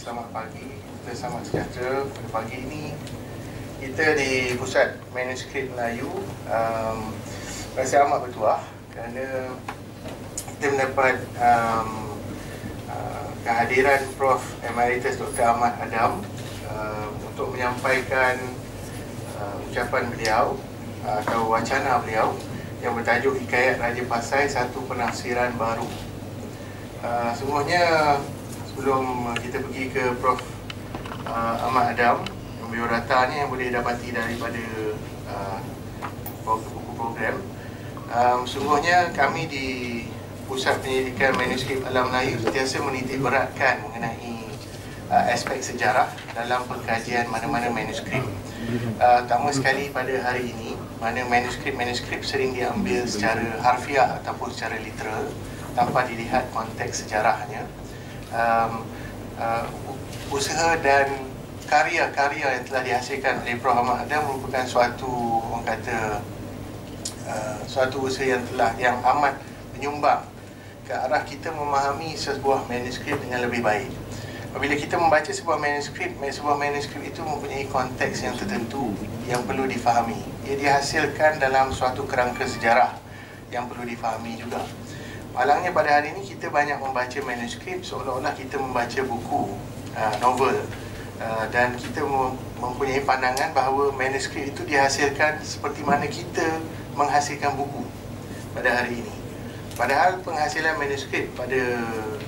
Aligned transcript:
selamat 0.00 0.32
pagi 0.32 0.64
kita 0.80 1.12
selamat 1.12 1.42
sejahtera 1.44 1.94
pada 2.08 2.28
pagi 2.32 2.56
ini 2.62 2.84
kita 3.84 4.16
di 4.16 4.56
pusat 4.56 4.96
manuskrip 5.12 5.68
Melayu 5.76 6.08
um, 6.48 7.12
rasa 7.76 8.08
amat 8.08 8.24
bertuah 8.24 8.60
kerana 8.96 9.52
kita 10.56 10.66
mendapat 10.72 11.20
um, 11.36 12.16
uh, 12.88 13.28
kehadiran 13.44 14.00
Prof. 14.16 14.40
Emeritus 14.64 15.20
Dr. 15.20 15.44
Ahmad 15.52 15.76
Adam 15.84 16.24
uh, 16.70 17.06
untuk 17.30 17.52
menyampaikan 17.52 18.40
uh, 19.36 19.56
ucapan 19.68 20.10
beliau 20.16 20.56
uh, 21.04 21.20
atau 21.20 21.44
wacana 21.50 22.00
beliau 22.00 22.32
yang 22.80 22.96
bertajuk 22.96 23.36
Hikayat 23.44 23.76
Raja 23.76 24.02
Pasai 24.08 24.48
Satu 24.48 24.80
Penafsiran 24.88 25.52
Baru. 25.60 25.84
Uh, 27.04 27.32
semuanya 27.36 28.16
sebelum 28.72 29.32
kita 29.40 29.60
pergi 29.60 29.84
ke 29.92 30.04
Prof. 30.20 30.40
Uh, 31.30 31.54
Ahmad 31.62 31.94
Adam, 31.94 32.26
biodata 32.72 33.28
ni 33.30 33.38
yang 33.38 33.52
boleh 33.52 33.70
dapati 33.70 34.10
daripada 34.10 34.64
uh, 35.30 35.58
program. 36.96 37.36
Um, 38.10 38.42
sungguhnya 38.48 39.14
kami 39.14 39.46
di 39.46 39.66
Pusat 40.50 40.82
Penyelidikan 40.82 41.38
Manuskrip 41.38 41.86
Alam 41.86 42.10
Melayu 42.10 42.42
sentiasa 42.42 42.82
menitik 42.82 43.22
beratkan 43.22 43.86
mengenai 43.86 44.50
uh, 45.06 45.30
aspek 45.30 45.62
sejarah 45.62 46.10
dalam 46.34 46.66
pengkajian 46.66 47.30
mana-mana 47.30 47.70
manuskrip. 47.70 48.26
Uh, 48.98 49.22
pertama 49.22 49.54
sekali 49.54 49.94
pada 49.94 50.10
hari 50.26 50.50
ini, 50.50 50.74
mana 51.00 51.24
manuskrip-manuskrip 51.24 52.20
sering 52.20 52.52
diambil 52.52 53.08
secara 53.08 53.56
harfiah 53.64 54.20
ataupun 54.20 54.52
secara 54.52 54.76
literal 54.84 55.32
tanpa 55.72 56.04
dilihat 56.04 56.52
konteks 56.52 57.08
sejarahnya. 57.08 57.64
Um, 58.30 58.84
uh, 59.40 59.64
usaha 60.28 60.76
dan 60.84 61.08
karya-karya 61.66 62.60
yang 62.60 62.64
telah 62.68 62.82
dihasilkan 62.84 63.42
oleh 63.42 63.56
Prof. 63.56 63.80
Ahmad 63.80 64.04
Adam 64.04 64.28
merupakan 64.28 64.66
suatu 64.68 65.40
orang 65.40 65.64
kata 65.66 65.98
uh, 67.26 67.58
suatu 67.64 68.04
usaha 68.04 68.28
yang 68.28 68.44
telah 68.52 68.76
yang 68.76 69.00
amat 69.00 69.40
menyumbang 69.72 70.20
ke 70.84 70.92
arah 70.92 71.24
kita 71.24 71.48
memahami 71.54 72.12
sebuah 72.12 72.68
manuskrip 72.68 73.16
dengan 73.24 73.48
lebih 73.48 73.64
baik. 73.64 73.88
Apabila 74.50 74.74
kita 74.74 74.98
membaca 74.98 75.30
sebuah 75.30 75.62
manuskrip, 75.62 76.18
sebuah 76.18 76.58
manuskrip 76.58 77.06
itu 77.06 77.22
mempunyai 77.22 77.70
konteks 77.70 78.26
yang 78.26 78.34
tertentu 78.34 78.90
yang 79.30 79.46
perlu 79.46 79.64
difahami. 79.70 80.29
Ia 80.50 80.58
dihasilkan 80.58 81.38
dalam 81.38 81.70
suatu 81.70 82.10
kerangka 82.10 82.42
sejarah 82.42 82.98
yang 83.54 83.70
perlu 83.70 83.86
difahami 83.86 84.34
juga. 84.34 84.58
Malangnya 85.30 85.70
pada 85.70 85.94
hari 85.94 86.10
ini 86.10 86.26
kita 86.26 86.50
banyak 86.50 86.74
membaca 86.82 87.18
manuskrip 87.22 87.86
seolah-olah 87.86 88.34
kita 88.34 88.58
membaca 88.58 88.98
buku 89.06 89.54
uh, 89.94 90.14
novel 90.18 90.58
uh, 91.22 91.46
dan 91.54 91.78
kita 91.78 92.02
mempunyai 92.58 92.98
pandangan 93.06 93.54
bahawa 93.54 93.94
manuskrip 93.94 94.50
itu 94.50 94.66
dihasilkan 94.66 95.38
seperti 95.46 95.86
mana 95.86 96.10
kita 96.10 96.42
menghasilkan 96.98 97.54
buku 97.54 97.86
pada 98.50 98.74
hari 98.74 99.06
ini. 99.06 99.14
Padahal 99.78 100.18
penghasilan 100.18 100.82
manuskrip 100.82 101.30
pada 101.38 101.78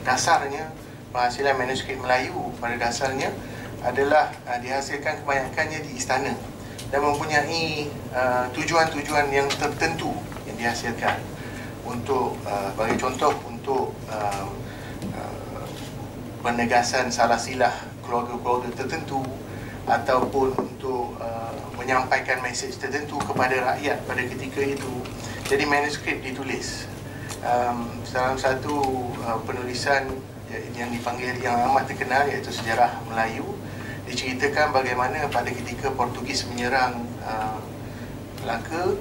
dasarnya 0.06 0.70
penghasilan 1.11 1.59
manuskrip 1.59 1.98
Melayu 1.98 2.55
pada 2.62 2.78
dasarnya 2.78 3.34
adalah 3.83 4.31
uh, 4.47 4.62
dihasilkan 4.62 5.27
kebanyakannya 5.27 5.83
di 5.91 5.98
istana 5.98 6.39
dan 6.93 7.01
mempunyai 7.01 7.89
uh, 8.12 8.45
tujuan-tujuan 8.53 9.33
yang 9.33 9.48
tertentu 9.48 10.12
yang 10.45 10.57
dihasilkan. 10.61 11.17
Untuk 11.89 12.37
uh, 12.45 12.71
bagi 12.77 13.01
contoh 13.01 13.33
untuk 13.49 13.97
uh, 14.12 14.47
uh, 15.17 15.67
penegasan 16.45 17.09
salah 17.09 17.41
silah 17.41 17.73
keluarga-keluarga 18.05 18.71
tertentu 18.77 19.25
ataupun 19.89 20.53
untuk 20.55 21.16
uh, 21.19 21.56
menyampaikan 21.81 22.39
mesej 22.44 22.77
tertentu 22.77 23.19
kepada 23.25 23.75
rakyat 23.75 23.99
pada 24.06 24.22
ketika 24.28 24.61
itu 24.62 24.93
jadi 25.49 25.65
manuskrip 25.65 26.21
ditulis. 26.21 26.87
Um, 27.43 27.99
dalam 28.06 28.39
satu 28.39 28.78
uh, 29.27 29.41
penulisan 29.43 30.06
yang 30.77 30.93
dipanggil 30.93 31.33
yang 31.41 31.56
amat 31.72 31.89
terkenal 31.89 32.28
iaitu 32.28 32.53
sejarah 32.53 33.00
Melayu 33.09 33.43
diceritakan 34.12 34.77
bagaimana 34.77 35.25
pada 35.33 35.49
ketika 35.49 35.89
Portugis 35.97 36.45
menyerang 36.53 37.00
uh, 37.25 37.56
Melaka 38.45 38.93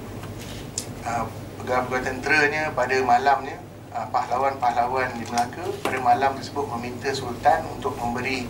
uh, 1.04 1.24
pegawai-pegawai 1.60 2.04
tenteranya 2.08 2.72
pada 2.72 2.96
malamnya 3.04 3.60
uh, 3.92 4.08
pahlawan-pahlawan 4.08 5.12
di 5.20 5.28
Melaka 5.28 5.68
pada 5.84 6.00
malam 6.00 6.32
tersebut 6.40 6.64
meminta 6.72 7.12
Sultan 7.12 7.68
untuk 7.76 7.92
memberi 8.00 8.48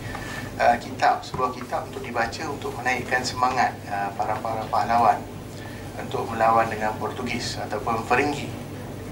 uh, 0.63 0.79
kitab 0.79 1.27
sebuah 1.27 1.51
kitab 1.51 1.91
untuk 1.91 2.07
dibaca 2.07 2.43
untuk 2.47 2.71
menaikkan 2.79 3.27
semangat 3.27 3.75
uh, 3.91 4.15
para-para 4.15 4.63
pahlawan 4.71 5.19
untuk 5.99 6.31
melawan 6.31 6.71
dengan 6.71 6.95
Portugis 7.03 7.59
ataupun 7.59 8.07
Feringgi 8.07 8.47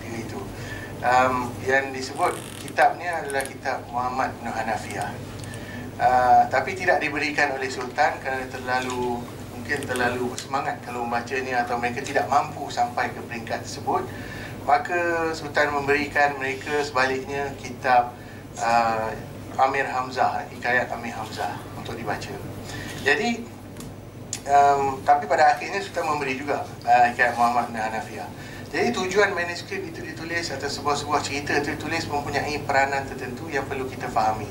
itu. 0.06 0.38
Um, 1.00 1.50
yang 1.66 1.90
disebut 1.90 2.36
kitab 2.62 2.94
ni 3.00 3.08
adalah 3.10 3.42
kitab 3.42 3.82
Muhammad 3.90 4.36
Nur 4.44 4.52
Hanafiah 4.54 5.10
uh, 6.00 6.48
tapi 6.48 6.72
tidak 6.72 7.04
diberikan 7.04 7.52
oleh 7.54 7.68
Sultan 7.68 8.16
kerana 8.24 8.48
terlalu 8.48 9.20
mungkin 9.52 9.78
terlalu 9.84 10.32
semangat 10.40 10.80
kalau 10.80 11.04
membacanya 11.04 11.62
atau 11.62 11.76
mereka 11.76 12.00
tidak 12.00 12.26
mampu 12.26 12.72
sampai 12.72 13.12
ke 13.12 13.20
peringkat 13.28 13.62
tersebut. 13.62 14.02
Maka 14.64 15.32
Sultan 15.36 15.76
memberikan 15.76 16.40
mereka 16.40 16.80
sebaliknya 16.80 17.52
kitab 17.60 18.16
uh, 18.56 19.12
Amir 19.60 19.84
Hamzah 19.84 20.48
Hikayat 20.48 20.88
Amir 20.96 21.12
Hamzah 21.12 21.60
untuk 21.76 21.94
dibaca. 21.94 22.32
Jadi 23.04 23.44
um, 24.48 25.00
tapi 25.04 25.28
pada 25.28 25.54
akhirnya 25.54 25.84
Sultan 25.84 26.08
memberi 26.08 26.40
juga 26.40 26.64
uh, 26.88 27.04
Hikayat 27.12 27.36
Muhammad 27.36 27.70
Nur 27.76 27.84
Hanafiah 27.84 28.28
jadi 28.70 28.94
tujuan 28.94 29.34
manuskrip 29.34 29.82
itu 29.82 29.98
ditulis 29.98 30.46
atau 30.54 30.70
sebuah-sebuah 30.70 31.26
cerita 31.26 31.58
itu 31.58 31.74
ditulis 31.74 32.06
mempunyai 32.06 32.54
peranan 32.62 33.02
tertentu 33.02 33.50
yang 33.50 33.66
perlu 33.66 33.90
kita 33.90 34.06
fahami. 34.06 34.46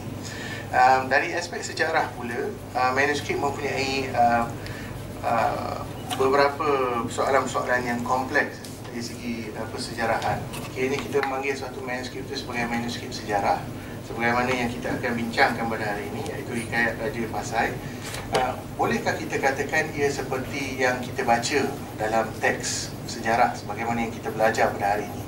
Um, 0.69 1.09
dari 1.09 1.34
aspek 1.34 1.66
sejarah 1.66 2.13
pula, 2.13 2.53
uh, 2.78 2.91
manuskrip 2.94 3.41
mempunyai 3.41 4.13
uh, 4.13 4.46
uh, 5.25 5.81
beberapa 6.13 7.02
soalan-soalan 7.09 7.81
yang 7.90 8.00
kompleks 8.06 8.62
dari 8.85 9.02
segi 9.02 9.35
uh, 9.58 9.66
persejarahan. 9.74 10.38
Kini 10.78 11.02
kita 11.02 11.25
memanggil 11.25 11.58
suatu 11.58 11.81
manuskrip 11.81 12.22
itu 12.29 12.46
sebagai 12.46 12.69
manuskrip 12.69 13.09
sejarah 13.09 13.66
sebagaimana 14.09 14.50
yang 14.50 14.69
kita 14.74 14.90
akan 14.97 15.12
bincangkan 15.13 15.66
pada 15.69 15.85
hari 15.85 16.09
ini 16.09 16.22
iaitu 16.34 16.53
Hikayat 16.66 16.97
Raja 16.97 17.22
Pasai 17.29 17.69
uh, 18.34 18.58
bolehkah 18.74 19.13
kita 19.13 19.38
katakan 19.38 19.94
ia 19.94 20.09
seperti 20.09 20.81
yang 20.81 20.97
kita 20.97 21.22
baca 21.22 21.69
dalam 22.02 22.25
teks 22.41 22.90
sejarah 23.06 23.53
sebagaimana 23.53 24.09
yang 24.09 24.13
kita 24.13 24.34
belajar 24.34 24.74
pada 24.74 24.97
hari 24.97 25.06
ini 25.06 25.24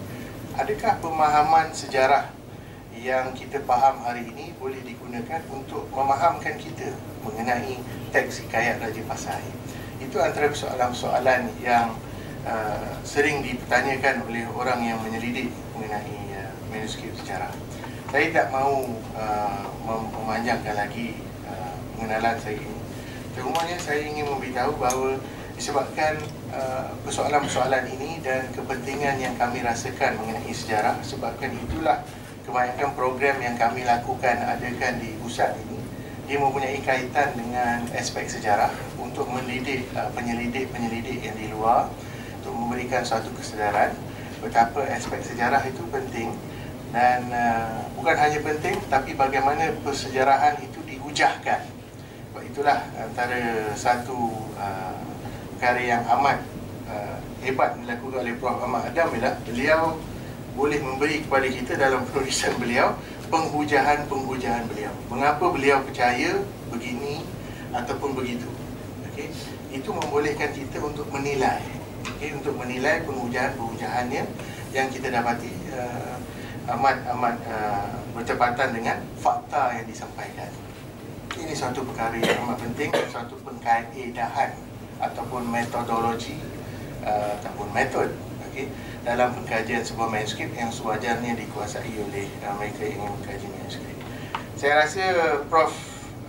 adakah 0.57 0.97
pemahaman 0.97 1.69
sejarah 1.77 2.33
yang 3.01 3.33
kita 3.33 3.57
faham 3.65 3.97
hari 4.05 4.29
ini 4.29 4.53
boleh 4.61 4.77
digunakan 4.85 5.41
untuk 5.49 5.89
memahamkan 5.89 6.53
kita 6.61 6.93
mengenai 7.25 7.81
teks 8.13 8.45
Hikayat 8.45 8.77
Raja 8.77 9.01
Pasai 9.09 9.41
itu 9.97 10.21
antara 10.21 10.53
soalan-soalan 10.53 11.49
yang 11.65 11.97
uh, 12.45 12.93
sering 13.01 13.41
dipertanyakan 13.41 14.21
oleh 14.29 14.45
orang 14.53 14.85
yang 14.85 15.01
menyelidik 15.01 15.49
mengenai 15.73 16.17
uh, 16.37 16.53
manuskrip 16.69 17.13
sejarah 17.17 17.49
saya 18.11 18.27
tidak 18.27 18.47
mahu 18.51 18.91
uh, 19.15 19.65
memanjangkan 19.87 20.75
lagi 20.75 21.15
uh, 21.47 21.73
pengenalan 21.95 22.35
saya 22.43 22.59
ini. 22.59 22.77
Terumahnya 23.31 23.79
saya 23.79 24.03
ingin 24.03 24.27
memberitahu 24.27 24.75
bahawa 24.75 25.15
disebabkan 25.55 26.19
uh, 26.51 26.91
persoalan-persoalan 27.07 27.87
ini 27.87 28.19
dan 28.19 28.51
kepentingan 28.51 29.15
yang 29.15 29.31
kami 29.39 29.63
rasakan 29.63 30.19
mengenai 30.19 30.51
sejarah 30.51 30.99
sebabkan 31.07 31.55
itulah 31.55 32.03
kebanyakan 32.47 32.91
program 32.97 33.37
yang 33.41 33.55
kami 33.57 33.85
lakukan 33.85 34.37
adakan 34.45 34.97
di 34.97 35.13
pusat 35.21 35.53
ini 35.57 35.81
dia 36.31 36.39
mempunyai 36.39 36.79
kaitan 36.79 37.35
dengan 37.35 37.83
aspek 37.91 38.23
sejarah 38.23 38.71
untuk 38.95 39.27
mendidik 39.27 39.83
uh, 39.91 40.07
penyelidik-penyelidik 40.15 41.27
yang 41.27 41.35
di 41.35 41.51
luar 41.51 41.91
untuk 42.39 42.55
memberikan 42.55 43.03
suatu 43.03 43.27
kesedaran. 43.35 43.91
Betapa 44.39 44.79
aspek 44.95 45.19
sejarah 45.27 45.59
itu 45.67 45.83
penting. 45.91 46.31
Dan 46.95 47.27
uh, 47.35 47.83
bukan 47.99 48.15
hanya 48.15 48.39
penting 48.47 48.79
tapi 48.87 49.11
bagaimana 49.11 49.75
persejarahan 49.83 50.55
itu 50.63 50.79
dihujahkan. 50.87 51.67
Sebab 52.31 52.43
itulah 52.47 52.79
antara 52.95 53.75
satu 53.75 54.31
uh, 54.55 55.03
karya 55.59 55.99
yang 55.99 56.03
amat 56.15 56.39
uh, 56.87 57.19
hebat 57.43 57.75
dilakukan 57.75 58.23
oleh 58.23 58.39
Prof. 58.39 58.55
Ahmad 58.63 58.87
Adam 58.87 59.11
ialah 59.19 59.35
beliau 59.43 59.99
boleh 60.55 60.79
memberi 60.83 61.23
kepada 61.23 61.47
kita 61.47 61.73
dalam 61.79 62.03
penulisan 62.11 62.51
beliau 62.59 62.95
penghujahan-penghujahan 63.31 64.67
beliau 64.67 64.91
mengapa 65.07 65.45
beliau 65.47 65.79
percaya 65.83 66.43
begini 66.67 67.23
ataupun 67.71 68.11
begitu 68.15 68.47
okay? 69.07 69.31
itu 69.71 69.89
membolehkan 69.91 70.51
kita 70.51 70.83
untuk 70.83 71.07
menilai 71.11 71.63
okay? 72.03 72.35
untuk 72.35 72.55
menilai 72.59 73.03
penghujahan-penghujahannya 73.07 74.23
yang 74.71 74.87
kita 74.91 75.11
dapati 75.11 75.51
uh, 75.75 76.15
amat 76.75 77.03
amat 77.15 77.35
uh, 77.47 77.91
bertepatan 78.15 78.71
dengan 78.75 78.97
fakta 79.19 79.75
yang 79.75 79.87
disampaikan. 79.87 80.47
Ini 81.31 81.55
suatu 81.55 81.81
perkara 81.87 82.15
yang 82.19 82.43
amat 82.43 82.59
penting, 82.59 82.91
suatu 83.07 83.39
pengkaedahan 83.41 84.51
ataupun 84.99 85.47
metodologi 85.47 86.37
uh, 87.03 87.35
ataupun 87.39 87.67
metod 87.73 88.07
okay, 88.45 88.67
dalam 89.01 89.33
pengkajian 89.33 89.81
sebuah 89.81 90.13
manuskrip 90.13 90.53
yang 90.53 90.69
sewajarnya 90.69 91.33
dikuasai 91.33 91.93
oleh 91.97 92.29
uh, 92.45 92.53
mereka 92.57 92.85
yang 92.85 93.09
mengkaji 93.09 93.47
manuskrip. 93.49 93.97
Saya 94.57 94.85
rasa 94.85 95.03
Prof. 95.49 95.73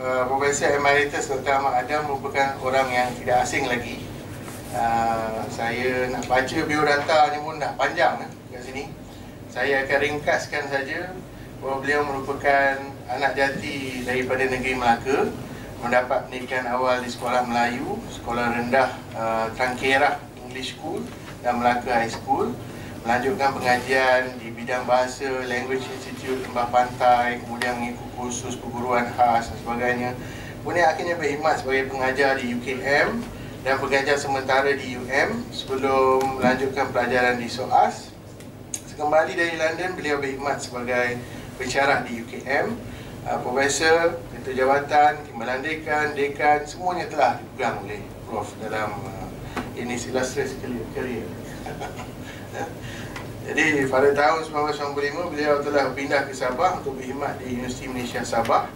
Uh, 0.03 0.25
Profesor 0.25 0.73
Emeritus 0.73 1.29
Dr. 1.29 1.53
Ahmad 1.53 1.85
Adam 1.85 2.09
merupakan 2.09 2.57
orang 2.65 2.89
yang 2.89 3.09
tidak 3.21 3.45
asing 3.45 3.69
lagi. 3.69 4.01
Uh, 4.73 5.45
saya 5.53 6.09
nak 6.09 6.25
baca 6.25 6.59
biodatanya 6.65 7.39
pun 7.45 7.61
dah 7.61 7.77
panjang 7.77 8.25
uh, 8.25 8.31
kat 8.51 8.63
sini. 8.65 8.89
Saya 9.53 9.85
akan 9.85 9.99
ringkaskan 10.01 10.65
saja 10.73 11.13
bahawa 11.61 11.85
beliau 11.85 12.09
merupakan 12.09 12.81
anak 13.05 13.37
jati 13.37 14.01
daripada 14.03 14.49
negeri 14.49 14.75
Melaka 14.81 15.29
mendapat 15.85 16.27
pendidikan 16.27 16.65
awal 16.73 17.05
di 17.05 17.13
sekolah 17.13 17.45
Melayu, 17.45 18.01
sekolah 18.17 18.49
rendah 18.49 18.97
uh, 19.13 19.47
Tangkerah 19.61 20.19
English 20.49 20.73
School 20.75 21.05
dan 21.43 21.59
Melaka 21.59 22.03
High 22.03 22.15
School 22.15 22.55
melanjutkan 23.03 23.51
pengajian 23.59 24.39
di 24.39 24.55
bidang 24.55 24.87
bahasa 24.87 25.27
Language 25.51 25.83
Institute 25.91 26.39
Lembah 26.47 26.71
Pantai 26.71 27.43
kemudian 27.43 27.75
mengikut 27.83 28.09
kursus 28.15 28.55
perguruan 28.55 29.11
khas 29.19 29.51
dan 29.51 29.59
sebagainya. 29.59 30.11
Kemudian 30.63 30.87
akhirnya 30.87 31.19
berkhidmat 31.19 31.59
sebagai 31.59 31.91
pengajar 31.91 32.39
di 32.39 32.55
UKM 32.55 33.09
dan 33.67 33.75
pengajar 33.83 34.15
sementara 34.15 34.71
di 34.71 34.95
UM 34.95 35.43
sebelum 35.51 36.39
melanjutkan 36.39 36.95
pelajaran 36.95 37.43
di 37.43 37.51
SOAS 37.51 38.15
sekembali 38.87 39.35
dari 39.35 39.59
London 39.59 39.99
beliau 39.99 40.23
berkhidmat 40.23 40.63
sebagai 40.63 41.19
pensyarah 41.59 42.07
di 42.07 42.23
UKM 42.23 42.71
uh, 43.27 43.39
profesor, 43.43 44.21
ketua 44.31 44.55
jawatan, 44.55 45.19
timbalan 45.27 45.63
dekan, 45.63 46.15
dekan 46.15 46.63
semuanya 46.69 47.11
telah 47.11 47.33
dipegang 47.39 47.83
oleh 47.83 48.03
Prof 48.29 48.53
dalam 48.63 48.95
uh, 49.03 49.22
ini 49.77 49.95
illustrious 49.97 50.53
career 50.95 51.27
Jadi 53.43 53.91
pada 53.91 54.15
tahun 54.15 54.47
1995 54.71 55.35
beliau 55.35 55.59
telah 55.67 55.91
pindah 55.91 56.31
ke 56.31 56.33
Sabah 56.35 56.79
untuk 56.79 56.95
berkhidmat 56.95 57.43
di 57.43 57.59
Universiti 57.59 57.91
Malaysia 57.91 58.23
Sabah 58.23 58.71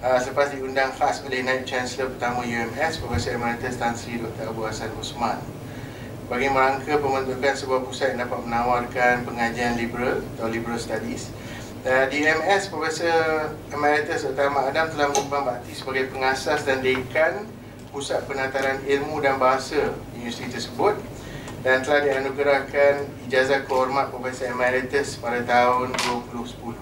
uh, 0.00 0.18
selepas 0.20 0.56
diundang 0.56 0.88
khas 0.96 1.20
oleh 1.20 1.44
Naib 1.44 1.68
Chancellor 1.68 2.08
pertama 2.16 2.40
UMS 2.44 2.96
Profesor 2.96 3.36
Emeritus 3.36 3.76
Tan 3.76 3.92
Sri 3.92 4.16
Dr. 4.16 4.48
Abu 4.48 4.64
Hassan 4.64 4.88
Osman 4.96 5.36
bagi 6.26 6.50
merangka 6.50 6.98
pembentukan 6.98 7.54
sebuah 7.54 7.80
pusat 7.86 8.16
yang 8.16 8.26
dapat 8.26 8.40
menawarkan 8.42 9.14
pengajian 9.28 9.78
liberal 9.78 10.24
atau 10.34 10.48
liberal 10.48 10.80
studies 10.80 11.28
uh, 11.84 12.08
di 12.08 12.24
MS 12.24 12.72
Profesor 12.72 13.52
Emeritus 13.68 14.24
Dr. 14.26 14.48
Ahmad 14.48 14.72
Adam 14.72 14.96
telah 14.96 15.06
menyumbang 15.12 15.44
bakti 15.44 15.76
sebagai 15.76 16.08
pengasas 16.08 16.64
dan 16.64 16.80
dekan 16.80 17.46
pusat 17.96 18.28
penataran 18.28 18.84
ilmu 18.84 19.24
dan 19.24 19.40
bahasa 19.40 19.96
universiti 20.12 20.52
tersebut 20.52 21.00
dan 21.64 21.80
telah 21.80 22.04
dianugerahkan 22.04 23.08
ijazah 23.24 23.64
kehormat 23.64 24.12
Profesor 24.12 24.52
Emeritus 24.52 25.16
pada 25.16 25.40
tahun 25.40 25.96
2010. 26.28 26.76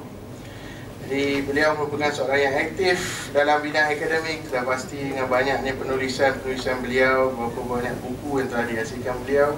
Jadi 1.06 1.46
beliau 1.46 1.78
merupakan 1.78 2.10
seorang 2.10 2.40
yang 2.42 2.54
aktif 2.66 3.30
dalam 3.30 3.60
bidang 3.60 3.92
akademik 3.92 4.40
Sudah 4.48 4.64
pasti 4.64 4.96
dengan 5.12 5.28
banyaknya 5.28 5.76
penulisan-penulisan 5.76 6.80
beliau 6.80 7.28
Berapa 7.28 7.60
banyak 7.60 7.96
buku 8.00 8.40
yang 8.40 8.48
telah 8.48 8.64
dihasilkan 8.64 9.12
beliau 9.20 9.52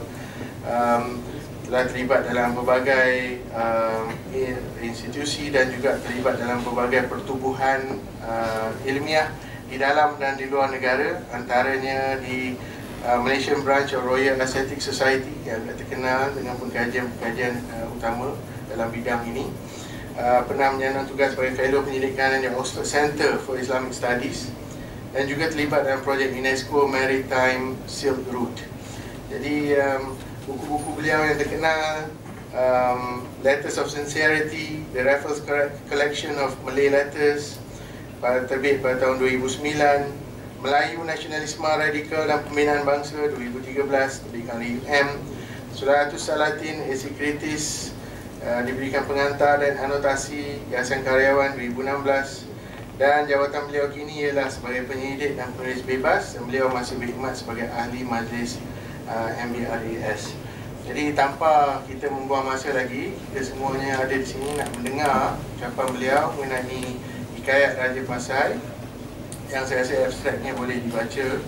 um, 0.67 1.23
Telah 1.71 1.87
terlibat 1.87 2.27
dalam 2.27 2.51
berbagai 2.51 3.47
um, 3.55 4.11
institusi 4.83 5.55
dan 5.55 5.71
juga 5.71 6.03
terlibat 6.03 6.35
dalam 6.35 6.67
berbagai 6.67 7.07
pertubuhan 7.07 7.95
uh, 8.27 8.75
ilmiah 8.83 9.31
Di 9.67 9.77
dalam 9.77 10.17
dan 10.17 10.39
di 10.39 10.47
luar 10.47 10.71
negara 10.71 11.23
Antaranya 11.35 12.19
di 12.23 12.57
Uh, 13.07 13.23
Malaysian 13.23 13.63
branch 13.63 13.95
of 13.95 14.03
Royal 14.03 14.35
Aesthetic 14.35 14.83
Society 14.83 15.31
yang 15.47 15.63
terkenal 15.79 16.35
dengan 16.35 16.59
pengkajian-pengkajian 16.59 17.55
uh, 17.71 17.87
utama 17.95 18.35
dalam 18.67 18.91
bidang 18.91 19.23
ini. 19.31 19.47
Uh, 20.19 20.43
pernah 20.43 20.75
menyandang 20.75 21.07
tugas 21.07 21.31
sebagai 21.31 21.55
fellow 21.55 21.87
penyelidikan 21.87 22.43
di 22.43 22.51
Oxford 22.51 22.83
Center 22.83 23.39
for 23.39 23.63
Islamic 23.63 23.95
Studies 23.95 24.51
dan 25.15 25.31
juga 25.31 25.47
terlibat 25.47 25.87
dalam 25.87 26.03
projek 26.03 26.35
UNESCO 26.35 26.91
Maritime 26.91 27.79
Silk 27.87 28.27
Route. 28.27 28.67
Jadi 29.31 29.79
um, 29.79 30.19
buku-buku 30.51 30.99
beliau 30.99 31.23
yang 31.31 31.39
terkenal 31.39 32.11
um, 32.59 33.23
Letters 33.47 33.79
of 33.79 33.87
Sincerity 33.87 34.83
The 34.91 35.07
Raffles 35.07 35.47
Collection 35.87 36.35
of 36.43 36.59
Malay 36.67 36.91
Letters 36.91 37.61
pada 38.21 38.49
terbit 38.49 38.81
pada 38.81 38.97
tahun 38.97 39.21
2009 39.21 40.27
Melayu 40.65 41.05
Nasionalisme 41.05 41.69
Radikal 41.69 42.25
dan 42.25 42.41
Pembinaan 42.49 42.89
Bangsa 42.89 43.21
2013 43.37 43.77
diberikan 44.29 44.57
oleh 44.57 44.81
UM 44.81 45.09
Suratus 45.77 46.25
Salatin 46.25 46.81
Esi 46.89 47.13
Kritis 47.13 47.93
uh, 48.41 48.65
diberikan 48.65 49.05
pengantar 49.05 49.61
dan 49.61 49.77
anotasi 49.77 50.65
Yayasan 50.73 51.05
Karyawan 51.05 51.61
2016 51.61 52.49
dan 52.97 53.29
jawatan 53.29 53.69
beliau 53.69 53.93
kini 53.93 54.25
ialah 54.25 54.49
sebagai 54.49 54.89
penyelidik 54.89 55.37
dan 55.37 55.53
penulis 55.53 55.85
bebas 55.85 56.33
dan 56.33 56.49
beliau 56.49 56.73
masih 56.73 56.97
berkhidmat 56.97 57.37
sebagai 57.37 57.69
ahli 57.69 58.01
majlis 58.09 58.57
uh, 59.05 59.29
MBRAS 59.45 60.33
jadi 60.89 61.13
tanpa 61.13 61.85
kita 61.85 62.09
membuang 62.09 62.49
masa 62.49 62.73
lagi 62.73 63.13
kita 63.29 63.45
semuanya 63.45 64.01
ada 64.01 64.17
di 64.17 64.25
sini 64.25 64.57
nak 64.57 64.73
mendengar 64.73 65.37
ucapan 65.61 65.87
beliau 65.93 66.33
mengenai 66.41 66.97
Hikayat 67.47 67.79
Raja 67.79 68.03
Pasai 68.11 68.59
yang 69.55 69.63
saya 69.63 69.87
rasa 69.87 70.11
abstraknya 70.11 70.51
boleh 70.59 70.83
dibaca 70.83 71.39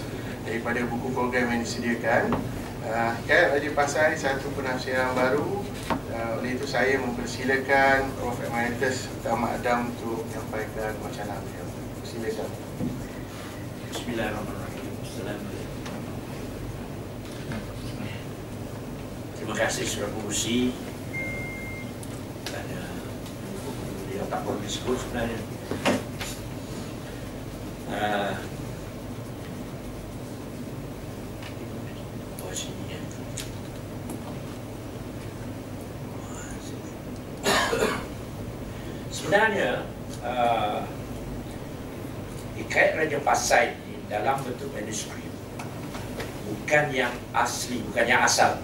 daripada 0.47 0.79
buku 0.87 1.11
program 1.11 1.51
yang 1.51 1.67
disediakan. 1.67 2.39
Uh, 2.87 3.19
Hikayat 3.19 3.59
Raja 3.59 3.71
Pasai 3.75 4.15
satu 4.15 4.47
penafsiran 4.55 5.19
baru. 5.19 5.59
Uh, 5.91 6.39
oleh 6.39 6.55
itu 6.55 6.71
saya 6.71 7.03
mempersilakan 7.03 8.15
Prof. 8.15 8.39
Emeritus 8.47 9.11
Ahmad 9.27 9.59
Adam 9.59 9.91
untuk 9.91 10.23
menyampaikan 10.31 10.95
wacana 11.03 11.35
beliau. 11.43 11.67
Silakan 12.07 12.51
Bismillahirrahmanirrahim. 13.91 14.95
Terima 19.35 19.55
kasih 19.59 19.83
sudah 19.83 20.07
dia 24.07 24.23
tak 24.31 24.41
boleh 24.47 24.63
disebut 24.63 24.95
sebenarnya 24.95 25.58
ya. 25.69 25.77
Sebenarnya 39.13 39.85
uh, 40.25 40.81
Hikayat 42.57 42.97
Raja 42.97 43.19
Pasai 43.21 43.77
ini 43.77 44.01
dalam 44.09 44.41
bentuk 44.41 44.73
manuskrip 44.73 45.29
Bukan 46.49 46.85
yang 46.97 47.13
asli, 47.37 47.85
bukan 47.93 48.09
yang 48.09 48.25
asal 48.25 48.57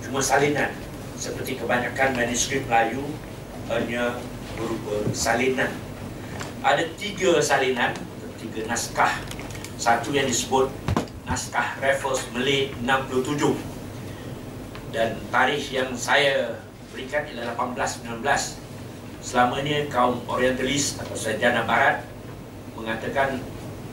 Cuma 0.00 0.24
salinan 0.24 0.72
Seperti 1.20 1.60
kebanyakan 1.60 2.16
manuskrip 2.16 2.64
Melayu 2.64 3.04
Hanya 3.68 4.16
berupa 4.56 5.14
salinan 5.14 5.70
ada 6.64 6.80
tiga 6.96 7.44
salinan, 7.44 7.92
tiga 8.40 8.64
naskah. 8.64 9.20
Satu 9.76 10.16
yang 10.16 10.24
disebut 10.24 10.72
naskah 11.28 11.76
Raffles 11.76 12.24
Malay 12.32 12.72
67. 12.80 13.52
Dan 14.88 15.20
tarikh 15.28 15.76
yang 15.76 15.92
saya 15.92 16.56
berikan 16.88 17.28
ialah 17.28 17.52
1819. 17.52 18.56
Selama 19.20 19.60
ini 19.60 19.92
kaum 19.92 20.24
orientalis 20.24 20.96
atau 20.96 21.12
sarjana 21.12 21.68
barat 21.68 22.00
mengatakan 22.80 23.44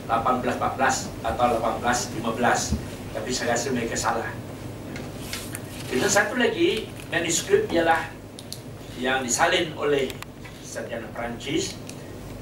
1814 0.08 1.12
atau 1.27 1.60
1815. 1.60 2.80
Tapi 3.12 3.30
saya 3.36 3.51
rasa 3.51 3.68
mereka 3.75 4.00
salah. 4.00 4.32
Dan 5.91 6.08
satu 6.08 6.39
lagi 6.39 6.88
manuskrip 7.12 7.68
ialah 7.68 8.08
yang 8.96 9.27
disalin 9.27 9.75
oleh 9.75 10.08
sarjana 10.72 11.12
Perancis 11.12 11.75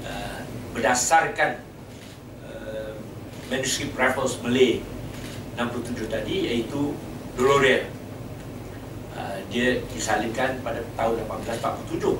Uh, 0.00 0.40
berdasarkan 0.72 1.60
uh, 2.40 2.96
manuskrip 3.52 3.92
Raffles 3.92 4.40
Malay 4.40 4.80
67 5.60 6.08
tadi 6.08 6.48
iaitu 6.48 6.96
Doloreal 7.36 7.84
uh, 9.12 9.36
dia 9.52 9.84
disalinkan 9.92 10.56
pada 10.64 10.80
tahun 10.96 11.20
1847 11.28 12.16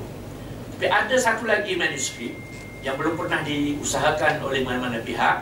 tapi 0.77 0.87
ada 0.93 1.15
satu 1.17 1.49
lagi 1.49 1.73
manuskrip 1.73 2.37
yang 2.85 3.01
belum 3.01 3.17
pernah 3.17 3.41
diusahakan 3.41 4.45
oleh 4.45 4.61
mana-mana 4.61 5.01
pihak 5.01 5.41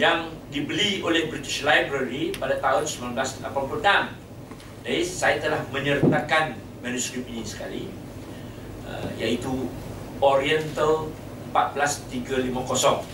yang 0.00 0.32
dibeli 0.48 1.04
oleh 1.04 1.28
British 1.28 1.60
Library 1.60 2.32
pada 2.40 2.56
tahun 2.56 2.88
1986 2.88 3.44
Jadi 4.80 5.00
saya 5.04 5.36
telah 5.44 5.60
menyertakan 5.68 6.56
manuskrip 6.80 7.28
ini 7.28 7.44
sekali 7.44 8.03
uh, 8.88 9.08
Iaitu 9.16 9.68
Oriental 10.20 11.08
14350 11.52 13.04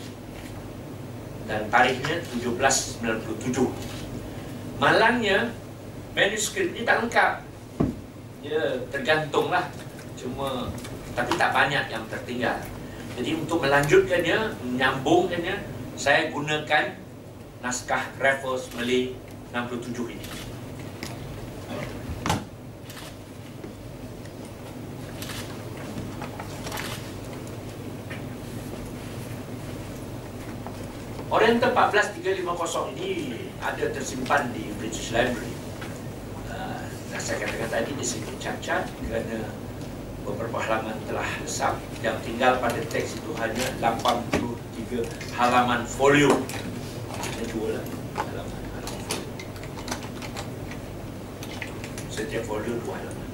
Dan 1.50 1.70
tarikhnya 1.70 2.22
1797 2.38 4.00
Malangnya 4.80 5.52
manuskrip 6.16 6.72
ini 6.72 6.88
tak 6.88 7.04
lengkap. 7.04 7.32
Ya 8.40 8.80
tergantunglah. 8.88 9.68
Cuma 10.16 10.72
tapi 11.12 11.36
tak 11.36 11.52
banyak 11.52 11.84
yang 11.92 12.04
tertinggal. 12.08 12.56
Jadi 13.18 13.36
untuk 13.36 13.60
melanjutkannya, 13.60 14.56
menyambungkannya, 14.64 15.56
saya 15.98 16.32
gunakan 16.32 16.96
naskah 17.60 18.08
Raffles 18.16 18.72
Malay 18.72 19.12
67 19.52 20.16
ini. 20.16 20.26
Oriental 31.30 31.70
14350 31.70 32.90
ini 32.98 33.46
ada 33.62 33.86
tersimpan 33.94 34.50
di 34.50 34.66
British 34.82 35.14
Library. 35.14 35.54
Uh, 36.50 36.82
saya 37.22 37.46
katakan 37.46 37.70
tadi 37.70 37.94
dia 37.94 38.02
sedikit 38.02 38.34
cacat 38.42 38.90
kerana 39.06 39.46
beberapa 40.26 40.58
halaman 40.58 40.98
telah 41.06 41.30
lesap 41.38 41.78
yang 42.02 42.18
tinggal 42.26 42.58
pada 42.58 42.82
teks 42.90 43.14
itu 43.14 43.30
hanya 43.38 43.62
83 43.78 45.06
halaman 45.38 45.86
folio 45.86 46.34
ada 47.14 47.42
dua 47.46 47.78
lah 47.78 47.84
halaman, 48.18 48.62
halaman 48.74 49.00
folio 49.06 49.30
setiap 52.10 52.42
folio 52.42 52.74
dua 52.82 52.94
halaman. 52.98 53.28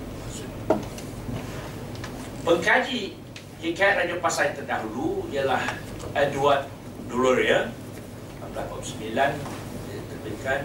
Pengkaji 2.45 3.17
hikayat 3.65 4.05
Raja 4.05 4.17
Pasai 4.21 4.53
terdahulu 4.53 5.33
ialah 5.33 5.65
Edward 6.13 6.69
Doloria 7.09 7.73
1849 8.57 9.13
dia 9.13 10.01
terbitkan 10.09 10.61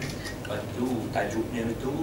lepas 0.47 0.63
tu 0.79 0.87
tajuknya 1.11 1.67
itu 1.67 1.93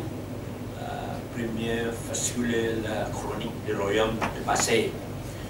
uh, 0.76 1.16
Premier 1.32 1.88
Fascule 2.04 2.84
la 2.84 3.08
Chronique 3.08 3.56
de 3.64 3.72
Royaume 3.72 4.20
de 4.20 4.40
Pasay 4.44 4.92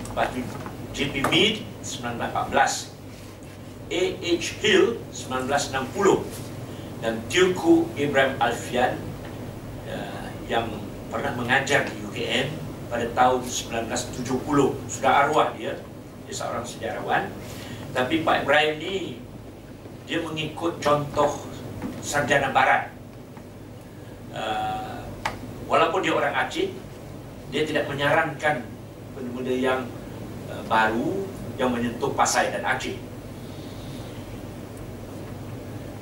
Lepas 0.09 0.31
tu 0.33 0.41
J.P. 0.95 1.27
Mead 1.31 1.63
1914 1.83 2.95
A.H. 3.89 4.45
Hill 4.63 4.85
1960 5.11 7.03
dan 7.03 7.15
Tilku 7.31 7.87
Ibrahim 7.95 8.35
Alfian 8.39 8.99
uh, 9.91 10.29
yang 10.47 10.71
pernah 11.09 11.33
mengajar 11.35 11.87
di 11.89 11.99
UKM 12.05 12.49
pada 12.89 13.07
tahun 13.15 13.45
1970 13.45 14.29
sudah 14.89 15.13
arwah 15.27 15.53
dia 15.57 15.77
dia 16.29 16.35
seorang 16.35 16.65
sejarawan 16.65 17.29
tapi 17.97 18.21
Pak 18.21 18.45
Ibrahim 18.45 18.75
ni 18.81 18.97
dia 20.09 20.19
mengikut 20.25 20.81
contoh 20.81 21.45
sarjana 22.01 22.49
barat. 22.49 22.89
Uh, 24.33 25.05
walaupun 25.69 26.01
dia 26.01 26.17
orang 26.17 26.33
Aceh 26.33 26.73
dia 27.49 27.63
tidak 27.65 27.89
menyarankan 27.89 28.65
benda-benda 29.13 29.53
yang 29.53 29.81
uh, 30.49 30.63
baru 30.65 31.29
yang 31.61 31.69
menyentuh 31.69 32.09
Pasai 32.17 32.49
dan 32.49 32.65
Aceh. 32.65 32.97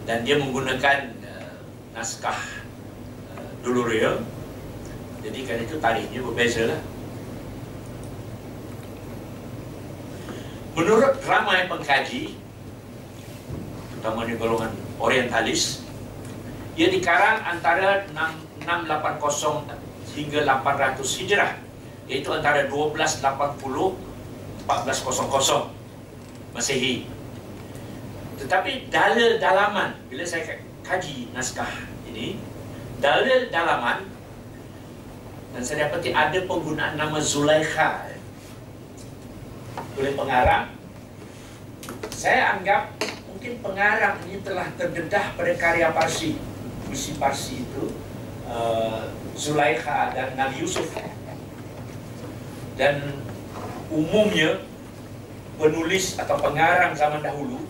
Dan 0.07 0.23
dia 0.23 0.39
menggunakan 0.39 1.11
uh, 1.27 1.59
naskah 1.99 2.39
uh, 3.35 3.51
Dolorea 3.67 4.23
jadi 5.27 5.39
kan 5.43 5.59
itu 5.59 5.75
tarikhnya 5.83 6.21
berbeza 6.23 6.71
lah 6.71 6.81
menurut 10.79 11.19
ramai 11.27 11.67
pengkaji 11.67 12.39
terutamanya 14.07 14.39
golongan 14.39 14.71
orientalis 15.03 15.83
ia 16.79 16.87
dikarang 16.87 17.43
antara 17.43 18.07
680 18.15 19.67
hingga 20.15 20.47
800 20.47 21.03
hijrah 21.19 21.59
iaitu 22.07 22.31
antara 22.31 22.71
1280 22.71 23.99
1400 24.63 26.55
Masehi. 26.55 27.05
Tetapi 28.39 28.89
dalil 28.89 29.43
dalaman 29.43 29.99
bila 30.07 30.23
saya 30.23 30.63
kaji 30.87 31.35
naskah 31.35 31.69
ini 32.07 32.39
dalil 33.03 33.51
dalaman 33.51 34.07
dan 35.51 35.63
saya 35.67 35.91
dapati 35.91 36.15
ada 36.15 36.39
penggunaan 36.47 36.95
nama 36.95 37.19
Zulaikha. 37.19 38.07
Oleh 39.99 40.15
pengarang 40.15 40.76
saya 42.11 42.59
anggap 42.59 42.97
mungkin 43.31 43.63
pengarang 43.63 44.19
ini 44.27 44.43
telah 44.43 44.67
terdedah 44.75 45.37
pada 45.39 45.53
karya 45.55 45.95
Parsi. 45.95 46.35
Puisi 46.87 47.15
Parsi 47.15 47.63
itu 47.63 47.95
uh, 48.49 49.13
Zulaikha 49.39 50.11
dan 50.17 50.35
Nabi 50.35 50.67
Yusuf. 50.67 50.91
Dan 52.75 53.23
umumnya 53.89 54.67
penulis 55.57 56.19
atau 56.19 56.37
pengarang 56.43 56.93
zaman 56.93 57.23
dahulu 57.23 57.65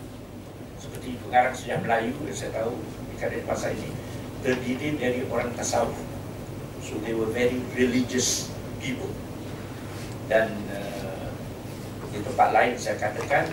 seperti 0.80 1.20
pengarang 1.23 1.54
sejarah 1.54 1.82
Melayu 1.85 2.14
yang 2.25 2.37
saya 2.37 2.50
tahu 2.56 2.75
di 3.12 3.14
karya 3.20 3.44
pasal 3.46 3.76
ini 3.76 3.90
terdiri 4.40 4.96
dari 4.96 5.20
orang 5.28 5.52
tasawuf. 5.54 5.99
So 6.80 6.96
they 7.02 7.12
were 7.12 7.30
very 7.30 7.58
religious 7.75 8.49
people. 8.78 9.11
Dan 10.30 10.54
uh, 10.70 11.30
di 12.14 12.23
tempat 12.23 12.54
lain 12.54 12.75
saya 12.78 12.96
katakan 12.96 13.50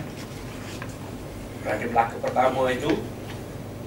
Raja 1.64 1.86
Melaka 1.88 2.16
pertama 2.20 2.68
itu 2.68 2.92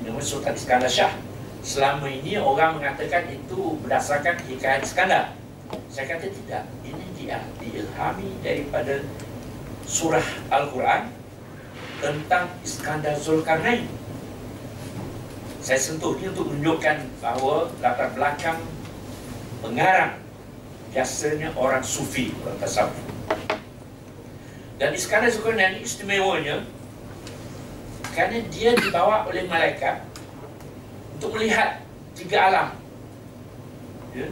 nama 0.02 0.20
Sultan 0.20 0.58
Iskandar 0.58 0.90
Shah. 0.90 1.14
Selama 1.62 2.10
ini 2.10 2.42
orang 2.42 2.82
mengatakan 2.82 3.30
itu 3.30 3.78
berdasarkan 3.86 4.42
hikayat 4.50 4.82
Iskandar 4.82 5.38
saya 5.92 6.16
kata 6.16 6.28
tidak. 6.32 6.64
Ini 6.86 7.06
dia 7.18 7.44
diilhami 7.60 8.40
daripada 8.40 9.04
surah 9.84 10.24
Al-Quran 10.54 11.12
tentang 12.00 12.48
Iskandar 12.64 13.18
Zulkarnain. 13.20 13.90
Saya 15.60 15.80
sentuh 15.82 16.16
ini 16.16 16.32
untuk 16.32 16.48
menunjukkan 16.54 16.98
bahawa 17.20 17.68
latar 17.84 18.16
belakang 18.16 18.60
pengarang 19.60 20.16
biasanya 20.96 21.52
orang 21.60 21.84
sufi 21.84 22.32
orang 22.46 22.56
tasawuf. 22.62 22.96
Dan 24.80 24.94
Iskandar 24.96 25.34
Zulkarnain 25.34 25.84
istimewanya 25.84 26.64
kerana 28.18 28.42
dia 28.50 28.74
dibawa 28.74 29.30
oleh 29.30 29.46
malaikat 29.46 30.02
untuk 31.14 31.38
melihat 31.38 31.86
tiga 32.18 32.50
alam. 32.50 32.68
Ya? 34.18 34.26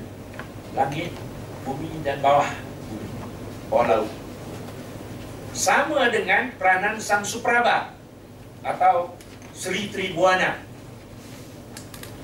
langit, 0.74 1.14
bumi 1.62 2.02
dan 2.02 2.18
bawah. 2.18 2.50
Bumi, 2.90 3.08
bawah 3.70 3.86
laut. 3.86 4.10
Sama 5.54 6.10
dengan 6.10 6.50
peranan 6.58 6.98
Sang 6.98 7.22
Supraba 7.22 7.94
atau 8.66 9.14
Sri 9.54 9.94
Tribuana. 9.94 10.66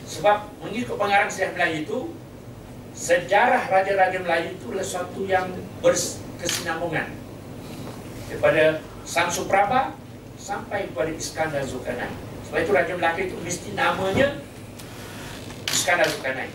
Sebab 0.10 0.65
mengikut 0.65 0.98
pengarang 0.98 1.30
sejarah 1.30 1.53
Melayu 1.56 1.77
itu 1.86 2.00
sejarah 2.98 3.63
Raja-Raja 3.70 4.18
Melayu 4.20 4.58
itu 4.58 4.65
adalah 4.74 4.88
suatu 4.98 5.22
yang 5.30 5.46
berkesinambungan 5.80 7.08
daripada 8.27 8.82
Sang 9.06 9.30
Supraba 9.30 10.01
sampai 10.41 10.89
kepada 10.89 11.13
Iskandar 11.13 11.62
Zulkarnain. 11.62 12.10
Sebab 12.50 12.65
itu 12.65 12.74
Raja 12.74 12.98
Melaka 12.98 13.21
itu 13.21 13.38
mesti 13.45 13.77
namanya 13.77 14.41
Iskandar 15.69 16.10
Zulkarnain. 16.10 16.50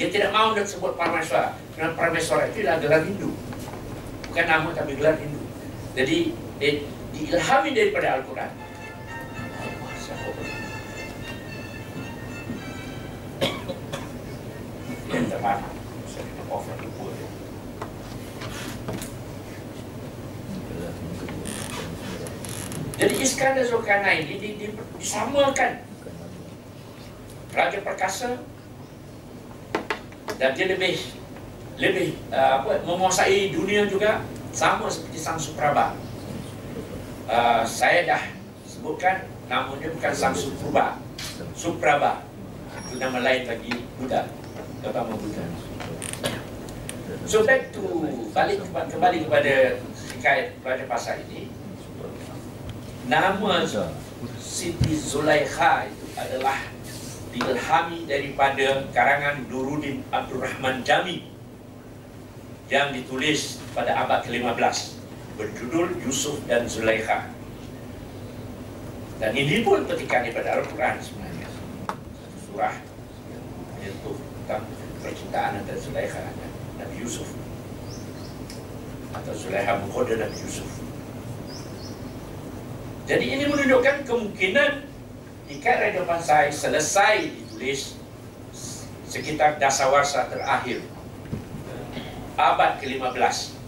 Dia 0.00 0.08
tidak 0.08 0.32
mahu 0.32 0.56
nak 0.56 0.64
sebut 0.64 0.96
Parameswara. 0.96 1.52
Kerana 1.76 1.92
Parameswara 1.92 2.48
itu 2.48 2.64
adalah 2.64 2.80
gelar 2.80 3.04
Hindu. 3.04 3.36
Bukan 4.32 4.46
nama 4.48 4.72
tapi 4.72 4.96
gelar 4.96 5.20
Hindu. 5.20 5.36
Jadi 5.92 6.32
dia 6.56 6.80
diilhami 7.12 7.76
daripada 7.76 8.16
Al-Quran. 8.16 8.48
Yang 15.12 15.36
terbaik. 15.36 15.68
Saya 16.08 16.24
kena 16.24 16.48
off 16.48 16.64
lagi 16.64 16.88
buat 16.96 17.12
dia. 17.12 17.28
Jadi 23.00 23.14
Iskandar 23.24 23.64
Zulkarnain 23.64 24.28
ini 24.28 24.36
di, 24.36 24.48
di, 24.60 24.66
disamakan 25.00 25.80
Raja 27.56 27.80
Perkasa 27.80 28.36
dan 30.36 30.52
dia 30.52 30.68
lebih 30.68 31.00
lebih 31.80 32.20
uh, 32.28 32.60
apa 32.60 32.84
menguasai 32.84 33.56
dunia 33.56 33.88
juga 33.88 34.20
sama 34.52 34.92
seperti 34.92 35.16
Sang 35.16 35.40
Supraba. 35.40 35.96
Uh, 37.24 37.64
saya 37.64 38.04
dah 38.04 38.22
sebutkan 38.68 39.24
namanya 39.48 39.88
bukan 39.96 40.12
Sang 40.12 40.36
Supraba, 40.36 41.00
Supraba 41.56 42.20
itu 42.84 43.00
nama 43.00 43.24
lain 43.24 43.48
bagi 43.48 43.72
Buddha. 43.96 44.28
Kata 44.84 45.08
membuka. 45.08 45.44
So 47.24 47.48
back 47.48 47.72
to 47.72 47.80
balik 48.36 48.60
kembali 48.68 49.24
kepada 49.24 49.80
hikayat 50.20 50.52
Raja 50.60 50.84
Pasar 50.84 51.16
ini. 51.32 51.59
Nama 53.08 53.64
Siti 54.36 54.92
Zulaikha 54.92 55.88
itu 55.88 56.06
adalah 56.20 56.60
diilhami 57.32 58.04
daripada 58.04 58.84
karangan 58.92 59.46
Durudin 59.48 60.04
Abdul 60.12 60.44
Rahman 60.44 60.84
Jami 60.84 61.24
yang 62.68 62.92
ditulis 62.92 63.62
pada 63.72 63.96
abad 64.04 64.26
ke-15 64.26 65.00
berjudul 65.40 65.96
Yusuf 66.04 66.44
dan 66.44 66.68
Zulaikha. 66.68 67.32
Dan 69.16 69.32
ini 69.32 69.64
pun 69.64 69.88
petikan 69.88 70.20
daripada 70.24 70.60
Al-Quran 70.60 71.00
sebenarnya. 71.00 71.48
Satu 71.88 72.38
surah 72.52 72.74
yang 73.32 73.44
menyentuh 73.76 74.16
tentang 74.16 74.62
percintaan 75.00 75.60
antara 75.64 75.78
Zulaikha 75.80 76.20
dan 76.20 76.50
Nabi 76.84 76.96
Yusuf. 77.00 77.28
Atau 79.16 79.32
Zulaikha 79.32 79.80
mengkoda 79.80 80.20
Nabi 80.20 80.36
Yusuf. 80.36 80.89
Jadi 83.10 83.26
ini 83.26 83.42
menunjukkan 83.50 84.06
kemungkinan 84.06 84.86
ikat 85.50 85.76
Raja 85.82 86.06
Pansai 86.06 86.54
selesai 86.54 87.26
ditulis 87.26 87.98
sekitar 89.10 89.58
dasawarsa 89.58 90.30
terakhir. 90.30 90.78
Abad 92.38 92.78
ke-15 92.78 93.58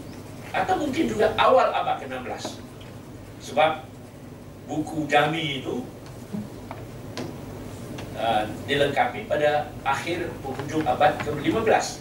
atau 0.55 0.75
mungkin 0.79 1.11
juga 1.11 1.35
awal 1.35 1.75
abad 1.75 1.99
ke-16 1.99 2.55
sebab 3.43 3.83
buku 4.65 5.11
Jami 5.11 5.59
itu 5.59 5.83
uh, 8.15 8.47
dilengkapi 8.63 9.27
pada 9.27 9.67
akhir 9.83 10.31
penghujung 10.39 10.87
abad 10.87 11.19
ke-15 11.19 11.99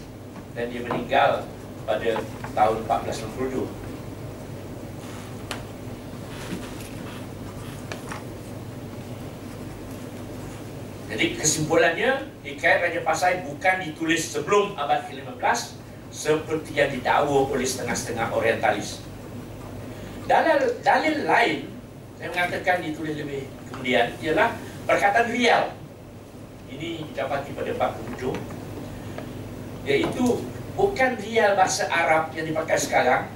dan 0.55 0.65
dia 0.71 0.81
meninggal 0.87 1.43
pada 1.91 2.23
tahun 2.55 2.79
1467 2.87 3.82
Jadi 11.12 11.37
kesimpulannya, 11.37 12.25
Hikayat 12.40 12.88
Raja 12.88 13.00
Pasai 13.04 13.45
bukan 13.45 13.85
ditulis 13.85 14.33
sebelum 14.33 14.73
abad 14.81 15.04
ke-15 15.12 15.76
seperti 16.09 16.73
yang 16.73 16.88
didakwa 16.88 17.52
oleh 17.52 17.69
setengah-setengah 17.69 18.33
orientalis. 18.33 19.04
Dalil, 20.25 20.81
dalil 20.81 21.28
lain, 21.28 21.69
saya 22.16 22.33
mengatakan 22.33 22.81
ditulis 22.81 23.12
lebih 23.21 23.45
kemudian, 23.69 24.16
ialah 24.25 24.57
perkataan 24.88 25.28
rial. 25.28 25.76
Ini 26.73 27.04
didapati 27.12 27.52
pada 27.52 27.73
bab 27.76 27.92
penghujung. 28.00 28.40
Iaitu 29.85 30.40
bukan 30.73 31.21
rial 31.21 31.61
bahasa 31.61 31.92
Arab 31.92 32.33
yang 32.33 32.49
dipakai 32.49 32.81
sekarang, 32.81 33.28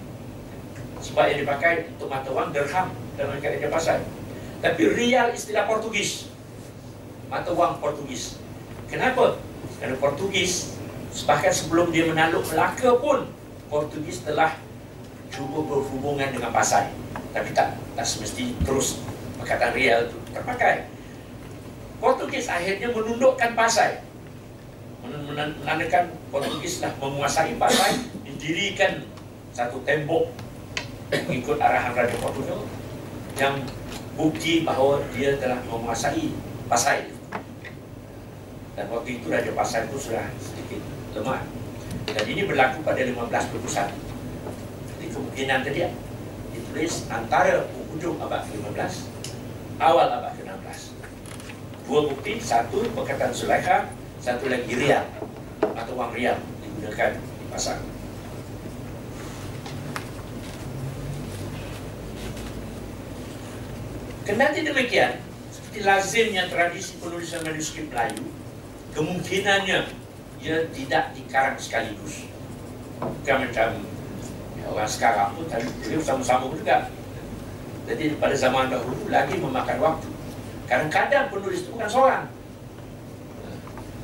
sebab 1.04 1.28
yang 1.28 1.45
dipakai 1.45 1.92
untuk 1.92 2.09
mata 2.09 2.33
wang 2.33 2.56
dirham 2.56 2.88
dalam 3.21 3.37
Hikayat 3.37 3.61
Raja 3.61 3.68
Pasai. 3.68 4.00
Tapi 4.64 4.83
rial 4.97 5.37
istilah 5.37 5.68
Portugis 5.68 6.33
mata 7.26 7.50
wang 7.52 7.78
Portugis. 7.83 8.38
Kenapa? 8.87 9.38
Kerana 9.83 9.99
Portugis 9.99 10.78
bahkan 11.25 11.49
sebelum 11.50 11.90
dia 11.90 12.04
menakluk 12.06 12.45
Melaka 12.52 12.92
pun 13.00 13.26
Portugis 13.73 14.23
telah 14.23 14.54
cuba 15.33 15.59
berhubungan 15.66 16.30
dengan 16.30 16.54
Pasai. 16.54 16.92
Tapi 17.35 17.50
tak 17.52 17.76
tak 17.99 18.06
semesti 18.06 18.54
terus 18.62 19.02
perkataan 19.42 19.75
real 19.75 20.06
itu 20.06 20.18
terpakai. 20.33 20.87
Portugis 21.99 22.47
akhirnya 22.47 22.92
menundukkan 22.95 23.59
Pasai. 23.59 24.04
Menandakan 25.06 26.14
Portugis 26.30 26.83
telah 26.83 26.95
menguasai 26.99 27.54
Pasai, 27.59 27.95
didirikan 28.26 29.02
satu 29.50 29.83
tembok 29.83 30.30
mengikut 31.11 31.59
arahan 31.59 31.94
Raja 31.94 32.16
Portugal 32.18 32.66
yang 33.38 33.62
bukti 34.18 34.66
bahawa 34.66 35.03
dia 35.14 35.38
telah 35.38 35.59
menguasai 35.66 36.35
Pasai 36.66 37.15
dan 38.77 38.93
waktu 38.93 39.19
itu 39.19 39.27
Raja 39.33 39.51
Pasar 39.57 39.89
itu 39.89 39.97
sudah 39.97 40.29
sedikit 40.37 40.85
lemah. 41.17 41.41
Dan 42.07 42.25
ini 42.29 42.47
berlaku 42.47 42.85
pada 42.85 43.03
1521 43.03 44.07
jadi 44.97 45.07
kemungkinan 45.11 45.59
tadi 45.65 45.79
ya, 45.85 45.91
ditulis 46.55 47.09
antara 47.11 47.67
ujung 47.95 48.21
abad 48.21 48.45
ke-15 48.47 48.93
awal 49.81 50.07
abad 50.09 50.33
ke-16 50.39 50.79
dua 51.87 52.01
bukti, 52.11 52.43
satu 52.43 52.83
perkataan 52.91 53.31
Sulaikha 53.31 53.87
satu 54.19 54.51
lagi 54.51 54.75
rial 54.75 55.07
atau 55.62 55.95
wang 55.95 56.11
rial 56.11 56.35
digunakan 56.59 57.15
di 57.15 57.47
pasar. 57.47 57.79
Kendati 64.27 64.67
demikian, 64.67 65.23
seperti 65.55 65.87
lazimnya 65.87 66.51
tradisi 66.51 66.99
penulisan 66.99 67.47
manuskrip 67.47 67.87
Melayu, 67.95 68.27
kemungkinannya 68.96 69.92
ia 70.40 70.56
tidak 70.72 71.12
dikarang 71.12 71.61
sekaligus. 71.61 72.24
Bukan 72.96 73.37
macam 73.44 73.68
ya, 74.56 74.64
orang 74.72 74.88
sekarang 74.88 75.37
pun 75.37 75.44
tadi 75.52 75.68
beliau 75.85 76.00
sama-sama 76.00 76.48
juga. 76.56 76.88
Jadi 77.85 78.16
pada 78.16 78.32
zaman 78.32 78.72
dahulu 78.72 79.12
lagi 79.12 79.37
memakan 79.37 79.78
waktu. 79.85 80.09
Kadang-kadang 80.66 81.28
penulis 81.28 81.62
itu 81.62 81.70
bukan 81.76 81.87
seorang. 81.87 82.24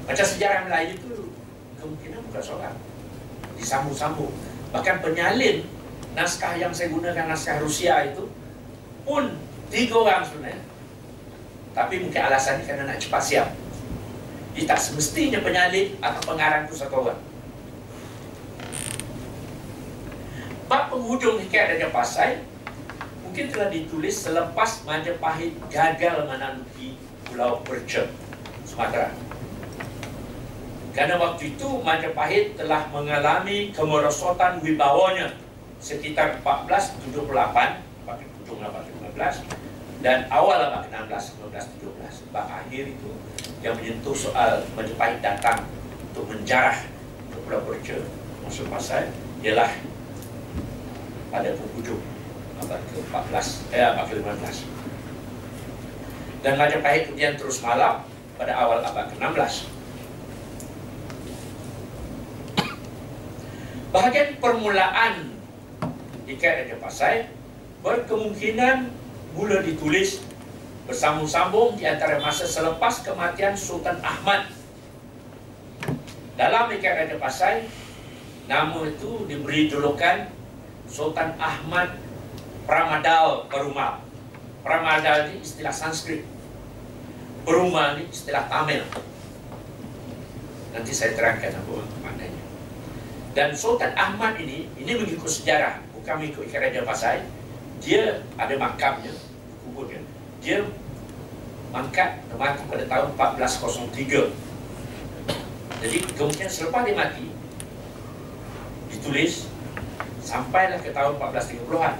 Macam 0.05 0.27
sejarah 0.29 0.69
Melayu 0.69 0.93
itu 1.01 1.33
kemungkinan 1.81 2.21
bukan 2.29 2.43
seorang. 2.45 2.77
Disambung-sambung. 3.57 4.31
Bahkan 4.71 5.01
penyalin 5.01 5.65
naskah 6.13 6.55
yang 6.61 6.71
saya 6.71 6.93
gunakan 6.93 7.33
naskah 7.33 7.59
Rusia 7.59 8.13
itu 8.13 8.29
pun 9.03 9.35
tiga 9.73 9.97
orang 9.99 10.23
sebenarnya. 10.23 10.63
Tapi 11.73 11.95
mungkin 12.05 12.21
alasannya 12.21 12.69
kerana 12.69 12.93
nak 12.93 13.01
cepat 13.01 13.23
siap. 13.25 13.49
Dia 14.53 14.65
tak 14.69 14.81
semestinya 14.81 15.41
penyalin 15.41 15.97
atau 16.05 16.21
pengarang 16.29 16.69
itu 16.69 16.77
satu 16.77 17.01
orang. 17.01 17.21
Bab 20.69 20.93
penghujung 20.93 21.41
hikayat 21.41 21.77
Raja 21.77 21.89
Pasai 21.93 22.31
mungkin 23.25 23.49
telah 23.49 23.69
ditulis 23.73 24.13
selepas 24.13 24.85
Majapahit 24.85 25.57
gagal 25.73 26.29
menaluki 26.29 27.01
Pulau 27.25 27.65
Perca, 27.65 28.09
Sumatera. 28.69 29.09
Karena 30.93 31.17
waktu 31.17 31.57
itu 31.57 31.69
Majapahit 31.81 32.61
telah 32.61 32.85
mengalami 32.93 33.73
kemerosotan 33.73 34.61
wibawanya 34.61 35.33
sekitar 35.81 36.45
1478, 36.45 37.81
pakai 38.05 38.27
hujung 38.37 38.61
1815 38.61 39.49
dan 40.05 40.29
awal 40.29 40.61
abad 40.61 40.85
ke-16, 40.93 41.41
1917, 41.41 42.29
bab 42.37 42.47
akhir 42.53 42.85
itu 42.93 43.11
yang 43.63 43.79
menyentuh 43.79 44.15
soal 44.15 44.67
Majapahit 44.75 45.23
datang 45.23 45.63
untuk 46.11 46.27
menjarah 46.27 46.83
ke 47.31 47.37
Pulau 47.47 47.63
Perca 47.63 47.97
masuk 48.43 48.67
pasal 48.67 49.07
ialah 49.41 49.71
pada 51.31 51.55
penghujung 51.57 52.03
abad 52.59 52.83
ke-14, 52.91 53.47
eh 53.73 53.83
abad 53.87 54.05
ke-15. 54.11 54.57
Dan 56.43 56.59
Majapahit 56.59 57.09
kemudian 57.09 57.39
terus 57.39 57.63
malap 57.63 58.05
pada 58.35 58.53
awal 58.59 58.83
abad 58.83 59.15
ke-16. 59.15 59.71
Bahagian 63.95 64.41
permulaan 64.43 65.31
Ikat 66.27 66.65
Raja 66.65 66.77
Pasai 66.81 67.17
berkemungkinan 67.85 68.89
mula 69.37 69.61
ditulis 69.61 70.25
bersambung-sambung 70.87 71.79
di 71.79 71.87
antara 71.87 72.19
masa 72.19 72.43
selepas 72.43 73.07
kematian 73.07 73.55
Sultan 73.55 74.03
Ahmad. 74.03 74.51
Dalam 76.35 76.73
Ikat 76.75 77.07
Raja 77.07 77.17
Pasai, 77.23 77.71
nama 78.51 78.83
itu 78.89 79.23
diberi 79.31 79.71
julukan 79.71 80.27
Sultan 80.91 81.39
Ahmad 81.39 81.95
Pramadal 82.67 83.47
Perumal. 83.47 84.03
Pramadal 84.67 85.31
ini 85.31 85.45
istilah 85.45 85.71
Sanskrit. 85.71 86.27
Perumal 87.47 87.99
ini 87.99 88.11
istilah 88.11 88.51
Tamil. 88.51 88.83
Nanti 90.75 90.91
saya 90.91 91.15
terangkan 91.15 91.63
apa 91.63 91.75
maknanya. 92.03 92.43
Dan 93.37 93.55
Sultan 93.55 93.95
Ahmad 93.95 94.35
ini, 94.41 94.67
ini 94.75 94.93
mengikut 94.99 95.31
sejarah, 95.31 95.79
bukan 95.95 96.15
mengikut 96.19 96.43
Ikat 96.51 96.61
Raja 96.71 96.81
Pasai, 96.83 97.23
dia 97.79 98.25
ada 98.35 98.55
makamnya 98.59 99.15
kuburnya 99.63 100.12
dia 100.43 100.67
mangkat 101.71 102.21
mati 102.37 102.63
pada 102.67 102.85
tahun 102.91 103.09
1403 103.15 104.35
jadi 105.83 105.99
kemudian 106.19 106.51
selepas 106.51 106.83
dia 106.85 106.99
mati 106.99 107.27
ditulis 108.93 109.47
sampailah 110.21 110.83
ke 110.83 110.91
tahun 110.93 111.17
1430-an 111.17 111.95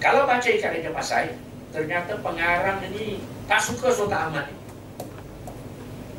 kalau 0.00 0.28
baca 0.28 0.48
ikat 0.48 0.70
Raja 0.80 0.90
Pasai 0.92 1.36
ternyata 1.72 2.16
pengarang 2.24 2.80
ini 2.88 3.20
tak 3.44 3.60
suka 3.60 3.92
Sultan 3.92 4.32
Ahmad 4.32 4.48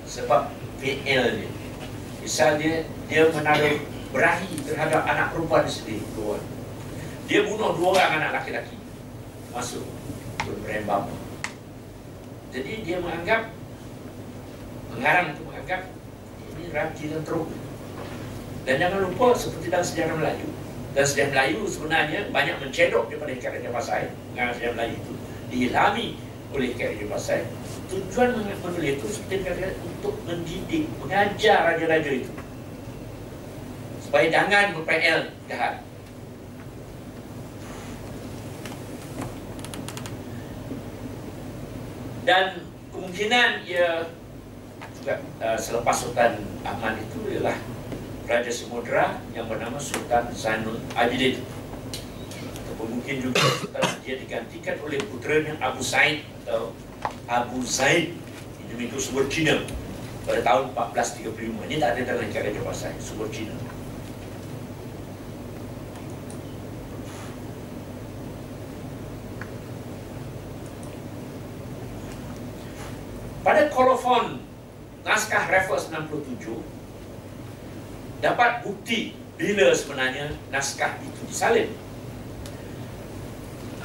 sebab 0.08 0.54
PL 0.80 1.26
dia. 1.42 1.52
Misal 2.24 2.58
dia 2.62 2.86
dia 3.08 3.28
menaruh 3.30 3.78
berahi 4.12 4.52
terhadap 4.64 5.04
anak 5.04 5.36
perempuan 5.36 5.68
sendiri. 5.68 6.04
Dia 7.28 7.44
bunuh 7.44 7.76
dua 7.76 7.88
orang 7.96 8.24
anak 8.24 8.32
laki-laki. 8.42 8.76
Masuk 9.52 9.84
berembam. 10.64 11.10
Jadi 12.52 12.72
dia 12.88 12.98
menganggap 13.04 13.52
pengarang 14.96 15.36
itu 15.36 15.42
menganggap 15.44 15.82
ini 16.56 16.64
raji 16.72 17.04
dan 17.12 17.22
teruk. 17.28 17.48
Dan 18.68 18.76
jangan 18.84 19.00
lupa 19.08 19.32
seperti 19.36 19.68
dalam 19.72 19.88
sejarah 19.88 20.16
Melayu. 20.20 20.48
Dan 20.92 21.04
sejarah 21.08 21.32
Melayu 21.32 21.60
sebenarnya 21.72 22.20
banyak 22.36 22.56
mencedok 22.60 23.08
daripada 23.08 23.32
ikat 23.32 23.52
Raja 23.60 23.70
Pasai. 23.72 24.04
Pengarang 24.34 24.54
sejarah 24.60 24.76
Melayu 24.76 24.96
itu 25.00 25.14
diilhami 25.48 26.08
oleh 26.52 26.68
ikat 26.76 26.88
Raja 26.96 27.06
Pasai. 27.08 27.42
Tujuan 27.88 28.36
menulis 28.36 29.00
itu 29.00 29.08
seperti 29.08 29.48
kata 29.48 29.72
untuk 29.80 30.20
mendidik, 30.28 30.92
mengajar 31.00 31.72
raja-raja 31.72 32.12
itu. 32.12 32.32
Supaya 34.04 34.28
jangan 34.28 34.76
ber-PL 34.76 35.32
jahat. 35.48 35.87
Dan 42.28 42.60
kemungkinan 42.92 43.64
ia 43.64 44.04
juga 45.00 45.24
uh, 45.40 45.56
selepas 45.56 45.96
Sultan 45.96 46.44
Ahmad 46.68 47.00
itu 47.00 47.40
ialah 47.40 47.56
Raja 48.28 48.52
Samudra 48.52 49.24
yang 49.32 49.48
bernama 49.48 49.80
Sultan 49.80 50.28
Zainul 50.36 50.84
Abidin. 50.92 51.40
Ataupun 52.68 53.00
mungkin 53.00 53.24
juga 53.24 53.40
Sultan 53.64 53.88
dia 54.04 54.20
digantikan 54.20 54.76
oleh 54.84 55.00
putranya 55.08 55.56
Abu 55.64 55.80
Said 55.80 56.28
atau 56.44 56.76
Abu 57.32 57.64
Zaid 57.64 58.12
ini 58.68 58.72
mengikut 58.76 59.00
sumber 59.00 59.32
Cina 59.32 59.64
pada 60.28 60.44
tahun 60.44 60.76
1435. 60.76 61.32
Ini 61.72 61.76
tak 61.80 61.96
ada 61.96 62.02
dalam 62.12 62.28
cara 62.28 62.52
Raja 62.52 62.62
Pasai, 62.68 62.92
sumber 63.00 63.32
Cina. 63.32 63.56
Pada 73.48 73.72
kolofon 73.72 74.44
naskah 75.08 75.48
Raffles 75.48 75.88
67 75.88 76.52
dapat 78.20 78.60
bukti 78.60 79.16
bila 79.40 79.72
sebenarnya 79.72 80.36
naskah 80.52 81.00
itu 81.00 81.22
disalin. 81.32 81.72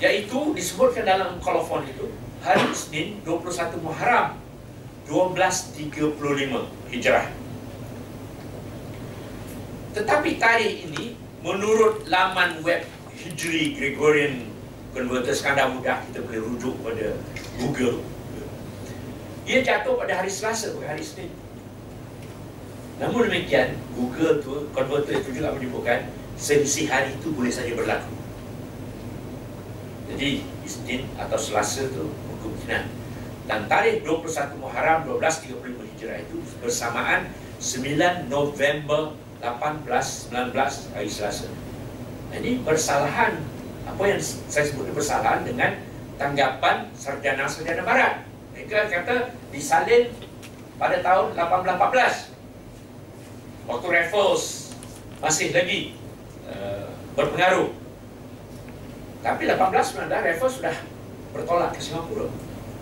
Iaitu 0.03 0.51
disebutkan 0.59 1.07
dalam 1.07 1.39
kolofon 1.39 1.87
itu 1.87 2.11
hari 2.43 2.75
Isnin 2.75 3.23
21 3.23 3.79
Muharram 3.87 4.35
1235 5.07 6.11
Hijrah. 6.91 7.31
Tetapi 9.95 10.43
tarikh 10.43 10.91
ini 10.91 11.15
menurut 11.39 12.03
laman 12.11 12.67
web 12.67 12.83
Hijri 13.15 13.79
Gregorian 13.79 14.51
Converter 14.91 15.39
sekadar 15.39 15.71
mudah 15.71 16.03
kita 16.11 16.19
boleh 16.27 16.43
rujuk 16.51 16.75
pada 16.83 17.15
Google 17.63 18.03
ia 19.53 19.61
jatuh 19.61 20.01
pada 20.01 20.17
hari 20.17 20.33
Selasa 20.33 20.73
bukan 20.73 20.97
hari 20.97 21.05
Isnin. 21.05 21.29
Namun 22.97 23.29
demikian, 23.29 23.77
Google 23.93 24.41
tu, 24.41 24.73
converter 24.73 25.21
itu 25.21 25.37
juga 25.37 25.53
menyebutkan 25.53 26.09
selisih 26.41 26.89
hari 26.89 27.13
itu 27.13 27.29
boleh 27.37 27.53
saja 27.53 27.77
berlaku. 27.77 28.17
Jadi, 30.09 30.49
Isnin 30.65 31.05
atau 31.21 31.37
Selasa 31.37 31.85
itu 31.85 32.09
kemungkinan. 32.41 32.89
Dan 33.45 33.69
tarikh 33.69 34.07
21 34.09 34.57
Muharram 34.57 35.05
1235 35.21 35.85
Hijrah 35.93 36.19
itu 36.25 36.41
bersamaan 36.65 37.29
9 37.61 38.33
November 38.33 39.13
1819 39.45 40.97
hari 40.97 41.11
Selasa. 41.13 41.51
Ini 42.33 42.65
bersalahan 42.65 43.37
apa 43.85 44.03
yang 44.09 44.21
saya 44.23 44.65
sebut 44.65 44.89
bersalahan 44.97 45.45
dengan 45.45 45.77
tanggapan 46.17 46.89
sarjana-sarjana 46.97 47.83
barat 47.85 48.32
mereka 48.73 49.05
kata 49.05 49.37
disalin 49.53 50.09
pada 50.81 51.05
tahun 51.05 51.37
1814 51.37 53.69
waktu 53.69 53.87
Raffles 53.93 54.73
masih 55.21 55.53
lagi 55.53 55.93
uh, 56.49 56.89
berpengaruh. 57.13 57.69
Tapi 59.21 59.45
1819 59.45 60.09
Raffles 60.09 60.55
sudah 60.57 60.73
bertolak 61.37 61.77
ke 61.77 61.85
Singapura. 61.85 62.33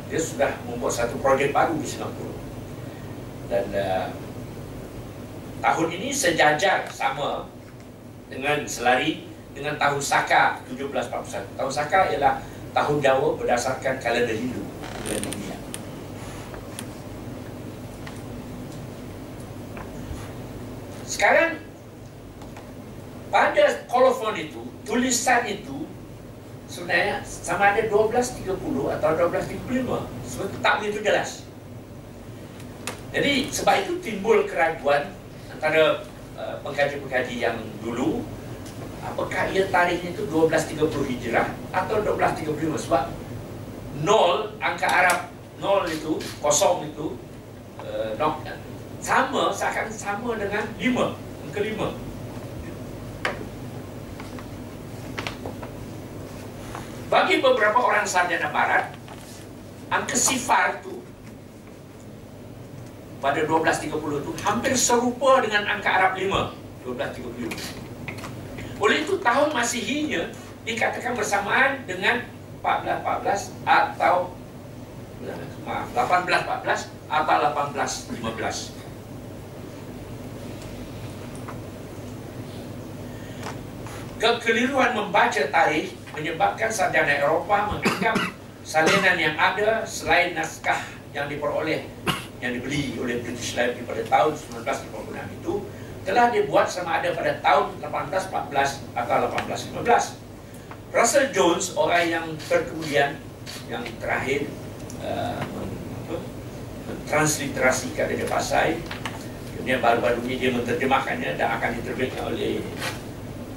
Dia 0.06 0.22
sudah 0.22 0.54
membuat 0.62 0.94
satu 0.94 1.18
projek 1.18 1.50
baru 1.50 1.74
di 1.74 1.90
Singapura. 1.90 2.38
Dan 3.50 3.66
uh, 3.74 4.14
tahun 5.58 5.88
ini 5.90 6.14
sejajar 6.14 6.86
sama 6.94 7.50
dengan 8.30 8.62
selari 8.62 9.26
dengan 9.50 9.74
tahun 9.74 9.98
Saka 9.98 10.62
1741 10.70 11.58
tahun 11.58 11.72
Saka 11.74 12.14
ialah 12.14 12.38
tahun 12.70 13.02
Jawa 13.02 13.34
berdasarkan 13.34 13.98
kalender 13.98 14.38
Hindu. 14.38 14.62
Bulan 15.02 15.22
dunia 15.26 15.49
Sekarang 21.10 21.58
pada 23.34 23.82
kolofon 23.90 24.38
itu, 24.38 24.62
tulisan 24.86 25.42
itu 25.42 25.90
sebenarnya 26.70 27.26
sama 27.26 27.74
ada 27.74 27.82
12.30 27.90 28.46
atau 28.94 29.10
12.35. 29.18 29.90
Sebab 30.30 30.48
tak 30.62 30.74
begitu 30.78 31.02
jelas. 31.02 31.42
Jadi 33.10 33.50
sebab 33.50 33.74
itu 33.82 33.98
timbul 33.98 34.46
keraguan 34.46 35.10
antara 35.50 36.06
uh, 36.38 36.62
pengkaji-pengkaji 36.62 37.42
yang 37.42 37.58
dulu 37.82 38.22
apakah 39.02 39.50
ia 39.50 39.66
tarikhnya 39.66 40.14
itu 40.14 40.30
12.30 40.30 41.10
Hijrah 41.10 41.50
atau 41.74 42.06
12.35 42.06 42.86
sebab 42.86 43.10
nol 44.06 44.54
angka 44.62 44.86
Arab 44.86 45.18
nol 45.58 45.90
itu 45.90 46.22
kosong 46.38 46.86
itu 46.86 47.18
uh, 47.82 48.14
sama 49.00 49.50
seakan 49.52 49.88
sama 49.92 50.36
dengan 50.36 50.64
lima. 50.76 51.16
Kelima. 51.50 51.90
Bagi 57.10 57.42
beberapa 57.42 57.82
orang 57.82 58.06
sarjana 58.06 58.54
barat 58.54 58.94
angka 59.90 60.14
sifar 60.14 60.78
itu 60.78 61.02
pada 63.18 63.42
12.30 63.42 63.90
itu 63.90 64.32
hampir 64.46 64.78
serupa 64.78 65.42
dengan 65.42 65.66
angka 65.66 65.90
Arab 65.90 66.14
5 66.14 66.86
12.30 66.86 68.80
oleh 68.80 68.96
itu 69.04 69.18
tahun 69.20 69.52
Masihinya 69.52 70.30
dikatakan 70.64 71.18
bersamaan 71.18 71.82
dengan 71.84 72.24
14.14 72.62 73.52
atau 73.66 74.32
maaf 75.66 75.90
18.14 75.92 76.88
atau 77.10 77.36
18.15 77.74 78.79
Kekeliruan 84.20 84.92
membaca 84.92 85.40
tarikh 85.48 85.96
menyebabkan 86.12 86.68
sarjana 86.68 87.24
Eropah 87.24 87.72
menganggap 87.72 88.20
salinan 88.60 89.16
yang 89.16 89.32
ada 89.40 89.80
selain 89.88 90.36
naskah 90.36 90.76
yang 91.16 91.24
diperoleh 91.24 91.88
yang 92.44 92.52
dibeli 92.52 93.00
oleh 93.00 93.24
British 93.24 93.56
Library 93.56 93.80
pada 93.88 94.02
tahun 94.12 94.32
1956 94.60 95.40
itu 95.40 95.52
telah 96.04 96.28
dibuat 96.28 96.68
sama 96.68 97.00
ada 97.00 97.16
pada 97.16 97.40
tahun 97.40 97.80
1814 97.80 98.92
atau 98.92 99.16
1815. 99.80 100.92
Russell 100.92 101.32
Jones 101.32 101.72
orang 101.80 102.04
yang 102.04 102.26
terkemudian 102.44 103.16
yang 103.72 103.84
terakhir 104.04 104.52
uh, 105.00 105.40
transliterasikan 107.08 108.04
dari 108.04 108.28
Pasai 108.28 108.76
kemudian 109.56 109.80
baru-baru 109.80 110.20
ini 110.28 110.34
dia 110.36 110.50
menterjemahkannya 110.52 111.40
dan 111.40 111.48
akan 111.56 111.70
diterbitkan 111.80 112.28
oleh 112.28 112.60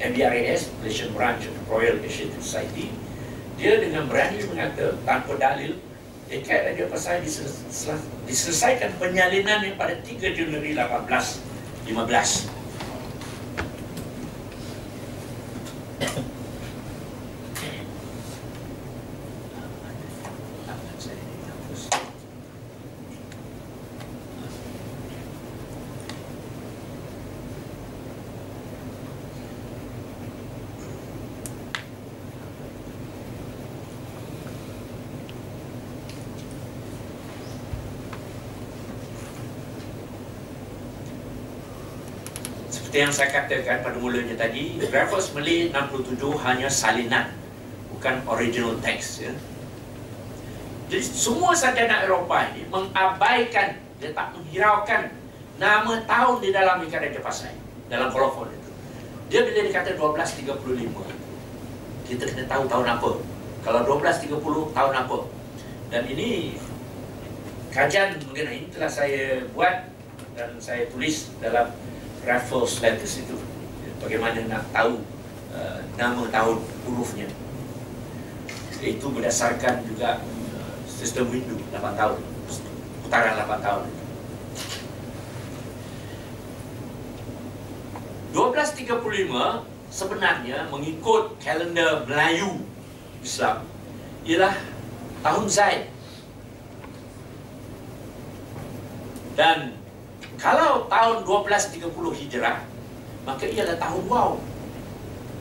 MBRAS, 0.04 0.68
Malaysian 0.84 1.16
Branch 1.16 1.40
of 1.48 1.56
Royal 1.72 1.96
Asiatic 2.04 2.36
Society, 2.44 2.92
dia 3.56 3.80
dengan 3.80 4.04
berani 4.12 4.44
mengata 4.52 5.00
tanpa 5.08 5.40
dalil, 5.40 5.80
dekat 6.28 6.76
radio 6.76 6.92
pasal 6.92 7.24
diselesaikan 8.28 8.92
penyalinan 9.00 9.64
yang 9.64 9.80
pada 9.80 9.96
3 10.04 10.36
Januari 10.36 10.76
1815. 10.76 12.52
Seperti 42.94 43.10
yang 43.10 43.18
saya 43.18 43.30
katakan 43.34 43.82
pada 43.82 43.98
mulanya 43.98 44.38
tadi, 44.38 44.78
Raffles 44.94 45.34
Malay 45.34 45.74
67 45.74 46.14
hanya 46.46 46.70
salinan, 46.70 47.26
bukan 47.90 48.22
original 48.30 48.78
text. 48.86 49.26
Ya. 49.26 49.34
Jadi 50.94 51.02
semua 51.02 51.58
sarjana 51.58 52.06
Eropah 52.06 52.54
ini 52.54 52.70
mengabaikan, 52.70 53.82
dia 53.98 54.14
tak 54.14 54.38
menghiraukan 54.38 55.10
nama 55.58 56.06
tahun 56.06 56.38
di 56.46 56.54
dalam 56.54 56.86
Ikan 56.86 57.02
Raja 57.02 57.18
Pasai, 57.18 57.58
dalam 57.90 58.14
kolofon 58.14 58.54
itu. 58.54 58.70
Dia 59.34 59.42
bila 59.42 59.66
dikata 59.66 59.98
1235, 59.98 60.54
kita 62.06 62.30
kena 62.30 62.46
tahu 62.46 62.70
tahun 62.70 62.88
apa. 62.94 63.12
Kalau 63.66 63.80
1230, 63.90 64.70
tahun 64.70 64.94
apa. 65.02 65.18
Dan 65.90 66.06
ini 66.14 66.62
kajian 67.74 68.22
mengenai 68.30 68.62
ini 68.62 68.68
telah 68.70 68.86
saya 68.86 69.50
buat 69.50 69.90
dan 70.38 70.62
saya 70.62 70.86
tulis 70.94 71.34
dalam 71.42 71.74
Raffles 72.24 72.80
Letters 72.80 73.20
itu 73.20 73.36
bagaimana 74.00 74.40
nak 74.48 74.64
tahu 74.72 75.04
uh, 75.52 75.80
nama 76.00 76.24
tahun 76.32 76.58
hurufnya. 76.88 77.28
Itu 78.84 79.12
berdasarkan 79.12 79.88
juga 79.88 80.20
uh, 80.24 80.76
sistem 80.88 81.32
window 81.32 81.56
8 81.72 82.00
tahun. 82.00 82.20
Putaran 83.04 83.36
8 83.40 83.60
tahun. 83.64 83.86
1235 88.34 88.90
sebenarnya 89.94 90.66
mengikut 90.74 91.38
kalender 91.38 92.02
Melayu 92.10 92.66
Islam 93.22 93.62
ialah 94.26 94.58
tahun 95.22 95.46
Zaid. 95.46 95.84
Dan 99.38 99.83
kalau 100.44 100.92
tahun 100.92 101.24
1230 101.24 101.88
Hijrah, 102.20 102.68
maka 103.24 103.48
ialah 103.48 103.80
tahun 103.80 104.04
wow. 104.12 104.36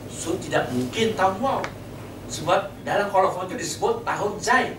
So 0.06 0.38
tidak 0.38 0.70
mungkin 0.70 1.18
tahun 1.18 1.42
wow. 1.42 1.58
Sebab 2.30 2.70
dalam 2.86 3.10
kolofon 3.10 3.50
itu 3.50 3.58
disebut 3.58 4.06
tahun 4.06 4.38
Zaid. 4.38 4.78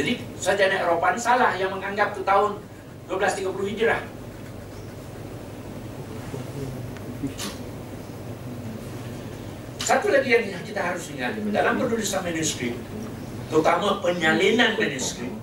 Jadi 0.00 0.24
sarjana 0.40 0.80
Eropah 0.80 1.12
ini 1.12 1.20
salah 1.20 1.52
yang 1.60 1.76
menganggap 1.76 2.16
itu 2.16 2.24
tahun 2.24 2.56
1230 3.12 3.52
Hijrah. 3.76 4.00
Satu 9.84 10.08
lagi 10.08 10.30
yang 10.32 10.64
kita 10.64 10.80
harus 10.80 11.04
ingat 11.12 11.36
dalam 11.52 11.76
penulisan 11.76 12.24
manuskrip, 12.24 12.78
terutama 13.52 14.00
penyalinan 14.00 14.78
manuskrip, 14.78 15.34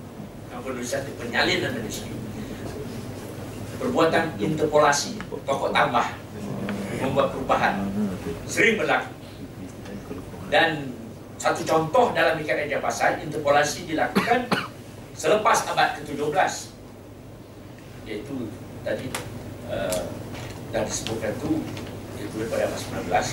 penulisan 0.64 1.04
penyalinan 1.20 1.76
manuskrip, 1.76 2.16
perbuatan 3.78 4.34
interpolasi 4.42 5.16
pokok 5.46 5.70
tambah 5.70 6.06
membuat 6.98 7.30
perubahan. 7.32 7.86
Sering 8.50 8.76
berlaku. 8.76 9.10
Dan 10.50 10.98
satu 11.38 11.62
contoh 11.62 12.10
dalam 12.10 12.34
ikan 12.42 12.58
Raja 12.58 12.82
Pasal 12.82 13.22
interpolasi 13.22 13.86
dilakukan 13.86 14.50
selepas 15.22 15.70
abad 15.70 15.94
ke-17 16.02 16.52
iaitu 18.10 18.36
tadi 18.82 19.06
uh, 19.70 20.02
dah 20.74 20.82
disebutkan 20.82 21.30
tu 21.38 21.62
iaitu 22.18 22.34
daripada 22.42 22.72
abad 22.72 22.80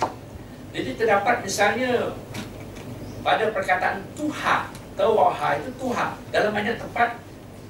19 0.05 0.75
jadi 0.75 0.89
terdapat 0.99 1.35
misalnya 1.41 2.13
pada 3.25 3.49
perkataan 3.49 4.05
Tuha 4.13 4.69
Tawaha 4.93 5.49
itu 5.57 5.71
Tuha 5.81 6.19
dalam 6.29 6.51
banyak 6.53 6.77
tempat 6.77 7.17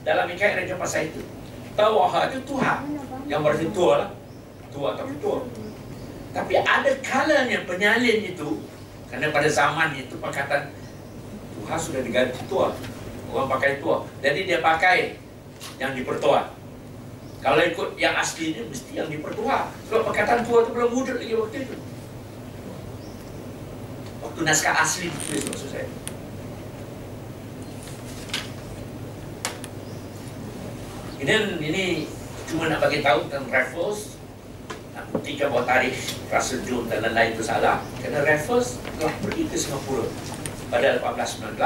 dalam 0.04 0.26
ikan 0.36 0.52
Raja 0.58 0.76
Pasal 0.76 1.14
itu 1.14 1.22
Tawaha 1.76 2.32
itu 2.32 2.40
Tuhan 2.48 2.80
Yang 3.28 3.40
berarti 3.44 3.68
tua 3.76 3.94
lah. 4.00 4.12
Tua 4.72 4.88
atau 4.96 5.08
tua. 5.20 5.40
Tapi 6.36 6.60
ada 6.60 6.92
kalanya 7.04 7.64
penyalin 7.68 8.20
itu 8.32 8.60
Kerana 9.12 9.32
pada 9.32 9.48
zaman 9.52 9.96
itu 9.96 10.16
perkataan 10.20 10.72
Tuhan 11.56 11.80
sudah 11.80 12.02
diganti 12.04 12.40
tua. 12.52 12.76
Orang 13.32 13.48
pakai 13.52 13.80
tua. 13.80 14.04
Jadi 14.20 14.48
dia 14.48 14.60
pakai 14.60 15.18
yang 15.80 15.96
dipertua. 15.96 16.52
Kalau 17.40 17.62
ikut 17.62 17.96
yang 18.00 18.16
asli 18.20 18.56
ini 18.56 18.68
Mesti 18.68 18.92
yang 18.96 19.08
dipertua. 19.08 19.72
Sebab 19.88 20.12
perkataan 20.12 20.44
tua 20.44 20.64
itu 20.64 20.72
belum 20.76 20.90
wujud 20.92 21.16
lagi 21.20 21.34
waktu 21.36 21.58
itu. 21.64 21.76
Waktu 24.24 24.40
naskah 24.44 24.76
asli 24.84 25.08
ditulis 25.08 25.44
maksud 25.48 25.70
saya 25.72 25.88
Ini 31.26 31.58
ini 31.58 31.86
cuma 32.46 32.70
nak 32.70 32.86
bagi 32.86 33.02
tahu 33.02 33.26
tentang 33.26 33.50
Raffles. 33.50 34.14
Nak 34.94 35.10
buktikan 35.10 35.50
bahawa 35.50 35.66
tarikh 35.66 35.98
Russell 36.30 36.62
Jones 36.62 36.86
dan 36.86 37.02
lain-lain 37.02 37.34
itu 37.34 37.42
salah. 37.42 37.82
Kerana 37.98 38.22
Raffles 38.22 38.78
telah 39.02 39.10
pergi 39.26 39.50
ke 39.50 39.58
Singapura 39.58 40.06
pada 40.70 41.02
1819 41.02 41.58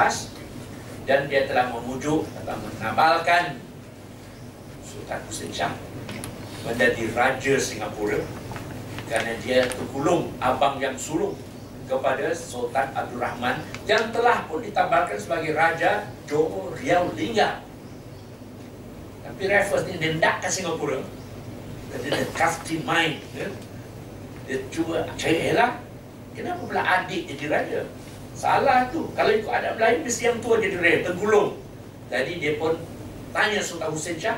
dan 1.03 1.27
dia 1.27 1.43
telah 1.43 1.75
memujuk 1.75 2.23
atau 2.39 2.55
menabalkan 2.55 3.59
Sultan 4.87 5.19
Hussein 5.27 5.51
Shah 5.51 5.75
menjadi 6.63 7.11
Raja 7.11 7.59
Singapura 7.59 8.23
kerana 9.11 9.35
dia 9.43 9.67
terkulung 9.67 10.31
abang 10.39 10.79
yang 10.79 10.95
sulung 10.95 11.35
kepada 11.83 12.31
Sultan 12.31 12.95
Abdul 12.95 13.19
Rahman 13.19 13.59
yang 13.83 14.07
telah 14.15 14.47
pun 14.47 14.63
ditabalkan 14.63 15.19
sebagai 15.19 15.51
Raja 15.51 16.07
Johor 16.31 16.79
Riau 16.79 17.11
Lingga 17.11 17.67
tapi 19.29 19.45
Raffles 19.45 19.85
ni 19.85 20.01
dia 20.01 20.17
nak 20.17 20.41
ke 20.41 20.49
Singapura. 20.49 21.05
Kata 21.93 22.05
dia 22.09 22.25
crafty 22.33 22.81
mind 22.81 23.21
ya? 23.37 23.45
Dia 24.49 24.57
cuba 24.73 25.05
cari 25.17 25.53
lah 25.53 25.77
Kenapa 26.33 26.61
pula 26.65 26.81
adik 26.81 27.29
jadi 27.29 27.45
raja? 27.49 27.81
Salah 28.33 28.89
tu. 28.89 29.09
Kalau 29.13 29.29
ikut 29.33 29.49
adab 29.49 29.77
Melayu 29.77 30.05
Mesti 30.05 30.29
yang 30.29 30.37
tua 30.41 30.57
jadi 30.57 30.77
raja 30.81 30.99
Tergulung. 31.09 31.57
Jadi 32.09 32.41
dia 32.41 32.57
pun 32.57 32.77
Tanya 33.29 33.61
Sultan 33.61 33.93
Hussein 33.93 34.17
Shah 34.17 34.37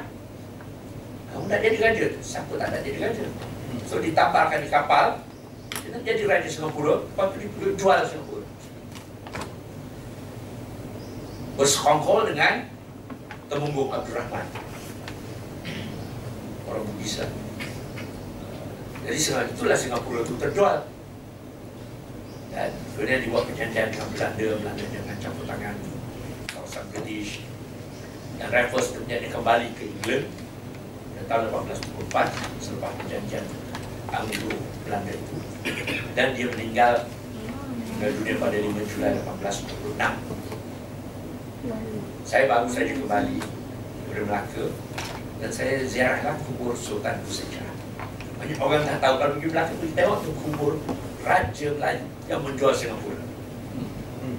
Kamu 1.32 1.48
nak 1.48 1.60
jadi 1.64 1.78
raja 1.80 2.06
Siapa 2.20 2.52
tak 2.60 2.68
nak 2.76 2.82
jadi 2.84 3.00
raja? 3.00 3.26
So 3.88 4.04
ditabarkan 4.04 4.64
di 4.64 4.70
kapal 4.72 5.24
Dia 5.80 5.88
nak 5.96 6.04
jadi 6.04 6.24
raja 6.28 6.48
Singapura. 6.52 7.04
Lepas 7.04 7.26
tu 7.32 7.38
dia 7.40 7.72
jual 7.80 8.00
Singapura. 8.08 8.44
Bersekongkol 11.56 12.32
dengan 12.32 12.68
Temunggung 13.52 13.92
Abdul 13.92 14.16
Rahman 14.16 14.71
orang 16.72 16.88
Bugis. 16.88 17.20
Jadi 19.02 19.18
sebab 19.20 19.52
itulah 19.52 19.78
Singapura 19.78 20.24
itu 20.24 20.34
terjual. 20.40 20.78
Dan 22.52 22.72
kemudian 22.96 23.24
dibuat 23.24 23.44
perjanjian 23.48 23.88
dengan 23.92 24.08
Belanda, 24.12 24.48
Belanda 24.60 24.84
dengan 24.88 25.16
campur 25.20 25.44
tangan 25.48 25.76
kawasan 26.52 26.84
British. 26.92 27.44
Dan 28.40 28.48
Raffles 28.52 28.96
kemudian 28.96 29.20
dia 29.24 29.32
kembali 29.32 29.68
ke 29.76 29.84
England 29.88 30.26
tahun 31.30 31.48
1824 32.12 32.60
selepas 32.60 32.92
perjanjian 33.00 33.46
Anglo 34.12 34.52
Belanda 34.84 35.12
itu. 35.16 35.36
Dan 36.18 36.36
dia 36.36 36.48
meninggal 36.52 37.08
meninggal 38.02 38.12
dunia 38.18 38.36
pada 38.42 38.58
5 38.58 38.92
Julai 38.92 39.14
1826. 39.22 40.02
Saya 42.26 42.44
baru 42.50 42.68
saja 42.68 42.94
kembali 42.98 43.38
dari 44.10 44.24
Melaka 44.26 44.66
dan 45.42 45.50
saya 45.50 45.82
ziarahlah 45.82 46.38
kubur 46.46 46.78
Sultan 46.78 47.18
Shah. 47.26 47.66
Banyak 48.38 48.62
orang 48.62 48.86
tak 48.86 49.02
tahu 49.02 49.18
kalau 49.18 49.34
pergi 49.38 49.50
belakang 49.50 49.78
pergi 49.82 49.94
tengok 49.98 50.18
tu 50.22 50.32
kubur 50.38 50.74
Raja 51.26 51.68
Melayu 51.78 52.06
yang 52.30 52.42
menjual 52.46 52.74
Singapura. 52.78 53.22
Hmm. 54.22 54.38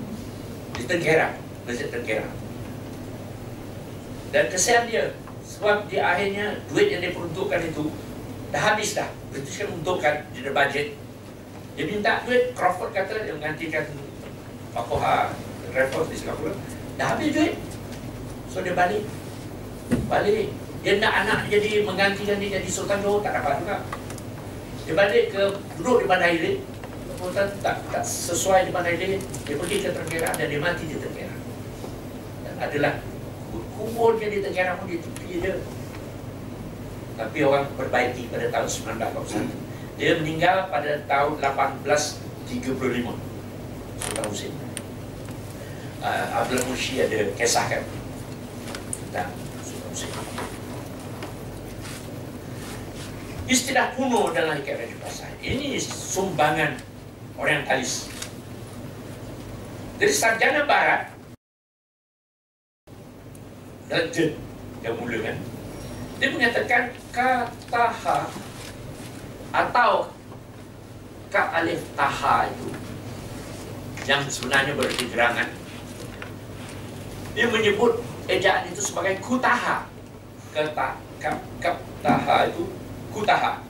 Di 0.79 0.83
Tengkera, 0.87 1.35
Masjid 1.67 1.91
Tengkera. 1.91 2.27
Dan 4.31 4.45
kesian 4.49 4.87
dia 4.87 5.13
sebab 5.43 5.91
di 5.91 5.99
akhirnya 5.99 6.63
duit 6.71 6.95
yang 6.95 7.03
diperuntukkan 7.03 7.61
itu 7.67 7.91
dah 8.55 8.63
habis 8.63 8.95
dah. 8.95 9.11
British 9.35 9.59
kan 9.59 9.75
untukkan 9.75 10.15
di 10.31 10.41
budget. 10.47 10.95
Dia 11.75 11.85
minta 11.89 12.23
duit, 12.23 12.55
Crawford 12.55 12.95
kata 12.95 13.27
dia 13.27 13.35
menggantikan 13.35 13.87
Pakoha 14.71 15.35
Raffles 15.75 16.11
di 16.15 16.17
Singapura. 16.19 16.55
Dah 16.95 17.19
habis 17.19 17.35
duit. 17.35 17.59
So 18.51 18.63
dia 18.63 18.75
balik. 18.75 19.03
Balik 20.07 20.62
dia 20.83 20.99
nak 20.99 21.15
anak 21.15 21.41
jadi 21.47 21.87
menggantikan 21.87 22.43
dia 22.43 22.59
jadi 22.59 22.67
Sultan 22.67 22.99
Johor 23.07 23.23
tak 23.23 23.39
dapat 23.39 23.63
juga. 23.63 23.77
Dia 24.83 24.99
balik 24.99 25.31
ke 25.31 25.43
duduk 25.79 26.03
di 26.03 26.07
Bandar 26.11 26.35
Hilir. 26.35 26.59
Sultan 27.23 27.55
tak, 27.63 27.87
tak 27.95 28.03
sesuai 28.03 28.67
di 28.67 28.75
Bandar 28.75 28.91
Hilir. 28.99 29.23
Dia 29.47 29.55
pergi 29.55 29.87
ke 29.87 29.95
Tenggara 29.95 30.35
dan 30.35 30.47
dia 30.51 30.59
mati 30.59 30.91
di 30.91 30.99
Tenggara. 30.99 31.39
Dan 32.43 32.55
adalah 32.59 32.99
kuburnya 33.79 34.27
di 34.27 34.43
Tenggara 34.43 34.75
pun 34.75 34.91
di 34.91 34.99
tepi 34.99 35.39
dia. 35.39 35.55
Tapi 37.15 37.39
orang 37.47 37.71
perbaiki 37.79 38.27
pada 38.27 38.51
tahun 38.51 38.67
1981. 38.67 39.55
Dia 40.03 40.19
meninggal 40.19 40.67
pada 40.67 40.99
tahun 41.07 41.39
1835. 41.39 42.59
Sultan 44.03 44.25
Hussein. 44.27 44.51
Uh, 46.03 46.27
Abdul 46.43 46.67
Mushi 46.67 46.99
ada 46.99 47.31
kisahkan 47.39 47.87
tentang 49.07 49.31
Sultan 49.63 49.87
Hussein. 49.95 50.52
Istilah 53.53 53.93
kuno 53.93 54.33
dalam 54.33 54.65
Raja 54.65 54.97
Pasai. 55.05 55.33
Ini 55.45 55.77
sumbangan 55.77 56.81
orientalis. 57.37 58.09
Dari 60.01 60.11
sarjana 60.11 60.65
barat, 60.65 61.13
Legend 63.93 64.35
yang 64.81 64.97
mula 64.97 65.19
kan 65.21 65.37
Dia 66.17 66.29
mengatakan 66.33 66.83
kataha 67.13 68.19
Atau 69.53 70.09
Ka 71.29 71.53
alif 71.61 71.81
taha 71.93 72.49
itu 72.49 72.69
Yang 74.09 74.41
sebenarnya 74.41 74.73
berarti 74.73 75.05
gerangan 75.13 75.49
Dia 77.37 77.47
menyebut 77.53 78.01
ejaan 78.33 78.73
itu 78.73 78.81
sebagai 78.81 79.21
kutaha 79.21 79.85
Kata 80.57 80.97
kap, 81.21 81.37
kap 81.61 81.77
taha 82.01 82.49
itu 82.49 82.65
kutaha 83.13 83.61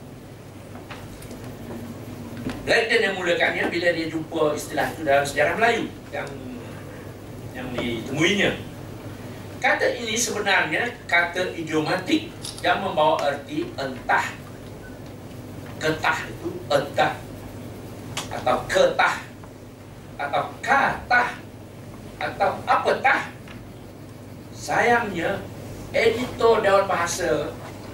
Legend 2.63 3.01
yang 3.11 3.15
mulakannya 3.19 3.67
bila 3.67 3.91
dia 3.91 4.07
jumpa 4.07 4.55
istilah 4.55 4.87
itu 4.95 5.03
dalam 5.03 5.27
sejarah 5.27 5.53
Melayu 5.59 5.91
yang 6.15 6.29
yang 7.53 7.67
ditemuinya 7.75 8.51
Kata 9.63 9.95
ini 9.95 10.19
sebenarnya 10.19 10.91
kata 11.07 11.55
idiomatik 11.55 12.27
yang 12.59 12.83
membawa 12.83 13.31
erti 13.31 13.63
entah. 13.79 14.35
Ketah 15.79 16.19
itu 16.27 16.51
entah. 16.67 17.15
Atau 18.27 18.59
ketah. 18.67 19.23
Atau 20.19 20.43
katah. 20.59 21.39
Atau 22.19 22.51
apa 22.67 22.91
tah. 22.99 23.31
Sayangnya, 24.51 25.39
editor 25.95 26.59
Dewan 26.59 26.83
Bahasa 26.83 27.47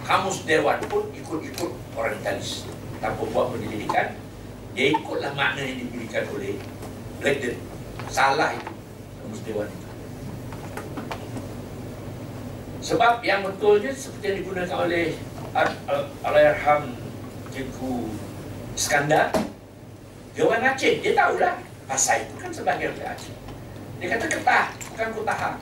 Kamus 0.10 0.42
Dewan 0.50 0.82
pun 0.90 1.06
ikut-ikut 1.14 1.70
orientalis. 1.94 2.66
Tanpa 2.98 3.30
buat 3.30 3.54
penyelidikan, 3.54 4.18
dia 4.74 4.98
ikutlah 4.98 5.38
makna 5.38 5.62
yang 5.62 5.86
diberikan 5.86 6.26
oleh 6.34 6.58
Blackden. 7.22 7.62
Salah 8.10 8.58
itu, 8.58 8.74
Kamus 9.22 9.42
Dewan 9.46 9.70
itu. 9.70 9.88
Sebab 12.82 13.22
yang 13.22 13.46
betulnya 13.46 13.94
seperti 13.94 14.26
yang 14.34 14.38
digunakan 14.42 14.78
oleh 14.82 15.14
Alayarham 16.26 16.98
Cikgu 17.54 18.10
Iskandar 18.74 19.30
orang 20.40 20.72
Aceh, 20.72 21.04
dia 21.04 21.12
tahulah 21.12 21.60
Pasal 21.84 22.24
itu 22.24 22.34
kan 22.40 22.48
sebagai 22.48 22.96
orang 22.96 23.14
Aceh 23.14 23.36
Dia 24.00 24.08
kata 24.16 24.26
ketah, 24.32 24.66
bukan 24.90 25.08
kutaha 25.12 25.60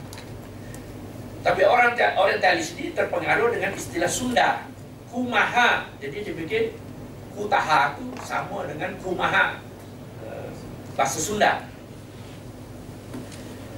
Tapi 1.47 1.63
orang 1.63 1.95
orientalis 1.95 2.75
ini 2.75 2.91
terpengaruh 2.91 3.55
dengan 3.55 3.71
istilah 3.71 4.11
Sunda 4.11 4.67
Kumaha 5.07 5.87
Jadi 6.03 6.27
dia 6.27 6.35
bikin 6.35 6.75
kutaha 7.31 7.95
itu 7.95 8.11
sama 8.19 8.67
dengan 8.67 8.91
kumaha 8.99 9.63
eh, 10.27 10.51
Bahasa 10.99 11.23
Sunda 11.23 11.63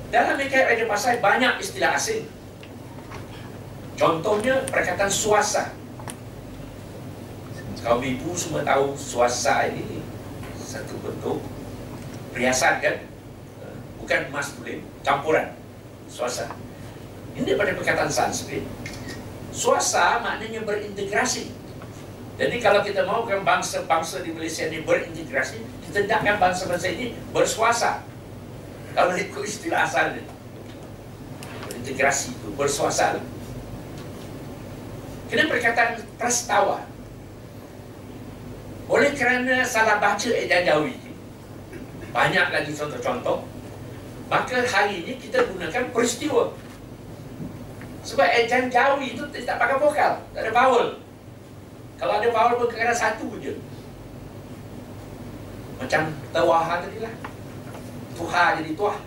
dalam 0.09 0.41
Mekah 0.41 0.73
Raja 0.73 0.89
Pasai 0.89 1.21
banyak 1.21 1.61
istilah 1.61 1.93
asing 1.93 2.25
Contohnya 3.99 4.63
perkataan 4.71 5.11
suasa. 5.11 5.75
Kaum 7.83 7.99
ibu 7.99 8.31
semua 8.31 8.63
tahu 8.63 8.95
suasa 8.95 9.67
ini 9.67 9.99
satu 10.55 10.95
bentuk 11.03 11.43
perhiasan 12.31 12.79
kan? 12.79 12.95
Bukan 13.99 14.31
emas 14.31 14.55
tulen, 14.55 14.79
campuran 15.03 15.51
suasa. 16.07 16.47
Ini 17.35 17.43
daripada 17.45 17.75
perkataan 17.77 18.09
Sanskrit. 18.09 18.63
Suasa 19.53 20.23
maknanya 20.23 20.63
berintegrasi. 20.63 21.51
Jadi 22.39 22.55
kalau 22.63 22.79
kita 22.79 23.03
mau 23.03 23.27
kan 23.27 23.43
bangsa-bangsa 23.43 24.23
di 24.23 24.31
Malaysia 24.31 24.63
ini 24.71 24.79
berintegrasi, 24.87 25.59
kita 25.89 26.07
hendakkan 26.07 26.39
bangsa-bangsa 26.39 26.87
ini 26.95 27.11
bersuasa. 27.35 28.01
Kalau 28.95 29.13
ikut 29.13 29.43
istilah 29.43 29.83
asalnya. 29.83 30.23
Berintegrasi 31.67 32.31
itu, 32.31 32.47
bersuasa. 32.55 33.19
Kena 35.29 35.45
perkataan 35.45 36.01
prastawa 36.17 36.81
Oleh 38.89 39.13
kerana 39.13 39.61
salah 39.61 40.01
baca 40.01 40.25
Edan 40.25 40.65
Jawi 40.65 40.97
Banyak 42.09 42.49
lagi 42.49 42.73
contoh-contoh 42.73 43.45
Maka 44.25 44.65
hari 44.65 45.05
ini 45.05 45.21
kita 45.21 45.45
gunakan 45.45 45.93
peristiwa 45.93 46.49
Sebab 48.03 48.27
Edan 48.31 48.71
Jawi 48.71 49.13
itu 49.13 49.23
tak 49.43 49.59
pakai 49.59 49.75
vokal 49.75 50.23
Tak 50.31 50.41
ada 50.41 50.51
vowel. 50.55 50.87
Kalau 51.99 52.13
ada 52.15 52.27
vowel 52.31 52.55
pun 52.55 52.67
kena 52.71 52.95
satu 52.95 53.27
je. 53.43 53.59
Macam 55.79 56.11
tawaha 56.31 56.83
tadi 56.83 57.03
lah. 57.03 57.13
Tuha 58.15 58.45
jadi 58.59 58.71
tuah. 58.75 58.97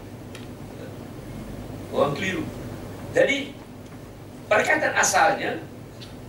Orang 1.92 2.16
keliru. 2.16 2.44
Jadi 3.12 3.62
Perkataan 4.52 4.92
asalnya 5.00 5.64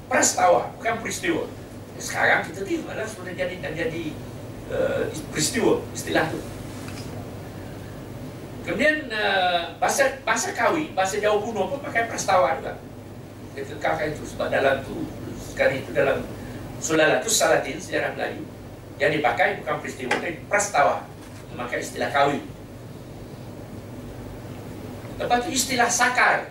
prastawa, 0.07 0.71
bukan 0.79 0.95
peristiwa. 1.03 1.43
Sekarang 1.99 2.47
kita 2.47 2.63
tengok 2.63 2.95
lah 2.95 3.03
sudah 3.03 3.35
jadi 3.35 3.59
jadi 3.59 4.15
uh, 4.71 5.11
peristiwa 5.27 5.83
istilah 5.91 6.31
tu. 6.31 6.39
Kemudian 8.63 9.11
uh, 9.11 9.75
bahasa 9.75 10.23
bahasa 10.23 10.55
kawi, 10.55 10.95
bahasa 10.95 11.19
Jawa 11.19 11.43
kuno 11.43 11.67
pun 11.67 11.83
pakai 11.83 12.07
prastawa 12.07 12.63
juga. 12.63 12.79
Dia 13.51 13.67
kekalkan 13.67 14.15
itu 14.15 14.23
sebab 14.23 14.47
dalam 14.47 14.79
tu 14.87 15.03
sekarang 15.51 15.83
itu 15.83 15.91
dalam 15.91 16.23
Sulalatus 16.79 17.35
Salatin 17.35 17.75
sejarah 17.77 18.15
Melayu 18.15 18.47
yang 19.03 19.11
dipakai 19.11 19.59
bukan 19.59 19.83
peristiwa 19.83 20.15
tapi 20.15 20.39
prastawa. 20.47 21.03
Memakai 21.51 21.83
istilah 21.83 22.09
kawi. 22.09 22.39
Lepas 25.19 25.37
itu 25.45 25.51
istilah 25.53 25.91
sakar 25.91 26.49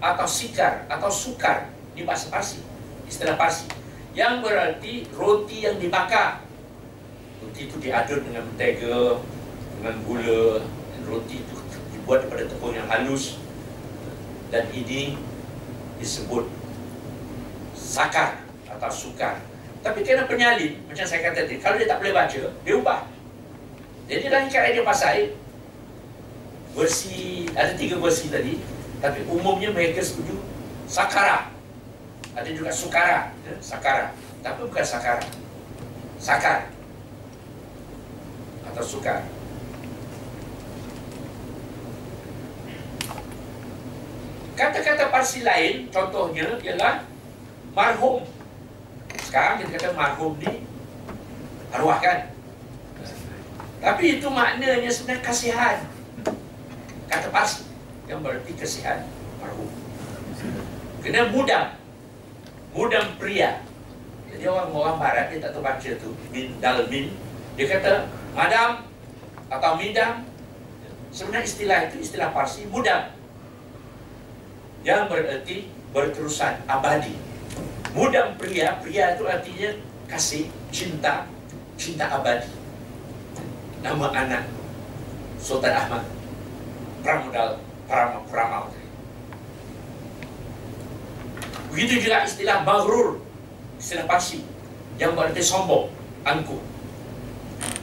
atau 0.00 0.26
sikar 0.26 0.88
atau 0.88 1.12
sukar 1.12 1.68
di 1.92 2.02
bahasa 2.02 2.32
Parsi. 2.32 2.64
Istilah 3.04 3.36
Parsi. 3.36 3.68
Yang 4.16 4.34
berarti 4.40 4.92
roti 5.14 5.68
yang 5.68 5.76
dibakar. 5.76 6.42
Roti 7.44 7.70
itu 7.70 7.76
diadun 7.78 8.24
dengan 8.24 8.42
mentega 8.50 9.20
dengan 9.78 9.94
gula 10.02 10.58
roti 11.08 11.42
itu 11.42 11.54
dibuat 11.96 12.24
daripada 12.24 12.44
tepung 12.46 12.76
yang 12.76 12.86
halus 12.86 13.40
dan 14.52 14.68
ini 14.70 15.16
disebut 15.98 16.46
sakar 17.74 18.44
atau 18.68 18.92
sukar 18.92 19.40
tapi 19.80 20.04
kena 20.04 20.28
penyalin 20.28 20.78
macam 20.86 21.04
saya 21.08 21.24
kata 21.32 21.48
tadi 21.48 21.58
kalau 21.58 21.80
dia 21.80 21.88
tak 21.88 21.98
boleh 22.04 22.14
baca 22.14 22.42
dia 22.52 22.74
ubah 22.76 23.00
jadi 24.06 24.28
dalam 24.28 24.46
ikat 24.48 24.62
radio 24.72 24.82
pasai 24.86 25.34
versi 26.76 27.48
ada 27.56 27.72
tiga 27.74 27.96
versi 27.98 28.30
tadi 28.30 28.60
tapi 29.02 29.24
umumnya 29.26 29.72
mereka 29.72 30.04
setuju 30.04 30.36
sakara 30.86 31.58
ada 32.38 32.50
juga 32.54 32.70
sukara, 32.70 33.34
ya, 33.42 33.54
sakara. 33.58 34.14
Tapi 34.46 34.62
bukan 34.70 34.86
sakara. 34.86 35.26
Sakar. 36.22 36.70
Atau 38.62 38.84
sukar. 38.86 39.26
Kata-kata 44.58 45.14
parsi 45.14 45.46
lain, 45.46 45.86
contohnya 45.86 46.58
ialah 46.66 47.06
marhum. 47.78 48.26
Sekarang 49.22 49.62
kita 49.62 49.78
kata 49.78 49.88
marhum 49.94 50.34
ni 50.42 50.66
arwah 51.70 52.02
kan? 52.02 52.34
Tapi 53.78 54.18
itu 54.18 54.26
maknanya 54.26 54.90
sebenarnya 54.90 55.22
kasihan. 55.22 55.78
Kata 57.06 57.30
parsi 57.30 57.70
yang 58.10 58.18
berarti 58.18 58.50
kasihan 58.58 59.06
marhum. 59.38 59.70
Kena 61.06 61.30
mudah 61.30 61.78
mudam 62.74 63.14
pria. 63.14 63.62
Jadi 64.26 64.42
orang 64.42 64.74
orang 64.74 64.98
barat 64.98 65.30
dia 65.30 65.38
tak 65.38 65.54
tahu 65.54 65.62
baca 65.62 65.90
tu 66.02 66.10
min 66.34 66.58
dal 66.58 66.82
min. 66.90 67.14
Dia 67.54 67.78
kata 67.78 68.10
madam 68.34 68.82
atau 69.46 69.78
midam. 69.78 70.26
Sebenarnya 71.14 71.46
istilah 71.46 71.78
itu 71.88 71.96
istilah 72.02 72.34
Parsi 72.34 72.66
mudam. 72.66 73.17
Yang 74.86 75.02
berarti 75.10 75.56
berterusan 75.90 76.54
abadi. 76.68 77.14
Mudam 77.96 78.36
pria, 78.36 78.78
pria 78.78 79.16
itu 79.16 79.24
artinya 79.26 79.70
kasih, 80.06 80.44
cinta, 80.70 81.26
cinta 81.80 82.06
abadi. 82.06 82.52
Nama 83.82 84.06
anak 84.10 84.44
Sultan 85.38 85.70
Ahmad 85.70 86.04
Pramodal 87.02 87.62
Pram 87.86 88.26
Pramal. 88.28 88.64
Begitu 91.72 92.08
juga 92.08 92.26
istilah 92.26 92.66
maghrur, 92.66 93.22
istilah 93.78 94.04
Parsi 94.08 94.42
yang 94.98 95.14
berarti 95.14 95.38
sombong, 95.38 95.88
angkuh. 96.26 96.58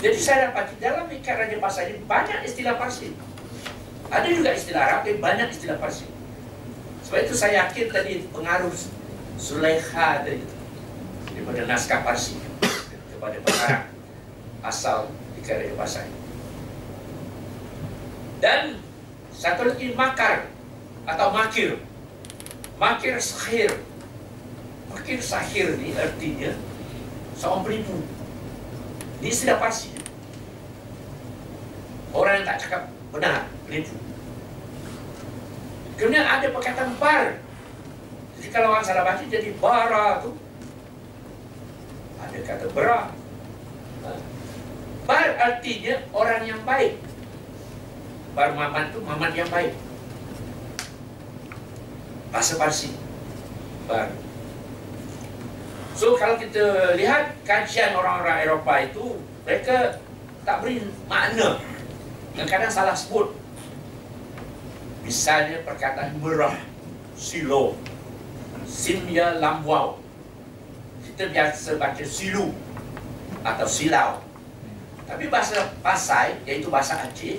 Jadi 0.03 0.19
saya 0.19 0.51
dapat 0.51 0.75
dalam 0.83 1.07
ikat 1.07 1.35
Raja 1.47 1.57
Pasar 1.63 1.87
ini 1.87 2.03
banyak 2.03 2.43
istilah 2.43 2.75
Parsi. 2.75 3.15
Ada 4.11 4.27
juga 4.29 4.51
istilah 4.51 4.81
Arab, 4.83 5.07
banyak 5.07 5.47
istilah 5.49 5.79
Parsi. 5.79 6.14
Sebab 7.15 7.31
itu 7.31 7.37
saya 7.39 7.63
yakin 7.63 7.87
tadi 7.95 8.27
pengaruh 8.27 8.75
Sulaiha 9.39 10.19
tadi 10.19 10.43
daripada 11.31 11.63
naskah 11.63 12.03
Parsi 12.03 12.35
kepada 13.07 13.39
pengarang 13.39 13.87
asal 14.59 15.07
di 15.31 15.39
Kerajaan 15.39 15.79
Pasai. 15.79 16.11
Dan 18.43 18.83
satu 19.31 19.63
lagi 19.63 19.95
makar 19.95 20.51
atau 21.07 21.31
makir. 21.31 21.79
Makir 22.75 23.15
sahir. 23.15 23.71
Makir 24.91 25.23
sahir 25.23 25.71
ni 25.79 25.95
artinya 25.95 26.51
seorang 27.39 27.63
penipu. 27.63 27.95
Ini 29.23 29.31
sudah 29.31 29.55
pasti. 29.55 29.95
Orang 32.11 32.43
yang 32.43 32.47
tak 32.51 32.59
cakap 32.59 32.91
benar, 33.15 33.47
penipu. 33.63 34.04
Kemudian 35.95 36.27
ada 36.27 36.51
perkataan 36.51 36.91
bar. 36.99 37.39
Jadi 38.35 38.47
kalau 38.51 38.75
orang 38.75 38.83
salah 38.83 39.07
baca 39.07 39.23
jadi 39.23 39.49
bara 39.63 40.19
tu. 40.19 40.35
Ada 42.19 42.37
kata 42.43 42.65
bera. 42.75 43.11
Ha. 44.03 44.09
Bar 45.07 45.27
artinya 45.39 45.95
orang 46.11 46.41
yang 46.43 46.61
baik. 46.67 46.99
Bar 48.35 48.51
Mamat 48.51 48.91
tu 48.91 48.99
Mamat 48.99 49.31
yang 49.31 49.47
baik. 49.47 49.71
Bahasa 52.35 52.59
Parsi. 52.59 52.91
Bar. 53.87 54.11
So 55.95 56.19
kalau 56.19 56.35
kita 56.35 56.99
lihat 56.99 57.39
kajian 57.47 57.95
orang-orang 57.95 58.43
Eropah 58.43 58.83
itu, 58.83 59.15
mereka 59.47 60.03
tak 60.43 60.59
beri 60.59 60.83
makna. 61.07 61.63
Yang 62.35 62.47
kadang 62.51 62.71
salah 62.75 62.91
sebut. 62.91 63.44
Misalnya 65.05 65.61
perkataan 65.61 66.17
merah, 66.17 66.57
silo, 67.13 67.77
simya 68.65 69.37
lambwau. 69.37 70.01
Kita 71.05 71.29
biasa 71.29 71.77
baca 71.77 72.01
silu 72.01 72.49
atau 73.45 73.67
silau. 73.69 74.17
Tapi 75.05 75.29
bahasa 75.29 75.77
Pasai, 75.85 76.41
iaitu 76.49 76.73
bahasa 76.73 76.97
Aceh, 77.05 77.37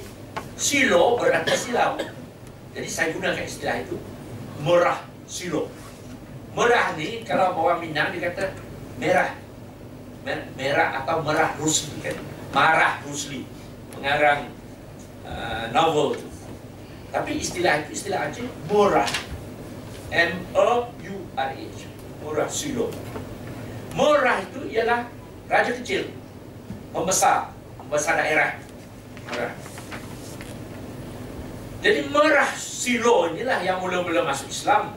silo 0.54 1.18
berarti 1.18 1.58
silau. 1.58 1.98
Jadi 2.70 2.86
saya 2.86 3.10
gunakan 3.10 3.42
istilah 3.42 3.82
itu, 3.82 3.98
merah 4.62 5.02
silo. 5.26 5.66
Merah 6.54 6.94
ni 6.94 7.26
kalau 7.26 7.52
orang 7.58 7.82
Minang 7.82 8.14
dia 8.14 8.30
kata 8.30 8.54
merah. 8.96 9.34
Merah 10.54 11.02
atau 11.02 11.20
merah 11.26 11.52
rusli 11.58 11.98
kan. 11.98 12.16
Marah 12.54 13.02
rusli. 13.02 13.42
Pengarang 13.90 14.54
uh, 15.26 15.66
novel 15.74 16.14
tu. 16.16 16.35
Tapi 17.14 17.40
istilah 17.40 17.84
itu 17.84 17.90
istilah 17.94 18.30
Aceh 18.30 18.46
murah. 18.70 19.08
M 20.10 20.32
O 20.54 20.90
U 20.90 21.16
R 21.34 21.50
H. 21.54 21.80
Murah 22.22 22.48
silo. 22.50 22.90
Murah 23.94 24.42
itu 24.42 24.60
ialah 24.70 25.08
raja 25.46 25.72
kecil. 25.76 26.10
Pembesar, 26.90 27.50
pembesar 27.78 28.18
daerah. 28.18 28.58
Murah. 29.30 29.54
Jadi 31.84 32.00
merah 32.10 32.50
silo 32.56 33.30
inilah 33.30 33.62
yang 33.62 33.78
mula-mula 33.78 34.26
masuk 34.26 34.50
Islam 34.50 34.96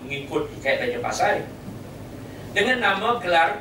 mengikut 0.00 0.48
hikayat 0.56 0.88
Raja 0.88 0.98
Pasai 1.04 1.36
dengan 2.56 2.80
nama 2.80 3.20
gelar 3.20 3.60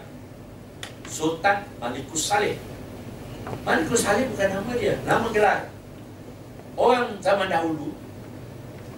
Sultan 1.09 1.65
Malikus 1.81 2.29
Saleh. 2.29 2.55
Malikus 3.65 4.05
Saleh 4.05 4.29
bukan 4.29 4.49
nama 4.61 4.71
dia, 4.77 4.95
nama 5.03 5.27
gelar. 5.33 5.59
Orang 6.79 7.19
zaman 7.19 7.51
dahulu, 7.51 7.91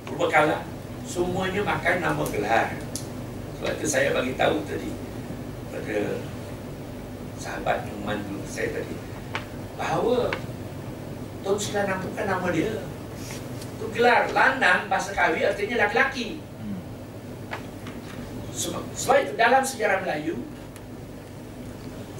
berbekala, 0.05 0.61
semuanya 1.01 1.65
makan 1.65 1.97
nama 1.97 2.23
gelar. 2.29 2.77
Sebab 3.57 3.73
itu 3.73 3.87
saya 3.89 4.13
bagi 4.13 4.37
tahu 4.37 4.61
tadi 4.69 4.93
pada 5.73 6.21
sahabat 7.41 7.89
yang 7.89 7.99
mandu 8.05 8.37
saya 8.45 8.69
tadi 8.69 8.93
bahawa 9.81 10.29
Tun 11.41 11.57
itu 11.57 11.73
bukan 11.73 12.25
nama 12.29 12.47
dia. 12.53 12.85
Itu 13.73 13.85
gelar 13.97 14.29
lanang 14.29 14.85
bahasa 14.85 15.09
kawi 15.17 15.41
artinya 15.41 15.89
laki-laki. 15.89 16.37
Sebab, 18.53 18.85
itu 19.25 19.33
dalam 19.33 19.65
sejarah 19.65 20.05
Melayu 20.05 20.37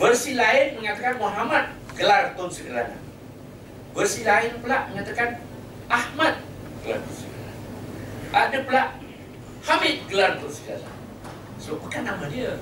versi 0.01 0.33
lain 0.33 0.81
mengatakan 0.81 1.21
Muhammad 1.21 1.77
gelar 1.93 2.33
Tun 2.33 2.49
Sri. 2.49 2.73
Versi 3.93 4.25
lain 4.25 4.57
pula 4.57 4.89
mengatakan 4.89 5.50
Ahmad 5.91 6.33
gelar 6.87 7.03
Lanang. 7.03 7.59
Ada 8.31 8.57
pula 8.63 8.83
Hamid 9.67 9.95
gelar 10.07 10.39
Lanang. 10.39 10.95
So 11.59 11.75
bukan 11.77 12.07
nama 12.07 12.25
dia. 12.31 12.55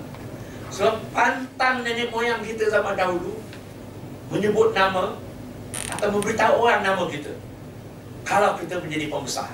Sebab 0.73 1.01
pantang 1.13 1.85
nenek 1.85 2.09
moyang 2.09 2.41
kita 2.41 2.69
zaman 2.73 2.97
dahulu 2.97 3.37
menyebut 4.33 4.73
nama 4.73 5.17
atau 5.93 6.07
memberitahu 6.09 6.53
orang 6.57 6.81
nama 6.81 7.05
kita. 7.09 7.33
Kalau 8.25 8.57
kita 8.57 8.81
menjadi 8.81 9.09
pembesar. 9.09 9.53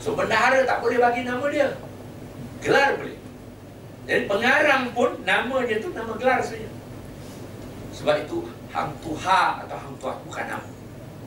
So 0.00 0.16
bendahara 0.16 0.64
tak 0.64 0.80
boleh 0.80 1.00
bagi 1.00 1.24
nama 1.24 1.44
dia. 1.52 1.76
Gelar 2.64 2.96
boleh. 2.96 3.16
Dan 4.08 4.24
pengarang 4.24 4.92
pun 4.96 5.20
nama 5.28 5.56
dia 5.68 5.80
tu 5.80 5.92
nama 5.92 6.16
gelar 6.16 6.40
saja. 6.40 6.68
Sebab 7.92 8.24
itu 8.24 8.48
Hang 8.72 8.92
Tuha 9.00 9.64
atau 9.64 9.76
Hang 9.76 9.96
Tuha 10.00 10.12
bukan 10.24 10.44
nama. 10.48 10.68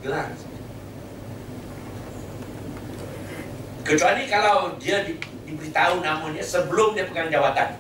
Gelar 0.02 0.30
saja. 0.38 0.51
Kecuali 3.82 4.30
kalau 4.30 4.78
dia 4.78 5.02
di, 5.02 5.18
diberitahu 5.50 6.06
namanya 6.06 6.44
sebelum 6.46 6.94
dia 6.94 7.10
pegang 7.10 7.34
jawatan. 7.34 7.78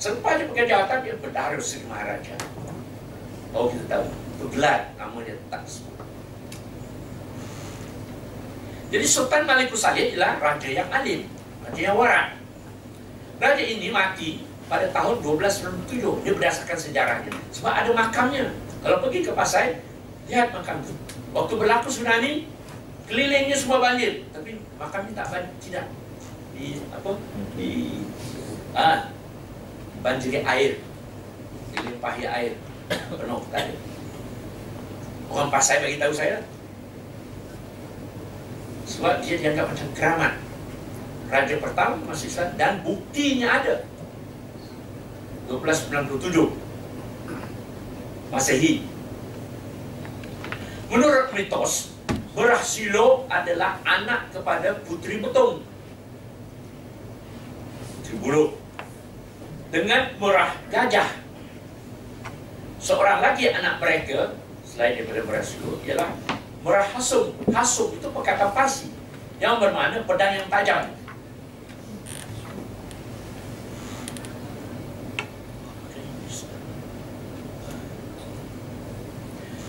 Selepas 0.00 0.40
dia 0.40 0.46
pegang 0.48 0.68
jawatan, 0.68 0.98
dia 1.04 1.14
berdara 1.20 1.56
Sri 1.60 1.84
Maharaja. 1.86 2.34
Oh, 3.52 3.68
kita 3.68 3.84
tahu. 3.86 4.06
Itu 4.08 4.44
gelar. 4.56 4.90
Nama 4.96 5.16
dia 5.22 5.36
tak 5.52 5.62
sebut. 5.68 5.92
Jadi 8.92 9.06
Sultan 9.08 9.48
Malikus 9.48 9.80
Saleh 9.80 10.12
adalah 10.12 10.36
raja 10.36 10.68
yang 10.68 10.88
alim. 10.92 11.24
Raja 11.64 11.80
yang 11.80 11.96
warak. 11.96 12.36
Raja 13.40 13.64
ini 13.64 13.88
mati 13.88 14.44
pada 14.68 14.88
tahun 14.92 15.20
1297. 15.24 16.24
Dia 16.24 16.32
berdasarkan 16.36 16.76
sejarahnya. 16.76 17.32
Sebab 17.56 17.72
ada 17.72 17.90
makamnya. 17.92 18.52
Kalau 18.84 19.00
pergi 19.00 19.24
ke 19.24 19.32
Pasai, 19.32 19.80
lihat 20.28 20.52
makam 20.52 20.80
itu. 20.84 20.92
Waktu 21.32 21.52
berlaku 21.56 21.88
tsunami, 21.88 22.48
kelilingnya 23.08 23.56
semua 23.56 23.80
banjir. 23.80 24.24
Tapi 24.32 24.60
tak 24.90 25.26
banjir. 25.30 25.52
Tidak. 25.62 25.86
Di, 26.56 26.66
apa? 26.90 27.10
Di... 27.54 27.70
Ah, 28.72 28.98
banjiri 30.02 30.40
air. 30.42 30.72
Dilimpahi 31.72 32.24
air. 32.26 32.52
Penuh 33.18 33.42
tadi. 33.52 33.74
Orang 35.32 35.48
Pasai 35.52 35.80
bagi 35.80 36.00
tahu 36.00 36.12
saya. 36.12 36.42
Sebab 38.88 39.22
dia 39.24 39.38
dianggap 39.38 39.72
macam 39.72 39.88
keramat. 39.96 40.34
Raja 41.32 41.56
pertama 41.56 41.96
masih 42.12 42.28
Islam 42.28 42.50
dan 42.60 42.84
buktinya 42.84 43.48
ada. 43.62 43.88
1297 45.48 46.52
Masehi. 48.32 48.84
Menurut 50.92 51.32
mitos, 51.32 51.91
Berah 52.32 52.64
Silo 52.64 53.28
adalah 53.28 53.76
anak 53.84 54.32
kepada 54.32 54.80
Putri 54.88 55.20
Betung. 55.20 55.68
Bulu. 58.12 58.60
Dengan 59.72 60.12
Merah 60.20 60.52
Gajah. 60.68 61.08
Seorang 62.76 63.24
lagi 63.24 63.48
anak 63.48 63.80
mereka, 63.80 64.36
selain 64.68 65.00
daripada 65.00 65.24
Berah 65.24 65.44
Silo, 65.44 65.80
ialah 65.80 66.12
Merah 66.60 66.86
Hasum. 66.92 67.32
Hasum 67.52 67.96
itu 67.96 68.04
perkataan 68.12 68.52
Parsi 68.52 68.92
yang 69.40 69.56
bermakna 69.56 70.04
pedang 70.04 70.38
yang 70.38 70.46
tajam. 70.52 70.92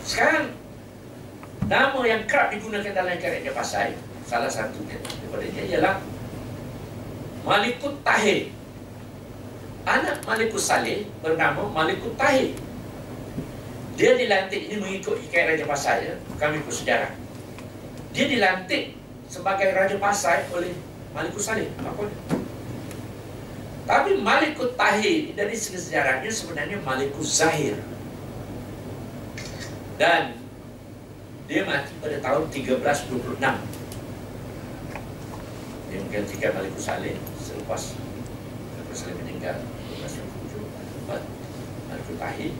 Sekarang 0.03 0.53
nama 1.67 1.99
yang 2.03 2.23
kerap 2.27 2.51
digunakan 2.51 2.91
dalam 2.91 3.15
kerajaan 3.17 3.55
Pasai 3.55 3.91
salah 4.23 4.51
satunya 4.51 4.97
daripada 4.99 5.45
dia 5.47 5.63
ialah 5.77 5.95
Malikut 7.43 7.99
Tahir. 8.07 8.55
Anak 9.83 10.23
Malikut 10.23 10.63
Saleh 10.63 11.03
bernama 11.19 11.67
Malikut 11.67 12.15
Tahir. 12.15 12.55
Dia 13.99 14.15
dilantik 14.15 14.71
ini 14.71 14.79
mengikut 14.79 15.19
hikayat 15.27 15.53
Raja 15.53 15.65
Pasai 15.67 16.07
ya, 16.07 16.15
kami 16.39 16.63
ikut 16.63 16.71
sejarah. 16.71 17.11
Dia 18.15 18.25
dilantik 18.25 18.95
sebagai 19.27 19.75
Raja 19.75 19.99
Pasai 19.99 20.47
oleh 20.55 20.71
Malikut 21.11 21.43
Saleh. 21.43 21.67
Apa 21.83 22.07
dia? 22.07 22.19
Tapi 23.83 24.15
Malikut 24.23 24.79
Tahir 24.79 25.35
dari 25.35 25.53
segi 25.53 25.77
sejarahnya 25.77 26.31
sebenarnya 26.31 26.79
Malikut 26.79 27.27
Zahir. 27.27 27.75
Dan 29.99 30.42
dia 31.43 31.61
mati 31.67 31.91
pada 31.99 32.17
tahun 32.23 32.47
1326. 32.47 33.39
Dia 35.91 35.97
menggantikan 36.01 36.51
Malikut 36.57 36.81
Saleh 36.81 37.19
selepas 37.37 37.81
Malikut 38.79 38.97
Saleh 38.97 39.15
meninggal 39.19 39.57
1327. 39.99 41.43
Malikul 41.91 42.17
Tahir 42.17 42.51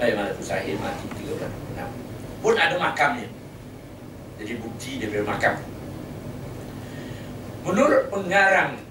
Baik 0.00 0.14
Malikul 0.18 0.42
Zahir 0.42 0.74
mati 0.80 1.06
13 1.22 1.38
Pun 2.42 2.54
ada 2.58 2.74
makamnya 2.74 3.28
Jadi 4.40 4.58
bukti 4.58 4.98
daripada 4.98 5.24
makam 5.30 5.54
Menurut 7.62 8.10
pengarang 8.10 8.82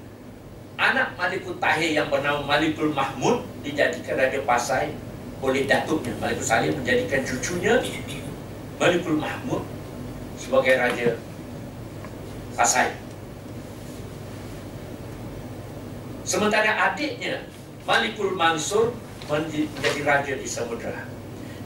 Anak 0.80 1.20
Malikul 1.20 1.60
Tahir 1.60 1.92
yang 1.92 2.08
bernama 2.08 2.40
Malikul 2.48 2.96
Mahmud 2.96 3.44
Dijadikan 3.66 4.16
Raja 4.16 4.40
Pasai 4.48 4.96
oleh 5.42 5.66
datuknya 5.66 6.14
Malikul 6.22 6.46
Salim 6.46 6.78
menjadikan 6.78 7.26
cucunya 7.26 7.82
Malikul 8.82 9.22
Mahmud 9.22 9.62
sebagai 10.42 10.74
Raja 10.74 11.14
Pasai 12.58 12.98
Sementara 16.26 16.90
adiknya 16.90 17.46
Malikul 17.86 18.34
Mansur 18.34 18.98
menjadi 19.30 20.02
raja 20.06 20.34
di 20.38 20.48
Samudra. 20.48 21.06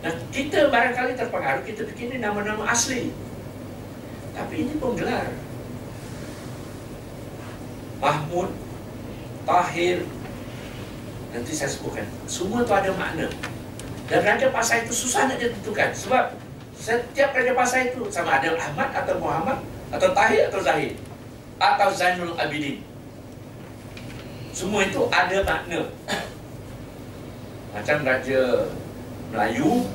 Nah, 0.04 0.14
kita 0.32 0.70
barangkali 0.70 1.18
terpengaruh, 1.18 1.64
kita 1.66 1.86
fikir 1.92 2.14
ini 2.14 2.18
nama-nama 2.24 2.68
asli. 2.72 3.12
Tapi 4.34 4.54
ini 4.66 4.74
penggelar. 4.80 5.34
Mahmud, 8.00 8.54
Tahir, 9.44 10.08
nanti 11.36 11.52
saya 11.52 11.70
sebutkan. 11.72 12.08
Semua 12.26 12.64
itu 12.64 12.74
ada 12.74 12.92
makna. 12.96 13.28
Dan 14.08 14.20
Raja 14.24 14.48
Pasai 14.50 14.86
itu 14.88 14.94
susah 14.94 15.30
nak 15.30 15.38
ditentukan. 15.42 15.90
Sebab 15.94 16.45
setiap 16.86 17.34
Raja 17.34 17.58
Pasai 17.58 17.90
itu 17.90 18.06
sama 18.14 18.38
ada 18.38 18.54
Ahmad 18.54 18.94
atau 18.94 19.18
Muhammad, 19.18 19.58
atau 19.90 20.14
Tahir 20.14 20.54
atau 20.54 20.62
Zahid, 20.62 20.94
atau 21.58 21.90
Zainul 21.90 22.38
Abidin. 22.38 22.86
Semua 24.54 24.86
itu 24.86 25.02
ada 25.10 25.42
makna. 25.42 25.82
Macam 27.74 27.98
Raja 28.06 28.70
Melayu, 29.34 29.90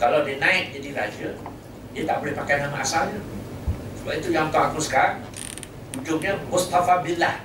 kalau 0.00 0.24
dia 0.24 0.40
naik 0.40 0.72
jadi 0.72 0.90
Raja, 0.96 1.28
dia 1.92 2.02
tak 2.08 2.24
boleh 2.24 2.32
pakai 2.32 2.64
nama 2.64 2.80
asalnya. 2.80 3.20
Sebab 4.00 4.16
itu 4.16 4.32
yang 4.32 4.48
tahu 4.48 4.72
aku 4.72 4.80
sekarang, 4.80 5.20
ujungnya 6.00 6.40
Mustafa 6.48 7.04
Billah. 7.04 7.44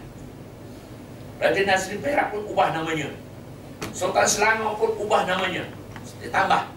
Raja 1.43 1.61
Nazri 1.67 1.99
Perak 1.99 2.31
pun 2.31 2.41
ubah 2.47 2.71
namanya. 2.71 3.11
Sultan 3.91 4.25
Selangor 4.25 4.79
pun 4.79 4.95
ubah 4.95 5.27
namanya. 5.27 5.67
Dia 6.23 6.31
tambah. 6.33 6.71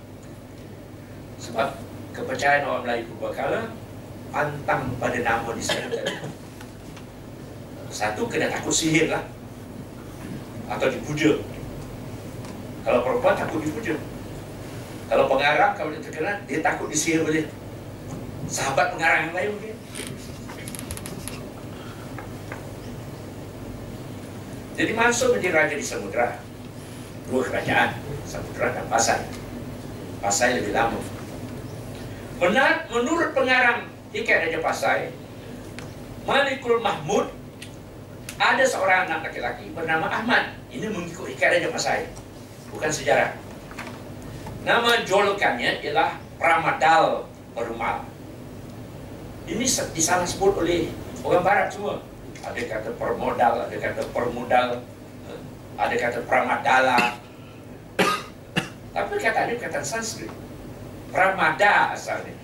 Sebab 1.41 1.90
kepercayaan 2.21 2.69
orang 2.69 2.83
Melayu 2.85 3.05
berbakala 3.17 3.73
pantang 4.31 4.93
pada 5.01 5.19
nama 5.25 5.51
di 5.57 5.65
sana 5.65 5.91
Satu 7.91 8.31
kena 8.31 8.47
takut 8.47 8.71
sihir 8.71 9.11
lah 9.11 9.27
atau 10.71 10.87
dipuja. 10.87 11.35
Kalau 12.87 13.03
perempuan 13.03 13.35
takut 13.35 13.59
dipuja. 13.59 13.99
Kalau 15.11 15.27
pengarang 15.27 15.75
kalau 15.75 15.91
dia 15.91 16.07
terkenal, 16.07 16.39
dia 16.47 16.63
takut 16.63 16.87
disihir 16.87 17.27
oleh 17.27 17.51
sahabat 18.47 18.95
pengarang 18.95 19.27
yang 19.27 19.35
lain 19.35 19.51
mungkin. 19.59 19.77
Jadi 24.79 24.93
Mansur 24.95 25.35
menjadi 25.35 25.51
raja 25.59 25.75
di 25.75 25.83
Samudra. 25.83 26.39
Dua 27.27 27.43
kerajaan, 27.43 27.99
Samudra 28.23 28.71
dan 28.71 28.87
Pasai. 28.87 29.27
Pasai 30.23 30.63
lebih 30.63 30.71
lama. 30.71 31.20
Benar, 32.41 32.89
menurut 32.89 33.37
pengarang 33.37 33.85
Hikayat 34.17 34.49
Raja 34.49 34.59
Pasai, 34.65 35.13
Malikul 36.25 36.81
Mahmud 36.81 37.31
ada 38.41 38.65
seorang 38.65 39.07
anak 39.07 39.29
laki-laki 39.29 39.69
bernama 39.77 40.09
Ahmad. 40.09 40.57
Ini 40.73 40.89
mengikut 40.89 41.29
hikayat 41.31 41.61
Raja 41.61 41.69
Pasai. 41.69 42.01
Bukan 42.73 42.89
sejarah. 42.89 43.37
Nama 44.65 45.05
julukannya 45.05 45.85
ialah 45.85 46.17
Pramadal 46.41 47.29
Perumal. 47.53 48.09
Ini 49.45 49.65
disalah 49.93 50.25
sebut 50.25 50.57
oleh 50.65 50.89
orang 51.21 51.45
barat 51.45 51.69
semua. 51.69 52.01
Ada 52.41 52.61
kata 52.65 52.91
permodal, 52.97 53.69
ada 53.69 53.77
kata 53.77 54.03
permodal, 54.17 54.69
ada 55.77 55.95
kata 55.95 56.21
pramadala. 56.25 57.21
Tapi 58.97 59.13
kata 59.21 59.41
dia 59.53 59.57
kata 59.61 59.85
Sanskrit. 59.85 60.33
Pramada 61.11 61.95
asalnya. 61.95 62.35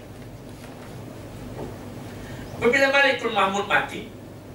Apabila 2.56 2.88
Malikul 2.90 3.32
Mahmud 3.32 3.64
mati, 3.70 4.10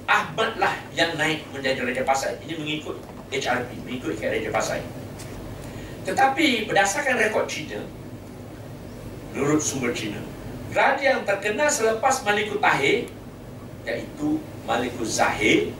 Ahmad 0.09 0.57
lah 0.59 0.76
yang 0.91 1.16
naik 1.16 1.47
menjadi 1.55 1.86
Raja 1.86 2.03
Pasai. 2.03 2.36
Ini 2.43 2.59
mengikut 2.59 2.97
HRP, 3.32 3.88
mengikut 3.88 4.20
Raja 4.20 4.51
Pasai. 4.51 4.82
Tetapi 6.03 6.66
berdasarkan 6.66 7.16
rekod 7.22 7.45
Cina, 7.45 7.80
menurut 9.32 9.62
sumber 9.62 9.93
Cina, 9.93 10.20
Raja 10.74 11.20
yang 11.20 11.24
terkenal 11.24 11.70
selepas 11.70 12.26
Malikul 12.26 12.57
Tahir, 12.57 13.07
iaitu 13.86 14.41
Malikul 14.66 15.05
Zahir, 15.05 15.72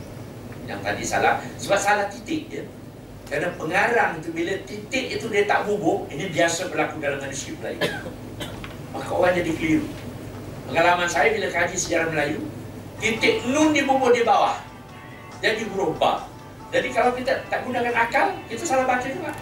yang 0.70 0.78
tadi 0.78 1.02
salah, 1.02 1.42
sebab 1.58 1.78
salah 1.80 2.06
titik 2.06 2.46
ya. 2.48 2.62
Kerana 3.32 3.48
pengarang 3.56 4.20
itu 4.20 4.28
bila 4.28 4.52
titik 4.68 5.16
itu 5.16 5.24
dia 5.32 5.48
tak 5.48 5.64
bubuk, 5.64 6.04
ini 6.12 6.28
biasa 6.28 6.68
berlaku 6.68 7.00
dalam 7.00 7.16
manuskrip 7.16 7.56
Melayu. 7.64 7.80
Maka 8.92 9.08
orang 9.08 9.32
jadi 9.40 9.52
keliru. 9.56 9.88
Pengalaman 10.68 11.08
saya 11.08 11.32
bila 11.32 11.48
kaji 11.48 11.72
sejarah 11.72 12.12
Melayu, 12.12 12.44
titik 13.00 13.40
nun 13.48 13.72
dibubur 13.72 14.12
di 14.12 14.20
bawah 14.20 14.60
jadi 15.40 15.64
ba. 15.96 16.28
Jadi 16.76 16.88
kalau 16.92 17.16
kita 17.16 17.40
tak 17.48 17.64
gunakan 17.64 17.96
akal 17.96 18.36
kita 18.52 18.68
salah 18.68 18.84
baca 18.84 19.08
juga. 19.08 19.32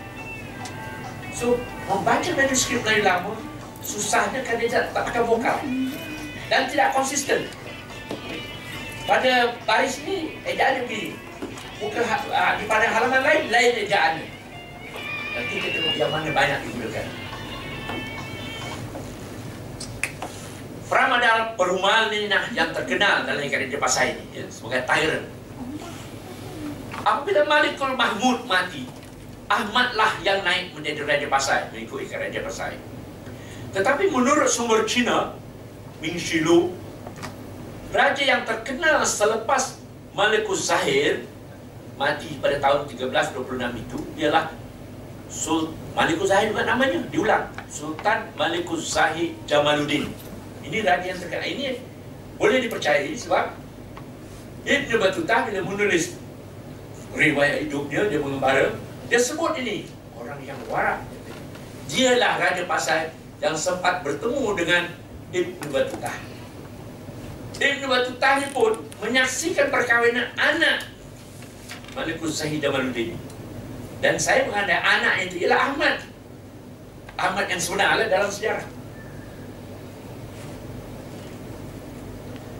So 1.35 1.59
membaca 1.91 2.31
manuskrip 2.39 2.87
dari 2.87 3.03
lama 3.03 3.35
susahnya 3.83 4.47
kan 4.47 4.55
dia 4.55 4.71
tak 4.71 4.95
pakai 4.95 5.27
vokal 5.27 5.59
dan 6.47 6.71
tidak 6.71 6.95
konsisten. 6.95 7.51
Pada 9.11 9.59
baris 9.67 9.99
ini 10.07 10.39
ejaan 10.47 10.87
begini 10.87 11.30
bukan 11.81 12.05
ha, 12.05 12.61
di 12.61 12.65
pada 12.69 12.87
halaman 12.93 13.25
lain 13.25 13.43
lain 13.49 13.73
ejaannya 13.89 14.29
nanti 15.33 15.53
kita 15.57 15.69
tengok 15.81 15.95
yang 15.97 16.11
mana 16.13 16.29
banyak 16.29 16.59
digunakan 16.69 17.07
Pramadal 20.91 21.55
Perumal 21.55 22.11
ni 22.11 22.27
nah 22.27 22.51
yang 22.51 22.75
terkenal 22.75 23.23
dalam 23.23 23.47
kerajaan 23.47 23.79
Pasai 23.79 24.19
ini 24.19 24.43
ya, 24.43 24.45
sebagai 24.51 24.83
tyrant. 24.91 25.23
Apabila 27.07 27.47
Malikul 27.47 27.95
Mahmud 27.95 28.43
mati, 28.51 28.91
Ahmad 29.47 29.95
lah 29.95 30.19
yang 30.27 30.43
naik 30.43 30.75
menjadi 30.75 31.07
Raja 31.07 31.31
Pasai 31.31 31.71
mengikuti 31.71 32.11
kerajaan 32.11 32.43
Pasai. 32.43 32.75
Tetapi 33.71 34.11
menurut 34.11 34.51
sumber 34.51 34.83
Cina, 34.83 35.39
Ming 36.03 36.19
Shilu, 36.19 36.75
raja 37.95 38.23
yang 38.27 38.43
terkenal 38.43 39.07
selepas 39.07 39.79
Malikul 40.11 40.59
Zahir 40.59 41.23
mati 42.01 42.41
pada 42.41 42.57
tahun 42.57 42.89
1326 42.89 43.85
itu 43.85 43.99
ialah 44.17 44.49
Sul 45.29 45.77
Malikul 45.93 46.25
Zahir 46.25 46.51
bukan 46.51 46.67
namanya, 46.67 46.99
diulang. 47.13 47.45
Sultan 47.69 48.33
Malikul 48.35 48.81
Zahir 48.81 49.37
Jamaluddin. 49.45 50.09
Ini 50.65 50.83
raja 50.83 51.07
yang 51.07 51.21
terkenal. 51.21 51.45
Ini 51.45 51.79
boleh 52.41 52.59
dipercayai 52.65 53.13
sebab 53.13 53.53
Ibn 54.65 54.91
Battuta 54.97 55.47
bila 55.47 55.61
menulis 55.63 56.17
riwayat 57.15 57.69
hidupnya, 57.69 58.09
dia 58.09 58.19
mengembara, 58.19 58.75
dia 59.13 59.21
sebut 59.21 59.55
ini 59.61 59.87
orang 60.17 60.41
yang 60.43 60.59
warak. 60.73 61.05
Dialah 61.91 62.39
Raja 62.39 62.65
Pasai 62.65 63.11
yang 63.43 63.55
sempat 63.55 64.03
bertemu 64.07 64.57
dengan 64.57 64.83
Ibn 65.31 65.69
Battuta. 65.69 66.13
Ibn 67.61 67.83
Battuta 67.87 68.29
ini 68.41 68.49
pun 68.55 68.73
menyaksikan 69.05 69.69
perkahwinan 69.69 70.33
anak 70.39 70.87
Malikul 71.95 72.31
Sahih 72.31 72.61
Jamaluddin. 72.63 73.17
Dan 74.01 74.17
saya 74.17 74.49
mengandai 74.49 74.81
anak 74.81 75.29
itu 75.29 75.45
ialah 75.45 75.75
Ahmad. 75.75 76.01
Ahmad 77.21 77.45
yang 77.53 77.61
sebenarnya 77.61 78.09
dalam 78.09 78.33
sejarah. 78.33 78.65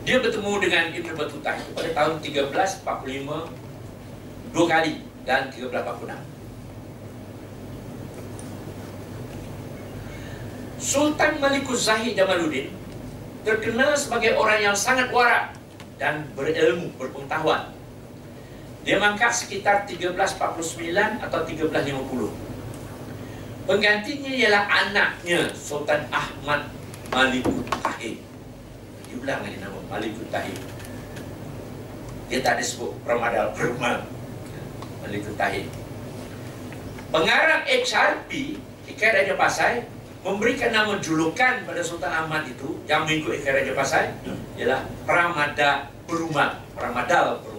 Dia 0.01 0.17
bertemu 0.17 0.51
dengan 0.61 0.85
Ibn 0.97 1.09
Battuta 1.13 1.53
pada 1.77 1.89
tahun 1.93 2.13
1345 2.25 2.81
dua 4.51 4.65
kali 4.67 4.93
dan 5.23 5.47
1346. 5.53 6.17
Sultan 10.81 11.37
Malikul 11.37 11.77
Zahid 11.77 12.17
Jamaluddin 12.17 12.73
terkenal 13.45 13.93
sebagai 13.97 14.37
orang 14.37 14.61
yang 14.61 14.75
sangat 14.77 15.11
warak 15.13 15.53
dan 16.01 16.25
berilmu, 16.33 16.89
berpengetahuan. 16.97 17.69
Dia 18.81 18.97
mangkat 18.97 19.29
sekitar 19.29 19.85
1349 19.85 21.21
atau 21.21 21.39
1350. 21.45 22.51
Penggantinya 23.69 24.31
ialah 24.33 24.63
anaknya 24.65 25.53
Sultan 25.53 26.09
Ahmad 26.09 26.65
Malikul 27.13 27.61
Tahir. 27.69 28.17
Diulang 29.05 29.45
lagi 29.45 29.61
nama 29.61 29.77
Malikul 29.85 30.25
Tahir. 30.33 30.57
Dia 32.25 32.41
tak 32.41 32.57
ada 32.57 32.63
sebut 32.65 32.89
Ramadal 33.05 33.53
Perumal 33.53 34.01
Malikul 35.05 35.37
Tahir. 35.37 35.69
Pengarang 37.11 37.67
XRP 37.67 38.57
Ikat 38.87 39.11
Raja 39.13 39.35
Pasai 39.37 39.85
memberikan 40.25 40.73
nama 40.73 40.97
julukan 40.97 41.67
pada 41.67 41.81
Sultan 41.85 42.09
Ahmad 42.09 42.49
itu 42.49 42.81
yang 42.89 43.05
mengikut 43.05 43.35
Ikat 43.45 43.61
Raja 43.61 43.73
Pasai 43.77 44.05
ialah 44.57 44.89
Pramada 45.05 45.91
Perumal, 46.09 46.55
Pramadal 46.73 47.43
Perumal. 47.45 47.50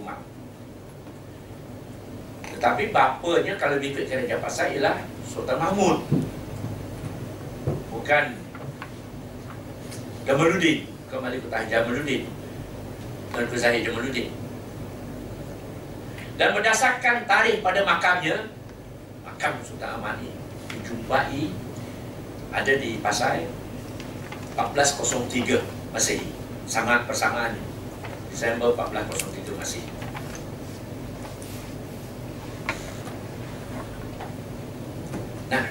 Tetapi 2.63 2.95
bapanya 2.95 3.59
kalau 3.59 3.75
mengikut 3.75 4.07
Ikat 4.07 4.23
Raja 4.23 4.39
Pasai 4.39 4.79
ialah 4.79 5.03
Sultan 5.27 5.59
Mahmud. 5.59 5.99
Bukan 7.91 8.39
Jamaluddin, 10.23 10.87
kembali 11.11 11.43
ke 11.43 11.51
Tahir 11.51 11.67
Jamaluddin. 11.67 12.23
Dan 13.35 13.51
ke 13.51 13.59
Zahid 13.59 13.83
Jamaluddin. 13.83 14.31
Dan 16.39 16.55
berdasarkan 16.55 17.27
tarikh 17.27 17.67
pada 17.67 17.83
makamnya, 17.83 18.47
makam 19.27 19.59
Sultan 19.67 19.99
Ahmad 19.99 20.23
ini 20.23 20.31
dijumpai 20.71 21.51
ada 22.55 22.73
di 22.79 23.03
Pasai 23.03 23.43
1403 24.55 25.67
Masehi. 25.91 26.31
Sangat 26.71 27.11
persamaan 27.11 27.59
Desember 28.31 28.71
1403 28.79 29.59
Masehi. 29.59 30.03
Nah, 35.53 35.69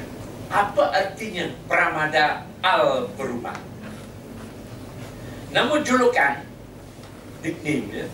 apa 0.52 0.84
artinya 0.92 1.48
Pramada 1.66 2.44
Al-Berumah? 2.60 3.56
Namun 5.56 5.80
julukan 5.84 6.44
nickname 7.40 7.88
ya, 7.92 8.08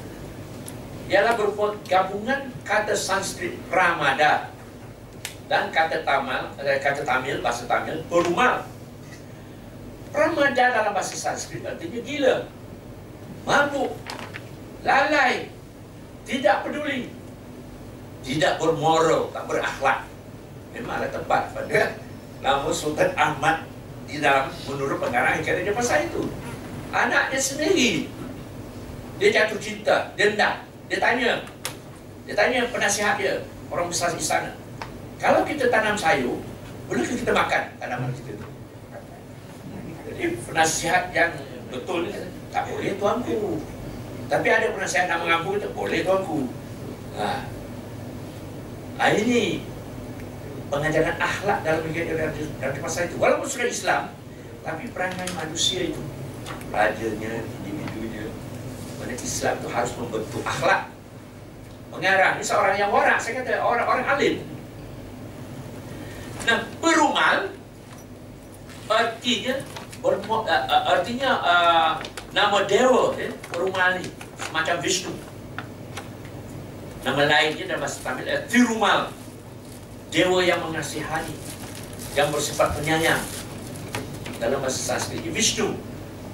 ialah 1.10 1.34
berupa 1.34 1.74
gabungan 1.90 2.54
kata 2.62 2.94
Sanskrit 2.94 3.58
Pramada 3.68 4.54
dan 5.50 5.74
kata 5.74 6.06
Tamil, 6.06 6.44
eh, 6.62 6.80
kata 6.80 7.02
Tamil 7.04 7.42
bahasa 7.42 7.66
Tamil 7.66 8.06
perumal. 8.06 8.66
Pramada 10.14 10.54
dalam 10.54 10.94
bahasa 10.94 11.18
Sanskrit 11.18 11.66
artinya 11.66 12.00
gila, 12.02 12.36
mabuk, 13.46 13.94
lalai, 14.82 15.50
tidak 16.26 16.66
peduli, 16.66 17.10
tidak 18.26 18.58
bermoral, 18.58 19.30
tak 19.30 19.46
berakhlak. 19.46 20.00
Memanglah 20.74 21.10
tepat 21.10 21.44
pada 21.54 22.07
nama 22.42 22.70
Sultan 22.70 23.12
Ahmad 23.18 23.66
di 24.08 24.24
dalam 24.24 24.50
menurut 24.70 24.98
pengarang 25.02 25.42
ikan 25.44 25.64
dia 25.64 25.76
pasal 25.76 26.08
itu. 26.08 26.30
Anaknya 26.94 27.40
sendiri 27.40 28.08
dia 29.18 29.30
jatuh 29.34 29.60
cinta, 29.60 30.14
dia 30.14 30.32
dia 30.88 30.98
tanya, 31.02 31.44
dia 32.24 32.36
tanya 32.38 32.70
penasihat 32.70 33.18
dia, 33.20 33.44
orang 33.74 33.90
besar 33.90 34.14
di 34.14 34.24
sana. 34.24 34.54
Kalau 35.18 35.42
kita 35.44 35.68
tanam 35.74 35.98
sayur, 35.98 36.38
bolehkah 36.86 37.18
kita 37.18 37.34
makan 37.34 37.64
tanaman 37.82 38.14
kita 38.14 38.38
itu? 38.38 38.48
Jadi 40.08 40.24
penasihat 40.46 41.10
yang 41.12 41.34
betul 41.74 42.08
tak 42.54 42.64
boleh 42.70 42.94
tuanku. 42.96 43.60
Tapi 44.28 44.48
ada 44.48 44.72
penasihat 44.72 45.10
nak 45.10 45.26
mengampu 45.26 45.58
kita, 45.58 45.68
boleh 45.74 46.00
tuanku. 46.06 46.40
Ha. 47.18 47.30
Ha, 48.98 49.04
ini 49.14 49.66
pengajaran 50.68 51.16
akhlak 51.16 51.60
dalam 51.64 51.82
kehidupan 51.88 52.32
dari 52.60 52.80
pasal 52.84 53.08
itu. 53.08 53.16
Walaupun 53.16 53.48
sudah 53.48 53.68
Islam, 53.68 54.04
tapi 54.64 54.92
perangai 54.92 55.28
manusia 55.36 55.88
itu, 55.88 56.02
rajanya, 56.72 57.44
individunya, 57.64 58.28
mana 59.00 59.14
Islam 59.16 59.54
itu 59.64 59.70
harus 59.72 59.92
membentuk 59.96 60.44
akhlak. 60.44 60.92
Pengarang, 61.88 62.36
ini 62.38 62.44
seorang 62.44 62.76
yang 62.76 62.92
warak, 62.92 63.18
saya 63.18 63.42
kata 63.42 63.64
orang-orang 63.64 64.06
alim. 64.06 64.36
Nah, 66.44 66.64
perumal 66.84 67.52
artinya 68.88 69.56
bermo, 70.00 70.48
uh, 70.48 70.84
artinya 70.88 71.30
uh, 71.44 71.92
nama 72.32 72.64
dewa 72.64 73.12
eh, 73.20 73.32
perumal 73.52 74.00
ni 74.00 74.08
macam 74.56 74.80
Vishnu. 74.80 75.12
Nama 77.04 77.24
lainnya 77.24 77.64
dalam 77.72 77.84
bahasa 77.84 78.04
Tamil 78.04 78.28
adalah 78.28 78.44
Tirumal. 78.52 79.02
Dewa 80.08 80.40
yang 80.40 80.64
mengasihani, 80.64 81.36
yang 82.16 82.32
bersifat 82.32 82.80
penyayang. 82.80 83.20
Dalam 84.40 84.64
bahasa 84.64 84.80
Sanskrit 84.80 85.26
Vishnu. 85.28 85.76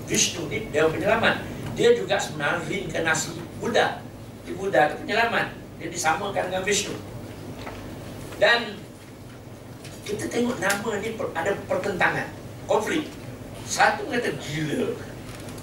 Vishnu 0.05 0.45
ni 0.51 0.67
dewa 0.69 0.91
penyelamat. 0.91 1.41
Dia 1.73 1.95
juga 1.97 2.19
sebenarnya 2.19 2.67
reinkarnasi 2.69 3.39
Buddha. 3.57 4.03
Di 4.43 4.51
Buddha 4.53 4.91
itu 4.91 4.95
penyelamat. 5.07 5.55
Dia 5.79 5.87
disamakan 5.89 6.51
dengan 6.51 6.63
Vishnu. 6.67 6.93
Dan 8.37 8.77
kita 10.03 10.27
tengok 10.27 10.59
nama 10.59 10.89
ni 10.99 11.15
ada 11.15 11.51
pertentangan, 11.63 12.27
konflik. 12.67 13.07
Satu 13.63 14.03
kata 14.11 14.35
gila, 14.35 14.99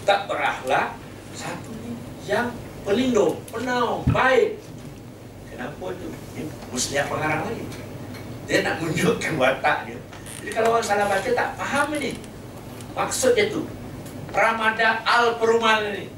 tak 0.08 0.24
berakhlak. 0.26 0.96
Satu 1.36 1.70
ni 1.84 1.92
yang 2.24 2.48
pelindung, 2.82 3.36
penaung, 3.52 4.02
baik. 4.08 4.56
Kenapa 5.52 5.92
tu? 5.92 6.08
Ini 6.34 6.48
muslihat 6.72 7.12
pengarang 7.12 7.44
lagi. 7.44 7.89
Dia 8.50 8.66
nak 8.66 8.82
menunjukkan 8.82 9.38
watak 9.38 9.86
dia. 9.86 9.98
Jadi 10.42 10.50
kalau 10.50 10.74
orang 10.74 10.82
salah 10.82 11.06
baca 11.06 11.30
tak 11.30 11.54
faham 11.54 11.94
ini. 12.02 12.18
Maksud 12.98 13.38
dia 13.38 13.46
tu. 13.46 13.62
Ramada 14.34 15.06
al-Perumal 15.06 15.86
ini. 15.94 16.10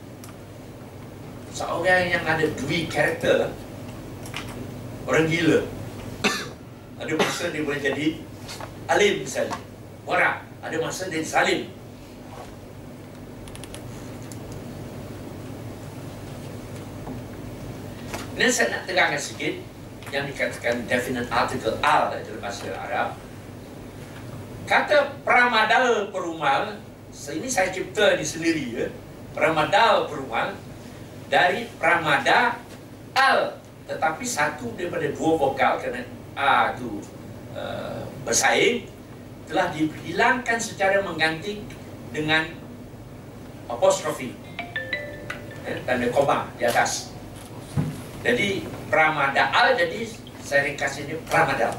Seorang 1.53 2.09
yang 2.09 2.25
ada 2.25 2.49
dua 2.57 2.79
karakter. 2.89 3.53
Orang 5.05 5.29
gila. 5.29 5.61
Ada 6.97 7.13
masa 7.21 7.53
dia 7.53 7.61
boleh 7.69 7.85
jadi 7.85 8.07
alim 8.89 9.15
misalnya. 9.29 9.61
Warak. 10.09 10.49
Ada 10.65 10.77
masa 10.81 11.13
dia 11.13 11.21
salim. 11.21 11.69
Ini 18.41 18.49
saya 18.49 18.73
nak 18.73 18.89
terangkan 18.89 19.21
sikit 19.21 19.72
yang 20.13 20.29
dikatakan 20.29 20.85
definite 20.85 21.27
article 21.33 21.81
al 21.81 22.13
dalam 22.13 22.41
bahasa 22.45 22.69
Arab. 22.77 23.17
Kata 24.69 25.17
pramadal 25.25 26.13
perumal, 26.13 26.77
ini 27.33 27.49
saya 27.49 27.73
cipta 27.73 28.15
di 28.21 28.23
sendiri 28.23 28.65
ya. 28.77 28.87
Pramadal 29.33 30.07
perumal 30.13 30.53
dari 31.33 31.65
pramada 31.81 32.61
al 33.17 33.57
tetapi 33.89 34.23
satu 34.23 34.77
daripada 34.77 35.09
dua 35.11 35.33
vokal 35.41 35.81
kerana 35.81 36.05
a 36.37 36.77
itu 36.77 37.03
uh, 37.57 38.05
bersaing 38.23 38.87
telah 39.49 39.69
dihilangkan 39.75 40.57
secara 40.61 41.03
mengganti 41.03 41.61
dengan 42.13 42.47
apostrofi 43.69 44.33
eh, 45.67 45.81
tanda 45.85 46.09
koma 46.13 46.49
di 46.57 46.65
atas. 46.65 47.13
Jadi 48.23 48.65
Pramada 48.93 49.49
Al 49.57 49.73
jadi 49.73 50.05
saya 50.45 50.69
ringkas 50.69 51.01
ini 51.01 51.17
Pramada. 51.25 51.73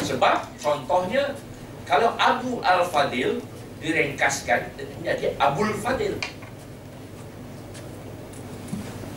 Sebab 0.00 0.48
contohnya 0.56 1.36
kalau 1.84 2.16
Abu 2.16 2.64
Al 2.64 2.88
Fadil 2.88 3.44
diringkaskan 3.84 4.72
menjadi 5.04 5.36
Abul 5.36 5.76
Fadil. 5.84 6.16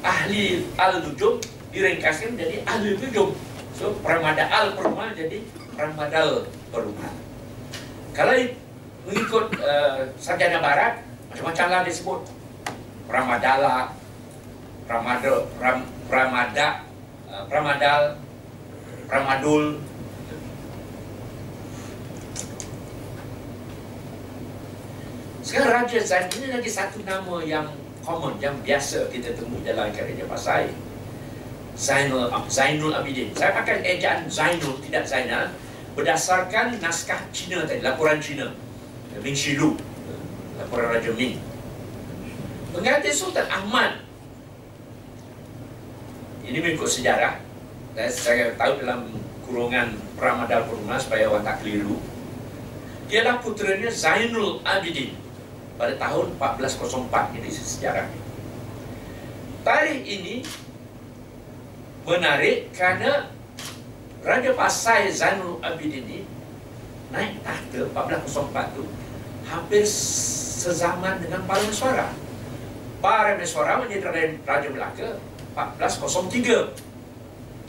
Ahli 0.03 0.67
Al 0.76 0.99
Nujum 0.99 1.39
diringkaskan 1.71 2.36
menjadi 2.36 2.59
Ahli 2.67 2.99
Nujum. 2.99 3.32
So 3.71 3.95
Pramada 4.03 4.43
Al 4.51 4.76
Perumah 4.76 5.15
jadi 5.15 5.39
Pramadal 5.80 6.51
Perumah. 6.76 7.13
Kalau 8.11 8.36
mengikut 9.07 9.47
uh, 9.63 10.11
sarjana 10.19 10.59
barat 10.59 10.99
macam-macam 11.32 11.65
lah 11.71 11.82
disebut 11.88 12.19
Pramadala, 13.07 13.95
Pramada, 14.86 15.47
Pram, 15.55 15.88
Pramada, 16.11 16.84
Pramadal, 17.34 18.21
Pramadul. 19.09 19.81
Sekarang 25.41 25.86
Raja 25.86 25.99
Zain 26.05 26.29
ini 26.39 26.53
lagi 26.53 26.69
satu 26.69 27.01
nama 27.01 27.41
yang 27.41 27.67
common, 28.05 28.38
yang 28.38 28.53
biasa 28.61 29.09
kita 29.09 29.34
temui 29.34 29.65
dalam 29.65 29.89
kerja 29.89 30.23
Pasai. 30.29 30.69
Zainul, 31.73 32.29
Zainul 32.53 32.93
Abidin. 32.93 33.34
Saya 33.34 33.57
pakai 33.57 33.81
ejaan 33.81 34.29
Zainul, 34.29 34.77
tidak 34.86 35.09
Zainal, 35.09 35.49
berdasarkan 35.97 36.77
naskah 36.77 37.17
Cina 37.34 37.65
tadi, 37.65 37.81
laporan 37.81 38.21
Cina. 38.21 38.53
Ming 39.25 39.34
Shilu, 39.34 39.73
laporan 40.61 40.93
Raja 40.93 41.11
Ming. 41.17 41.41
Pengganti 42.73 43.09
Sultan 43.09 43.45
Ahmad 43.49 44.03
ini 46.43 46.57
mengikut 46.59 46.87
sejarah. 46.87 47.39
Dan 47.93 48.09
saya 48.09 48.51
tahu 48.57 48.81
dalam 48.83 49.07
kurungan 49.45 49.95
Ramadhan 50.17 50.65
Purna 50.65 50.97
supaya 50.97 51.29
orang 51.29 51.45
tak 51.45 51.61
keliru. 51.61 52.01
Ialah 53.11 53.37
putranya 53.43 53.91
Zainul 53.93 54.63
Abidin 54.65 55.13
pada 55.77 55.93
tahun 55.99 56.33
1404 56.41 57.37
ini 57.37 57.49
sejarah. 57.51 58.07
Tarikh 59.63 60.03
ini 60.03 60.35
menarik 62.03 62.73
kerana 62.73 63.31
Raja 64.23 64.51
Pasai 64.57 65.11
Zainul 65.13 65.61
Abidin 65.61 66.03
ini 66.07 66.19
naik 67.13 67.45
tahta 67.45 67.85
1404 67.93 68.75
tu 68.75 68.83
hampir 69.45 69.85
sezaman 69.85 71.21
dengan 71.21 71.45
Parameswara. 71.45 72.09
Parameswara 73.03 73.83
menjadi 73.83 74.39
Raja 74.41 74.67
Melaka 74.71 75.21
1403. 75.54 76.74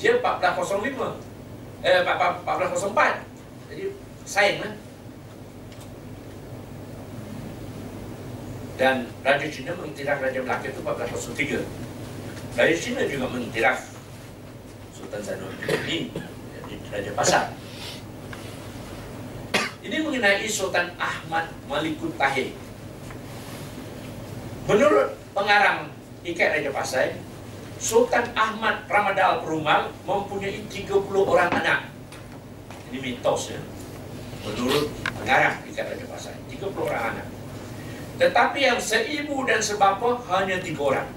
Dia 0.01 0.13
1405. 0.19 1.21
Eh 1.85 2.01
1404. 2.03 3.25
Jadi 3.71 3.85
saing 4.25 4.59
lah. 4.65 4.73
Dan 8.75 9.07
Raja 9.23 9.47
Cina 9.47 9.71
mengiktiraf 9.79 10.19
Raja 10.19 10.41
Melaka 10.43 10.67
itu 10.67 10.83
1403. 10.83 11.63
Raja 12.59 12.75
Cina 12.75 13.07
juga 13.07 13.27
mengiktiraf 13.31 13.79
Sultan 14.95 15.23
Zainuddin 15.23 16.11
jadi 16.11 16.75
Raja 16.91 17.11
Pasar. 17.15 17.45
Ini 19.85 20.01
mengenai 20.01 20.49
Sultan 20.49 20.91
Ahmad 20.97 21.53
Malikut 21.69 22.17
Tahir. 22.17 22.57
Menurut 24.65 25.13
pengarang 25.37 25.93
Ikat 26.25 26.57
Raja 26.57 26.71
Pasai, 26.73 27.21
Sultan 27.79 28.27
Ahmad 28.35 28.87
Ramadal 28.87 29.43
Perumal 29.43 29.91
mempunyai 30.07 30.65
30 30.67 31.05
orang 31.15 31.51
anak. 31.51 31.91
Ini 32.91 32.99
mitos 33.03 33.55
ya. 33.55 33.61
Menurut 34.45 34.93
pengarang 35.19 35.57
Ikat 35.67 35.95
Raja 35.95 36.07
Pasai, 36.09 36.37
30 36.53 36.75
orang 36.75 37.03
anak. 37.15 37.27
Tetapi 38.21 38.59
yang 38.63 38.79
seibu 38.79 39.43
dan 39.49 39.59
sebapa 39.59 40.23
hanya 40.31 40.63
tiga 40.63 40.95
orang. 40.95 41.09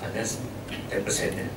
Ada 0.00 0.22
10% 0.24 1.40
ya. 1.40 1.48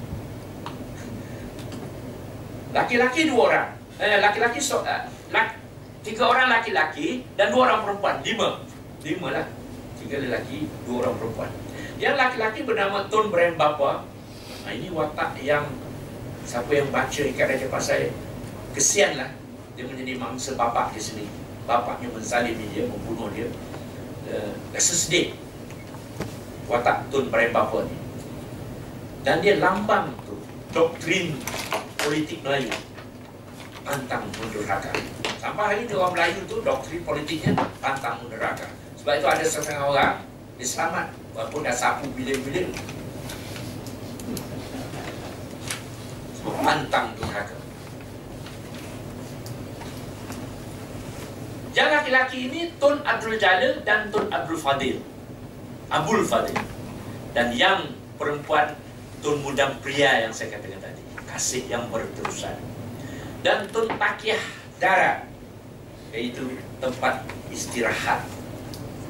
Laki-laki 2.75 3.31
dua 3.31 3.41
orang 3.47 3.77
eh, 3.97 4.17
laki-laki 4.21 4.59
so, 4.61 4.81
uh, 4.85 5.01
laki, 5.33 5.53
tiga 6.05 6.23
orang 6.29 6.47
laki-laki 6.49 7.25
dan 7.35 7.49
dua 7.49 7.69
orang 7.69 7.79
perempuan 7.83 8.15
lima 8.21 8.47
lima 9.01 9.27
lah 9.33 9.45
tiga 9.97 10.21
lelaki 10.21 10.69
dua 10.85 11.05
orang 11.05 11.15
perempuan 11.17 11.49
yang 11.97 12.13
laki-laki 12.13 12.61
bernama 12.61 13.09
Tun 13.09 13.33
Brem 13.33 13.57
Bapa. 13.57 14.05
Nah, 14.65 14.71
ini 14.73 14.93
watak 14.93 15.41
yang 15.41 15.65
siapa 16.45 16.69
yang 16.69 16.87
baca 16.93 17.21
ikat 17.25 17.45
Raja 17.49 17.67
Pasai 17.67 18.13
kesian 18.71 19.17
lah 19.17 19.33
dia 19.73 19.83
menjadi 19.83 20.15
mangsa 20.15 20.53
bapak 20.53 20.93
di 20.93 21.01
sini 21.01 21.25
bapaknya 21.65 22.07
menzalimi 22.13 22.69
dia 22.71 22.85
membunuh 22.85 23.33
dia. 23.33 23.49
Uh, 24.27 24.53
rasa 24.75 24.93
sedih 24.93 25.33
watak 26.69 27.09
Tun 27.09 27.33
Brem 27.33 27.49
Bapa 27.49 27.81
ni. 27.89 27.97
Dan 29.25 29.41
dia 29.41 29.57
lambang 29.57 30.13
tu 30.23 30.37
doktrin 30.71 31.33
politik 31.97 32.45
Melayu 32.45 32.71
pantang 33.81 34.27
mundur 34.37 34.63
raka. 34.67 34.93
Sampai 35.39 35.63
hari 35.63 35.79
ini 35.87 35.95
orang 35.95 36.13
Melayu 36.13 36.39
tu 36.45 36.61
doktrin 36.61 37.01
politiknya 37.01 37.57
pantang 37.81 38.21
mundur 38.21 38.37
raka. 38.37 38.69
Sebab 39.01 39.13
itu 39.17 39.27
ada 39.27 39.43
setengah 39.47 39.83
orang 39.89 40.15
dia 40.59 40.67
selamat 40.67 41.07
walaupun 41.37 41.61
dah 41.61 41.75
sapu 41.77 42.09
bilik-bilik. 42.17 42.73
Sebab 46.41 46.55
pantang 46.65 47.13
mundur 47.13 47.29
raka. 47.29 47.53
Yang 51.77 51.89
laki-laki 51.93 52.37
ini 52.49 52.73
Tun 52.81 53.05
Abdul 53.05 53.37
Jalil 53.37 53.85
dan 53.85 54.09
Tun 54.09 54.25
Abdul 54.33 54.57
Fadil. 54.57 54.97
Abdul 55.93 56.25
Fadil. 56.25 56.57
Dan 57.37 57.53
yang 57.53 57.93
perempuan 58.17 58.73
Tun 59.21 59.45
Mudam 59.45 59.77
Pria 59.85 60.25
yang 60.25 60.33
saya 60.33 60.57
katakan 60.57 60.81
tadi. 60.81 61.05
Kasih 61.29 61.69
yang 61.69 61.85
berterusan 61.93 62.57
dan 63.45 63.69
Tun 63.69 63.87
Takiyah 63.87 64.41
Darat 64.77 65.25
iaitu 66.13 66.59
tempat 66.83 67.23
istirahat 67.47 68.23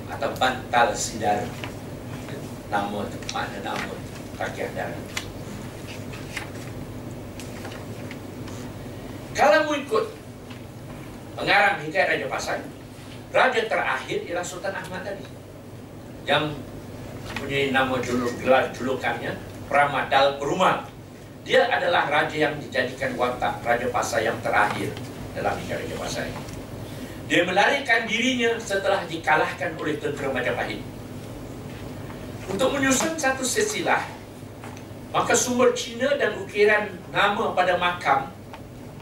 atau 0.07 0.29
bantal 0.39 0.95
sidar 0.95 1.45
nama 2.67 3.01
mana 3.31 3.57
nama 3.63 3.93
Takiyah 4.37 4.71
Darat 4.75 5.03
kalau 9.37 9.71
ikut 9.73 10.05
pengarang 11.37 11.77
hikayat 11.85 12.07
Raja 12.17 12.27
Pasang 12.27 12.63
Raja 13.31 13.61
terakhir 13.67 14.19
ialah 14.27 14.45
Sultan 14.45 14.73
Ahmad 14.75 15.03
tadi 15.05 15.25
yang 16.27 16.51
punya 17.37 17.71
nama 17.71 17.95
juluk 18.03 18.35
gelar 18.41 18.71
julukannya 18.75 19.35
Ramadal 19.67 20.39
Perumal 20.39 20.87
dia 21.47 21.63
adalah 21.71 22.11
raja 22.11 22.35
yang 22.35 22.59
dijadikan 22.59 23.15
watak 23.15 23.63
Raja 23.63 23.87
Pasai 23.87 24.27
yang 24.27 24.35
terakhir 24.43 24.91
dalam 25.31 25.55
hidup 25.63 25.79
Raja 25.79 25.95
Pasai. 25.95 26.29
Dia 27.31 27.47
melarikan 27.47 28.03
dirinya 28.03 28.59
setelah 28.59 29.07
dikalahkan 29.07 29.79
oleh 29.79 29.95
tentera 29.95 30.27
Majapahit. 30.27 30.83
Untuk 32.47 32.71
menyusun 32.71 33.19
satu 33.19 33.43
sesilah, 33.43 34.07
maka 35.11 35.35
sumber 35.35 35.75
Cina 35.75 36.15
dan 36.15 36.39
ukiran 36.39 36.95
nama 37.11 37.51
pada 37.51 37.75
makam 37.75 38.31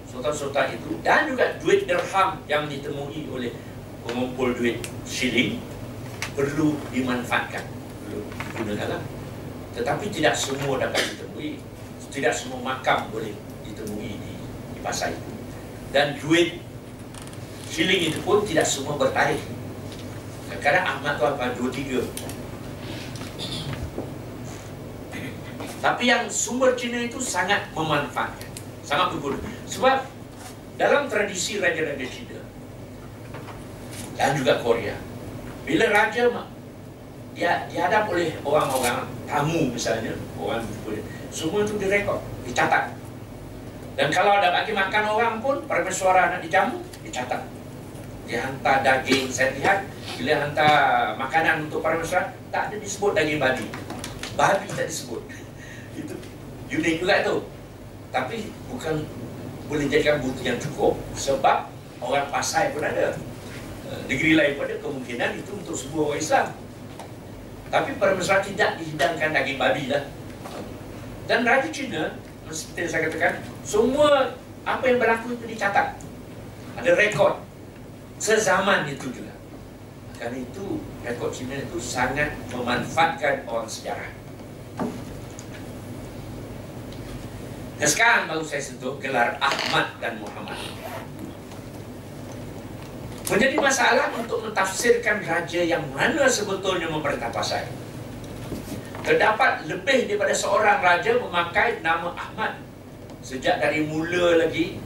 sultan-sultan 0.09 0.79
itu 0.79 0.95
dan 1.03 1.27
juga 1.29 1.59
duit 1.59 1.85
dirham 1.85 2.39
yang 2.47 2.65
ditemui 2.71 3.27
oleh 3.29 3.51
pengumpul 4.05 4.55
duit 4.55 4.79
shilling 5.03 5.59
perlu 6.33 6.77
dimanfaatkan, 6.89 7.67
perlu 8.05 8.21
digunakan. 8.55 9.01
Tetapi 9.75 10.05
tidak 10.07 10.33
semua 10.39 10.79
dapat 10.79 11.03
ditemui 11.03 11.59
tidak 12.15 12.31
semua 12.31 12.63
makam 12.63 13.11
boleh 13.11 13.35
ditemui 13.67 14.15
di, 14.15 14.33
di 14.71 14.79
pasar 14.79 15.11
itu. 15.11 15.31
Dan 15.91 16.15
duit 16.23 16.63
shilling 17.67 18.07
itu 18.07 18.23
pun 18.23 18.47
tidak 18.47 18.63
semua 18.63 18.95
bertarikh. 18.95 19.43
Kadang-kadang 20.47 20.85
Ahmad 20.87 21.13
tu 21.19 21.25
apa? 21.27 21.51
Dua, 21.59 21.69
tiga. 21.75 21.99
Tapi 25.85 26.09
yang 26.09 26.25
sumber 26.33 26.73
Cina 26.73 26.97
itu 26.97 27.21
sangat 27.21 27.69
memanfaatkan. 27.77 28.49
Sangat 28.81 29.13
berguna. 29.13 29.37
Sebab 29.69 30.01
dalam 30.81 31.05
tradisi 31.05 31.61
Raja-Raja 31.61 32.07
Cina 32.09 32.41
dan 34.17 34.33
juga 34.33 34.65
Korea, 34.65 34.97
bila 35.61 35.85
Raja 35.93 36.25
dia 37.37 37.69
dihadap 37.69 38.09
oleh 38.09 38.33
orang-orang 38.41 39.05
tamu 39.29 39.69
misalnya, 39.69 40.17
orang 40.41 40.65
semua 41.29 41.61
itu 41.61 41.77
direkod, 41.77 42.17
dicatat. 42.49 42.89
Dan 43.93 44.09
kalau 44.09 44.41
ada 44.41 44.55
bagi 44.57 44.73
makan 44.73 45.05
orang 45.05 45.35
pun, 45.37 45.69
permesuara 45.69 46.33
nak 46.33 46.41
dijamu, 46.41 46.81
dicatat. 47.05 47.45
Dia 48.25 48.41
hantar 48.41 48.81
daging, 48.81 49.29
saya 49.29 49.53
lihat, 49.53 49.85
bila 50.17 50.47
hantar 50.47 50.73
makanan 51.19 51.69
untuk 51.69 51.85
permesuara, 51.85 52.33
tak 52.49 52.73
ada 52.73 52.75
disebut 52.81 53.13
daging 53.13 53.37
babi. 53.37 53.67
Babi 54.39 54.67
tak 54.71 54.87
disebut. 54.87 55.34
Unik 56.69 56.95
juga 57.01 57.13
itu. 57.21 57.35
Tapi 58.09 58.35
bukan 58.71 59.05
boleh 59.65 59.85
jadikan 59.89 60.21
bukti 60.21 60.45
yang 60.45 60.61
cukup 60.61 60.97
sebab 61.17 61.69
orang 62.01 62.25
pasai 62.29 62.73
pun 62.73 62.85
ada. 62.85 63.17
Eh, 63.85 64.01
negeri 64.09 64.33
lain 64.33 64.51
pun 64.57 64.65
ada 64.65 64.77
kemungkinan 64.81 65.29
itu 65.37 65.51
untuk 65.53 65.75
sebuah 65.77 66.03
orang 66.13 66.21
Islam. 66.21 66.47
Tapi 67.69 67.89
permesuara 67.97 68.41
tidak 68.45 68.77
dihidangkan 68.81 69.29
daging 69.33 69.57
babi 69.57 69.83
lah. 69.89 70.03
Dan 71.25 71.41
Raja 71.41 71.69
Cina, 71.73 72.13
seperti 72.53 72.85
yang 72.85 72.89
saya 72.93 73.01
katakan, 73.09 73.33
semua 73.65 74.37
apa 74.61 74.83
yang 74.85 75.01
berlaku 75.01 75.33
itu 75.33 75.45
dicatat. 75.49 75.97
Ada 76.77 76.91
rekod. 76.93 77.41
Sezaman 78.21 78.85
itu 78.85 79.09
juga. 79.09 79.33
Karena 80.15 80.37
itu, 80.45 80.79
rekod 81.01 81.33
Cina 81.33 81.57
itu 81.57 81.77
sangat 81.81 82.37
memanfaatkan 82.53 83.49
orang 83.49 83.65
sejarah. 83.65 84.24
Dan 87.75 87.87
sekarang 87.91 88.31
baru 88.31 88.43
saya 88.47 88.63
sentuh 88.63 88.95
gelar 89.03 89.35
Ahmad 89.43 89.99
dan 89.99 90.15
Muhammad. 90.23 90.55
Menjadi 93.25 93.57
masalah 93.57 94.13
untuk 94.15 94.47
mentafsirkan 94.47 95.19
raja 95.25 95.59
yang 95.59 95.83
mana 95.91 96.23
sebetulnya 96.29 96.87
memerintah 96.87 97.33
pasai. 97.35 97.67
Terdapat 99.05 99.69
lebih 99.69 100.09
daripada 100.09 100.33
seorang 100.33 100.81
raja 100.81 101.13
memakai 101.21 101.77
nama 101.85 102.09
Ahmad 102.17 102.57
Sejak 103.21 103.61
dari 103.61 103.85
mula 103.85 104.41
lagi 104.41 104.81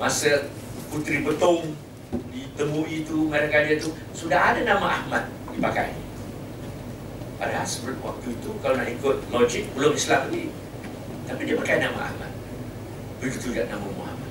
Masa 0.00 0.48
Puteri 0.88 1.20
Betong 1.20 1.76
ditemui 2.32 3.04
itu 3.04 3.28
mereka 3.28 3.60
dia 3.60 3.76
itu 3.76 3.92
Sudah 4.16 4.56
ada 4.56 4.64
nama 4.64 5.04
Ahmad 5.04 5.28
dipakai 5.52 5.92
Padahal 7.36 7.68
sebelum 7.68 8.00
waktu 8.00 8.40
itu 8.40 8.50
kalau 8.64 8.80
nak 8.80 8.88
ikut 8.88 9.16
logik 9.28 9.68
belum 9.76 9.92
Islam 9.92 10.32
lagi 10.32 10.48
Tapi 11.34 11.50
dia 11.50 11.58
pakai 11.58 11.82
nama 11.82 11.98
Ahmad 12.14 12.30
Begitu 13.18 13.50
juga 13.50 13.66
nama 13.66 13.82
Muhammad 13.90 14.30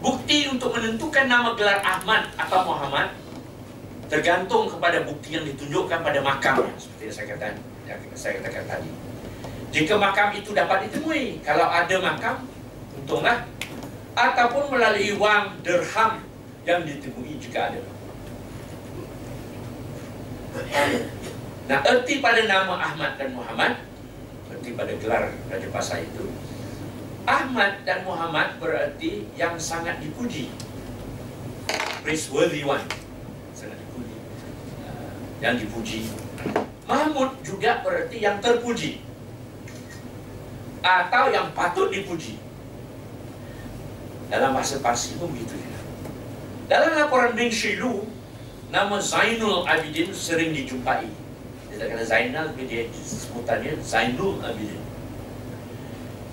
Bukti 0.00 0.48
untuk 0.48 0.72
menentukan 0.72 1.28
nama 1.28 1.52
gelar 1.52 1.84
Ahmad 1.84 2.32
atau 2.40 2.64
Muhammad 2.64 3.12
tergantung 4.08 4.72
kepada 4.72 5.04
bukti 5.04 5.36
yang 5.36 5.44
ditunjukkan 5.44 6.00
pada 6.00 6.24
makam 6.24 6.64
seperti 6.80 7.12
yang 7.12 7.12
saya 7.12 7.26
katakan 7.36 7.54
yang 7.84 8.00
saya 8.16 8.32
katakan 8.40 8.64
tadi 8.64 8.90
Jika 9.68 10.00
makam 10.00 10.32
itu 10.32 10.56
dapat 10.56 10.88
ditemui, 10.88 11.44
kalau 11.44 11.68
ada 11.68 11.92
makam, 12.00 12.48
untunglah. 12.96 13.44
Ataupun 14.16 14.72
melalui 14.72 15.12
wang 15.20 15.60
dirham 15.60 16.24
yang 16.64 16.88
ditemui 16.88 17.36
jika 17.36 17.68
ada. 17.68 17.84
Nah, 21.68 21.78
erti 21.84 22.24
pada 22.24 22.48
nama 22.48 22.80
Ahmad 22.80 23.20
dan 23.20 23.36
Muhammad, 23.36 23.76
erti 24.52 24.74
pada 24.74 24.92
gelar 24.96 25.32
Raja 25.52 25.68
Pasar 25.72 26.04
itu, 26.04 26.26
Ahmad 27.28 27.84
dan 27.84 28.08
Muhammad 28.08 28.56
berarti 28.56 29.28
yang 29.36 29.60
sangat 29.60 30.00
dipuji. 30.00 30.48
Praiseworthy 32.00 32.64
one. 32.64 32.80
Sangat 33.52 33.76
dipuji. 33.76 34.16
Uh, 34.80 35.20
yang 35.44 35.60
dipuji. 35.60 36.08
Mahmud 36.88 37.36
juga 37.44 37.84
berarti 37.84 38.16
yang 38.24 38.40
terpuji. 38.40 39.04
Atau 40.80 41.28
yang 41.28 41.52
patut 41.52 41.92
dipuji. 41.92 42.40
Dalam 44.32 44.56
bahasa 44.56 44.80
Parsi 44.80 45.20
pun 45.20 45.28
begitu 45.28 45.52
juga. 45.52 45.80
Dalam 46.68 46.96
laporan 46.96 47.36
Bing 47.36 47.52
Shilu, 47.52 48.08
nama 48.72 48.96
Zainul 49.04 49.68
Abidin 49.68 50.12
sering 50.16 50.56
dijumpai. 50.56 51.27
Kata 51.78 52.02
Zainal, 52.02 52.50
tapi 52.50 52.66
dia 52.66 52.82
sebutannya 52.90 53.78
Zainul 53.78 54.42
Abidin. 54.42 54.82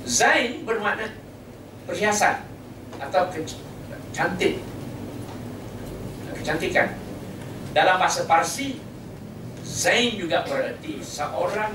Zain 0.05 0.65
bermakna 0.65 1.13
perhiasan 1.85 2.45
atau 2.97 3.29
cantik. 4.09 4.61
Kecantikan. 6.33 6.97
Dalam 7.73 7.97
bahasa 7.97 8.25
Parsi, 8.25 8.81
Zain 9.65 10.17
juga 10.17 10.45
berarti 10.45 11.01
seorang 11.01 11.73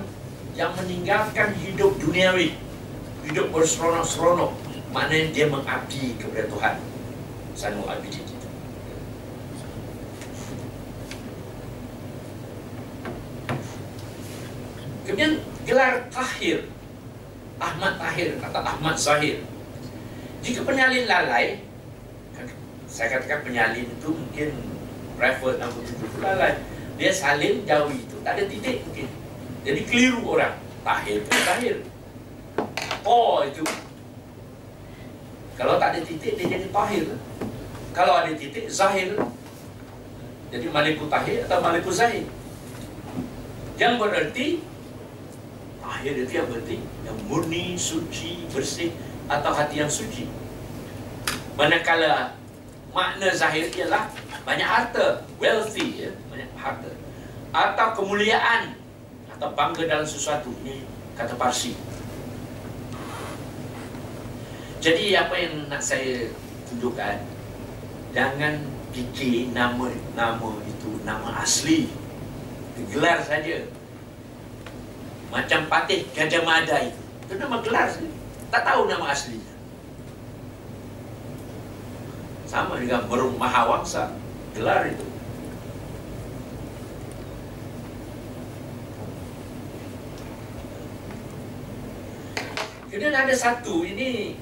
yang 0.55 0.75
meninggalkan 0.79 1.55
hidup 1.59 1.99
duniawi, 1.99 2.55
hidup 3.27 3.51
berseronok-seronok, 3.51 4.55
maknanya 4.95 5.31
dia 5.35 5.47
mengabdi 5.51 6.15
kepada 6.19 6.47
Tuhan. 6.47 6.75
Zainul 7.59 7.87
Abidin. 7.91 8.30
Kemudian 15.11 15.43
gelar 15.67 16.07
Tahir. 16.07 16.71
Ahmad 17.59 17.99
Tahir 17.99 18.39
kata 18.39 18.63
Ahmad 18.63 18.95
Zahir. 18.95 19.43
Jika 20.39 20.63
penyalin 20.63 21.11
lalai 21.11 21.67
Saya 22.87 23.19
katakan 23.19 23.43
penyalin 23.43 23.91
itu 23.91 24.09
mungkin 24.09 24.55
Refer 25.19 25.59
nama 25.59 25.75
tujuh 25.75 26.23
lalai 26.23 26.63
Dia 26.95 27.11
salin 27.11 27.67
jauh 27.67 27.91
itu. 27.91 28.23
Tak 28.23 28.39
ada 28.39 28.47
titik 28.47 28.87
mungkin. 28.87 29.11
Jadi 29.67 29.81
keliru 29.91 30.23
orang. 30.39 30.55
Tahir 30.87 31.27
itu 31.27 31.39
Tahir. 31.43 31.77
Oh 33.03 33.43
itu. 33.43 33.67
Kalau 35.59 35.75
tak 35.83 35.99
ada 35.99 36.01
titik 36.07 36.39
dia 36.39 36.47
jadi 36.55 36.71
Tahir. 36.71 37.19
Kalau 37.91 38.15
ada 38.15 38.31
titik 38.31 38.71
Zahir. 38.71 39.19
Jadi 40.55 40.67
Malikul 40.71 41.11
Tahir 41.11 41.51
atau 41.51 41.59
Malikul 41.59 41.91
Zahir. 41.91 42.31
Yang 43.75 43.95
berarti 43.99 44.70
Akhir 45.91 46.15
itu 46.15 46.33
yang 46.39 46.47
penting. 46.47 46.83
Yang 47.03 47.19
murni, 47.27 47.75
suci, 47.75 48.47
bersih 48.55 48.95
Atau 49.27 49.51
hati 49.51 49.83
yang 49.83 49.91
suci. 49.91 50.31
Manakala 51.59 52.39
Makna 52.95 53.35
zahir 53.35 53.67
ialah 53.75 54.07
Banyak 54.47 54.67
harta. 54.67 55.27
Wealthy 55.43 56.07
ya? 56.07 56.11
Banyak 56.31 56.51
harta. 56.55 56.91
Atau 57.51 57.89
kemuliaan 57.99 58.79
Atau 59.35 59.51
bangga 59.59 59.91
dalam 59.91 60.07
sesuatu. 60.07 60.55
Ini 60.63 60.87
kata 61.19 61.35
Parsi. 61.35 61.75
Jadi 64.81 65.13
apa 65.13 65.37
yang 65.37 65.69
nak 65.69 65.85
saya 65.85 66.33
tunjukkan? 66.73 67.21
Jangan 68.17 68.65
fikir 68.97 69.53
nama 69.53 69.93
nama 70.17 70.51
itu 70.65 70.91
nama 71.05 71.45
asli. 71.45 71.93
Gelar 72.89 73.21
saja 73.21 73.61
macam 75.31 75.71
Patih 75.71 76.11
Gajah 76.11 76.43
Mada 76.43 76.77
itu. 76.83 77.01
Itu 77.25 77.39
nama 77.39 77.63
gelar 77.63 77.87
sendiri 77.87 78.19
Tak 78.51 78.67
tahu 78.67 78.91
nama 78.91 79.15
aslinya. 79.15 79.55
Sama 82.51 82.83
dengan 82.83 83.07
Merung 83.07 83.39
Mahawangsa. 83.39 84.11
Gelar 84.59 84.91
itu. 84.91 85.07
Kemudian 92.91 93.15
ada 93.15 93.31
satu 93.31 93.87
Ini 93.87 94.35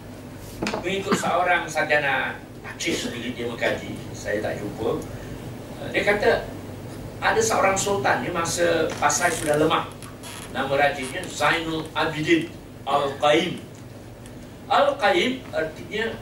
Mengikut 0.80 1.12
seorang 1.12 1.68
sarjana 1.68 2.40
Aceh 2.64 2.96
sendiri 2.96 3.36
dia 3.36 3.44
mengkaji. 3.44 3.92
Saya 4.16 4.40
tak 4.40 4.56
jumpa. 4.56 5.04
Dia 5.92 6.02
kata 6.08 6.48
Ada 7.20 7.40
seorang 7.44 7.76
sultan 7.76 8.24
Di 8.24 8.32
masa 8.32 8.88
Pasai 8.96 9.28
sudah 9.28 9.60
lemah 9.60 9.97
Nama 10.48 10.72
rajinnya 10.72 11.20
Zainul 11.28 11.84
Abidin 11.92 12.48
Al-Qaim. 12.88 13.60
Al-Qaim 14.68 15.44
artinya 15.52 16.16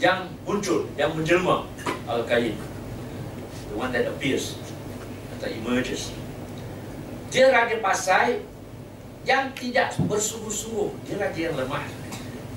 yang 0.00 0.32
muncul, 0.48 0.88
yang 0.96 1.12
menjelma 1.12 1.68
Al-Qaim. 2.08 2.56
The 3.72 3.76
one 3.76 3.92
that 3.92 4.08
appears 4.08 4.56
Atau 5.36 5.52
emerges. 5.52 6.12
Dia 7.32 7.48
Raja 7.48 7.80
Pasai 7.80 8.44
Yang 9.24 9.44
tidak 9.56 9.96
bersungguh-sungguh. 10.04 10.92
Dia 11.08 11.16
Raja 11.20 11.40
yang 11.52 11.56
lemah. 11.56 11.84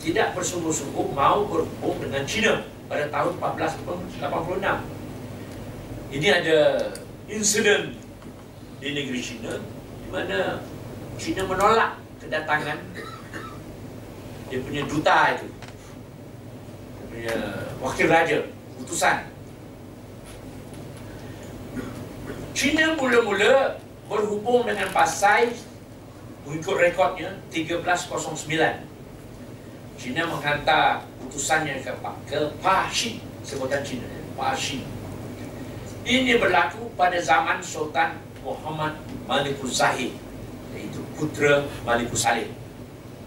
Tidak 0.03 0.35
bersungguh-sungguh 0.35 1.15
mau 1.15 1.47
berhubung 1.47 1.95
dengan 2.03 2.27
China 2.27 2.63
Pada 2.87 3.07
tahun 3.11 3.35
1486 3.39 4.15
Ini 6.15 6.27
ada 6.29 6.59
insiden 7.31 7.95
di 8.79 8.93
negeri 8.93 9.21
China 9.23 9.57
di 10.05 10.09
mana 10.13 10.61
China 11.15 11.41
menolak 11.47 11.99
kedatangan 12.19 12.77
dia 14.51 14.59
punya 14.61 14.83
duta 14.85 15.17
itu. 15.35 15.47
Dia 16.95 17.05
punya 17.09 17.35
wakil 17.81 18.07
raja 18.07 18.37
utusan. 18.79 19.25
China 22.55 22.95
mula-mula 22.95 23.83
berhubung 24.07 24.63
dengan 24.63 24.87
Pasai 24.95 25.51
mengikut 26.45 26.77
rekodnya 26.77 27.35
1309 27.49 28.47
China 29.97 30.21
menghantar 30.29 31.01
utusannya 31.25 31.81
ke, 31.81 31.91
ke 32.29 32.39
Pashi 32.61 33.19
sebutan 33.41 33.81
China 33.81 34.05
Pashi 34.37 34.85
ini 36.05 36.37
berlaku 36.37 36.93
pada 36.93 37.17
zaman 37.17 37.57
Sultan 37.65 38.21
Muhammad 38.45 38.93
Malikul 39.25 39.73
Zahid 39.73 40.13
putra 41.15 41.63
Maliku 41.87 42.15
Salim 42.15 42.51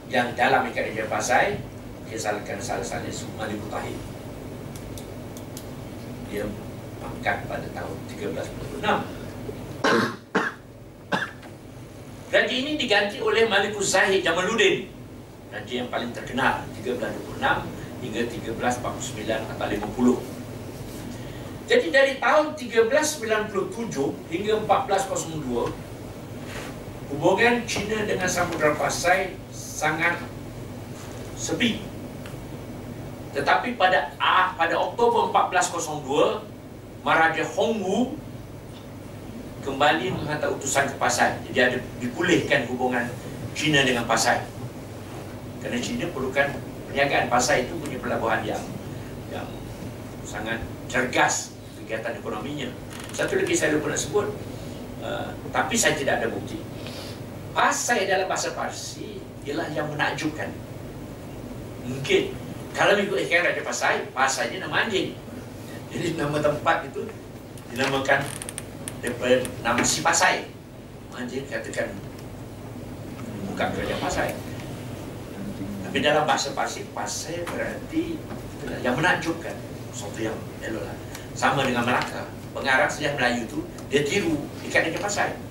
yang 0.09 0.32
dalam 0.36 0.68
ikat 0.68 0.93
Pasai 1.09 1.57
dia 2.09 2.16
salahkan 2.16 2.57
salah 2.61 2.84
satu 2.84 3.28
Maliku 3.36 3.68
Tahir. 3.68 3.97
Dia 6.28 6.45
pangkat 7.01 7.45
pada 7.49 7.68
tahun 7.72 7.97
1326 8.16 8.84
Raja 12.28 12.53
ini 12.53 12.76
diganti 12.76 13.16
oleh 13.24 13.49
Maliku 13.49 13.80
Zahid 13.80 14.20
Jamaluddin. 14.20 14.89
Raja 15.49 15.72
yang 15.72 15.89
paling 15.89 16.12
terkenal 16.12 16.64
1326 16.84 17.41
hingga 18.05 18.20
1349 18.28 19.53
atau 19.57 19.66
50 19.68 20.39
jadi 21.68 21.93
dari 21.93 22.16
tahun 22.16 22.57
1397 22.57 24.32
hingga 24.32 24.55
1402 24.64 25.68
hubungan 27.09 27.64
China 27.64 28.04
dengan 28.04 28.28
Samudra 28.28 28.76
Pasai 28.76 29.36
sangat 29.52 30.20
sepi. 31.38 31.80
Tetapi 33.32 33.76
pada 33.80 34.12
ah, 34.20 34.52
pada 34.56 34.76
Oktober 34.76 35.32
1402, 35.32 36.44
Maharaja 37.04 37.44
Hongwu 37.56 38.18
kembali 39.64 40.12
menghantar 40.12 40.52
utusan 40.52 40.88
ke 40.88 40.96
Pasai. 40.96 41.36
Jadi 41.48 41.59
ada 41.59 41.78
dipulihkan 42.00 42.68
hubungan 42.68 43.09
China 43.56 43.84
dengan 43.84 44.04
Pasai. 44.04 44.44
Kerana 45.64 45.78
China 45.80 46.09
perlukan 46.12 46.46
perniagaan 46.88 47.26
Pasai 47.32 47.68
itu 47.68 47.74
punya 47.80 47.98
pelabuhan 48.00 48.44
yang 48.44 48.62
yang 49.32 49.48
sangat 50.24 50.61
cergas 50.88 51.52
kegiatan 51.80 52.16
ekonominya. 52.20 52.68
Satu 53.16 53.40
lagi 53.40 53.52
saya 53.56 53.76
lupa 53.76 53.92
nak 53.92 54.00
sebut, 54.00 54.26
uh, 55.04 55.32
tapi 55.52 55.74
saya 55.76 55.96
tidak 55.96 56.22
ada 56.22 56.28
bukti. 56.32 56.68
Pasai 57.59 58.06
dalam 58.06 58.30
bahasa 58.30 58.54
Parsi 58.54 59.18
ialah 59.42 59.66
yang 59.74 59.90
menakjubkan. 59.90 60.46
Mungkin 61.90 62.30
kalau 62.70 62.94
mengikut 62.94 63.18
ikan 63.26 63.42
Raja 63.42 63.66
Pasai, 63.66 64.06
Pasainya 64.14 64.62
nama 64.62 64.86
anjing. 64.86 65.18
Jadi 65.90 66.14
nama 66.14 66.38
tempat 66.38 66.86
itu 66.86 67.02
dinamakan 67.74 68.22
daripada 69.02 69.42
nama 69.66 69.82
si 69.82 70.06
Pasai. 70.06 70.46
Anjing 71.11 71.50
katakan 71.50 71.90
bukan 73.50 73.66
kerajaan 73.74 74.00
Pasai. 74.06 74.30
Tapi 75.82 75.98
dalam 75.98 76.30
bahasa 76.30 76.54
Pasir, 76.54 76.86
Pasai 76.94 77.42
berarti 77.42 78.22
yang 78.86 78.94
menakjubkan. 78.94 79.59
Sesuatu 79.90 80.22
yang 80.22 80.38
elok 80.62 80.86
lah. 80.86 80.94
Sama 81.34 81.66
dengan 81.66 81.82
Melaka. 81.82 82.22
Pengarang 82.54 82.86
sejarah 82.86 83.18
Melayu 83.18 83.50
tu, 83.50 83.66
dia 83.90 84.06
tiru 84.06 84.46
ikat 84.62 84.94
dia 84.94 85.02
Pasai. 85.02 85.47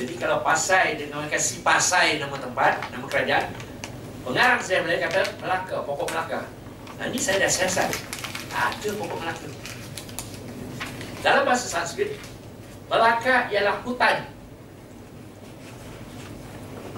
Jadi 0.00 0.14
kalau 0.16 0.40
Pasai, 0.40 0.96
dia 0.96 1.12
nama 1.12 1.28
si 1.36 1.60
Pasai 1.60 2.16
nama 2.16 2.36
tempat, 2.40 2.80
nama 2.90 3.06
kerajaan. 3.06 3.52
Pengarang 4.22 4.62
sejarah 4.62 4.82
Melayu 4.86 5.00
kata 5.02 5.20
Melaka, 5.42 5.76
pokok 5.82 6.06
Melaka. 6.14 6.40
Nah 6.96 7.06
ini 7.10 7.18
saya 7.18 7.42
dah 7.42 7.50
siasat. 7.50 7.90
Ada 8.54 8.88
pokok 8.94 9.18
Melaka. 9.18 9.46
Dalam 11.22 11.42
bahasa 11.42 11.66
Sanskrit, 11.66 12.18
Melaka 12.86 13.50
ialah 13.50 13.82
hutan. 13.82 14.30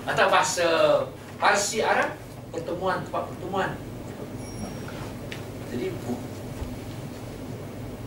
Atau 0.04 0.26
bahasa 0.28 0.66
Parsi 1.40 1.80
Arab, 1.80 2.12
pertemuan, 2.52 3.00
tempat 3.08 3.24
pertemuan. 3.32 3.70
Jadi 5.72 5.90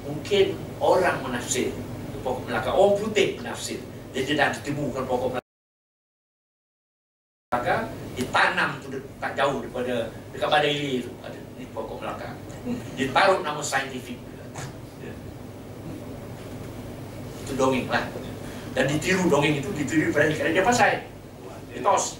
mungkin 0.06 0.46
orang 0.78 1.18
menafsir 1.26 1.74
pokok 2.22 2.46
Melaka. 2.46 2.70
Orang 2.72 3.02
putih 3.02 3.42
menafsir. 3.42 3.82
Dia 4.18 4.26
tidak 4.26 4.58
ditemukan 4.58 5.06
pokok 5.06 5.38
Melaka 7.54 7.86
ditanam 8.18 8.82
tu 8.82 8.90
tak 9.22 9.38
jauh 9.38 9.62
daripada 9.62 10.10
dekat 10.34 10.50
Badai 10.50 10.74
Ili 10.74 11.06
tu 11.06 11.14
ada 11.22 11.38
ni 11.38 11.70
pokok 11.70 12.02
Melaka. 12.02 12.34
Ditaruh 12.98 13.46
nama 13.46 13.62
saintifik. 13.62 14.18
Itu 17.46 17.54
dongeng 17.54 17.86
lah. 17.94 18.10
Dan 18.74 18.90
ditiru 18.90 19.30
dongeng 19.30 19.62
itu 19.62 19.70
ditiru 19.78 20.10
pada 20.10 20.34
kerana 20.34 20.50
dia 20.50 20.66
pasai. 20.66 21.06
Etos. 21.78 22.18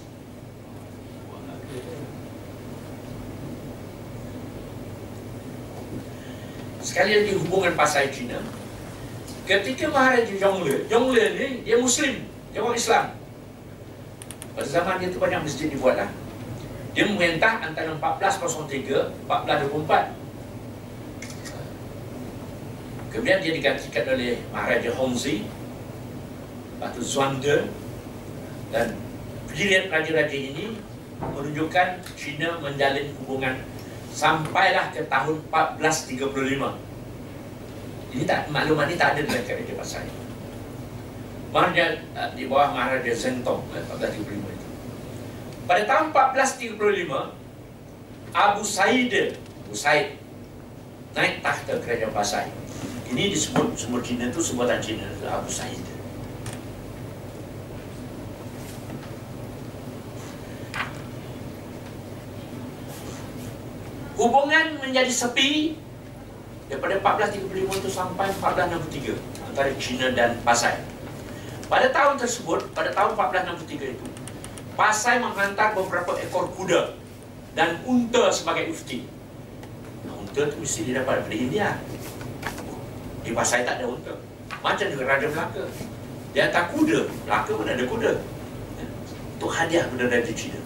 Sekali 6.78 7.10
lagi 7.10 7.34
hubungan 7.42 7.74
pasai 7.74 8.06
Cina. 8.14 8.38
Ketika 9.48 9.88
Maharaja 9.88 10.28
Zhongle, 10.36 10.84
Zhongle 10.92 11.24
ni 11.32 11.64
dia 11.64 11.80
Muslim, 11.80 12.20
dia 12.52 12.60
orang 12.60 12.76
Islam. 12.76 13.16
Pada 14.52 14.68
zaman 14.68 15.00
dia 15.00 15.08
tu 15.08 15.16
banyak 15.16 15.40
masjid 15.40 15.72
dibuat 15.72 15.96
lah. 15.96 16.12
Dia 16.92 17.08
memerintah 17.08 17.64
antara 17.64 17.96
1403 17.96 19.08
1424. 19.24 20.12
Kemudian 23.08 23.40
dia 23.40 23.52
digantikan 23.56 24.04
oleh 24.12 24.36
Maharaja 24.52 24.92
Hongzi 24.92 25.48
Batu 26.76 27.00
Zhuangde 27.00 27.72
dan 28.68 28.92
pilihan 29.48 29.88
raja-raja 29.88 30.36
ini 30.36 30.76
menunjukkan 31.24 32.04
China 32.20 32.60
menjalin 32.60 33.16
hubungan 33.24 33.56
sampailah 34.12 34.92
ke 34.92 35.08
tahun 35.08 35.40
1435 35.48 36.87
ini 38.12 38.24
tak 38.24 38.48
maklumat 38.48 38.88
ni 38.88 38.96
tak 38.96 39.12
ada 39.16 39.20
dalam 39.24 39.44
kerajaan 39.44 39.76
pasal 39.76 40.04
Maharaja 41.48 42.04
uh, 42.12 42.28
di 42.36 42.44
bawah 42.44 42.76
Maharaja 42.76 43.08
Zentong 43.16 43.64
1435 43.72 44.20
eh, 44.20 44.36
itu. 44.36 44.68
Pada 45.64 45.88
tahun 45.88 46.12
1435 46.12 48.36
Abu 48.36 48.60
Said 48.60 49.32
Abu 49.64 49.72
Said 49.72 50.20
naik 51.16 51.40
tahta 51.40 51.80
kerajaan 51.80 52.12
Pasai. 52.12 52.52
Ini 53.08 53.32
disebut 53.32 53.72
semua 53.72 54.04
Cina 54.04 54.28
itu 54.28 54.44
sebutan 54.44 54.76
Cina 54.84 55.08
Abu 55.26 55.48
Said. 55.48 55.80
Hubungan 64.18 64.82
menjadi 64.82 65.14
sepi 65.14 65.78
daripada 66.68 67.00
1435 67.00 67.80
itu 67.80 67.88
sampai 67.88 68.28
1463 68.36 69.16
antara 69.48 69.70
China 69.80 70.06
dan 70.12 70.36
Pasai. 70.44 70.76
Pada 71.68 71.88
tahun 71.92 72.16
tersebut, 72.20 72.72
pada 72.76 72.92
tahun 72.92 73.16
1463 73.16 73.96
itu, 73.96 74.06
Pasai 74.76 75.18
menghantar 75.18 75.74
beberapa 75.74 76.14
ekor 76.22 76.52
kuda 76.54 76.94
dan 77.56 77.82
unta 77.82 78.30
sebagai 78.30 78.70
ufti. 78.70 79.02
Nah, 80.06 80.14
unta 80.14 80.46
itu 80.46 80.56
mesti 80.60 80.80
didapat 80.86 81.26
dari 81.26 81.50
India. 81.50 81.82
Di 83.26 83.34
Pasai 83.34 83.66
tak 83.66 83.82
ada 83.82 83.90
unta. 83.90 84.14
Macam 84.62 84.86
juga 84.86 85.04
Raja 85.08 85.26
Melaka. 85.26 85.64
Dia 86.30 86.46
hantar 86.46 86.70
kuda. 86.70 87.10
Melaka 87.26 87.50
pun 87.58 87.66
ada 87.66 87.84
kuda. 87.84 88.12
Untuk 89.34 89.50
hadiah 89.50 89.82
kepada 89.90 90.06
Raja 90.14 90.32
China. 90.36 90.60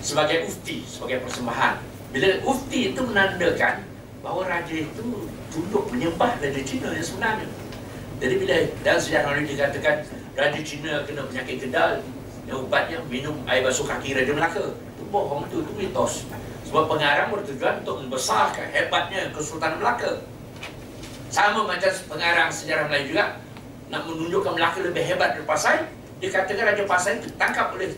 Sebagai 0.00 0.48
ufti, 0.48 0.80
sebagai 0.88 1.20
persembahan 1.20 1.89
bila 2.10 2.28
ufti 2.42 2.90
itu 2.90 3.00
menandakan 3.06 3.86
bahawa 4.20 4.42
raja 4.50 4.74
itu 4.82 5.30
tunduk 5.54 5.84
menyembah 5.94 6.36
raja 6.42 6.62
Cina 6.66 6.90
yang 6.90 7.06
sebenarnya. 7.06 7.48
Jadi 8.20 8.34
bila 8.36 8.56
dalam 8.84 9.00
sejarah 9.00 9.38
ini 9.38 9.54
dikatakan 9.56 9.96
raja 10.34 10.60
Cina 10.60 10.92
kena 11.06 11.22
penyakit 11.30 11.56
kedal, 11.66 12.02
yang 12.50 12.66
ubatnya 12.66 12.98
minum 13.06 13.38
air 13.46 13.62
basuh 13.62 13.86
kaki 13.86 14.12
raja 14.12 14.34
Melaka. 14.34 14.74
Itu 14.74 15.02
bohong 15.08 15.46
itu, 15.46 15.62
itu 15.62 15.72
mitos. 15.78 16.26
Sebab 16.66 16.90
pengarang 16.90 17.30
bertujuan 17.30 17.82
untuk 17.86 18.02
membesarkan 18.02 18.66
hebatnya 18.74 19.30
Kesultanan 19.30 19.78
Melaka. 19.78 20.22
Sama 21.30 21.62
macam 21.62 21.90
pengarang 22.10 22.50
sejarah 22.50 22.90
Melayu 22.90 23.14
juga 23.14 23.38
nak 23.86 24.02
menunjukkan 24.06 24.52
Melaka 24.58 24.78
lebih 24.82 25.02
hebat 25.06 25.38
dari 25.38 25.46
Pasai, 25.46 25.86
dikatakan 26.18 26.74
Raja 26.74 26.84
Pasai 26.86 27.22
ditangkap 27.22 27.74
oleh 27.74 27.94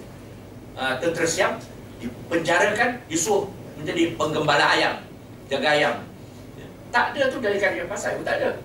uh, 0.77 1.01
tentera 1.01 1.25
Siam, 1.29 1.53
dipenjarakan, 2.01 3.01
disuruh 3.09 3.49
menjadi 3.83 4.15
penggembala 4.15 4.79
ayam, 4.79 4.95
jaga 5.51 5.69
ayam. 5.75 5.95
Tak 6.95 7.19
ada 7.19 7.27
tu 7.27 7.43
dari 7.43 7.59
karya 7.59 7.91
pasal, 7.91 8.23
tak 8.23 8.39
ada. 8.39 8.63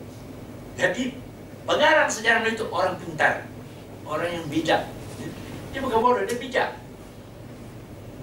Jadi 0.78 1.18
pengarang 1.66 2.06
sejarah 2.06 2.46
itu 2.46 2.70
orang 2.70 2.94
pintar, 3.02 3.50
orang 4.06 4.30
yang 4.30 4.46
bijak. 4.46 4.86
Dia 5.74 5.82
bukan 5.82 6.00
bodoh, 6.06 6.22
dia 6.22 6.38
bijak. 6.38 6.70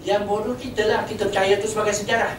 Yang 0.06 0.22
bodoh 0.30 0.54
kita 0.54 0.86
lah, 0.86 1.02
kita 1.02 1.26
percaya 1.26 1.58
itu 1.58 1.66
sebagai 1.66 1.94
sejarah. 1.98 2.38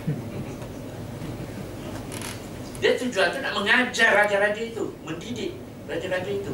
Dia 2.79 2.95
tujuan 2.95 3.33
tu 3.35 3.39
nak 3.43 3.53
mengajar 3.59 4.09
raja-raja 4.23 4.61
itu, 4.61 4.95
mendidik 5.03 5.51
raja-raja 5.89 6.31
itu. 6.31 6.53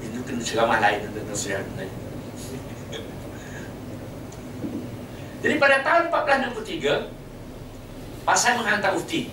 Itu 0.00 0.18
kena 0.24 0.40
ceramah 0.40 0.80
lain 0.80 1.04
tentang 1.12 1.36
sejarah 1.36 1.66
lain. 1.76 1.99
Jadi 5.40 5.56
pada 5.56 5.80
tahun 5.80 6.12
1463 6.12 8.28
Pasai 8.28 8.60
menghantar 8.60 8.92
Ufti. 8.92 9.32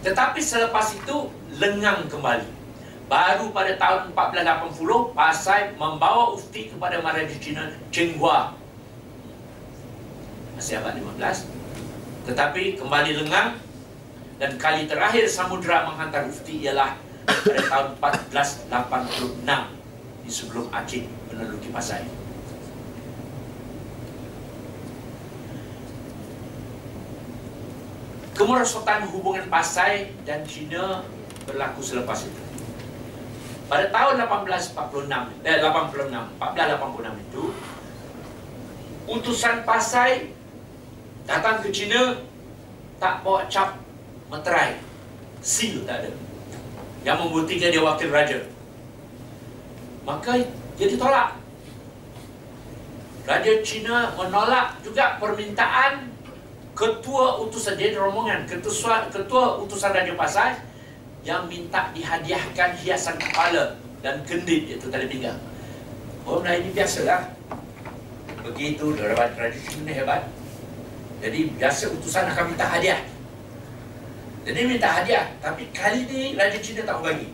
Tetapi 0.00 0.40
selepas 0.40 0.96
itu 0.96 1.28
lengang 1.60 2.08
kembali. 2.08 2.48
Baru 3.04 3.52
pada 3.52 3.76
tahun 3.76 4.16
1480 4.16 5.12
Pasai 5.12 5.76
membawa 5.76 6.32
Ufti 6.32 6.72
kepada 6.72 7.04
Maharaja 7.04 7.36
Cina 7.36 7.68
Chenghua 7.92 8.56
Masih 10.56 10.80
abad 10.80 10.96
15 10.96 11.12
Tetapi 12.24 12.80
kembali 12.80 13.20
lengang 13.20 13.60
Dan 14.40 14.56
kali 14.56 14.88
terakhir 14.88 15.28
Samudra 15.28 15.84
menghantar 15.84 16.24
Ufti 16.24 16.64
ialah 16.64 16.96
pada 17.28 17.60
tahun 17.68 17.92
1486 18.72 20.24
Di 20.24 20.30
sebelum 20.32 20.72
Aceh 20.72 21.04
meneluki 21.28 21.68
Pasai 21.68 22.23
kemerosotan 28.34 29.06
hubungan 29.08 29.46
Pasai 29.46 30.10
dan 30.26 30.42
China 30.44 31.06
berlaku 31.46 31.80
selepas 31.80 32.26
itu. 32.26 32.42
Pada 33.70 33.88
tahun 33.88 34.20
1846, 34.20 35.46
eh 35.46 35.56
86, 35.62 36.12
1486 36.36 37.24
itu, 37.24 37.42
utusan 39.08 39.64
Pasai 39.64 40.34
datang 41.24 41.64
ke 41.64 41.72
China 41.72 42.20
tak 43.00 43.24
bawa 43.24 43.48
cap 43.48 43.80
meterai, 44.28 44.76
seal 45.40 45.80
tak 45.88 46.04
ada, 46.04 46.10
yang 47.06 47.16
membuktikan 47.16 47.72
dia 47.72 47.80
wakil 47.80 48.12
raja. 48.12 48.38
Maka 50.04 50.44
dia 50.76 50.86
ditolak. 50.90 51.40
Raja 53.24 53.52
China 53.64 54.12
menolak 54.20 54.76
juga 54.84 55.16
permintaan 55.16 56.13
ketua 56.74 57.38
utusan 57.38 57.78
jadi 57.78 57.94
rombongan 57.94 58.50
ketua 58.50 59.06
ketua 59.08 59.62
utusan 59.62 59.94
Raja 59.94 60.14
Pasai 60.18 60.58
yang 61.24 61.48
minta 61.48 61.88
dihadiahkan 61.94 62.76
hiasan 62.82 63.16
kepala 63.16 63.78
dan 64.04 64.20
kendit 64.28 64.68
iaitu 64.68 64.92
tali 64.92 65.08
pinggang. 65.08 65.40
Orang 66.28 66.44
lain 66.44 66.68
ini 66.68 66.70
biasalah. 66.76 67.32
Begitu 68.44 68.92
dapat 68.92 69.32
tradisi 69.32 69.80
ini 69.80 69.96
hebat. 69.96 70.28
Jadi 71.24 71.48
biasa 71.56 71.88
utusan 71.96 72.28
akan 72.28 72.52
minta 72.52 72.68
hadiah. 72.68 73.00
Jadi 74.44 74.60
minta 74.68 75.00
hadiah, 75.00 75.24
tapi 75.40 75.72
kali 75.72 76.04
ini 76.04 76.36
Raja 76.36 76.60
Cina 76.60 76.84
tak 76.84 77.00
bagi. 77.00 77.32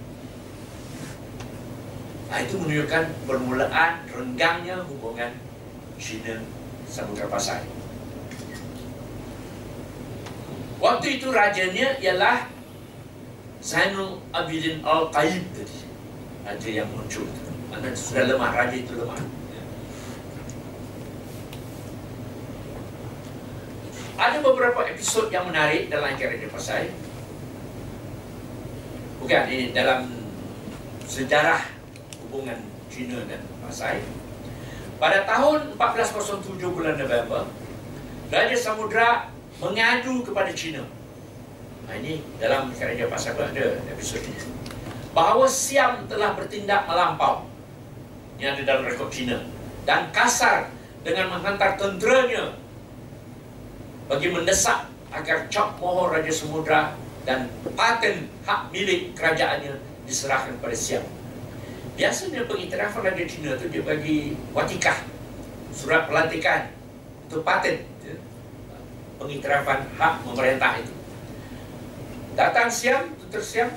Nah, 2.31 2.39
itu 2.39 2.55
menunjukkan 2.55 3.27
permulaan 3.27 4.07
renggangnya 4.07 4.79
hubungan 4.87 5.35
China 5.99 6.39
Samudra 6.87 7.27
Pasai. 7.27 7.80
Waktu 10.81 11.21
itu 11.21 11.29
rajanya 11.29 12.01
ialah 12.01 12.49
Zainul 13.61 14.25
Abidin 14.33 14.81
Al-Qaib 14.81 15.45
tadi. 15.53 15.79
Raja 16.41 16.69
yang 16.73 16.89
muncul. 16.97 17.29
Mana 17.69 17.93
sudah 17.93 18.25
lemah, 18.25 18.51
raja 18.57 18.73
itu 18.73 18.97
lemah. 18.97 19.21
Ada 24.17 24.41
beberapa 24.41 24.81
episod 24.89 25.29
yang 25.29 25.53
menarik 25.53 25.93
dalam 25.93 26.17
kerajaan 26.17 26.49
Pasai. 26.49 26.89
Bukan 29.21 29.45
ini 29.53 29.77
dalam 29.77 30.09
sejarah 31.05 31.61
hubungan 32.25 32.57
China 32.89 33.21
dan 33.29 33.45
Pasai. 33.69 34.01
Pada 34.97 35.29
tahun 35.29 35.77
1407 35.77 36.73
bulan 36.73 36.97
November, 36.97 37.45
Raja 38.33 38.57
Samudra 38.57 39.29
mengadu 39.61 40.25
kepada 40.25 40.51
China. 40.57 40.83
Nah, 41.87 41.95
ini 42.01 42.25
dalam 42.41 42.73
kerajaan 42.73 43.13
Pasai 43.13 43.37
pun 43.37 43.45
ada 43.45 43.77
episod 43.93 44.25
ini. 44.25 44.41
Bahawa 45.13 45.45
Siam 45.45 46.09
telah 46.09 46.33
bertindak 46.33 46.89
melampau. 46.89 47.45
Ini 48.41 48.57
ada 48.57 48.63
dalam 48.65 48.89
rekod 48.89 49.13
China. 49.13 49.45
Dan 49.85 50.09
kasar 50.17 50.73
dengan 51.05 51.37
menghantar 51.37 51.77
tenteranya 51.77 52.57
bagi 54.09 54.33
mendesak 54.33 54.89
agar 55.11 55.51
Chok 55.51 55.83
Moho 55.83 56.09
Raja 56.09 56.31
Samudra 56.31 56.95
dan 57.27 57.51
paten 57.75 58.31
hak 58.47 58.71
milik 58.71 59.13
kerajaannya 59.19 59.77
diserahkan 60.07 60.57
kepada 60.57 60.77
Siam. 60.77 61.05
Biasanya 61.99 62.49
pengiktirafan 62.49 63.03
Raja 63.03 63.25
Cina 63.29 63.59
itu 63.59 63.67
dia 63.69 63.83
bagi 63.85 64.39
watikah, 64.57 65.05
surat 65.75 66.07
pelantikan, 66.09 66.71
itu 67.29 67.43
paten. 67.45 67.90
Pengiktirafan 69.21 69.85
hak 70.01 70.15
memerintah 70.25 70.81
itu. 70.81 70.95
Datang 72.33 72.73
Siam, 72.73 73.13
tutur 73.21 73.45
Siam, 73.45 73.69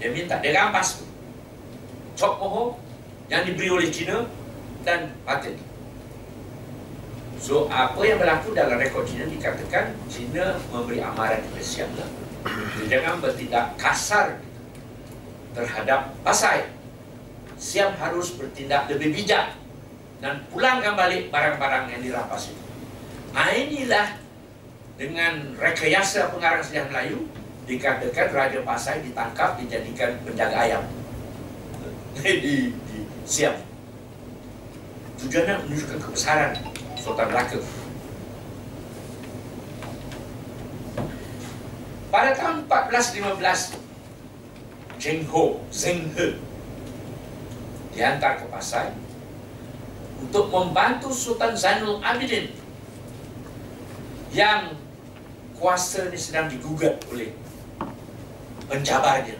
dia 0.00 0.08
minta, 0.08 0.40
dia 0.40 0.56
rampas 0.56 1.04
tu. 1.04 1.04
Chok 2.16 2.40
Moho 2.40 2.80
yang 3.28 3.44
diberi 3.44 3.68
oleh 3.68 3.92
Cina 3.92 4.24
dan 4.88 5.12
paten. 5.28 5.60
So 7.36 7.68
apa 7.68 8.00
yang 8.00 8.16
berlaku 8.16 8.56
dalam 8.56 8.80
rekod 8.80 9.04
Cina 9.04 9.28
dikatakan 9.28 9.92
Cina 10.08 10.56
memberi 10.72 11.04
amaran 11.04 11.44
kepada 11.44 11.60
Siam 11.60 11.90
lah. 12.00 12.08
Jangan 12.88 13.20
bertindak 13.20 13.76
kasar 13.76 14.40
terhadap 15.52 16.16
Pasai. 16.24 16.72
Siam 17.60 17.92
harus 18.00 18.32
bertindak 18.32 18.88
lebih 18.88 19.12
bijak 19.12 19.56
dan 20.24 20.40
pulangkan 20.48 20.96
balik 20.96 21.28
barang-barang 21.28 21.92
yang 21.92 22.00
dirampas 22.00 22.48
itu. 22.48 22.64
Nah 23.36 23.50
inilah 23.52 24.23
dengan 24.94 25.58
rekayasa 25.58 26.30
pengarang 26.30 26.62
sejarah 26.62 26.90
Melayu 26.90 27.26
dikatakan 27.66 28.30
Raja 28.30 28.60
Pasai 28.62 29.02
ditangkap 29.02 29.58
dijadikan 29.58 30.14
penjaga 30.22 30.56
ayam 30.68 30.84
di, 32.22 32.70
di 32.70 32.98
Siam. 33.26 33.56
Tujuannya 35.18 35.64
menunjukkan 35.64 35.98
kebesaran 35.98 36.52
Sultan 37.00 37.32
Melaka. 37.32 37.58
Pada 42.14 42.30
tahun 42.38 42.70
1415, 42.70 43.74
Cheng 45.02 45.26
Ho, 45.34 45.66
Zheng 45.74 46.14
He 46.14 46.38
dihantar 47.94 48.42
ke 48.42 48.46
Pasai 48.50 48.90
untuk 50.18 50.50
membantu 50.50 51.14
Sultan 51.14 51.54
Zainul 51.54 52.02
Abidin 52.02 52.50
yang 54.34 54.74
kuasa 55.58 56.10
ini 56.10 56.18
sedang 56.18 56.50
digugat 56.50 56.98
oleh 57.10 57.30
penjabarnya 58.66 59.38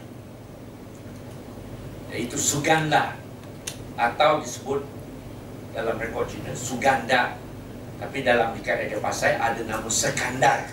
iaitu 2.14 2.38
Suganda 2.38 3.18
atau 3.98 4.38
disebut 4.38 4.86
dalam 5.74 5.98
rekod 5.98 6.30
Cina 6.30 6.54
Suganda 6.54 7.34
tapi 7.98 8.20
dalam 8.20 8.52
Ikat 8.58 8.84
Raja 8.84 8.98
Pasai 9.00 9.32
ada 9.38 9.60
nama 9.64 9.88
Sekandar. 9.88 10.68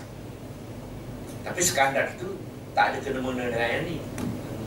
Tapi 1.42 1.60
Sekandar 1.64 2.12
itu 2.12 2.36
tak 2.76 2.92
ada 2.92 2.98
kena-mena 3.00 3.48
dengan 3.48 3.68
yang 3.72 3.84
ni. 3.88 3.96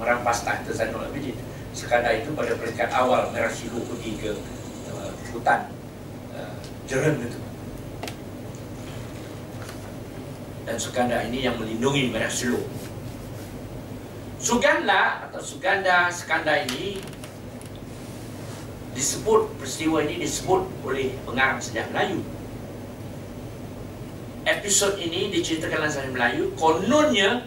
Merampas 0.01 0.43
tahta 0.43 0.73
Zainul 0.73 1.05
Abidin. 1.05 1.37
Sekandar 1.77 2.15
itu 2.17 2.33
pada 2.33 2.57
peringkat 2.57 2.89
awal 2.89 3.29
Silu 3.53 3.85
pergi 3.85 4.11
ke 4.17 4.31
uh, 4.91 5.11
hutan 5.29 5.69
uh, 6.33 6.57
Jeren 6.87 7.21
itu. 7.21 7.44
Dan 10.65 10.81
Suganda 10.81 11.21
ini 11.21 11.45
yang 11.45 11.61
melindungi 11.61 12.09
Merah 12.09 12.29
Silu. 12.29 12.65
Suganda 14.41 15.29
atau 15.29 15.41
Suganda 15.41 16.09
Sekandar 16.09 16.65
ini 16.69 17.01
disebut 18.97 19.61
peristiwa 19.61 20.01
ini 20.01 20.21
disebut 20.21 20.65
oleh 20.81 21.13
pengarang 21.25 21.61
sejarah 21.61 21.93
Melayu. 21.93 22.19
Episod 24.45 24.97
ini 25.01 25.29
diceritakan 25.33 25.85
dalam 25.85 25.89
Zain 25.89 26.13
Melayu. 26.13 26.53
Kononnya 26.57 27.45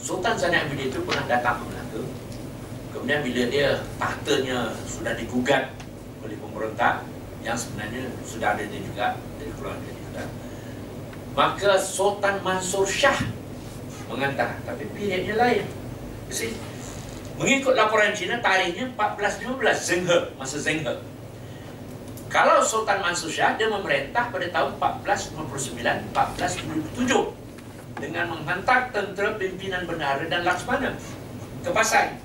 Sultan 0.00 0.36
Zainal 0.40 0.68
Abidin 0.68 0.88
itu 0.88 1.00
pernah 1.04 1.28
datang 1.28 1.60
ke 1.60 1.64
Melaka. 1.68 2.00
Kemudian 2.96 3.20
bila 3.20 3.42
dia 3.52 3.68
tahtanya 4.00 4.72
sudah 4.88 5.12
digugat 5.16 5.72
oleh 6.24 6.36
pemerintah 6.40 7.04
yang 7.44 7.56
sebenarnya 7.56 8.08
sudah 8.24 8.56
ada 8.56 8.64
dia 8.64 8.80
juga 8.80 9.16
dari 9.40 9.52
keluarga 9.56 9.99
maka 11.32 11.78
Sultan 11.78 12.42
Mansur 12.42 12.86
Shah 12.86 13.16
mengantar 14.10 14.58
tapi 14.66 14.86
periodnya 14.90 15.38
lain 15.38 15.66
mengikut 17.38 17.74
laporan 17.78 18.12
Cina 18.12 18.42
tarikhnya 18.42 18.90
1415 18.98 19.86
Zheng 19.86 20.02
He 20.06 20.18
masa 20.36 20.58
Zheng 20.58 20.82
He 20.82 20.94
kalau 22.30 22.62
Sultan 22.62 23.02
Mansur 23.02 23.26
Shah 23.26 23.58
dia 23.58 23.66
memerintah 23.66 24.30
pada 24.30 24.46
tahun 24.54 24.78
1459 24.78 26.14
1477 26.14 27.40
dengan 27.98 28.32
menghantar 28.32 28.94
tentera 28.94 29.34
pimpinan 29.34 29.82
bendahara 29.84 30.24
dan 30.30 30.46
Laksmana 30.46 30.94
ke 31.60 31.70
Pasai. 31.74 32.16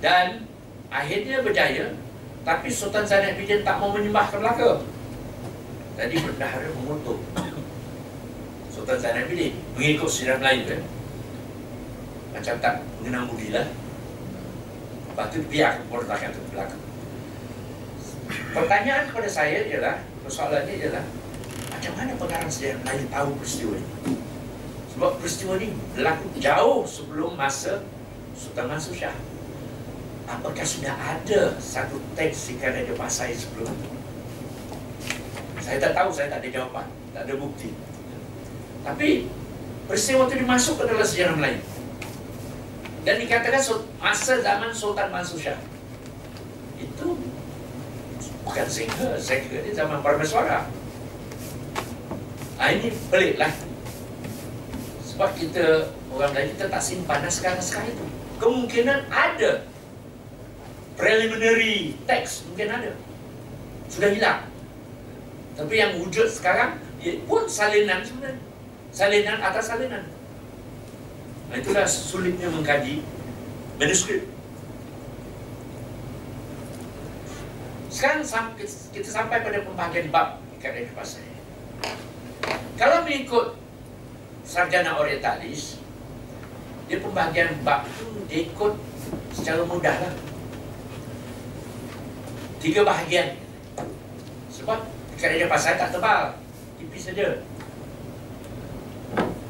Dan 0.00 0.48
akhirnya 0.88 1.44
berjaya 1.44 1.92
tapi 2.40 2.72
Sultan 2.72 3.04
Zainal 3.04 3.36
Abidin 3.36 3.60
tak 3.60 3.76
mau 3.76 3.92
menyembah 3.92 4.32
ke 4.32 4.36
Melaka. 4.40 4.70
Jadi 6.00 6.16
bendahara 6.16 6.64
mengutuk 6.72 7.20
Sultan 8.72 8.96
Zainal 8.96 9.28
Abidin 9.28 9.52
mengikut 9.76 10.08
sejarah 10.08 10.40
Melayu 10.40 10.62
kan. 10.64 10.80
Macam 12.32 12.54
tak 12.56 12.74
mengenang 12.96 13.28
budi 13.28 13.52
lah. 13.52 13.68
Lepas 15.12 15.28
tu 15.28 15.44
biar 15.44 15.76
pemberontakan 15.84 16.32
itu 16.32 16.40
belakang. 16.48 16.82
Pertanyaan 18.30 19.10
kepada 19.10 19.28
saya 19.30 19.66
ialah 19.66 19.96
Persoalannya 20.22 20.74
ialah 20.78 21.04
Macam 21.70 21.92
mana 21.98 22.12
pengarang 22.14 22.50
sejarah 22.50 22.78
Melayu 22.86 23.04
tahu 23.10 23.30
peristiwa 23.42 23.74
ini 23.74 23.90
Sebab 24.94 25.10
peristiwa 25.18 25.52
ini 25.58 25.68
berlaku 25.94 26.26
jauh 26.38 26.82
sebelum 26.86 27.34
masa 27.34 27.82
Sultan 28.38 28.70
Mansur 28.70 28.94
Shah 28.94 29.14
Apakah 30.30 30.62
sudah 30.62 30.94
ada 30.94 31.58
satu 31.58 31.98
teks 32.14 32.54
ikan 32.54 32.70
Raja 32.70 32.94
Pasai 32.94 33.34
sebelum 33.34 33.66
itu? 33.66 33.99
Saya 35.60 35.76
tak 35.78 35.92
tahu, 35.92 36.08
saya 36.10 36.32
tak 36.32 36.40
ada 36.42 36.48
jawapan 36.48 36.86
Tak 37.12 37.22
ada 37.28 37.34
bukti 37.36 37.70
Tapi 38.80 39.28
peristiwa 39.86 40.24
itu 40.26 40.36
dimasuk 40.40 40.74
ke 40.80 40.84
dalam 40.88 41.06
sejarah 41.06 41.36
Melayu 41.36 41.60
dan 43.00 43.16
dikatakan 43.16 43.64
masa 43.96 44.44
zaman 44.44 44.68
Sultan 44.76 45.08
Mansur 45.08 45.40
Shah 45.40 45.56
itu 46.76 47.16
bukan 48.44 48.66
singa, 48.68 49.16
singa 49.16 49.58
ni 49.64 49.70
zaman 49.72 50.04
Parameswara. 50.04 50.68
Ah 52.60 52.68
ini 52.72 52.92
pelik 53.08 53.40
lah. 53.40 53.52
Sebab 55.04 55.32
kita 55.36 55.92
orang 56.12 56.32
lain 56.36 56.52
kita 56.56 56.68
tak 56.68 56.82
simpan 56.84 57.24
naskah-naskah 57.24 57.88
itu. 57.88 58.04
Kemungkinan 58.40 59.08
ada 59.08 59.64
preliminary 60.96 61.96
text 62.04 62.48
mungkin 62.52 62.68
ada. 62.68 62.92
Sudah 63.88 64.12
hilang. 64.12 64.49
Tapi 65.60 65.74
yang 65.76 66.00
wujud 66.00 66.24
sekarang 66.24 66.80
ia 67.04 67.20
pun 67.28 67.44
salinan 67.44 68.00
sebenarnya. 68.00 68.40
Salinan 68.88 69.38
atas 69.44 69.68
salinan. 69.68 70.08
Nah, 71.52 71.56
itulah 71.60 71.84
sulitnya 71.84 72.48
mengkaji 72.48 73.04
manuskrip. 73.76 74.24
Sekarang 77.92 78.24
kita 78.96 79.10
sampai 79.10 79.44
pada 79.44 79.60
pembahagian 79.60 80.08
bab 80.08 80.40
dari 80.62 80.88
pasal 80.96 81.20
Kalau 82.80 83.04
mengikut 83.04 83.60
sarjana 84.40 84.96
orientalis, 84.96 85.76
dia 86.88 87.04
pembahagian 87.04 87.60
bab 87.60 87.84
itu 87.84 88.06
dia 88.32 88.48
ikut 88.48 88.72
secara 89.36 89.60
mudah 89.68 89.92
lah. 89.92 90.14
tiga 92.60 92.84
bahagian. 92.84 93.36
Sebab 94.52 94.99
dekat 95.20 95.36
dia 95.36 95.52
pasal 95.52 95.76
tak 95.76 95.92
tebal, 95.92 96.32
tipis 96.80 97.12
saja. 97.12 97.44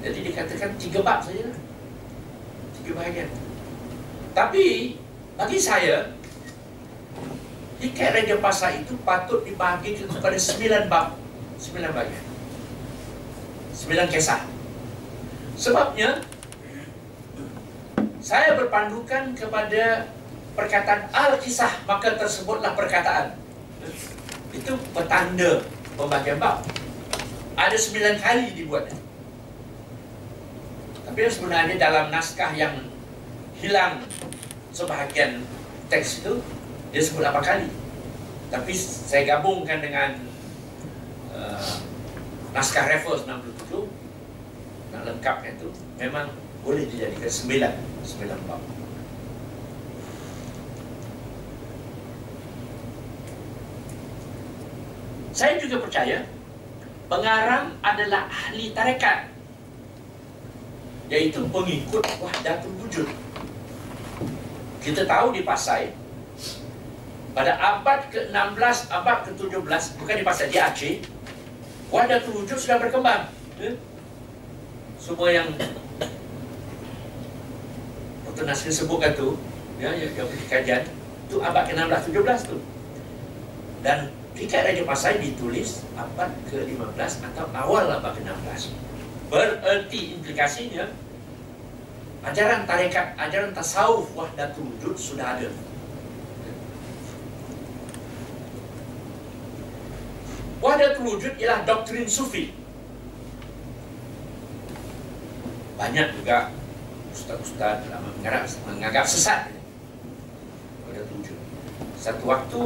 Jadi 0.03 0.19
dikatakan 0.27 0.75
tiga 0.83 0.99
bab 1.07 1.23
saja 1.23 1.47
lah. 1.47 1.59
Tiga 2.75 2.91
bahagian. 2.99 3.31
Tapi 4.35 4.99
bagi 5.39 5.59
saya 5.63 6.11
Tiket 7.79 8.11
Raja 8.13 8.37
Pasar 8.43 8.77
itu 8.77 8.99
patut 9.07 9.47
dibagi 9.47 9.97
kepada 10.05 10.37
sembilan 10.37 10.83
bab 10.91 11.17
Sembilan 11.57 11.91
bagian 11.97 12.25
Sembilan 13.73 14.07
kisah 14.13 14.45
Sebabnya 15.57 16.21
Saya 18.21 18.53
berpandukan 18.55 19.33
kepada 19.33 20.13
Perkataan 20.53 21.09
Al-Kisah 21.09 21.89
Maka 21.89 22.21
tersebutlah 22.21 22.77
perkataan 22.77 23.41
Itu 24.51 24.75
petanda 24.91 25.63
pembagian 25.95 26.39
bab. 26.43 26.67
Ada 27.55 27.77
sembilan 27.77 28.15
kali 28.19 28.45
dibuat. 28.57 28.91
Tapi 31.07 31.19
sebenarnya 31.27 31.77
dalam 31.77 32.09
naskah 32.09 32.55
yang 32.55 32.87
Hilang 33.61 34.01
sebahagian 34.73 35.45
teks 35.93 36.25
itu 36.25 36.41
dia 36.95 37.03
sebut 37.05 37.21
8 37.21 37.45
kali. 37.45 37.69
Tapi 38.49 38.73
saya 38.73 39.37
gabungkan 39.37 39.85
dengan 39.85 40.17
uh, 41.37 41.77
naskah 42.57 42.89
Raffles 42.89 43.29
67 43.29 43.85
nak 44.91 45.03
lengkapkan 45.07 45.55
itu 45.55 45.69
memang 46.01 46.33
boleh 46.67 46.89
dijadikan 46.89 47.31
9 47.31 48.27
9 48.27 48.49
bab 48.49 48.80
saya 55.41 55.57
juga 55.57 55.81
percaya 55.81 56.21
pengarang 57.09 57.73
adalah 57.81 58.29
ahli 58.29 58.77
tarekat 58.77 59.33
iaitu 61.09 61.49
pengikut 61.49 62.05
wahdatul 62.21 62.77
wujud 62.85 63.09
kita 64.85 65.09
tahu 65.09 65.33
di 65.33 65.41
Pasai 65.41 65.97
pada 67.33 67.57
abad 67.57 68.05
ke-16, 68.13 68.93
abad 68.93 69.25
ke-17 69.33 69.83
bukan 69.97 70.15
di 70.21 70.25
pasal 70.29 70.53
di 70.53 70.61
Aceh 70.61 71.01
wadah 71.89 72.21
terwujud 72.21 72.61
sudah 72.61 72.77
berkembang 72.77 73.33
ya? 73.57 73.73
semua 75.01 75.33
yang 75.33 75.49
Dr. 78.29 78.45
Nasir 78.45 78.77
sebutkan 78.77 79.17
tu 79.17 79.41
ya, 79.81 79.89
yang, 79.97 80.13
yang 80.21 80.29
kajian 80.53 80.85
tu 81.33 81.41
abad 81.41 81.65
ke-16, 81.65 82.13
17 82.13 82.45
tu 82.45 82.61
dan 83.81 84.20
Tiket 84.35 84.63
Raja 84.63 84.83
Pasai 84.87 85.19
ditulis 85.21 85.83
abad 85.99 86.31
ke-15 86.49 87.13
atau 87.33 87.47
awal 87.53 87.91
abad 87.91 88.15
ke-16 88.15 88.73
bererti 89.31 90.19
implikasinya 90.19 90.91
ajaran 92.27 92.67
tarekat, 92.69 93.17
ajaran 93.17 93.51
tasawuf 93.55 94.11
wahdatul 94.13 94.67
wujud 94.77 94.97
sudah 94.99 95.39
ada 95.39 95.49
Wahdatul 100.61 101.17
wujud 101.17 101.41
ialah 101.41 101.65
doktrin 101.65 102.05
sufi. 102.05 102.53
Banyak 105.81 106.21
juga 106.21 106.53
ustaz-ustaz 107.09 107.89
menganggap, 107.89 108.45
menganggap 108.69 109.09
sesat 109.09 109.49
Wahdatul 110.85 111.17
wujud. 111.25 111.39
Satu 111.97 112.29
waktu 112.29 112.61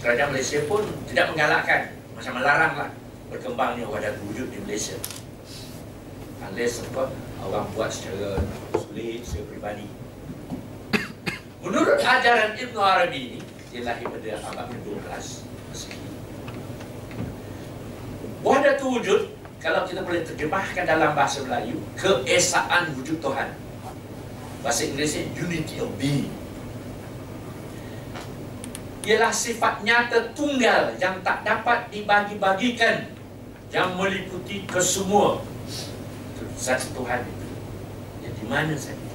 kerajaan 0.00 0.32
Malaysia 0.32 0.58
pun 0.64 0.82
tidak 1.08 1.32
menggalakkan, 1.32 1.92
macam 2.16 2.32
melaranglah 2.40 2.90
berkembangnya 3.28 3.84
wahdatul 3.86 4.24
wujud 4.32 4.48
di 4.48 4.58
Malaysia. 4.64 4.96
Unless 6.40 6.82
apa, 6.88 7.12
orang 7.44 7.68
buat 7.76 7.92
secara 7.92 8.40
sulit, 8.74 9.22
secara 9.22 9.44
peribadi. 9.52 9.86
Menurut 11.60 12.00
ajaran 12.00 12.56
Ibn 12.56 12.76
Arabi 12.80 13.20
ini, 13.36 13.40
dia 13.68 13.84
lahir 13.84 14.08
pada 14.08 14.40
abad 14.50 14.66
ke-12 14.72 15.46
Wahdatul 18.40 18.98
wujud 18.98 19.22
kalau 19.60 19.84
kita 19.84 20.00
boleh 20.00 20.24
terjemahkan 20.24 20.88
dalam 20.88 21.12
bahasa 21.12 21.44
Melayu 21.44 21.76
keesaan 22.00 22.96
wujud 22.96 23.20
Tuhan. 23.20 23.52
Bahasa 24.64 24.88
Inggerisnya 24.88 25.28
unity 25.36 25.76
of 25.84 25.92
being. 26.00 26.32
Ialah 29.00 29.32
sifat 29.32 29.80
nyata 29.80 30.36
tunggal 30.36 30.92
yang 31.00 31.24
tak 31.24 31.40
dapat 31.40 31.88
dibagi-bagikan 31.88 33.08
yang 33.72 33.96
meliputi 33.96 34.68
kesemua. 34.68 35.40
Zat 36.60 36.84
Tuhan 36.92 37.24
itu. 37.24 37.48
Yang 38.20 38.34
di 38.36 38.44
mana 38.44 38.74
saja 38.76 39.08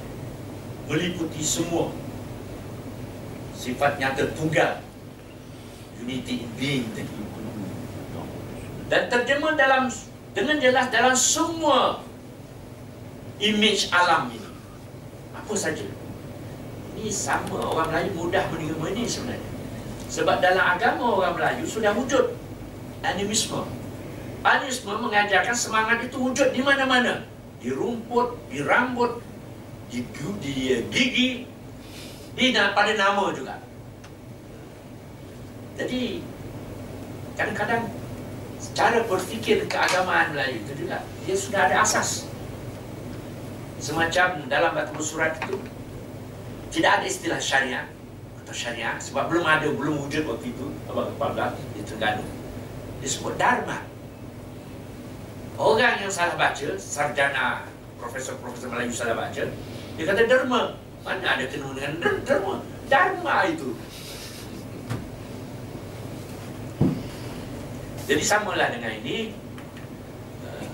meliputi 0.90 1.38
semua. 1.38 1.94
Sifat 3.54 4.02
nyata 4.02 4.26
tunggal. 4.34 4.82
Unity 6.02 6.42
in 6.42 6.50
being 6.58 6.86
tadi. 6.90 7.14
Dan 8.90 9.02
terjemah 9.06 9.54
dalam 9.54 9.86
dengan 10.34 10.58
jelas 10.58 10.90
dalam 10.90 11.14
semua 11.14 12.02
image 13.38 13.86
alam 13.94 14.34
ini. 14.34 14.50
Apa 15.30 15.54
saja. 15.54 15.86
Ini 16.98 17.06
sama 17.06 17.70
orang 17.70 17.86
Melayu 17.94 18.10
mudah 18.18 18.44
menerima 18.50 18.86
ini 18.98 19.04
sebenarnya 19.06 19.55
sebab 20.06 20.38
dalam 20.38 20.62
agama 20.62 21.18
orang 21.22 21.34
Melayu 21.34 21.64
sudah 21.66 21.90
wujud 21.92 22.34
animisme. 23.02 23.66
Animisme 24.46 24.92
mengajarkan 24.94 25.56
semangat 25.56 26.06
itu 26.06 26.16
wujud 26.18 26.54
di 26.54 26.62
mana-mana. 26.62 27.26
Di 27.58 27.74
rumput, 27.74 28.38
di 28.46 28.62
rambut 28.62 29.18
di, 29.90 30.02
di 30.42 30.52
gigi 30.90 31.30
di 32.36 32.46
pada 32.52 32.92
nama 32.94 33.32
juga. 33.32 33.58
Jadi 35.76 36.20
kadang-kadang 37.36 37.90
cara 38.72 39.04
berfikir 39.04 39.64
keagamaan 39.68 40.32
Melayu 40.32 40.60
itu 40.64 40.72
juga 40.84 41.04
dia 41.24 41.36
sudah 41.36 41.60
ada 41.68 41.76
asas. 41.84 42.28
Semacam 43.76 44.48
dalam 44.48 44.72
batu 44.72 45.00
surat 45.04 45.36
itu 45.42 45.60
tidak 46.72 47.00
ada 47.00 47.06
istilah 47.06 47.40
syariah 47.40 47.86
atau 48.46 48.54
syariah 48.54 48.94
sebab 49.02 49.26
belum 49.26 49.42
ada 49.42 49.66
belum 49.74 50.06
wujud 50.06 50.22
waktu 50.30 50.54
itu 50.54 50.70
abad 50.86 51.10
ke-14 51.10 51.50
di 51.74 51.80
Terengganu 51.82 52.24
disebut 53.02 53.34
dharma. 53.34 53.82
Orang 55.58 55.98
yang 55.98 56.12
salah 56.14 56.38
baca 56.38 56.78
sarjana 56.78 57.66
profesor-profesor 57.98 58.70
Melayu 58.70 58.94
salah 58.94 59.18
baca 59.18 59.42
dia 59.98 60.04
kata 60.06 60.30
dharma. 60.30 60.78
Mana 61.02 61.26
ada 61.38 61.44
kena 61.50 61.74
dengan 61.74 62.22
dharma 62.22 62.62
dharma 62.86 63.50
itu. 63.50 63.74
Jadi 68.06 68.22
samalah 68.22 68.70
dengan 68.70 68.94
ini. 69.02 69.34
Eh, 70.46 70.66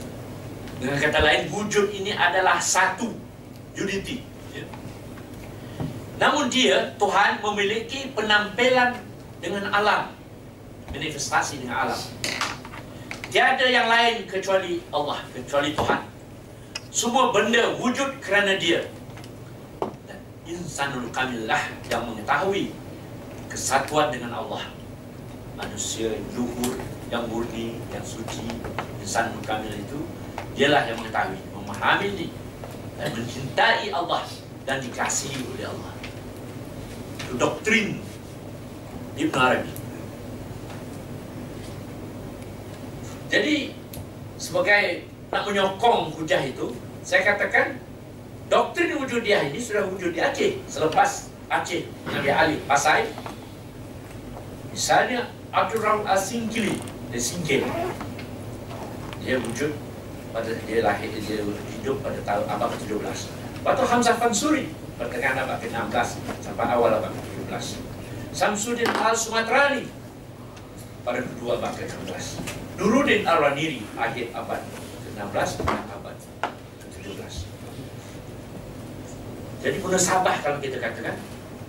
Dengan 0.76 0.98
kata 1.00 1.24
lain 1.24 1.48
Wujud 1.48 1.88
ini 1.88 2.12
adalah 2.12 2.60
satu 2.60 3.08
Unity. 3.72 4.31
Namun 6.22 6.46
dia 6.46 6.94
Tuhan 7.02 7.42
memiliki 7.42 8.14
penampilan 8.14 8.94
Dengan 9.42 9.74
alam 9.74 10.14
Manifestasi 10.94 11.66
dengan 11.66 11.90
alam. 11.90 11.98
Tiada 13.26 13.66
yang 13.66 13.90
lain 13.90 14.30
kecuali 14.30 14.78
Allah 14.94 15.18
Kecuali 15.34 15.74
Tuhan. 15.74 16.00
Semua 16.94 17.34
benda 17.34 17.74
wujud 17.74 18.22
kerana 18.22 18.54
dia. 18.54 18.86
Insanul 20.46 21.10
kamillah 21.10 21.58
Yang 21.90 22.02
mengetahui 22.06 22.64
Kesatuan 23.50 24.14
dengan 24.14 24.38
Allah. 24.38 24.62
Manusia 25.58 26.08
luhur 26.32 26.78
yang 27.12 27.28
murni, 27.28 27.76
yang 27.92 28.00
suci, 28.00 28.40
insan 29.04 29.28
kamil 29.44 29.68
itu 29.68 30.00
dialah 30.56 30.88
yang 30.88 30.96
mengetahui, 30.96 31.36
memahami 31.52 32.08
ini 32.16 32.28
dan 32.96 33.12
mencintai 33.12 33.92
Allah 33.92 34.24
dan 34.64 34.80
dikasihi 34.80 35.44
oleh 35.44 35.68
Allah. 35.68 35.92
Doktrin 37.36 38.00
Ibn 39.16 39.34
Arabi. 39.36 39.72
Jadi 43.32 43.72
sebagai 44.36 45.08
nak 45.32 45.48
menyokong 45.48 46.12
hujah 46.16 46.44
itu, 46.44 46.76
saya 47.00 47.24
katakan 47.24 47.80
doktrin 48.52 48.92
wujud 49.00 49.24
dia 49.24 49.40
ini 49.48 49.56
sudah 49.56 49.88
wujud 49.88 50.12
di 50.12 50.20
Aceh 50.20 50.60
selepas 50.68 51.32
Aceh 51.48 51.88
Nabi 52.12 52.28
Ali 52.28 52.56
Pasai. 52.68 53.08
Misalnya 54.72 55.32
Abdul 55.52 55.84
Rahman 55.84 56.08
Asingkili 56.08 56.80
dia 57.12 57.20
singkir 57.20 57.60
dia 59.20 59.36
wujud 59.36 59.68
pada 60.32 60.48
dia 60.64 60.80
lahir 60.80 61.12
dia 61.12 61.44
hidup 61.44 62.00
pada 62.00 62.16
tahun 62.24 62.44
abad 62.48 62.68
ke-17 62.80 63.18
lepas 63.60 63.72
tu 63.76 63.84
Hamzah 63.84 64.16
Fansuri 64.16 64.72
pertengahan 65.00 65.44
abad 65.44 65.58
ke-16 65.62 66.08
sampai 66.44 66.66
awal 66.68 66.90
abad 67.00 67.12
ke-17 67.12 67.92
Samsudin 68.32 68.88
Al-Sumatrani 68.88 69.84
pada 71.04 71.20
kedua 71.20 71.60
abad 71.60 71.76
ke-16. 71.76 72.40
Nuruddin 72.80 73.28
Al-Raniri 73.28 73.84
akhir 74.00 74.32
abad 74.32 74.64
ke-16 75.04 75.48
dan 75.60 75.84
abad 75.92 76.16
ke-17. 76.80 77.34
Jadi 79.62 79.76
munasabah 79.84 80.36
kalau 80.40 80.58
kita 80.64 80.80
katakan 80.80 81.20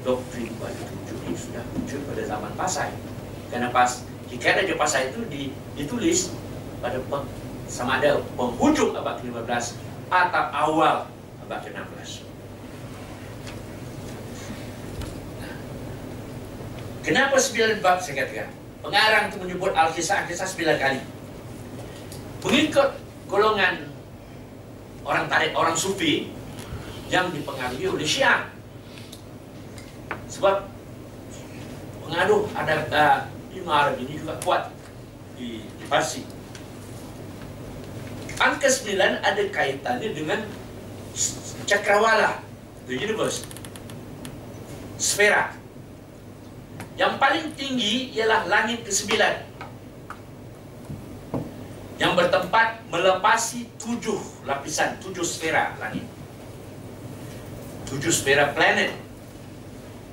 doktrin 0.07 0.55
bagi 0.55 0.81
tujuh 0.87 1.17
ini 1.27 1.35
sudah 1.35 1.63
muncul 1.75 1.99
pada 2.07 2.23
zaman 2.31 2.51
Pasai. 2.55 2.91
Kerana 3.51 3.67
pas 3.69 4.07
hikayat 4.31 4.63
Raja 4.63 4.75
Pasai 4.79 5.03
itu 5.11 5.19
ditulis 5.75 6.31
pada 6.79 6.95
sama 7.67 7.99
ada 7.99 8.23
penghujung 8.39 8.95
abad 8.95 9.19
ke-15 9.19 9.75
atau 10.07 10.43
awal 10.55 10.95
abad 11.43 11.59
ke-16. 11.59 12.32
Kenapa 17.03 17.35
sembilan 17.35 17.83
bab 17.83 17.99
saya 17.99 18.23
katakan? 18.23 18.47
Pengarang 18.79 19.27
itu 19.27 19.37
menyebut 19.43 19.75
Al-Kisah-Kisah 19.75 20.47
sembilan 20.47 20.75
kali. 20.79 20.99
Mengikut 22.47 22.89
golongan 23.27 23.91
orang 25.03 25.27
tarik, 25.27 25.51
orang 25.51 25.75
sufi 25.75 26.31
yang 27.11 27.27
dipengaruhi 27.35 27.91
oleh 27.91 28.07
Syiah. 28.07 28.47
Sebab 30.31 30.63
pengaruh 32.07 32.47
ada 32.55 33.27
lima 33.51 33.71
Arab 33.83 33.99
ini 33.99 34.23
juga 34.23 34.39
kuat 34.39 34.71
di, 35.35 35.59
di 35.59 35.85
Parsi. 35.91 36.23
Angka 38.39 38.71
sembilan 38.71 39.23
ada 39.27 39.43
kaitannya 39.51 40.09
dengan 40.15 40.39
cakrawala, 41.67 42.39
the 42.87 42.95
universe, 42.95 43.43
sfera. 44.95 45.62
Yang 46.93 47.13
paling 47.17 47.47
tinggi 47.57 48.13
ialah 48.13 48.45
langit 48.45 48.85
ke-9 48.85 49.17
Yang 51.97 52.13
bertempat 52.13 52.85
melepasi 52.93 53.65
tujuh 53.81 54.45
lapisan, 54.45 55.01
tujuh 55.01 55.25
sfera 55.25 55.73
langit. 55.81 56.05
Tujuh 57.89 58.13
sfera 58.13 58.53
planet 58.53 58.93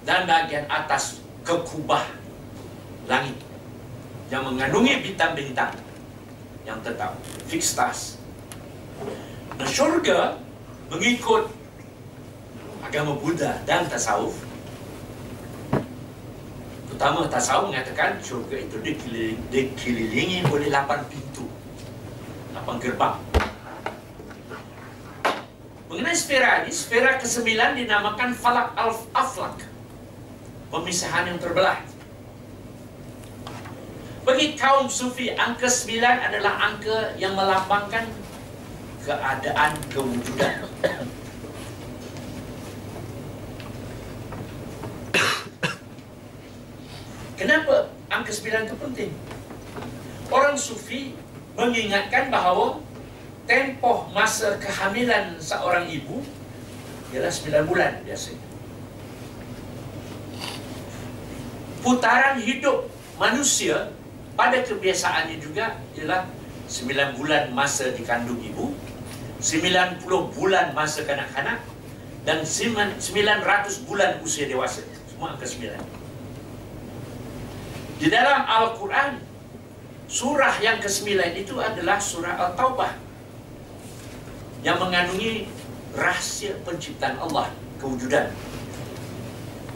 Dan 0.09 0.24
bagian 0.24 0.65
atas 0.73 1.20
kekubah 1.44 2.09
langit 3.05 3.36
Yang 4.32 4.43
mengandungi 4.48 5.05
bintang-bintang 5.05 5.77
Yang 6.65 6.78
tetap, 6.93 7.12
fixed 7.44 7.77
stars. 7.77 8.16
Nah 9.61 9.69
syurga 9.69 10.40
mengikut 10.89 11.52
agama 12.81 13.12
Buddha 13.20 13.61
dan 13.69 13.85
tasawuf 13.85 14.49
Pertama, 17.01 17.24
tasawuf 17.32 17.72
mengatakan 17.72 18.20
syurga 18.20 18.60
itu 18.60 18.77
dikelilingi, 18.77 19.48
dikelilingi 19.48 20.39
oleh 20.52 20.68
lapan 20.68 21.01
pintu. 21.09 21.48
Lapan 22.52 22.77
gerbang. 22.77 23.16
Mengenai 25.89 26.12
sfera 26.12 26.60
ini, 26.60 26.68
sfera 26.68 27.16
kesembilan 27.16 27.81
dinamakan 27.81 28.36
Falak 28.36 28.77
Al-Aflak. 28.77 29.64
Pemisahan 30.68 31.32
yang 31.32 31.40
terbelah. 31.40 31.81
Bagi 34.28 34.60
kaum 34.60 34.93
sufi, 34.93 35.32
angka 35.32 35.72
sembilan 35.72 36.20
adalah 36.20 36.68
angka 36.68 37.16
yang 37.16 37.32
melambangkan 37.32 38.12
keadaan 39.09 39.72
kewujudan. 39.89 40.68
Kenapa 47.40 47.88
angka 48.12 48.36
sembilan 48.36 48.68
itu 48.68 48.76
penting? 48.76 49.10
Orang 50.28 50.60
sufi 50.60 51.16
mengingatkan 51.56 52.28
bahawa 52.28 52.76
tempoh 53.48 54.12
masa 54.12 54.60
kehamilan 54.60 55.40
seorang 55.40 55.88
ibu 55.88 56.20
ialah 57.16 57.32
sembilan 57.32 57.64
bulan 57.64 57.92
biasanya. 58.04 58.44
Putaran 61.80 62.44
hidup 62.44 62.92
manusia 63.16 63.88
pada 64.36 64.60
kebiasaannya 64.60 65.40
juga 65.40 65.80
ialah 65.96 66.28
sembilan 66.68 67.16
bulan 67.16 67.56
masa 67.56 67.88
dikandung 67.96 68.36
ibu, 68.44 68.76
sembilan 69.40 70.04
puluh 70.04 70.28
bulan 70.28 70.76
masa 70.76 71.08
kanak-kanak 71.08 71.64
dan 72.28 72.44
sembilan 72.44 73.40
ratus 73.40 73.80
bulan 73.88 74.20
usia 74.20 74.44
dewasa. 74.44 74.84
Semua 75.08 75.32
angka 75.32 75.48
sembilan. 75.48 75.99
Di 78.01 78.09
dalam 78.09 78.48
Al-Quran 78.48 79.20
Surah 80.09 80.56
yang 80.64 80.81
ke-9 80.81 81.20
itu 81.36 81.60
adalah 81.60 82.01
surah 82.01 82.32
Al-Taubah 82.48 82.97
Yang 84.64 84.77
mengandungi 84.81 85.32
rahsia 85.93 86.56
penciptaan 86.64 87.20
Allah 87.20 87.52
Kewujudan. 87.77 88.32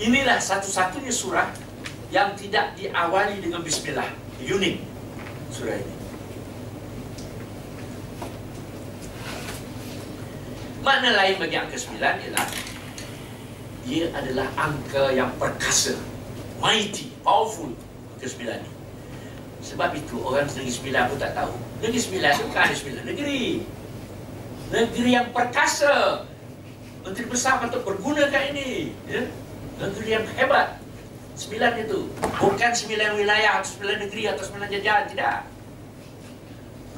Inilah 0.01 0.41
satu-satunya 0.41 1.13
surah 1.13 1.53
Yang 2.09 2.49
tidak 2.49 2.73
diawali 2.81 3.45
dengan 3.45 3.61
Bismillah. 3.61 4.09
Unik 4.41 4.77
surah 5.53 5.77
ini. 5.77 5.95
Makna 10.81 11.11
lain 11.13 11.37
bagi 11.37 11.57
angka 11.61 11.77
9 11.77 12.01
ialah 12.01 12.49
Dia 13.85 14.09
adalah 14.17 14.49
angka 14.57 15.13
yang 15.13 15.29
perkasa 15.37 16.01
Mighty, 16.65 17.13
powerful 17.21 17.77
ke-9 18.21 18.43
ni. 18.45 18.71
Sebab 19.65 19.97
itu 19.97 20.21
orang 20.21 20.45
Negeri 20.45 20.69
Sembilan 20.69 21.03
pun 21.09 21.17
tak 21.17 21.33
tahu. 21.33 21.53
Negeri 21.81 22.01
Sembilan 22.01 22.31
itu 22.37 22.45
bukan 22.53 22.69
sembilan 22.77 23.05
negeri. 23.09 23.45
Negeri 24.69 25.11
yang 25.11 25.29
perkasa. 25.33 25.95
Menteri 27.05 27.25
Besar 27.29 27.61
patut 27.65 27.81
bergunakan 27.85 28.43
ini. 28.53 28.93
Ya? 29.09 29.25
Negeri 29.81 30.09
yang 30.09 30.25
hebat. 30.37 30.81
Sembilan 31.35 31.73
itu. 31.81 32.13
Bukan 32.21 32.71
sembilan 32.77 33.17
wilayah 33.17 33.61
atau 33.61 33.69
sembilan 33.73 33.97
negeri 34.07 34.23
atau 34.29 34.43
sembilan 34.45 34.69
jajahan. 34.69 35.05
Tidak. 35.11 35.39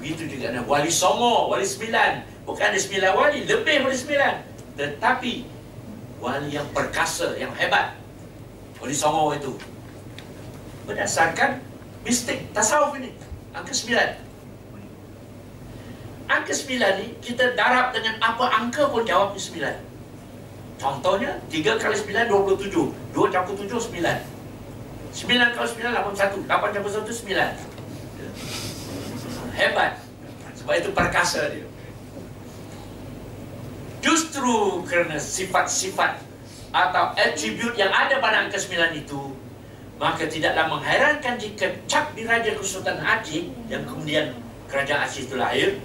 Begitu 0.03 0.23
juga 0.29 0.53
ada 0.53 0.61
Wali 0.67 0.93
Songo, 0.93 1.49
Wali 1.49 1.65
Sembilan. 1.65 2.45
Bukan 2.47 2.63
ada 2.63 2.79
sembilan 2.79 3.11
wali, 3.17 3.43
lebih 3.43 3.87
Wali 3.87 3.97
Sembilan. 3.97 4.35
Tetapi 4.79 5.33
Wali 6.23 6.49
yang 6.55 6.69
perkasa, 6.71 7.35
yang 7.39 7.51
hebat. 7.57 7.97
Wali 8.79 8.95
Songo 8.95 9.35
itu 9.35 9.55
berdasarkan 10.87 11.61
mistik 12.07 12.49
tasawuf 12.55 12.95
ini. 12.97 13.11
Angka 13.53 13.75
sembilan. 13.75 14.09
Angka 16.27 16.55
sembilan 16.55 16.93
ni 17.03 17.07
kita 17.23 17.55
darab 17.59 17.95
dengan 17.95 18.23
apa 18.23 18.51
angka 18.63 18.91
pun 18.91 19.03
jawab 19.03 19.35
di 19.35 19.43
sembilan. 19.43 19.77
Contohnya 20.77 21.41
tiga 21.51 21.75
kali 21.81 21.99
sembilan 21.99 22.25
dua 22.31 22.41
puluh 22.47 22.59
tujuh. 22.61 22.87
Dua 23.11 23.27
campur 23.33 23.59
tujuh 23.59 23.81
sembilan. 23.81 24.19
Sembilan 25.11 25.49
kali 25.57 25.67
sembilan 25.73 25.93
lapan 25.93 26.15
satu. 26.15 26.39
Lapan 26.47 26.69
campur 26.71 26.91
satu 26.93 27.11
sembilan. 27.11 27.51
Hebat. 29.57 29.93
Sebab 30.61 30.75
itu 30.77 30.91
perkasa 30.93 31.49
dia. 31.49 31.65
Justru 34.05 34.85
kerana 34.87 35.19
sifat-sifat 35.19 36.23
atau 36.71 37.17
atribut 37.17 37.75
yang 37.75 37.89
ada 37.91 38.21
pada 38.21 38.45
angka 38.45 38.61
sembilan 38.61 38.93
itu 38.95 39.33
Maka 39.97 40.29
tidaklah 40.29 40.69
mengherankan 40.69 41.41
jika 41.41 41.73
cap 41.89 42.13
di 42.13 42.29
Raja 42.29 42.53
Kesultanan 42.53 43.01
Aceh 43.01 43.49
yang 43.73 43.81
kemudian 43.89 44.37
kerajaan 44.69 45.09
Aceh 45.09 45.25
itu 45.25 45.41
lahir 45.41 45.81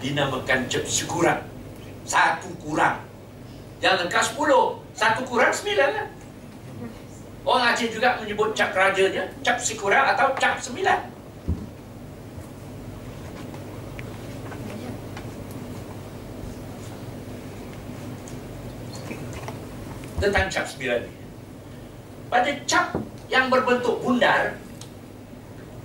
dinamakan 0.00 0.64
cap 0.72 0.88
sekurang. 0.88 1.44
Satu 2.08 2.48
kurang. 2.64 3.04
Yang 3.84 4.08
lengkap 4.08 4.24
sepuluh. 4.24 4.80
Satu 4.96 5.20
kurang 5.28 5.52
sembilan 5.52 5.90
lah. 5.92 6.08
Orang 7.44 7.76
Aceh 7.76 7.92
juga 7.92 8.16
menyebut 8.24 8.56
cap 8.56 8.72
rajanya 8.72 9.28
cap 9.44 9.60
sekurang 9.60 10.16
atau 10.16 10.32
cap 10.40 10.56
sembilan. 10.56 11.12
Tentang 20.16 20.48
cap 20.48 20.64
sembilan 20.64 21.04
ini. 21.04 21.20
Pada 22.32 22.50
cap 22.64 22.96
yang 23.26 23.50
berbentuk 23.50 23.98
bundar 24.02 24.58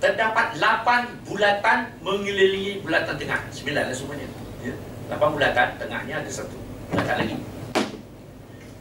terdapat 0.02 0.58
8 0.58 1.26
bulatan 1.26 1.94
mengelilingi 2.02 2.82
bulatan 2.82 3.14
tengah. 3.14 3.38
9 3.54 3.70
lah 3.70 3.94
semuanya. 3.94 4.26
Ya. 4.62 4.74
8 5.14 5.34
bulatan, 5.34 5.68
tengahnya 5.78 6.14
ada 6.22 6.30
satu. 6.30 6.58
Bulatan 6.90 7.16
lagi. 7.22 7.36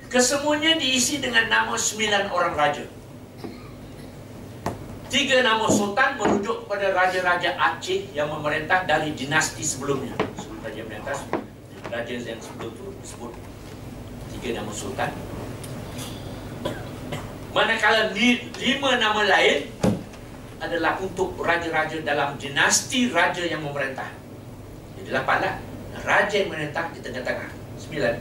Kesemuanya 0.10 0.76
diisi 0.82 1.22
dengan 1.22 1.46
nama 1.48 1.78
9 1.78 2.34
orang 2.34 2.54
raja. 2.58 2.84
Tiga 5.12 5.44
nama 5.44 5.68
sultan 5.68 6.16
merujuk 6.16 6.66
kepada 6.66 6.96
raja-raja 6.96 7.60
Aceh 7.60 8.16
yang 8.16 8.32
memerintah 8.32 8.88
dari 8.88 9.12
dinasti 9.12 9.60
sebelumnya. 9.60 10.16
Sebelum 10.40 10.64
raja 10.64 10.80
memerintah, 10.88 11.20
raja 11.92 12.14
yang 12.16 12.40
sebelum 12.40 12.72
itu 12.72 12.86
disebut 13.04 13.32
tiga 14.40 14.64
nama 14.64 14.72
sultan. 14.72 15.12
Manakala 17.52 18.15
lima 18.15 18.95
nama 18.95 19.28
lain 19.28 19.68
adalah 20.64 20.95
untuk 21.03 21.36
raja-raja 21.36 21.99
dalam 21.99 22.40
dinasti 22.40 23.11
raja 23.11 23.44
yang 23.44 23.60
memerintah. 23.60 24.07
Jadi 24.95 25.11
lapanlah 25.11 25.60
raja 26.07 26.32
yang 26.32 26.48
memerintah 26.48 26.88
di 26.95 27.03
tengah-tengah. 27.03 27.52
Sembilan. 27.76 28.15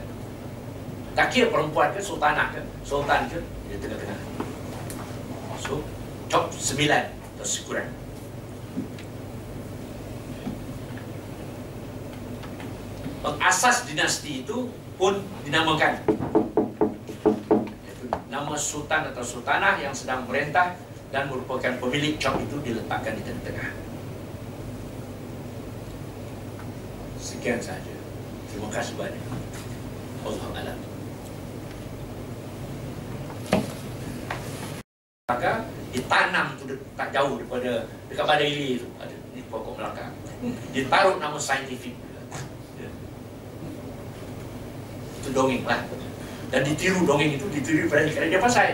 Tak 1.15 1.27
kira 1.31 1.47
perempuan 1.47 1.95
ke, 1.95 2.03
sultanah 2.03 2.51
ke, 2.51 2.59
sultan 2.83 3.31
ke, 3.31 3.39
di 3.71 3.79
tengah-tengah. 3.79 4.19
So, 5.63 5.79
top 6.27 6.51
sembilan 6.51 7.03
atau 7.39 7.47
sekurang. 7.47 7.87
Pengasas 13.21 13.87
dinasti 13.87 14.43
itu 14.43 14.67
pun 14.99 15.23
dinamakan 15.47 16.03
nama 16.09 16.40
sultan 18.61 19.09
atau 19.09 19.25
sultanah 19.25 19.81
yang 19.81 19.91
sedang 19.91 20.29
merintah 20.29 20.77
dan 21.09 21.27
merupakan 21.27 21.73
pemilik 21.81 22.15
job 22.21 22.37
itu 22.39 22.55
diletakkan 22.61 23.17
di 23.17 23.25
tengah-tengah. 23.25 23.69
Sekian 27.17 27.57
saja. 27.57 27.95
Terima 28.53 28.69
kasih 28.69 28.93
banyak. 28.95 29.23
Allah 30.21 30.49
alam. 30.53 30.77
Maka 35.31 35.51
ditanam 35.91 36.47
tu 36.61 36.69
tak 36.93 37.09
jauh 37.09 37.41
daripada 37.41 37.89
dekat 38.07 38.25
Badaili 38.29 38.67
itu 38.79 38.87
ada 39.01 39.15
di 39.33 39.41
pokok 39.49 39.81
Melaka. 39.81 40.13
Ditaruh 40.71 41.17
nama 41.17 41.39
saintifik. 41.39 41.95
Ya. 42.79 42.89
Itu 45.19 45.29
dongeng 45.33 45.65
lah 45.65 45.81
dan 46.51 46.67
ditiru 46.67 47.07
dongeng 47.07 47.39
itu 47.39 47.47
ditiru 47.47 47.87
pada 47.87 48.03
kerajaan 48.11 48.43
Pasai. 48.43 48.69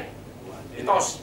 Mitos 0.74 1.22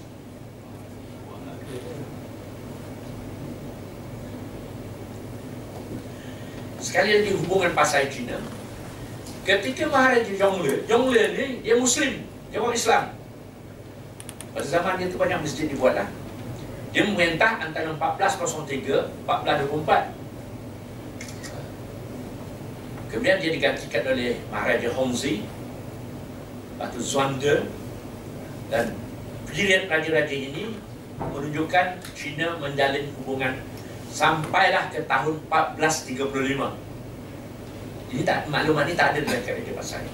sekali 6.79 7.11
lagi 7.11 7.35
hubungan 7.35 7.75
Pasai 7.75 8.07
Cina 8.07 8.39
ketika 9.43 9.91
Maharaja 9.91 10.31
Zhongle 10.31 10.87
Zhongle 10.87 11.35
ni 11.35 11.47
dia 11.67 11.75
Muslim 11.75 12.23
dia 12.55 12.63
orang 12.63 12.79
Islam. 12.79 13.05
Pada 14.55 14.67
zaman 14.71 15.03
dia 15.03 15.11
tu 15.11 15.19
banyak 15.19 15.43
masjid 15.43 15.67
dibuat 15.67 15.99
lah 15.99 16.07
dia 16.95 17.03
memerintah 17.03 17.59
antara 17.59 17.91
1403 17.91 19.27
1424 19.27 20.23
Kemudian 23.11 23.39
dia 23.39 23.51
digantikan 23.55 24.03
oleh 24.11 24.43
Maharaja 24.51 24.91
Hongzi 24.91 25.47
Batu 26.75 26.99
Zhuangde 26.99 27.71
dan 28.67 28.91
period 29.47 29.87
raja-raja 29.87 30.35
ini 30.35 30.75
menunjukkan 31.19 32.03
China 32.19 32.59
menjalin 32.59 33.07
hubungan 33.23 33.55
sampailah 34.11 34.91
ke 34.91 35.07
tahun 35.07 35.39
1435. 35.47 36.75
Ini 38.15 38.23
tak 38.23 38.47
maklumat 38.47 38.87
ini 38.87 38.95
tak 38.95 39.15
ada 39.15 39.21
dalam 39.27 39.43
kerajaan 39.43 39.75
Pasai. 39.75 40.07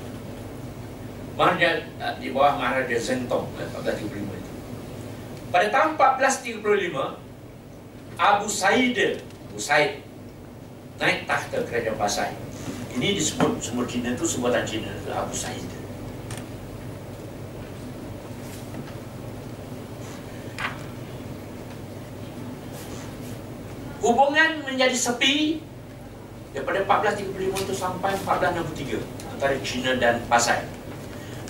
Maharaja 1.36 1.84
uh, 2.00 2.14
di 2.20 2.32
bawah 2.32 2.56
Maharaja 2.60 2.96
Zhengtong 3.00 3.48
1435 3.56 4.20
itu. 4.20 4.52
Pada 5.48 5.66
tahun 5.72 5.96
1435 5.96 6.60
Abu 8.20 8.46
Said 8.48 8.96
Abu 9.24 9.60
Said 9.60 10.04
naik 11.00 11.24
tahta 11.24 11.64
kerajaan 11.64 11.96
Pasai. 11.96 12.36
Ini 12.92 13.16
disebut 13.16 13.56
semua 13.64 13.88
Cina 13.88 14.12
itu 14.12 14.28
sebutan 14.28 14.68
Cina 14.68 14.92
Abu 15.16 15.32
Said. 15.32 15.79
Hubungan 24.00 24.64
menjadi 24.64 24.96
sepi 24.96 25.60
daripada 26.56 26.82
1435 26.82 27.64
itu 27.68 27.74
sampai 27.76 28.12
1463 28.26 29.36
antara 29.36 29.54
China 29.62 29.90
dan 30.00 30.18
Pasai. 30.26 30.66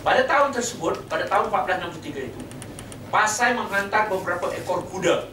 Pada 0.01 0.25
tahun 0.25 0.51
tersebut, 0.53 1.07
pada 1.09 1.25
tahun 1.29 1.49
1463 1.53 2.31
itu, 2.31 2.41
Pasai 3.11 3.59
menghantar 3.59 4.07
beberapa 4.07 4.55
ekor 4.55 4.87
kuda 4.87 5.27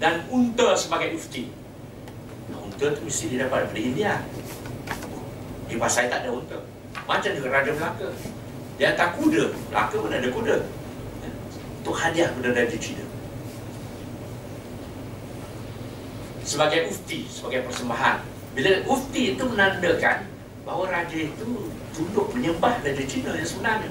dan 0.00 0.24
unta 0.32 0.72
sebagai 0.72 1.12
ufti. 1.12 1.52
Nah, 2.48 2.64
unta 2.64 2.88
itu 2.88 3.00
mesti 3.04 3.24
didapat 3.36 3.68
dari 3.70 3.92
India. 3.92 4.24
Di 5.68 5.76
Pasai 5.76 6.08
tak 6.08 6.24
ada 6.24 6.32
unta. 6.32 6.58
Macam 7.04 7.30
dengan 7.30 7.50
Raja 7.52 7.70
Melaka. 7.76 8.08
Dia 8.80 8.96
hantar 8.96 9.12
kuda. 9.20 9.52
Melaka 9.68 9.96
pun 10.00 10.10
ada 10.10 10.28
kuda. 10.32 10.56
Untuk 11.84 11.94
hadiah 11.94 12.32
kepada 12.32 12.56
Raja 12.56 12.76
China. 12.80 13.09
Sebagai 16.44 16.90
ufti, 16.90 17.26
sebagai 17.28 17.66
persembahan. 17.68 18.22
Bila 18.56 18.70
ufti 18.90 19.36
itu 19.36 19.44
menandakan 19.46 20.26
bahawa 20.66 20.90
raja 20.90 21.18
itu 21.18 21.70
tunduk 21.94 22.32
menyembah 22.34 22.82
raja 22.82 23.04
Cina 23.06 23.34
yang 23.36 23.48
sebenarnya. 23.48 23.90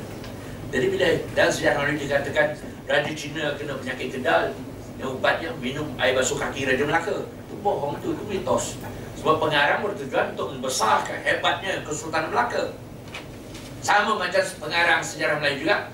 Jadi 0.69 0.85
bila 0.93 1.07
dalam 1.33 1.51
sejarah 1.51 1.89
ini 1.89 2.01
dikatakan 2.05 2.47
raja 2.85 3.11
Cina 3.15 3.43
kena 3.57 3.73
penyakit 3.79 4.07
kedal, 4.19 4.53
yang 4.99 5.15
ubatnya 5.15 5.49
minum 5.63 5.87
air 5.97 6.13
basuh 6.13 6.35
kaki 6.35 6.67
raja 6.67 6.83
Melaka. 6.83 7.23
Itu 7.23 7.55
bohong 7.63 7.97
itu, 8.03 8.13
itu 8.13 8.23
mitos. 8.27 8.75
Sebab 9.19 9.39
pengarang 9.39 9.83
bertujuan 9.83 10.35
untuk 10.35 10.55
membesarkan 10.55 11.19
hebatnya 11.23 11.83
Kesultanan 11.87 12.31
Melaka. 12.31 12.75
Sama 13.79 14.19
macam 14.19 14.43
pengarang 14.59 14.99
sejarah 14.99 15.39
Melayu 15.39 15.63
juga 15.63 15.87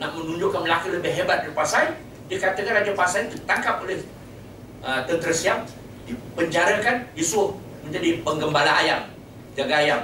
nak 0.00 0.16
menunjukkan 0.16 0.60
Melaka 0.64 0.88
lebih 0.88 1.12
hebat 1.12 1.44
dari 1.44 1.52
Pasai, 1.52 1.92
dikatakan 2.32 2.80
Raja 2.80 2.92
Pasai 2.96 3.28
itu 3.28 3.36
tangkap 3.44 3.80
oleh 3.84 4.00
uh, 4.80 5.04
tentera 5.04 5.32
Siam 5.36 5.60
dipenjarakan 6.06 7.10
disuruh 7.18 7.58
menjadi 7.82 8.22
penggembala 8.22 8.72
ayam 8.82 9.02
jaga 9.56 9.74
ayam. 9.80 10.00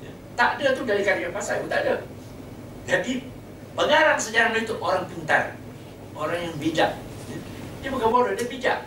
Ya. 0.00 0.10
tak 0.38 0.50
ada 0.58 0.66
tu 0.78 0.86
dari 0.86 1.02
karya 1.02 1.28
pasal 1.34 1.60
pun 1.60 1.68
tak 1.68 1.82
ada. 1.84 1.94
Jadi 2.86 3.26
pengarang 3.74 4.20
sejarah 4.20 4.54
itu 4.56 4.74
orang 4.78 5.04
pintar 5.10 5.58
orang 6.14 6.38
yang 6.38 6.54
bijak. 6.62 6.90
Ya. 7.28 7.38
dia 7.82 7.88
bukan 7.90 8.08
bodoh 8.08 8.34
dia 8.38 8.46
bijak. 8.46 8.78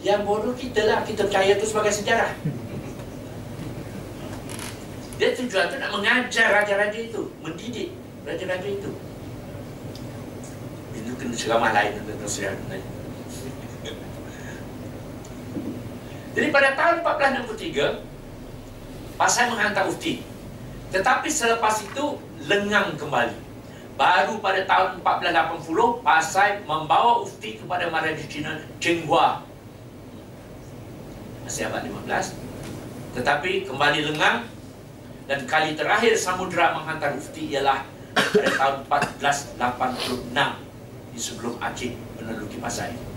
Yang 0.00 0.20
bodoh 0.28 0.54
kita 0.54 0.80
lah 0.84 1.00
kita 1.08 1.24
percaya 1.24 1.56
tu 1.56 1.66
sebagai 1.66 1.92
sejarah. 1.92 2.32
Dia 5.20 5.36
tujuan 5.36 5.68
tu 5.68 5.76
nak 5.76 5.92
mengajar 5.92 6.48
raja-raja 6.48 6.96
itu 6.96 7.28
mendidik 7.44 7.92
raja-raja 8.24 8.68
itu. 8.68 8.90
Itu 10.96 11.10
kena 11.16 11.36
ceramah 11.36 11.72
lain 11.76 11.96
tentang 11.96 12.28
sejarah 12.28 12.60
lain 12.68 12.99
Jadi 16.30 16.46
pada 16.54 16.78
tahun 16.78 17.02
1463 17.02 19.18
Pasai 19.18 19.50
menghantar 19.50 19.90
ufti. 19.90 20.22
Tetapi 20.94 21.28
selepas 21.28 21.82
itu 21.82 22.22
Lengang 22.48 22.96
kembali. 22.96 23.50
Baru 24.00 24.40
pada 24.40 24.64
tahun 24.64 25.04
1480 25.04 26.00
Pasai 26.00 26.64
membawa 26.64 27.20
ufti 27.20 27.60
kepada 27.60 27.92
Maharaja 27.92 28.24
Cina 28.24 28.56
Cheng 28.80 29.04
Hua 29.04 29.44
Masih 31.44 31.68
abad 31.68 31.84
15 31.84 33.20
Tetapi 33.20 33.68
kembali 33.68 34.08
lengang 34.08 34.48
Dan 35.28 35.44
kali 35.44 35.76
terakhir 35.76 36.16
Samudra 36.16 36.72
menghantar 36.72 37.12
ufti 37.12 37.52
ialah 37.52 37.84
Pada 38.16 38.48
tahun 38.56 38.88
1486 38.88 40.32
Di 41.12 41.20
sebelum 41.20 41.60
Aceh 41.60 41.92
meneluki 42.16 42.56
Pasai 42.56 43.09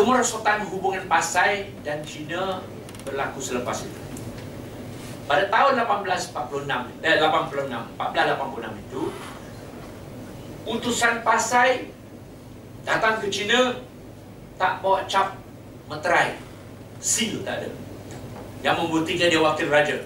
kemerosotan 0.00 0.64
hubungan 0.72 1.04
Pasai 1.04 1.76
dan 1.84 2.00
China 2.08 2.64
berlaku 3.04 3.36
selepas 3.36 3.84
itu. 3.84 4.00
Pada 5.28 5.44
tahun 5.52 5.76
1846, 5.84 7.04
eh 7.04 7.20
86, 7.20 7.68
1486 8.00 8.82
itu, 8.88 9.02
utusan 10.64 11.20
Pasai 11.20 11.92
datang 12.88 13.20
ke 13.20 13.28
China 13.28 13.76
tak 14.56 14.80
bawa 14.80 15.04
cap 15.04 15.36
meterai, 15.84 16.40
seal 16.96 17.44
tak 17.44 17.60
ada, 17.60 17.70
yang 18.64 18.80
membuktikan 18.80 19.28
dia 19.28 19.38
wakil 19.44 19.68
raja. 19.68 20.00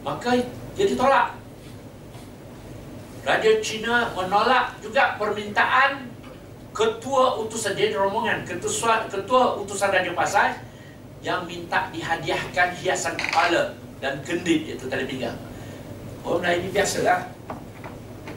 Maka 0.00 0.40
dia 0.74 0.86
ditolak. 0.88 1.36
Raja 3.20 3.52
China 3.60 4.16
menolak 4.16 4.80
juga 4.80 5.20
permintaan 5.20 6.09
ketua 6.70 7.38
utusan 7.42 7.74
dia 7.74 7.90
rombongan 7.94 8.46
ketua 8.46 9.06
ketua 9.10 9.58
utusan 9.58 9.90
Raja 9.90 10.12
Pasai 10.14 10.54
yang 11.20 11.44
minta 11.44 11.90
dihadiahkan 11.92 12.72
hiasan 12.80 13.14
kepala 13.18 13.76
dan 14.00 14.16
kendit 14.24 14.64
itu 14.64 14.84
tali 14.88 15.04
pinggang. 15.04 15.36
Orang 16.24 16.44
lain 16.44 16.64
ini 16.64 16.70
biasalah. 16.72 17.28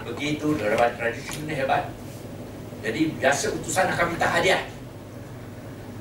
Begitu 0.04 0.60
dapat 0.60 1.00
Raja 1.00 1.22
Cina 1.32 1.56
hebat. 1.56 1.88
Jadi 2.84 3.16
biasa 3.16 3.56
utusan 3.56 3.88
akan 3.96 4.06
minta 4.12 4.28
hadiah. 4.28 4.64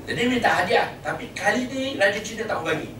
Jadi 0.03 0.21
minta 0.27 0.51
hadiah, 0.51 0.91
tapi 0.99 1.31
kali 1.31 1.71
ini 1.71 1.95
Raja 1.95 2.19
Cina 2.19 2.43
tak 2.43 2.59
bagi. 2.59 2.91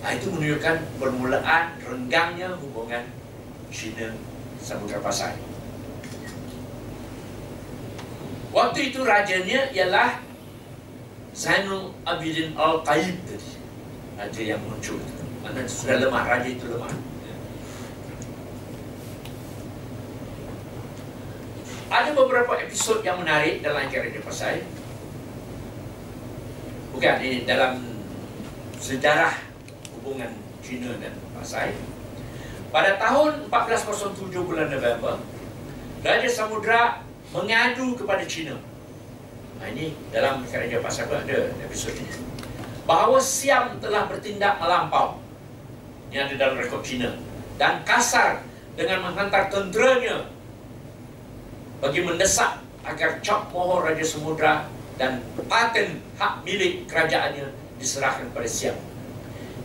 Nah, 0.00 0.16
itu 0.16 0.32
menunjukkan 0.32 0.76
permulaan 0.96 1.76
renggangnya 1.84 2.56
hubungan 2.56 3.04
China 3.68 4.16
Samudra 4.56 4.96
Pasai. 5.04 5.49
Waktu 8.50 8.90
itu 8.90 9.06
rajanya 9.06 9.70
ialah 9.70 10.18
Zainul 11.30 11.94
Abidin 12.02 12.58
Al-Qaib 12.58 13.16
tadi. 13.22 13.50
Raja 14.18 14.42
yang 14.42 14.60
muncul. 14.66 15.00
Mana 15.40 15.64
sudah 15.64 15.96
lemah, 15.96 16.28
raja 16.28 16.50
itu 16.50 16.68
lemah. 16.68 16.92
Ada 21.90 22.10
beberapa 22.12 22.52
episod 22.60 23.00
yang 23.00 23.24
menarik 23.24 23.64
dalam 23.64 23.88
Raja 23.88 24.20
Pasai. 24.20 24.62
Bukan, 26.92 27.16
ini 27.24 27.48
dalam 27.48 27.80
sejarah 28.76 29.40
hubungan 29.96 30.36
China 30.60 30.92
dan 31.00 31.16
Pasai. 31.32 31.72
Pada 32.70 33.00
tahun 33.00 33.48
1407 33.48 34.46
bulan 34.46 34.68
November, 34.68 35.16
Raja 36.04 36.28
Samudra 36.28 37.02
mengadu 37.30 37.94
kepada 37.94 38.26
China. 38.26 38.58
Nah, 39.60 39.66
ini 39.70 39.94
dalam 40.10 40.42
Raja 40.42 40.78
Pasai 40.82 41.06
pun 41.06 41.20
ada 41.20 41.52
episod 41.62 41.94
ini. 41.94 42.10
Bahawa 42.88 43.22
Siam 43.22 43.78
telah 43.78 44.10
bertindak 44.10 44.58
melampau. 44.58 45.20
Ini 46.10 46.26
ada 46.26 46.34
dalam 46.34 46.58
rekod 46.58 46.82
China. 46.82 47.14
Dan 47.60 47.84
kasar 47.86 48.42
dengan 48.74 49.04
menghantar 49.04 49.52
tenteranya 49.52 50.26
bagi 51.78 52.00
mendesak 52.02 52.58
agar 52.82 53.20
Chok 53.20 53.52
Mohor 53.52 53.92
Raja 53.92 54.02
Samudra 54.02 54.66
dan 54.96 55.20
paten 55.46 56.00
hak 56.16 56.42
milik 56.42 56.88
kerajaannya 56.88 57.52
diserahkan 57.76 58.26
kepada 58.32 58.48
Siam. 58.48 58.76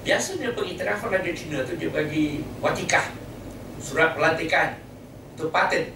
Biasanya 0.06 0.54
pengiktirafan 0.54 1.10
Raja 1.10 1.32
Cina 1.34 1.66
itu 1.66 1.74
dia 1.82 1.90
bagi 1.90 2.46
watikah, 2.62 3.10
surat 3.82 4.14
pelantikan, 4.14 4.78
itu 5.34 5.50
paten. 5.50 5.90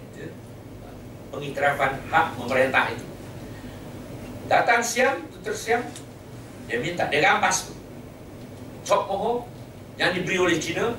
Pengiktirafan 1.30 1.98
hak 2.10 2.26
memerintah 2.36 2.90
itu. 2.92 3.06
Datang 4.50 4.82
Siam, 4.82 5.26
tutur 5.30 5.54
Siam, 5.54 5.82
dia 6.66 6.78
minta, 6.82 7.06
dia 7.06 7.22
rampas 7.22 7.70
Chok 8.82 9.06
Mohor 9.06 9.46
yang 9.98 10.10
diberi 10.14 10.38
oleh 10.38 10.58
Cina 10.58 10.94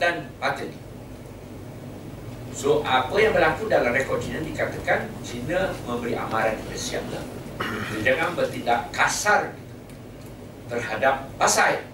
dan 0.00 0.28
paten 0.40 0.72
So 2.56 2.80
apa 2.88 3.12
yang 3.20 3.36
berlaku 3.36 3.68
dalam 3.68 3.92
rekod 3.92 4.16
Cina 4.24 4.40
dikatakan 4.40 5.12
Cina 5.20 5.76
memberi 5.84 6.16
amaran 6.16 6.56
kepada 6.56 6.80
Siam 6.80 7.04
lah. 7.12 7.20
Jangan 8.00 8.32
bertindak 8.32 8.88
kasar 8.96 9.52
terhadap 10.72 11.28
Pasai. 11.36 11.84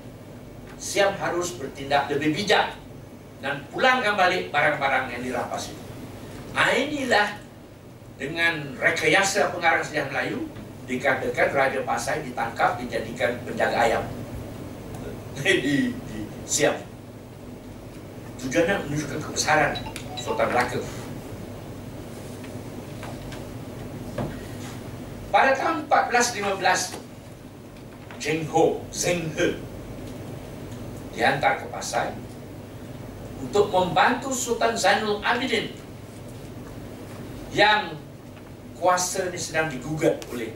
Siam 0.79 1.19
harus 1.19 1.59
bertindak 1.59 2.07
lebih 2.15 2.31
bijak 2.31 2.79
dan 3.43 3.67
pulangkan 3.75 4.15
balik 4.15 4.55
barang-barang 4.55 5.11
yang 5.11 5.23
dirampas 5.27 5.75
itu. 5.75 5.83
Nah, 6.55 6.71
inilah 6.71 7.43
dengan 8.23 8.71
rekayasa 8.79 9.51
pengarang 9.51 9.83
sejarah 9.83 10.15
Melayu 10.15 10.47
dikatakan 10.87 11.51
Raja 11.51 11.83
Pasai 11.83 12.23
ditangkap 12.23 12.79
dijadikan 12.79 13.35
penjaga 13.43 13.83
ayam 13.83 14.07
di, 15.43 15.91
di 15.91 16.19
Siam. 16.47 16.79
Tujuannya 18.39 18.87
menunjukkan 18.87 19.19
kebesaran 19.27 19.75
Sultan 20.15 20.55
Melaka. 20.55 20.79
Pada 25.35 25.51
tahun 25.59 25.91
1415, 25.91 28.23
Cheng 28.23 28.47
Ho, 28.55 28.87
Zheng 28.95 29.35
He 29.35 29.59
dihantar 31.19 31.59
ke 31.59 31.67
Pasai 31.75 32.15
untuk 33.43 33.67
membantu 33.75 34.31
Sultan 34.31 34.79
Zainul 34.79 35.19
Abidin 35.27 35.75
yang 37.51 38.02
kuasa 38.83 39.31
ini 39.31 39.39
sedang 39.39 39.71
digugat 39.71 40.19
oleh 40.35 40.51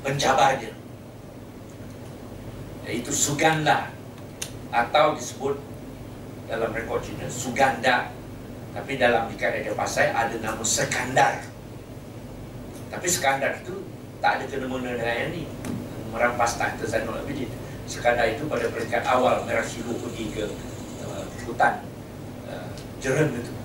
penjabarnya 0.00 0.72
yaitu 2.88 3.12
Suganda 3.12 3.92
atau 4.72 5.12
disebut 5.12 5.60
dalam 6.48 6.72
rekod 6.72 7.04
Cina 7.04 7.28
Suganda 7.28 8.16
tapi 8.76 9.00
dalam 9.00 9.32
Ikan 9.32 9.56
Raja 9.56 9.72
Pasai 9.72 10.12
ada 10.12 10.36
nama 10.36 10.60
Sekandar. 10.60 11.40
Tapi 12.92 13.06
Sekandar 13.08 13.56
itu 13.64 13.80
tak 14.20 14.36
ada 14.36 14.44
kena-mena 14.44 14.92
dengan 14.92 15.16
yang 15.16 15.32
ni. 15.32 15.42
Merampas 16.12 16.60
tahta 16.60 16.84
Zainul 16.84 17.16
Abidin. 17.16 17.48
Sekandar 17.88 18.28
itu 18.28 18.44
pada 18.44 18.68
peringkat 18.68 19.00
awal 19.08 19.48
Merah 19.48 19.64
Silu 19.64 19.96
pergi 19.96 20.28
ke 20.28 20.44
uh, 21.08 21.24
hutan 21.48 21.88
uh, 22.52 22.68
Jerem 23.00 23.32
itu. 23.32 23.55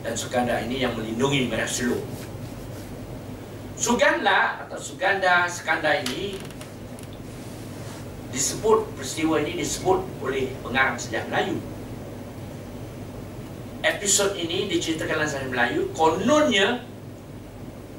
Dan 0.00 0.16
Suganda 0.16 0.56
ini 0.64 0.80
yang 0.80 0.96
melindungi 0.96 1.48
Merah 1.52 1.68
Silu. 1.68 2.00
Suganda 3.76 4.64
atau 4.64 4.76
Suganda 4.80 5.48
Sekandar 5.48 6.04
ini 6.04 6.36
disebut 8.32 8.96
peristiwa 8.96 9.40
ini 9.40 9.60
disebut 9.60 10.00
oleh 10.24 10.52
pengarang 10.64 10.96
sejarah 10.96 11.28
Melayu. 11.28 11.56
Episod 13.80 14.36
ini 14.36 14.68
diceritakan 14.68 15.20
dalam 15.20 15.28
sejarah 15.28 15.50
Melayu. 15.52 15.80
Kononnya 15.92 16.84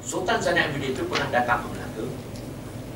Sultan 0.02 0.42
Zainal 0.42 0.74
Abidin 0.74 0.98
itu 0.98 1.06
pernah 1.06 1.30
datang 1.30 1.66
ke 1.66 1.68
Melaka. 1.78 2.06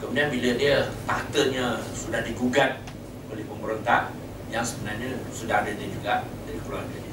Kemudian 0.01 0.27
bila 0.33 0.49
dia 0.57 0.89
tahtanya 1.05 1.77
sudah 1.93 2.21
digugat 2.25 2.81
oleh 3.29 3.45
pemerintah 3.45 4.09
yang 4.49 4.65
sebenarnya 4.65 5.13
sudah 5.29 5.61
ada 5.61 5.69
dia 5.73 5.89
juga 5.89 6.13
dari 6.49 6.59
keluarga 6.65 7.04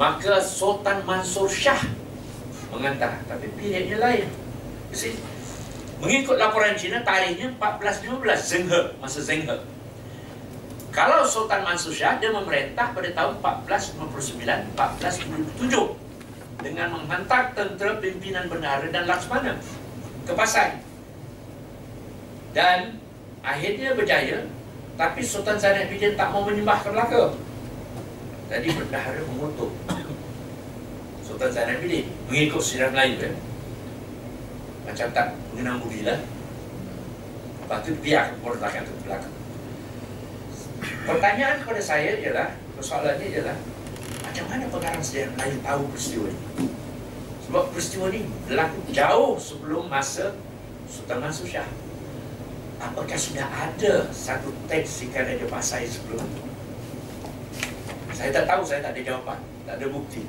maka 0.00 0.40
Sultan 0.40 1.04
Mansur 1.04 1.52
Shah 1.52 1.84
mengantar 2.72 3.20
tapi 3.28 3.52
pilihannya 3.52 4.00
lain 4.00 4.26
mengikut 6.00 6.40
laporan 6.40 6.72
Cina 6.80 7.04
tarikhnya 7.04 7.52
1415 7.60 8.48
Zheng 8.48 8.64
He 8.72 8.80
masa 8.96 9.20
Zheng 9.20 9.44
He 9.44 9.56
kalau 10.90 11.22
Sultan 11.28 11.62
Mansur 11.62 11.92
Shah 11.92 12.16
dia 12.16 12.32
memerintah 12.32 12.96
pada 12.96 13.10
tahun 13.14 13.38
1459 13.38 14.74
1477 14.74 16.10
dengan 16.60 16.92
menghantar 16.92 17.54
tentera 17.56 17.96
pimpinan 18.02 18.50
bendahara 18.50 18.90
dan 18.92 19.08
Laksmana 19.08 19.56
ke 20.26 20.32
Pasai. 20.34 20.82
Dan 22.50 22.98
akhirnya 23.40 23.94
berjaya 23.94 24.44
tapi 24.98 25.24
Sultan 25.24 25.56
Zainal 25.56 25.88
Abidin 25.88 26.18
tak 26.18 26.28
mau 26.34 26.44
menyembah 26.44 26.82
ke 26.84 26.88
Melaka. 26.92 27.32
Jadi 28.50 28.68
bendahara 28.74 29.22
mengutuk 29.30 29.70
Sultan 31.22 31.54
Zainal 31.54 31.78
Abidin 31.78 32.10
mengikut 32.26 32.58
sejarah 32.58 32.90
Melayu 32.90 33.14
kan. 33.22 33.34
Macam 34.90 35.06
tak 35.14 35.26
mengenang 35.54 35.78
budi 35.78 36.02
lah. 36.02 36.18
Lepas 37.62 37.78
tu 37.86 37.94
biar 38.02 38.34
pemerintahan 38.42 38.82
itu 38.82 38.94
belakang. 39.06 39.34
Pertanyaan 40.80 41.60
kepada 41.60 41.80
saya 41.80 42.16
ialah 42.16 42.48
Persoalannya 42.76 43.26
ialah 43.28 43.58
Macam 44.24 44.44
mana 44.48 44.64
pengarang 44.72 45.04
sejarah 45.04 45.32
Melayu 45.36 45.58
tahu 45.60 45.82
peristiwa 45.92 46.26
ini 46.32 46.66
Sebab 47.44 47.64
peristiwa 47.72 48.04
ini 48.08 48.20
berlaku 48.48 48.78
jauh 48.88 49.34
sebelum 49.36 49.84
masa 49.92 50.32
Sultan 50.88 51.20
Mansur 51.20 51.48
Shah 51.48 51.68
Apakah 52.80 53.18
sudah 53.20 53.44
ada 53.44 54.08
satu 54.08 54.48
teks 54.64 55.04
ikan 55.08 55.28
Raja 55.28 55.46
Pasai 55.52 55.84
sebelum 55.84 56.24
itu? 56.24 56.49
Saya 58.20 58.30
tak 58.36 58.44
tahu, 58.44 58.62
saya 58.68 58.84
tak 58.84 58.92
ada 58.92 59.00
jawapan 59.00 59.38
Tak 59.64 59.74
ada 59.80 59.86
bukti 59.88 60.22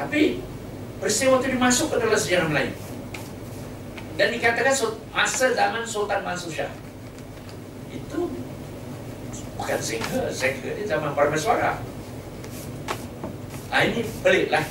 Tapi 0.00 0.40
peristiwa 0.96 1.36
itu 1.44 1.48
dimasuk 1.52 1.92
ke 1.92 1.96
dalam 2.00 2.16
sejarah 2.16 2.48
Melayu 2.48 2.72
Dan 4.16 4.32
dikatakan 4.32 4.72
masa 5.12 5.52
zaman 5.52 5.84
Sultan 5.84 6.24
Mansur 6.24 6.48
Shah 6.48 6.72
Itu 7.92 8.32
bukan 9.60 9.78
Zenghe, 9.84 10.22
Zenghe 10.32 10.70
ni 10.72 10.88
zaman 10.88 11.12
Parameswara. 11.12 11.76
Ah 13.68 13.84
ini 13.84 14.02
peliklah. 14.24 14.64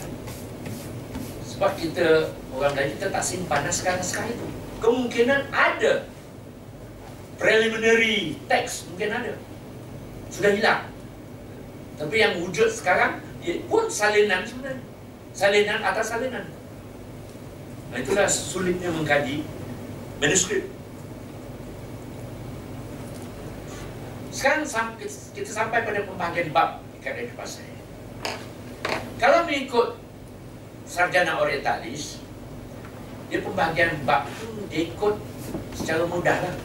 Sebab 1.46 1.78
kita 1.78 2.34
orang 2.58 2.74
Melayu 2.74 2.98
kita 2.98 3.08
tak 3.14 3.24
simpan 3.24 3.62
naskah-naskah 3.64 4.26
itu. 4.28 4.46
Kemungkinan 4.82 5.54
ada 5.54 6.10
preliminary 7.38 8.36
text 8.50 8.90
mungkin 8.90 9.14
ada. 9.14 9.34
Sudah 10.34 10.52
hilang. 10.58 10.82
Tapi 12.00 12.16
yang 12.16 12.40
wujud 12.40 12.72
sekarang 12.72 13.20
dia 13.44 13.60
pun 13.68 13.92
salinan 13.92 14.48
sebenarnya. 14.48 14.84
Salinan 15.36 15.84
atas 15.84 16.16
salinan. 16.16 16.48
Nah, 17.92 17.98
itulah 18.00 18.30
sulitnya 18.30 18.88
mengkaji 18.88 19.44
manuskrip. 20.24 20.72
Sekarang 24.32 24.64
kita 25.36 25.52
sampai 25.52 25.84
pada 25.84 26.08
pembahagian 26.08 26.56
bab 26.56 26.80
ikat 27.04 27.14
dari 27.20 27.32
pasal. 27.36 27.68
Kalau 29.20 29.44
mengikut 29.44 30.00
sarjana 30.88 31.36
orientalis, 31.44 32.24
dia 33.28 33.44
pembahagian 33.44 34.00
bab 34.08 34.24
itu 34.32 34.48
dia 34.72 34.82
ikut 34.88 35.16
secara 35.76 36.08
mudah 36.08 36.38
lah. 36.40 36.56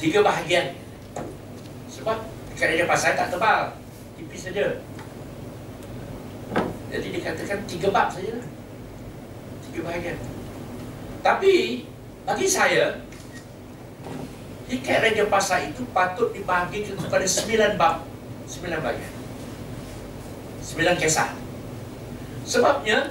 Tiga 0.00 0.24
bahagian. 0.24 0.72
Sebab 1.92 2.35
dekat 2.56 2.72
Raja 2.72 2.84
Pasai 2.88 3.12
tak 3.12 3.28
tebal. 3.28 3.76
Tipis 4.16 4.48
saja. 4.48 4.80
Jadi 6.88 7.06
dikatakan 7.12 7.60
tiga 7.68 7.92
bab 7.92 8.08
saja 8.08 8.40
lah. 8.40 8.48
Tiga 9.68 9.80
bahagian. 9.84 10.16
Tapi 11.20 11.84
bagi 12.24 12.46
saya 12.48 12.96
Tiket 14.66 14.98
Raja 14.98 15.24
Pasar 15.30 15.62
itu 15.62 15.86
patut 15.94 16.34
dibagi 16.34 16.82
kepada 16.86 17.22
sembilan 17.22 17.78
bab 17.78 18.02
Sembilan 18.50 18.82
bagian 18.82 19.12
Sembilan 20.58 20.94
kisah 20.98 21.30
Sebabnya 22.42 23.10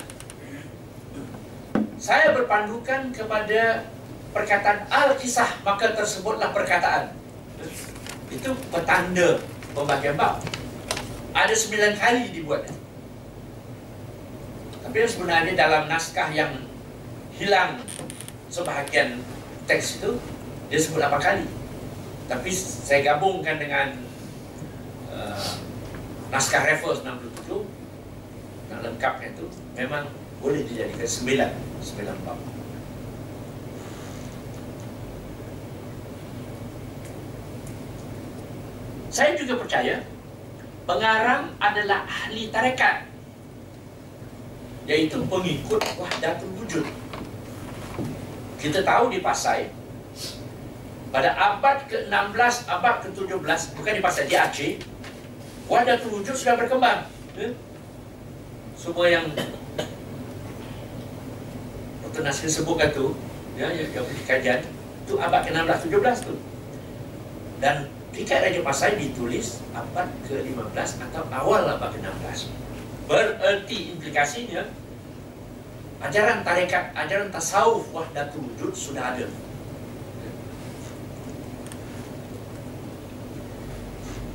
Saya 1.96 2.36
berpandukan 2.36 3.16
kepada 3.16 3.88
Perkataan 4.36 4.84
Al-Kisah 4.92 5.64
Maka 5.64 5.96
tersebutlah 5.96 6.52
perkataan 6.52 7.25
Itu 8.32 8.52
petanda 8.74 9.42
Pembagian 9.76 10.16
bab. 10.16 10.40
Ada 11.36 11.52
sembilan 11.52 12.00
kali 12.00 12.32
dibuat. 12.32 12.64
Tapi 14.88 14.98
sebenarnya 15.04 15.52
dalam 15.52 15.92
naskah 15.92 16.32
yang 16.32 16.64
Hilang 17.36 17.84
Sebahagian 18.48 19.20
teks 19.68 20.00
itu 20.00 20.16
dia 20.72 20.80
sebut 20.80 21.04
8 21.04 21.20
kali. 21.20 21.44
Tapi 22.32 22.50
saya 22.56 23.04
gabungkan 23.04 23.60
dengan 23.60 24.00
uh, 25.12 25.60
naskah 26.32 26.64
Raffles 26.64 27.04
67 27.04 27.52
nak 28.72 28.80
lengkapkan 28.80 29.36
itu 29.36 29.46
memang 29.76 30.08
boleh 30.40 30.64
dijadikan 30.64 31.04
9 31.04 31.52
9 31.84 32.26
bab 32.26 32.55
saya 39.16 39.32
juga 39.40 39.56
percaya 39.56 40.04
pengarang 40.84 41.56
adalah 41.64 42.04
ahli 42.04 42.52
tarekat 42.52 43.08
iaitu 44.92 45.24
pengikut 45.32 45.80
wahdatul 45.96 46.52
wujud 46.60 46.84
kita 48.60 48.84
tahu 48.84 49.08
di 49.08 49.24
Pasai 49.24 49.72
pada 51.16 51.32
abad 51.32 51.88
ke-16, 51.88 52.68
abad 52.68 53.08
ke-17 53.08 53.80
Bukan 53.80 53.94
di 53.96 54.02
pasal 54.04 54.28
di 54.28 54.36
Aceh 54.36 54.84
Wadah 55.72 55.96
wujud 56.12 56.36
sudah 56.36 56.60
berkembang 56.60 57.08
ya? 57.40 57.56
Semua 58.76 59.08
yang 59.08 59.32
Dr. 62.04 62.20
Nasir 62.20 62.52
sebutkan 62.52 62.92
tu 62.92 63.16
ya, 63.56 63.72
Yang, 63.72 63.96
yang 63.96 64.28
kajian 64.28 64.60
Itu 65.08 65.16
abad 65.16 65.48
ke-16, 65.48 65.88
17 65.88 66.28
tu 66.28 66.36
Dan 67.64 67.95
Tiket 68.16 68.40
Raja 68.48 68.62
Pasai 68.64 68.96
ditulis 68.96 69.60
abad 69.76 70.08
ke-15 70.24 70.90
atau 71.12 71.24
awal 71.36 71.68
abad 71.68 71.92
ke-16 71.92 72.48
Bererti 73.12 73.92
implikasinya 73.92 74.64
Ajaran 76.00 76.48
tarekat, 76.48 76.96
ajaran 76.96 77.28
tasawuf 77.28 77.92
wahdatul 77.92 78.48
wujud 78.48 78.72
sudah 78.72 79.16
ada 79.16 79.28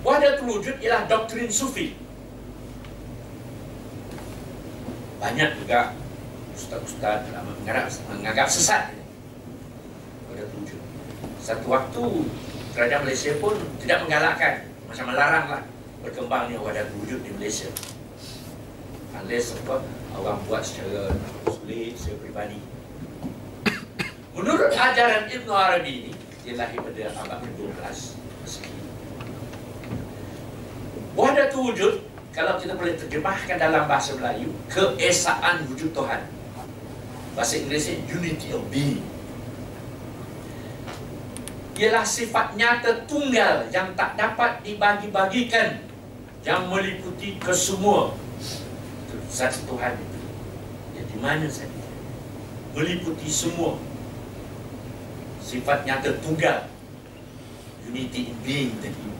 Wahdatul 0.01 0.49
wujud 0.49 0.77
ialah 0.81 1.05
doktrin 1.05 1.53
sufi. 1.53 1.93
Banyak 5.21 5.61
juga 5.61 5.93
ustaz-ustaz 6.57 7.29
menganggap, 7.29 7.93
menganggap 8.09 8.49
sesat 8.49 8.97
Wahdatul 10.33 10.57
wujud. 10.65 10.81
Satu 11.45 11.67
waktu 11.69 12.05
kerajaan 12.75 13.03
Malaysia 13.07 13.33
pun 13.43 13.55
tidak 13.83 14.07
menggalakkan, 14.07 14.55
macam 14.87 15.05
melaranglah 15.11 15.63
berkembangnya 16.01 16.59
wahdatul 16.63 16.97
wujud 17.05 17.21
di 17.23 17.31
Malaysia. 17.37 17.69
Unless 19.21 19.59
apa, 19.67 19.83
orang 20.17 20.39
buat 20.47 20.63
secara 20.63 21.13
sulit, 21.51 21.99
secara 21.99 22.17
peribadi. 22.23 22.61
Menurut 24.33 24.73
ajaran 24.73 25.29
Ibn 25.29 25.49
Arabi 25.51 25.93
ini, 26.07 26.13
dia 26.47 26.55
lahir 26.57 26.79
pada 26.81 27.13
abad 27.21 27.39
ke-12 27.45 27.77
Mesir. 28.47 28.71
Wahdatul 31.19 31.75
wujud 31.75 31.95
kalau 32.31 32.55
kita 32.57 32.79
boleh 32.79 32.95
terjemahkan 32.95 33.59
dalam 33.59 33.85
bahasa 33.91 34.15
Melayu 34.15 34.55
keesaan 34.71 35.67
wujud 35.67 35.91
Tuhan. 35.91 36.23
Bahasa 37.35 37.59
Inggerisnya 37.59 37.99
unity 38.07 38.55
of 38.55 38.63
being. 38.71 39.10
Ialah 41.81 42.05
sifat 42.05 42.61
nyata 42.61 43.09
tunggal 43.09 43.73
yang 43.73 43.97
tak 43.97 44.13
dapat 44.21 44.61
dibagi-bagikan 44.61 45.81
yang 46.45 46.69
meliputi 46.69 47.41
kesemua 47.41 48.13
zat 49.33 49.57
Tuhan 49.65 49.97
itu. 49.97 50.21
Ya, 50.93 51.03
di 51.09 51.17
mana 51.17 51.49
saja. 51.49 51.73
Meliputi 52.77 53.33
semua 53.33 53.81
sifat 55.41 55.89
nyata 55.89 56.21
tunggal 56.21 56.69
unity 57.89 58.29
in 58.29 58.37
being 58.45 58.77
tadi 58.85 59.11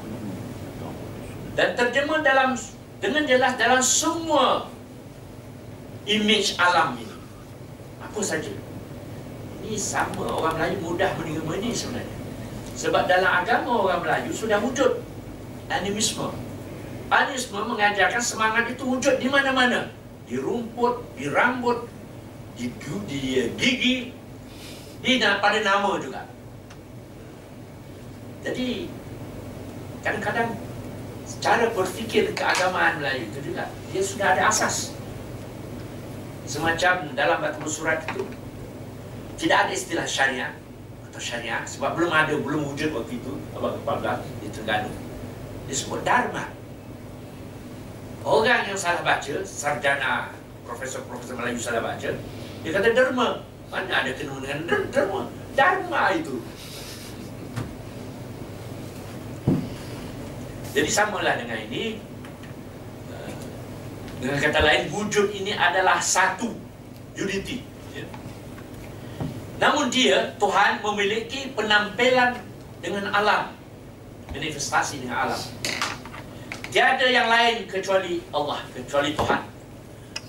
dan 1.59 1.75
terjemah 1.75 2.23
dalam 2.23 2.55
dengan 3.01 3.25
jelas 3.25 3.57
dalam 3.57 3.81
semua 3.81 4.69
image 6.05 6.61
alam 6.61 6.97
ini. 7.01 7.17
Apa 8.05 8.21
saja. 8.21 8.53
Ini 9.65 9.77
sama 9.81 10.29
orang 10.29 10.57
Melayu 10.61 10.77
mudah 10.85 11.11
menerima 11.17 11.53
ini 11.61 11.71
sebenarnya. 11.73 12.20
Sebab 12.81 13.05
dalam 13.05 13.45
agama 13.45 13.85
orang 13.85 14.01
Melayu 14.01 14.33
sudah 14.33 14.57
wujud 14.57 15.05
animisme. 15.69 16.33
Animisme 17.13 17.61
mengajarkan 17.61 18.25
semangat 18.25 18.73
itu 18.73 18.89
wujud 18.89 19.21
di 19.21 19.29
mana-mana. 19.29 19.93
Di 20.25 20.41
rumput, 20.41 21.05
di 21.13 21.29
rambut, 21.29 21.85
di, 22.57 22.73
di 23.05 23.21
gigi, 23.61 23.97
di 25.05 25.13
pada 25.21 25.61
nama 25.61 26.01
juga. 26.01 26.25
Jadi 28.41 28.89
kadang-kadang 30.01 30.57
cara 31.45 31.69
berfikir 31.77 32.33
keagamaan 32.33 32.97
Melayu 32.99 33.29
itu 33.29 33.53
juga 33.53 33.69
dia 33.93 34.03
sudah 34.03 34.33
ada 34.33 34.49
asas 34.49 34.97
semacam 36.49 37.13
dalam 37.15 37.39
batu 37.39 37.69
surat 37.71 38.03
itu 38.11 38.25
tidak 39.39 39.69
ada 39.69 39.73
istilah 39.77 40.07
syariah 40.09 40.53
atau 41.11 41.21
syariah. 41.21 41.67
Sebab 41.67 41.99
belum 41.99 42.11
ada 42.15 42.39
belum 42.39 42.71
wujud 42.71 42.95
waktu 42.95 43.19
itu 43.19 43.33
abad 43.59 43.75
ke-14 43.83 44.19
di 44.41 44.47
Terengganu 44.55 44.91
disebut 45.67 46.01
dharma. 46.07 46.47
Orang 48.23 48.63
yang 48.69 48.79
salah 48.79 49.03
baca 49.03 49.35
sarjana 49.43 50.31
profesor-profesor 50.63 51.35
Melayu 51.35 51.59
salah 51.59 51.83
baca 51.83 52.11
dia 52.63 52.71
kata 52.71 52.95
dharma. 52.95 53.43
Mana 53.71 54.03
ada 54.03 54.11
kena 54.15 54.39
dengan 54.43 54.87
dharma 54.91 55.31
dharma 55.55 56.15
itu. 56.15 56.39
Jadi 60.71 60.91
samalah 60.91 61.35
dengan 61.35 61.59
ini. 61.67 61.99
Eh, 63.11 63.33
Dengan 64.21 64.39
kata 64.39 64.61
lain 64.63 64.83
Wujud 64.93 65.33
ini 65.35 65.57
adalah 65.57 65.99
satu 65.99 66.53
Unity. 67.19 67.70
Namun 69.61 69.93
dia 69.93 70.33
Tuhan 70.41 70.81
memiliki 70.81 71.53
penampilan 71.53 72.41
Dengan 72.81 73.13
alam. 73.13 73.53
Manifestasi 74.33 75.05
dengan 75.05 75.29
alam. 75.29 75.41
Tiada 76.73 77.05
yang 77.05 77.29
lain 77.29 77.69
kecuali 77.69 78.25
Allah 78.33 78.65
Kecuali 78.73 79.13
Tuhan. 79.13 79.43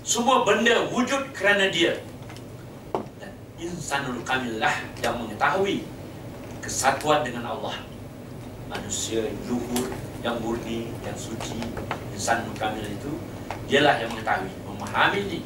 Semua 0.04 0.44
benda 0.44 0.84
wujud 0.92 1.32
kerana 1.32 1.72
dia. 1.72 1.96
Dan 3.16 3.32
insanul 3.56 4.20
kamillah 4.20 4.84
Yang 5.00 5.16
mengetahui 5.16 5.76
Kesatuan 6.60 7.24
dengan 7.24 7.56
Allah. 7.56 7.80
Manusia 8.68 9.26
luhur 9.48 9.90
yang 10.22 10.38
murni, 10.38 10.88
yang 11.02 11.18
suci, 11.18 11.58
insan 12.14 12.46
kamil 12.54 12.86
itu 12.86 13.12
dialah 13.66 13.98
yang 13.98 14.08
mengetahui, 14.14 14.54
memahami 14.64 15.18
ini 15.26 15.40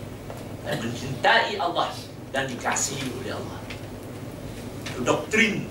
dan 0.63 0.77
mencintai 0.85 1.57
Allah 1.57 1.91
dan 2.31 2.45
dikasihi 2.45 3.09
oleh 3.25 3.33
Allah. 3.33 3.66
Doktrin 5.05 5.67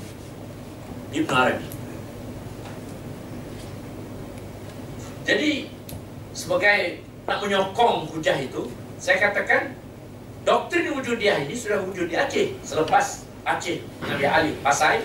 Ibn 1.15 1.31
Arabi. 1.31 1.67
Jadi 5.25 5.51
sebagai 6.37 7.01
nak 7.25 7.41
menyokong 7.41 8.05
hujah 8.13 8.37
itu, 8.37 8.69
saya 9.01 9.17
katakan 9.17 9.73
doktrin 10.45 10.93
wujud 10.93 11.17
dia 11.17 11.41
ini 11.41 11.57
sudah 11.57 11.81
wujud 11.81 12.05
di 12.05 12.13
Aceh 12.13 12.53
selepas 12.61 13.25
Aceh 13.41 13.81
Nabi 14.05 14.25
Ali 14.29 14.51
Pasai. 14.61 15.01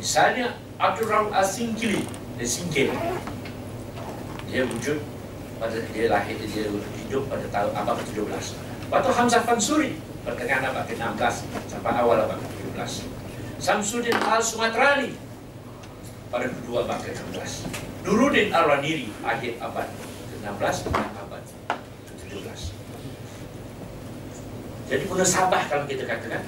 Misalnya 0.00 0.56
Abdul 0.80 1.08
Rahman 1.08 1.32
Asingkili 1.36 2.04
dia 2.36 2.44
singkir 2.44 2.88
dia 4.46 4.62
wujud 4.68 5.00
pada 5.56 5.80
dia 5.92 6.12
lahir 6.12 6.36
dia 6.36 6.68
hidup 7.00 7.24
pada 7.32 7.44
tahun 7.48 7.72
abad 7.72 7.96
ke-17 8.04 8.44
Lepas 8.86 9.00
tu 9.02 9.10
Hamzah 9.16 9.42
Fansuri 9.42 9.96
pertengahan 10.26 10.74
abad 10.74 10.84
ke-16 10.90 11.34
sampai 11.70 11.92
awal 11.94 12.18
abad 12.26 12.34
ke-17. 12.42 13.06
Samsudin 13.62 14.18
Al-Sumatrani 14.18 15.14
pada 16.34 16.50
kedua 16.50 16.82
abad 16.82 16.98
ke-16. 17.06 17.70
Nuruddin 18.02 18.50
Al-Raniri 18.50 19.14
akhir 19.22 19.62
abad 19.62 19.86
ke-16 19.86 20.74
dan 20.90 21.14
abad 21.14 21.42
ke-17. 22.10 22.60
Jadi 24.90 25.02
munasabah 25.06 25.62
kalau 25.70 25.86
kita 25.86 26.02
katakan 26.10 26.42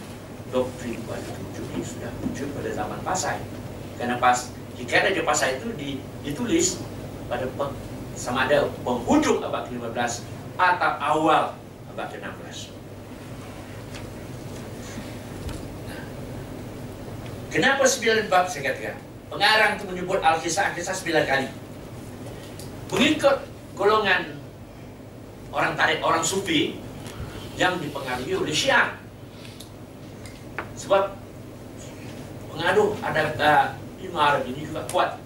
doktrin 0.51 0.99
tujuh 0.99 1.65
ini 1.79 1.83
sudah 1.87 2.11
muncul 2.19 2.51
pada 2.59 2.71
zaman 2.75 2.99
Pasai. 3.07 3.39
Kerana 3.95 4.19
pas 4.19 4.51
jika 4.75 5.07
ada 5.07 5.23
Pasai 5.23 5.63
itu 5.63 5.71
ditulis 6.27 6.83
pada 7.31 7.47
sama 8.19 8.51
ada 8.51 8.67
penghujung 8.83 9.39
abad 9.39 9.71
ke-15 9.71 10.27
atau 10.59 10.93
awal 10.99 11.55
abad 11.95 12.07
ke-16. 12.11 12.78
Kenapa 17.49 17.89
sembilan 17.89 18.29
bab 18.29 18.45
saya 18.45 18.73
katakan? 18.73 19.01
Pengarang 19.33 19.81
itu 19.81 19.85
menyebut 19.89 20.21
Al-Kisah-Kisah 20.21 20.93
sembilan 20.93 21.25
kali. 21.25 21.49
Mengikut 22.93 23.37
golongan 23.73 24.37
orang 25.53 25.73
tarik, 25.77 26.05
orang 26.05 26.21
sufi 26.21 26.77
yang 27.57 27.81
dipengaruhi 27.81 28.37
oleh 28.37 28.53
Syiah. 28.53 28.97
Sebab 30.77 31.17
pengaruh 32.53 32.97
ada 33.01 33.23
uh, 33.41 33.67
lima 33.97 34.45
ini 34.45 34.69
juga 34.69 34.85
kuat 34.93 35.17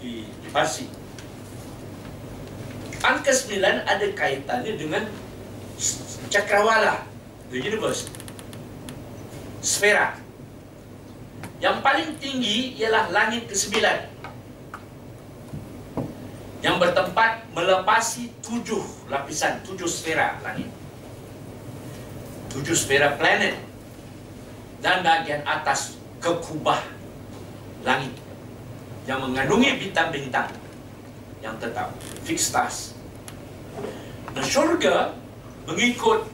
di, 0.00 0.28
di 0.28 0.48
Parsi. 0.52 0.84
Angka 3.04 3.32
sembilan 3.32 3.84
ada 3.84 4.06
kaitannya 4.16 4.72
dengan 4.80 5.04
cakrawala, 6.32 7.04
the 7.52 7.60
universe, 7.60 8.08
sfera. 9.60 10.23
Yang 11.62 11.76
paling 11.80 12.10
tinggi 12.18 12.74
ialah 12.78 13.10
langit 13.14 13.46
ke-9 13.46 13.78
Yang 16.64 16.76
bertempat 16.80 17.46
melepasi 17.52 18.32
tujuh 18.42 18.82
lapisan, 19.06 19.60
tujuh 19.62 19.86
sfera 19.86 20.40
langit. 20.42 20.66
Tujuh 22.50 22.74
sfera 22.74 23.14
planet 23.14 23.58
Dan 24.82 25.06
bagian 25.06 25.42
atas 25.46 25.98
kekubah 26.18 26.82
langit 27.86 28.12
Yang 29.06 29.18
mengandungi 29.30 29.70
bintang-bintang 29.78 30.50
Yang 31.44 31.54
tetap, 31.68 31.88
fixed 32.24 32.50
stars. 32.50 32.96
Nah 34.34 34.42
syurga 34.42 35.14
mengikut 35.64 36.26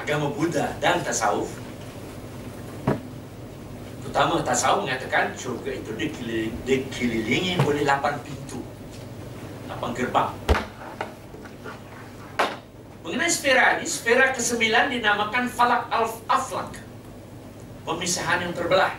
agama 0.00 0.32
Buddha 0.32 0.74
dan 0.82 0.98
tasawuf 1.04 1.61
Pertama, 4.12 4.44
tasawuf 4.44 4.84
mengatakan 4.84 5.32
syurga 5.32 5.72
itu 5.72 5.88
dikelilingi, 5.96 6.52
dikelilingi 6.68 7.52
oleh 7.64 7.80
lapan 7.80 8.20
pintu. 8.20 8.60
Lapan 9.72 9.96
gerbang. 9.96 10.30
Mengenai 13.00 13.32
sfera 13.32 13.80
ini, 13.80 13.88
sfera 13.88 14.36
kesembilan 14.36 14.92
dinamakan 14.92 15.48
Falak 15.48 15.88
Al-Aflak. 15.88 16.76
Pemisahan 17.88 18.44
yang 18.44 18.52
terbelah. 18.52 18.92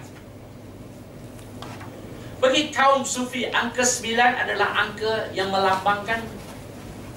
Bagi 2.41 2.73
kaum 2.73 3.05
sufi, 3.05 3.45
angka 3.53 3.85
sembilan 3.85 4.49
adalah 4.49 4.81
angka 4.81 5.29
yang 5.37 5.53
melambangkan 5.53 6.25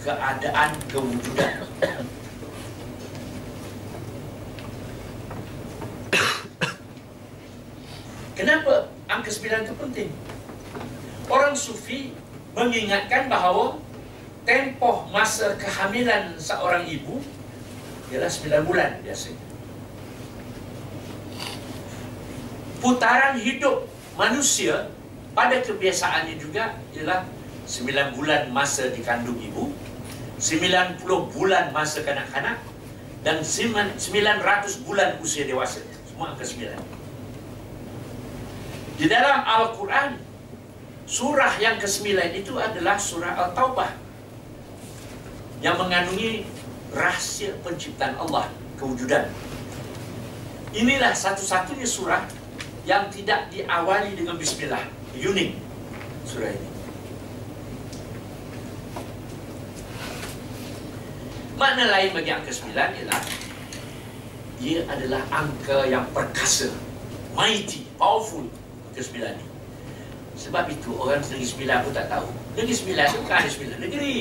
keadaan 0.05 0.77
kewujudan. 0.93 1.65
Kenapa 8.37 8.93
angka 9.09 9.33
sembilan 9.33 9.65
itu 9.65 9.75
penting? 9.81 10.11
Orang 11.33 11.57
sufi 11.57 12.13
mengingatkan 12.53 13.33
bahawa 13.33 13.81
tempoh 14.45 15.09
masa 15.09 15.57
kehamilan 15.57 16.37
seorang 16.37 16.85
ibu 16.85 17.25
ialah 18.13 18.29
sembilan 18.29 18.63
bulan 18.69 18.91
biasanya. 19.01 19.41
Putaran 22.85 23.41
hidup 23.41 23.89
manusia 24.21 24.93
pada 25.33 25.59
kebiasaannya 25.65 26.37
juga 26.37 26.77
ialah 26.93 27.25
sembilan 27.65 28.15
bulan 28.15 28.53
masa 28.53 28.93
dikandung 28.93 29.41
ibu, 29.41 29.73
sembilan 30.39 31.01
puluh 31.01 31.27
bulan 31.33 31.73
masa 31.73 32.05
kanak-kanak 32.05 32.61
dan 33.25 33.43
sembilan 33.43 34.45
ratus 34.45 34.85
bulan 34.87 35.19
usia 35.25 35.49
dewasa. 35.49 35.83
Semua 36.07 36.37
angka 36.37 36.47
sembilan. 36.47 36.96
Di 38.97 39.07
dalam 39.13 39.45
Al-Quran 39.45 40.17
Surah 41.07 41.55
yang 41.63 41.77
ke-9 41.79 42.17
itu 42.33 42.57
adalah 42.57 42.97
surah 42.97 43.37
Al-Taubah 43.37 43.93
Yang 45.61 45.77
mengandungi 45.85 46.33
rahsia 46.97 47.53
penciptaan 47.61 48.17
Allah 48.17 48.49
Kewujudan. 48.81 49.29
Inilah 50.73 51.13
satu-satunya 51.13 51.85
surah 51.85 52.25
Yang 52.89 53.21
tidak 53.21 53.53
diawali 53.53 54.17
dengan 54.17 54.41
Bismillah. 54.41 54.85
Unik 55.17 55.51
surah 56.29 56.51
ini. 56.53 56.69
Makna 61.57 61.85
lain 61.89 62.11
bagi 62.13 62.31
angka 62.33 62.53
9 62.53 62.73
ialah 62.73 63.23
Ia 64.61 64.81
adalah 64.89 65.23
angka 65.29 65.85
yang 65.85 66.05
perkasa 66.13 66.73
Mighty, 67.37 67.85
powerful 68.01 68.49
ke-9 68.97 69.17
ni. 69.21 69.47
Sebab 70.37 70.69
itu 70.69 70.91
orang 70.97 71.21
Negeri 71.25 71.47
Sembilan 71.49 71.77
pun 71.85 71.93
tak 71.93 72.09
tahu. 72.13 72.29
Negeri 72.57 72.75
Sembilan 72.77 73.05
itu 73.09 73.19
bukan 73.25 73.37
ada 73.37 73.51
sembilan 73.53 73.79
negeri. 73.81 74.17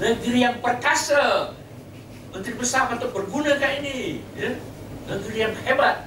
Negeri 0.00 0.38
yang 0.38 0.56
perkasa. 0.62 1.52
Menteri 2.30 2.54
Besar 2.54 2.86
patut 2.86 3.10
bergunakan 3.10 3.70
ini. 3.82 4.22
Ya? 4.38 4.54
Negeri 5.10 5.36
yang 5.38 5.54
hebat. 5.66 6.06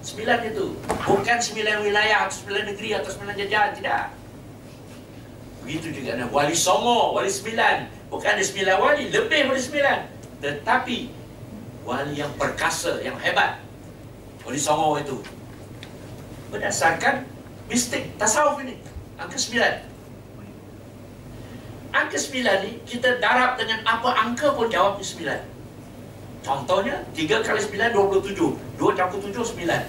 Sembilan 0.00 0.38
itu. 0.48 0.76
Bukan 0.88 1.38
sembilan 1.40 1.76
wilayah 1.84 2.28
atau 2.28 2.36
sembilan 2.40 2.64
negeri 2.72 2.88
atau 2.96 3.10
sembilan 3.12 3.34
jajahan. 3.36 3.70
Tidak. 3.76 4.04
Begitu 5.64 5.86
juga 6.00 6.16
ada 6.16 6.24
Wali 6.32 6.56
Songo, 6.56 7.12
Wali 7.12 7.28
Sembilan. 7.28 7.76
Bukan 8.08 8.24
ada 8.24 8.40
sembilan 8.40 8.76
wali, 8.80 9.12
lebih 9.12 9.52
dari 9.52 9.60
sembilan. 9.60 9.98
Tetapi 10.40 10.98
wali 11.84 12.16
yang 12.16 12.32
perkasa, 12.40 13.04
yang 13.04 13.20
hebat. 13.20 13.60
Wali 14.48 14.56
Songo 14.56 14.96
itu 14.96 15.20
berdasarkan 16.48 17.24
mistik 17.68 18.16
tasawuf 18.16 18.60
ini. 18.64 18.76
Angka 19.18 19.36
sembilan. 19.36 19.72
Angka 21.88 22.18
sembilan 22.20 22.56
ni 22.64 22.72
kita 22.84 23.18
darab 23.18 23.56
dengan 23.58 23.82
apa 23.84 24.14
angka 24.24 24.54
pun 24.54 24.68
jawab 24.68 25.00
sembilan. 25.00 25.56
Contohnya 26.44 27.02
tiga 27.12 27.42
kali 27.42 27.58
sembilan 27.60 27.88
dua 27.92 28.04
puluh 28.08 28.22
tujuh. 28.22 28.50
Dua 28.78 28.94
campur 28.94 29.18
tujuh 29.24 29.42
sembilan. 29.42 29.82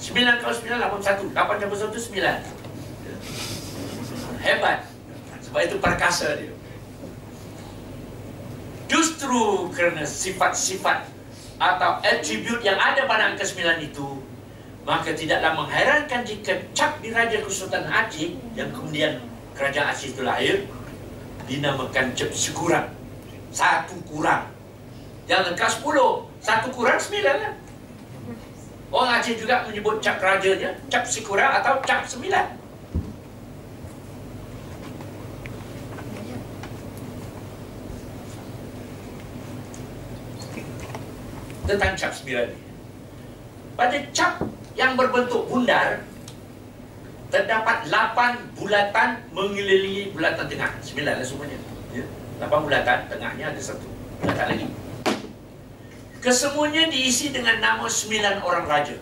Sembilan 0.00 0.34
kali 0.40 0.54
sembilan 0.56 0.78
lapan 0.80 1.00
satu. 1.04 1.24
Lapan 1.36 1.56
campur 1.60 1.78
satu 1.78 1.98
sembilan. 2.00 2.36
Hebat. 4.40 4.78
Sebab 5.44 5.60
itu 5.66 5.76
perkasa 5.76 6.38
dia. 6.40 6.54
Justru 8.90 9.70
kerana 9.70 10.02
sifat-sifat 10.02 11.06
atau 11.60 12.00
atribut 12.02 12.64
yang 12.64 12.80
ada 12.80 13.04
pada 13.06 13.30
angka 13.30 13.44
sembilan 13.44 13.78
itu 13.84 14.18
Maka 14.90 15.14
tidaklah 15.14 15.54
mengherankan 15.54 16.26
jika 16.26 16.66
cap 16.74 16.98
di 16.98 17.14
Raja 17.14 17.38
Kesultanan 17.46 17.86
Aceh 17.86 18.34
yang 18.58 18.74
kemudian 18.74 19.22
kerajaan 19.54 19.94
Aceh 19.94 20.10
itu 20.10 20.26
lahir 20.26 20.66
dinamakan 21.46 22.10
cap 22.18 22.34
sekurang. 22.34 22.90
Satu 23.54 23.94
kurang. 24.10 24.50
Jangan 25.30 25.54
kau 25.54 25.70
sepuluh. 25.70 26.12
Satu 26.42 26.74
kurang 26.74 26.98
sembilan 26.98 27.36
lah. 27.38 27.54
Orang 28.90 29.22
Aceh 29.22 29.38
juga 29.38 29.62
menyebut 29.70 30.02
cap 30.02 30.18
rajanya 30.18 30.74
cap 30.90 31.06
sekurang 31.06 31.62
atau 31.62 31.78
cap 31.86 32.02
sembilan. 32.10 32.58
Tentang 41.70 41.94
cap 41.94 42.10
sembilan 42.10 42.46
ini. 42.50 42.62
Pada 43.78 43.98
cap 44.10 44.42
yang 44.78 44.94
berbentuk 44.94 45.50
bundar 45.50 46.04
terdapat 47.30 47.86
8 47.86 48.58
bulatan 48.58 49.22
mengelilingi 49.30 50.10
bulatan 50.10 50.50
tengah. 50.50 50.70
9 50.82 51.06
lah 51.06 51.22
semuanya. 51.22 51.58
Ya. 51.94 52.04
8 52.42 52.66
bulatan, 52.66 52.98
tengahnya 53.06 53.54
ada 53.54 53.60
satu. 53.62 53.86
Bulatan 54.20 54.46
lagi. 54.50 54.66
Kesemuanya 56.20 56.90
diisi 56.92 57.32
dengan 57.32 57.62
nama 57.62 57.86
9 57.86 58.44
orang 58.44 58.66
raja. 58.66 58.96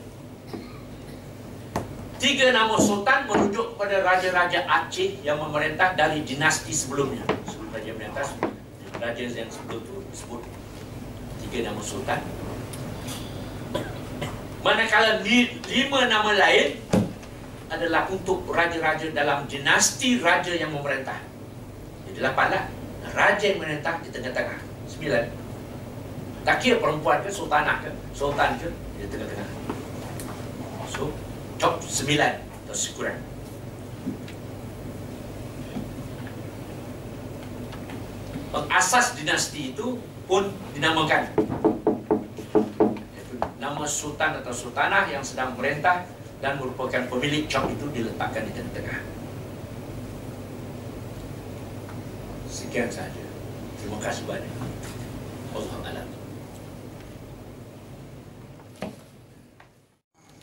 Tiga 2.18 2.50
nama 2.50 2.74
sultan 2.82 3.30
merujuk 3.30 3.74
kepada 3.74 4.02
raja-raja 4.02 4.66
Aceh 4.66 5.22
yang 5.22 5.38
memerintah 5.38 5.94
dari 5.94 6.26
dinasti 6.26 6.74
sebelumnya. 6.74 7.22
Sebelum 7.46 7.70
raja 7.70 7.90
memerintah, 7.94 8.26
raja 8.98 9.22
yang 9.22 9.46
sebelum 9.46 9.78
itu 9.86 9.94
disebut 10.10 10.42
tiga 11.46 11.70
nama 11.70 11.78
sultan. 11.78 12.18
Manakala 14.58 15.22
li, 15.22 15.54
lima 15.70 16.10
nama 16.10 16.34
lain 16.34 16.82
adalah 17.70 18.10
untuk 18.10 18.42
raja-raja 18.50 19.06
dalam 19.14 19.46
dinasti 19.46 20.18
raja 20.18 20.50
yang 20.50 20.74
memerintah. 20.74 21.22
Jadi 22.10 22.18
lapanlah 22.18 22.66
raja 23.14 23.44
yang 23.44 23.62
memerintah 23.62 24.02
di 24.02 24.10
tengah-tengah. 24.10 24.58
Sembilan. 24.90 25.24
Tak 26.42 26.56
kira 26.58 26.80
perempuan 26.82 27.22
ke, 27.22 27.30
sultanah 27.30 27.84
ke, 27.84 27.90
sultan 28.16 28.58
ke, 28.58 28.68
di 28.98 29.06
tengah-tengah. 29.06 29.48
So, 30.90 31.12
top 31.60 31.78
sembilan 31.84 32.42
atau 32.66 32.74
sekurang. 32.74 33.20
Pengasas 38.48 39.12
dinasti 39.14 39.76
itu 39.76 40.00
pun 40.24 40.50
dinamakan 40.72 41.30
nama 43.58 43.82
sultan 43.84 44.38
atau 44.38 44.54
sultanah 44.54 45.10
yang 45.10 45.22
sedang 45.26 45.58
merintah 45.58 46.06
dan 46.38 46.54
merupakan 46.62 47.02
pemilik 47.10 47.50
cok 47.50 47.74
itu 47.74 47.86
diletakkan 47.90 48.46
di 48.46 48.52
tengah-tengah. 48.54 49.02
Sekian 52.46 52.90
saja. 52.90 53.26
Terima 53.82 53.98
kasih 53.98 54.22
banyak. 54.30 54.54
Allah 55.54 55.78
Alam. 55.90 56.08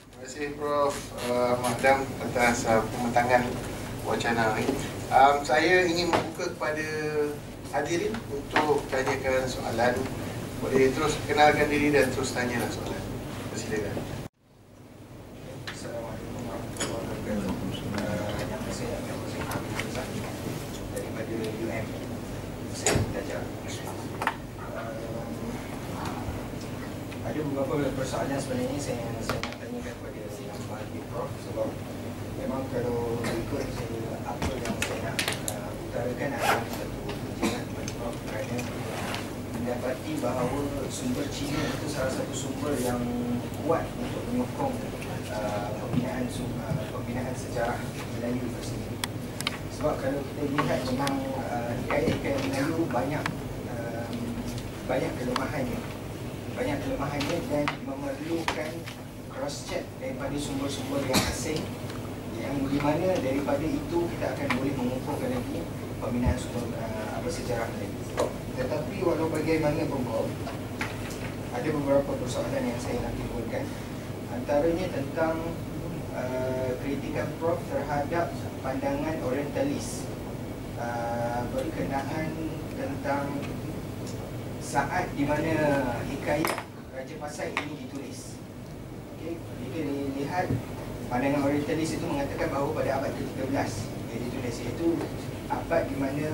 Terima 0.04 0.16
kasih 0.20 0.46
Prof. 0.60 0.96
Uh, 1.24 1.56
Madam 1.64 2.04
atas 2.20 2.68
uh, 2.68 2.84
pembentangan 2.92 3.44
wacana 4.04 4.60
ini. 4.60 4.76
Um, 5.08 5.36
saya 5.48 5.88
ingin 5.88 6.12
membuka 6.12 6.52
kepada 6.52 6.88
hadirin 7.72 8.12
untuk 8.28 8.84
tanyakan 8.92 9.48
soalan. 9.48 9.96
Boleh 10.60 10.92
terus 10.92 11.14
kenalkan 11.30 11.68
diri 11.72 11.94
dan 11.94 12.12
terus 12.12 12.34
tanyalah 12.34 12.68
soalan. 12.74 13.05
Silakan. 13.56 13.96
Assalamualaikum 15.72 16.44
warahmatullahi 16.44 17.08
wabarakatuh. 17.08 17.56
Nama 18.52 18.70
saya 18.76 19.00
Abdul 19.00 19.16
Hussein 19.24 19.48
Hamid 19.48 19.72
Razak 19.80 20.08
daripada. 20.92 21.36
Saya 22.76 23.00
belajar. 23.00 23.42
Um, 24.76 25.00
ada 27.24 27.40
beberapa 27.48 27.74
persoalan 27.96 28.44
sebenarnya 28.44 28.76
saya 28.76 29.08
saya 29.24 29.40
nak 29.40 29.56
tanyakan 29.64 29.94
kepada 30.04 30.20
yang 30.20 30.60
Mahdi 30.68 31.00
Prof 31.08 31.32
sebab 31.48 31.70
memang 32.44 32.68
kalau 32.76 33.24
ikut 33.24 33.66
saya, 33.72 34.20
apa 34.36 34.52
yang 34.52 34.76
saya 34.84 35.00
nak 35.00 35.18
uh, 35.48 35.72
utarakan 35.80 36.30
adalah 36.44 36.60
satu 36.76 37.00
ujian 37.08 37.64
kepada 37.72 37.92
Prof 38.04 38.16
kerana 38.28 38.58
mendapati 39.66 40.22
bahawa 40.22 40.62
sumber 40.94 41.26
Cina 41.34 41.58
itu 41.58 41.90
salah 41.90 42.14
satu 42.14 42.30
sumber 42.38 42.78
yang 42.86 43.02
kuat 43.66 43.82
untuk 43.98 44.22
menyokong 44.30 44.78
uh, 45.34 45.74
pembinaan 45.82 46.30
uh, 46.30 46.86
pembinaan 46.94 47.34
sejarah 47.34 47.82
Melayu 48.14 48.46
itu 48.46 48.62
sendiri. 48.62 49.02
Sebab 49.74 49.98
kalau 49.98 50.22
kita 50.22 50.44
lihat 50.54 50.86
memang 50.86 51.18
uh, 51.50 51.74
hikayat-hikayat 51.82 52.46
Melayu 52.46 52.86
banyak 52.94 53.26
um, 53.74 54.14
banyak 54.86 55.12
kelemahannya. 55.18 55.80
Banyak 56.54 56.78
kelemahannya 56.86 57.38
dan 57.50 57.66
memerlukan 57.90 58.72
cross 59.34 59.66
check 59.66 59.82
daripada 59.98 60.38
sumber-sumber 60.38 61.02
yang 61.10 61.22
asing 61.34 61.66
yang 62.38 62.54
di 62.70 62.78
mana 62.78 63.18
daripada 63.18 63.66
itu 63.66 63.98
kita 64.14 64.30
akan 64.30 64.48
boleh 64.62 64.74
mengukuhkan 64.78 65.34
lagi 65.34 65.58
pembinaan 65.98 66.38
sumber 66.38 66.70
uh, 66.78 67.18
apa 67.18 67.30
sejarah 67.34 67.66
Melayu. 67.74 68.45
Tetapi 68.56 69.04
walau 69.04 69.28
bagaimanapun 69.28 70.02
Prof, 70.08 70.30
ada 71.52 71.70
beberapa 71.72 72.12
persoalan 72.16 72.64
yang 72.64 72.80
saya 72.80 73.04
nak 73.04 73.14
timbulkan. 73.20 73.68
Antaranya 74.32 74.88
tentang 74.96 75.36
uh, 76.16 76.72
kritikan 76.80 77.28
Prof 77.36 77.60
terhadap 77.68 78.32
pandangan 78.64 79.16
orientalis 79.28 80.08
uh, 80.80 81.44
berkenaan 81.52 82.32
tentang 82.80 83.28
saat 84.64 85.12
di 85.16 85.24
mana 85.28 85.56
hikayat 86.08 86.60
Raja 86.96 87.16
Pasai 87.20 87.52
ini 87.60 87.88
ditulis. 87.88 88.40
Okay, 89.20 89.36
jika 89.36 89.80
dilihat 89.84 90.48
pandangan 91.12 91.44
orientalis 91.44 92.00
itu 92.00 92.06
mengatakan 92.08 92.48
bahawa 92.56 92.72
pada 92.72 93.04
abad 93.04 93.12
ke-13 93.20 93.72
dia 94.16 94.18
ditulis 94.32 94.56
iaitu 94.64 94.88
abad 95.52 95.84
di 95.92 95.96
mana 96.00 96.26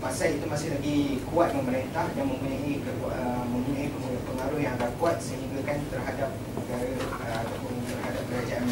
Pasai 0.00 0.40
itu 0.40 0.48
masih 0.48 0.72
lagi 0.72 1.20
kuat 1.28 1.52
memerintah 1.52 2.08
dan 2.16 2.24
mempunyai 2.24 2.80
uh, 3.04 3.44
mempunyai 3.44 3.92
pengaruh 4.24 4.56
yang 4.56 4.72
agak 4.80 4.96
kuat 4.96 5.20
sehingga 5.20 5.60
kan 5.60 5.76
terhadap 5.92 6.32
negara 6.56 6.88
uh, 7.20 7.36
ataupun 7.44 7.74
terhadap 7.84 8.24
kerajaan. 8.32 8.64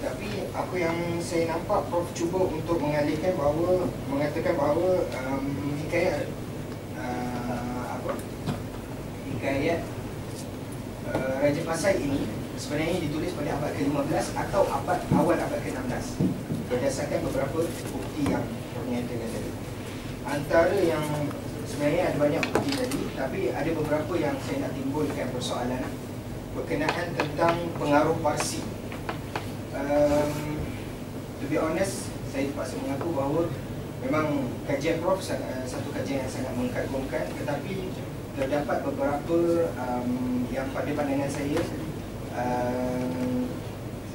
Tapi 0.00 0.28
apa 0.56 0.74
yang 0.80 0.96
saya 1.20 1.52
nampak 1.52 1.84
Prof 1.92 2.08
cuba 2.16 2.48
untuk 2.48 2.80
mengalihkan 2.80 3.36
bahawa 3.36 3.92
mengatakan 4.08 4.56
bahawa 4.56 5.04
um, 5.20 5.44
hikayat 5.84 6.32
uh, 6.96 8.00
apa 8.00 8.12
hikayat 9.36 9.84
uh, 11.12 11.44
Raja 11.44 11.62
Pasai 11.68 12.00
ini 12.00 12.24
sebenarnya 12.56 13.04
ditulis 13.04 13.36
pada 13.36 13.60
abad 13.60 13.76
ke-15 13.76 14.26
atau 14.32 14.64
abad 14.64 15.00
awal 15.12 15.36
abad 15.36 15.60
ke-16 15.60 16.24
berdasarkan 16.72 17.20
beberapa 17.28 17.68
bukti 17.68 18.22
yang 18.32 18.48
menyatakan 18.92 19.30
tadi. 19.32 19.50
Antara 20.28 20.76
yang 20.84 21.04
sebenarnya 21.64 22.02
ada 22.12 22.16
banyak 22.20 22.42
bukti 22.52 22.70
tadi 22.76 23.00
tapi 23.16 23.40
ada 23.48 23.70
beberapa 23.72 24.12
yang 24.20 24.36
saya 24.44 24.68
nak 24.68 24.72
timbulkan 24.76 25.32
persoalan 25.32 25.82
berkenaan 26.52 27.16
tentang 27.16 27.56
pengaruh 27.80 28.20
Parsi. 28.20 28.60
Um, 29.72 30.60
to 31.40 31.48
be 31.48 31.56
honest, 31.56 32.12
saya 32.28 32.52
terpaksa 32.52 32.76
mengaku 32.76 33.08
bahawa 33.16 33.42
memang 34.04 34.52
kajian 34.68 35.00
Prof 35.00 35.24
sangat- 35.24 35.64
satu 35.64 35.88
kajian 35.96 36.26
yang 36.26 36.32
sangat 36.32 36.52
mengkagumkan 36.58 37.24
tetapi 37.32 37.88
terdapat 38.36 38.78
beberapa 38.84 39.38
um, 39.78 40.44
yang 40.52 40.68
pada 40.76 40.90
pandangan 40.92 41.30
saya 41.30 41.60
um, 42.36 43.48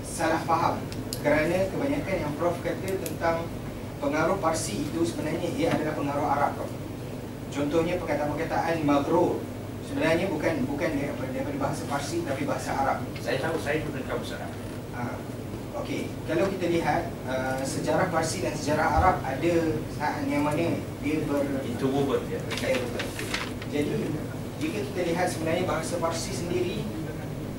salah 0.05 0.41
faham 0.45 0.75
kerana 1.23 1.71
kebanyakan 1.71 2.15
yang 2.21 2.33
Prof 2.37 2.57
kata 2.61 2.89
tentang 3.01 3.49
pengaruh 3.97 4.37
Parsi 4.37 4.85
itu 4.87 5.01
sebenarnya 5.05 5.49
ia 5.57 5.69
adalah 5.73 5.93
pengaruh 5.97 6.27
Arab. 6.27 6.53
Contohnya 7.49 7.97
perkataan-perkataan 7.97 8.85
magrur 8.85 9.41
sebenarnya 9.87 10.27
bukan 10.27 10.67
bukan 10.67 10.89
daripada, 10.93 11.57
bahasa 11.57 11.83
Parsi 11.87 12.21
tapi 12.21 12.43
bahasa 12.43 12.75
Arab. 12.75 13.01
Saya 13.23 13.39
tahu 13.39 13.57
saya 13.57 13.81
pun 13.81 13.97
kamu 13.97 14.23
serap. 14.23 14.51
Ah, 14.93 15.15
Okey, 15.77 16.09
kalau 16.25 16.49
kita 16.49 16.73
lihat 16.73 17.05
uh, 17.29 17.61
sejarah 17.61 18.09
Parsi 18.09 18.41
dan 18.41 18.49
sejarah 18.57 18.97
Arab 18.97 19.21
ada 19.21 19.53
saat 19.93 20.25
yang 20.25 20.41
mana 20.41 20.73
dia 21.05 21.21
ber 21.29 21.45
Itu 21.69 21.85
woven 21.93 22.25
ya. 22.33 22.41
Ya. 22.65 22.81
Jadi 23.69 24.09
jika 24.57 24.79
kita 24.89 25.01
lihat 25.13 25.27
sebenarnya 25.29 25.69
bahasa 25.69 26.01
Parsi 26.01 26.33
sendiri 26.33 26.81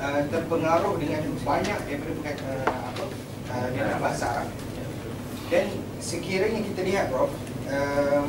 uh, 0.02 0.26
terpengaruh 0.34 0.98
dengan 0.98 1.30
banyak 1.46 1.78
daripada 1.86 2.34
uh, 2.42 2.90
apa 2.90 3.04
uh, 3.54 3.68
daripada 3.70 4.02
bahasa 4.02 4.24
Arab. 4.34 4.48
Dan 5.48 5.66
sekiranya 5.98 6.60
kita 6.60 6.80
lihat 6.84 7.08
Prof, 7.08 7.32
um, 7.72 8.28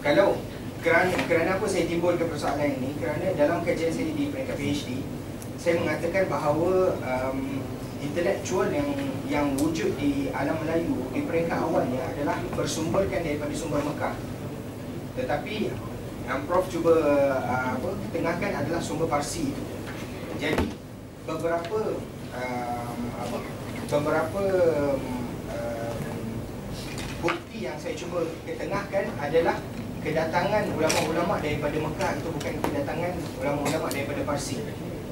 kalau 0.00 0.40
kerana 0.80 1.12
kerana 1.28 1.60
apa 1.60 1.66
saya 1.68 1.84
timbulkan 1.84 2.24
persoalan 2.24 2.80
ini? 2.80 2.96
Kerana 2.96 3.36
dalam 3.36 3.60
kajian 3.60 3.92
saya 3.92 4.08
di 4.16 4.32
peringkat 4.32 4.56
PhD 4.56 5.20
saya 5.60 5.76
mengatakan 5.76 6.24
bahawa 6.32 6.96
um, 7.04 7.60
intelektual 8.00 8.72
yang 8.72 8.88
yang 9.28 9.46
wujud 9.60 9.92
di 10.00 10.32
alam 10.32 10.56
Melayu 10.64 11.04
di 11.12 11.20
peringkat 11.28 11.60
awalnya 11.60 12.00
adalah 12.16 12.40
bersumberkan 12.56 13.20
daripada 13.20 13.52
sumber 13.52 13.84
Mekah. 13.84 14.16
Tetapi 15.20 15.68
yang 16.24 16.48
Prof 16.48 16.64
cuba 16.72 16.96
uh, 17.44 17.76
apa 17.76 17.92
tengahkan 18.08 18.52
adalah 18.64 18.80
sumber 18.80 19.04
Parsi. 19.04 19.52
Itu 19.52 20.32
jadi 20.40 20.64
beberapa 21.28 22.00
um, 22.32 23.00
apa 23.20 23.38
beberapa 23.90 24.42
um, 25.50 25.98
bukti 27.18 27.66
yang 27.66 27.74
saya 27.74 27.98
cuba 27.98 28.22
ketengahkan 28.46 29.10
adalah 29.18 29.58
kedatangan 29.98 30.64
ulama-ulama 30.78 31.42
daripada 31.42 31.74
Mekah 31.74 32.10
itu 32.22 32.28
bukan 32.30 32.54
kedatangan 32.62 33.12
ulama-ulama 33.42 33.86
daripada 33.90 34.22
Parsi. 34.22 34.62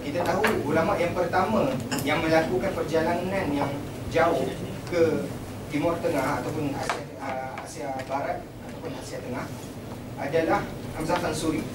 Kita 0.06 0.22
tahu 0.24 0.40
ulama 0.64 0.94
yang 0.94 1.12
pertama 1.12 1.74
yang 2.06 2.22
melakukan 2.22 2.70
perjalanan 2.72 3.46
yang 3.50 3.68
jauh 4.14 4.46
ke 4.88 5.26
Timur 5.68 5.98
Tengah 6.00 6.40
ataupun 6.40 6.72
Asia, 6.72 7.02
uh, 7.20 7.52
Asia 7.60 7.92
Barat 8.09 8.40
ataupun 8.62 8.94
Asia 8.94 9.18
Tengah 9.20 9.44
adalah 10.22 10.62
Hamzah 10.96 11.18
Tansuri. 11.18 11.66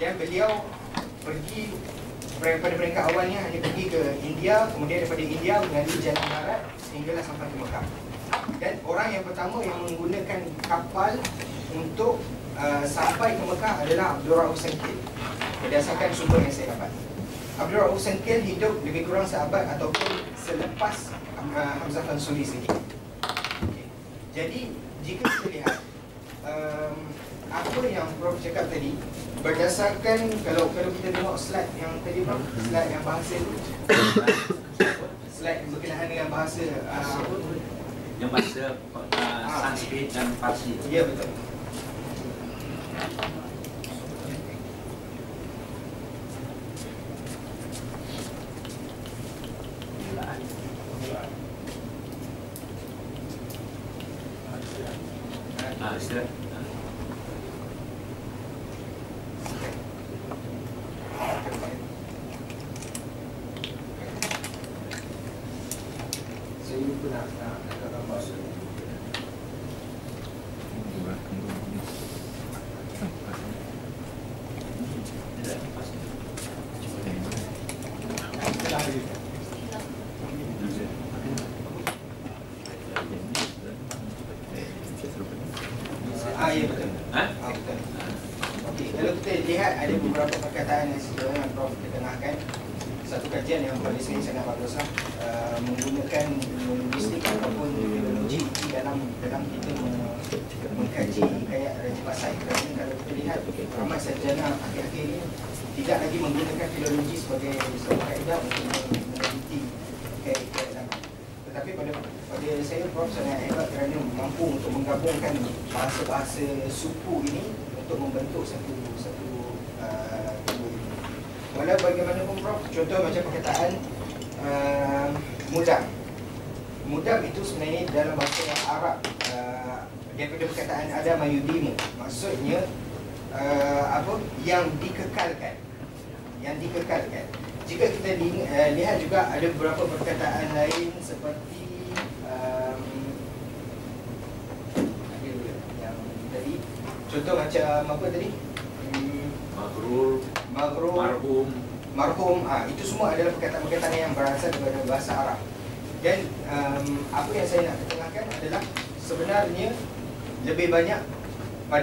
Dan 0.00 0.16
beliau 0.16 0.64
pergi 1.20 1.76
pada 2.40 2.72
peringkat 2.72 3.04
awalnya 3.12 3.38
hanya 3.44 3.58
pergi 3.60 3.84
ke 3.92 4.00
India, 4.24 4.64
kemudian 4.72 5.04
daripada 5.04 5.22
India 5.22 5.54
melalui 5.60 5.98
jalan 6.00 6.24
darat 6.24 6.60
sehinggalah 6.80 7.24
sampai 7.24 7.46
ke 7.52 7.56
Mekah. 7.60 7.84
Dan 8.56 8.74
orang 8.88 9.08
yang 9.12 9.24
pertama 9.28 9.56
yang 9.60 9.78
menggunakan 9.84 10.40
kapal 10.64 11.12
untuk 11.76 12.14
uh, 12.56 12.84
sampai 12.88 13.36
ke 13.36 13.42
Mekah 13.44 13.74
adalah 13.84 14.16
Abdul 14.16 14.34
Rauf 14.40 14.56
Sengkil 14.56 14.96
berdasarkan 15.60 16.10
sumber 16.16 16.40
yang 16.40 16.54
saya 16.54 16.72
dapat. 16.72 16.90
Abdul 17.60 17.80
Rauf 17.84 18.00
Sengkil 18.00 18.40
hidup 18.40 18.80
lebih 18.88 19.04
kurang 19.04 19.28
seabad 19.28 19.68
ataupun 19.76 20.08
selepas 20.32 20.96
uh, 21.36 21.74
Hamzah 21.84 22.04
Fansuri 22.08 22.40
sedikit. 22.40 22.80
Okay. 23.68 23.86
Jadi 24.32 24.60
jika 25.04 25.28
kita 25.28 25.48
lihat 25.52 25.76
um, 26.48 26.96
apa 27.50 27.82
yang 27.90 28.06
Prof 28.22 28.38
cakap 28.38 28.70
tadi 28.70 28.94
berdasarkan 29.42 30.18
kalau 30.46 30.70
kalau 30.70 30.90
kita 31.02 31.10
tengok 31.18 31.34
slide 31.34 31.70
yang 31.74 31.92
tadi 32.06 32.22
Prof, 32.22 32.38
slide 32.62 32.90
yang 32.94 33.02
bahasa 33.02 33.34
tu 33.42 33.54
slide 35.34 35.66
berkenaan 35.74 36.06
dengan 36.06 36.28
bahasa 36.30 36.64
uh, 36.86 37.16
apa 37.18 37.36
Yang 38.20 38.30
bahasa 38.36 38.64
uh, 38.92 39.48
Sanskrit 39.48 40.12
dan 40.12 40.28
Parsi. 40.36 40.76
Ya 40.92 41.08
betul. 41.08 41.32
Ah, 50.20 50.36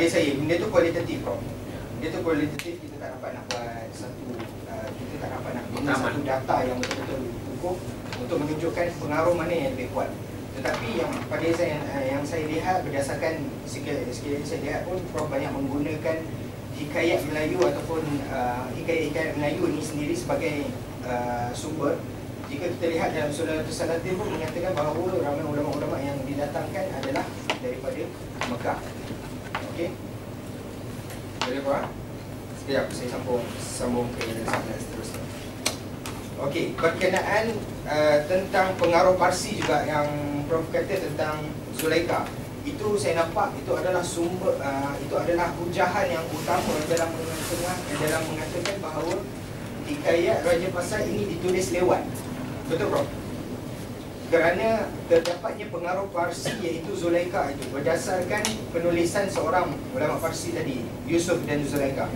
pada 0.08 0.24
saya 0.24 0.40
benda 0.40 0.56
tu 0.56 0.72
kualitatif 0.72 1.20
Prof. 1.20 1.36
Dia 2.00 2.08
tu 2.16 2.24
kualitatif 2.24 2.80
kita 2.80 2.96
tak 2.96 3.20
dapat 3.20 3.30
nak 3.36 3.44
buat 3.52 3.92
satu 3.92 4.24
uh, 4.72 4.88
kita 4.88 5.16
tak 5.20 5.30
dapat 5.36 5.52
nak 5.52 5.64
Pengalaman. 5.68 6.00
satu 6.00 6.20
data 6.24 6.56
yang 6.64 6.78
betul-betul 6.80 7.22
ukur 7.60 7.76
untuk 8.16 8.38
menunjukkan 8.40 8.88
pengaruh 9.04 9.36
mana 9.36 9.52
yang 9.52 9.76
lebih 9.76 9.92
kuat. 9.92 10.08
Tetapi 10.56 10.88
yang 10.96 11.12
pada 11.28 11.48
saya 11.52 11.84
uh, 11.92 12.04
yang 12.08 12.24
saya 12.24 12.48
lihat 12.48 12.88
berdasarkan 12.88 13.52
sekiranya, 13.68 14.48
saya 14.48 14.60
lihat 14.64 14.82
pun 14.88 14.96
Prof 15.12 15.28
banyak 15.28 15.52
menggunakan 15.52 16.18
hikayat 16.80 17.20
Melayu 17.28 17.60
ataupun 17.68 18.08
uh, 18.32 18.64
hikayat-hikayat 18.80 19.36
Melayu 19.36 19.76
ini 19.76 19.84
sendiri 19.84 20.16
sebagai 20.16 20.72
uh, 21.04 21.52
sumber 21.52 22.00
jika 22.48 22.72
kita 22.80 22.86
lihat 22.96 23.12
dalam 23.12 23.28
surah 23.28 23.60
Al-Salatin 23.60 24.16
pun 24.16 24.32
menyatakan 24.32 24.72
bahawa 24.72 25.20
ramai 25.20 25.44
ulama-ulama 25.44 26.00
yang 26.00 26.16
didatangkan 26.24 26.96
adalah 26.96 27.28
daripada 27.60 28.02
Mekah. 28.48 28.80
Okey. 29.78 29.94
Boleh 31.38 31.62
Pak? 31.62 31.86
Sekejap 32.58 32.86
saya 32.90 33.08
sambung 33.14 33.46
sambung 33.62 34.10
ke 34.18 34.26
sana 34.42 34.74
seterusnya. 34.74 35.22
Okey, 36.50 36.74
berkenaan 36.74 37.54
uh, 37.86 38.18
tentang 38.26 38.74
pengaruh 38.82 39.14
Parsi 39.22 39.62
juga 39.62 39.86
yang 39.86 40.10
Prof 40.50 40.66
kata 40.74 40.98
tentang 40.98 41.54
Zulaika. 41.78 42.26
Itu 42.66 42.98
saya 42.98 43.22
nampak 43.22 43.54
itu 43.54 43.70
adalah 43.78 44.02
sumber 44.02 44.58
uh, 44.58 44.98
itu 44.98 45.14
adalah 45.14 45.54
hujahan 45.62 46.10
yang 46.10 46.26
utama 46.26 46.74
dalam 46.90 47.14
tengah 47.46 47.78
dalam 48.02 48.22
mengatakan 48.34 48.82
bahawa 48.82 49.16
hikayat 49.86 50.42
Raja 50.42 50.70
Pasai 50.74 51.06
ini 51.06 51.38
ditulis 51.38 51.70
lewat. 51.70 52.02
Betul 52.66 52.90
Prof? 52.90 53.06
Kerana 54.28 54.92
terdapatnya 55.08 55.72
pengaruh 55.72 56.12
Parsi 56.12 56.52
iaitu 56.60 56.92
Zulaika 57.00 57.48
itu 57.48 57.64
berdasarkan 57.72 58.44
penulisan 58.76 59.32
seorang 59.32 59.72
ulama 59.96 60.20
Parsi 60.20 60.52
tadi, 60.52 60.84
Yusuf 61.08 61.40
dan 61.48 61.64
Zulaika. 61.64 62.12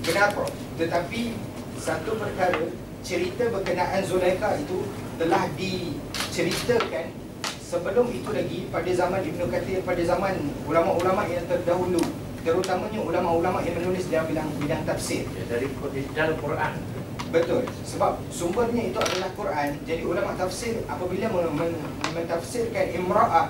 Benar 0.00 0.32
Prof. 0.32 0.48
Tetapi 0.80 1.36
satu 1.76 2.16
perkara 2.16 2.72
cerita 3.04 3.52
berkenaan 3.52 4.00
Zulaika 4.00 4.56
itu 4.56 4.88
telah 5.20 5.44
diceritakan 5.60 7.12
sebelum 7.60 8.08
itu 8.08 8.30
lagi 8.32 8.64
pada 8.72 8.90
zaman 8.96 9.20
Ibnu 9.28 9.44
Kathir 9.52 9.84
pada 9.84 10.02
zaman 10.04 10.40
ulama-ulama 10.64 11.28
yang 11.28 11.44
terdahulu 11.48 12.00
terutamanya 12.42 13.00
ulama-ulama 13.00 13.60
yang 13.60 13.76
menulis 13.76 14.08
dalam 14.08 14.26
bidang 14.26 14.48
bidang 14.56 14.82
tafsir. 14.88 15.28
ya, 15.36 15.44
dari 15.52 15.68
dalam 16.16 16.34
Quran. 16.40 17.01
Betul. 17.32 17.64
Sebab 17.88 18.20
sumbernya 18.28 18.92
itu 18.92 18.98
adalah 19.00 19.32
Quran. 19.32 19.80
Jadi 19.88 20.04
ulama 20.04 20.36
tafsir 20.36 20.84
apabila 20.84 21.32
men- 21.32 21.56
men- 21.56 21.82
mentafsirkan 22.12 22.92
imra'ah 22.92 23.48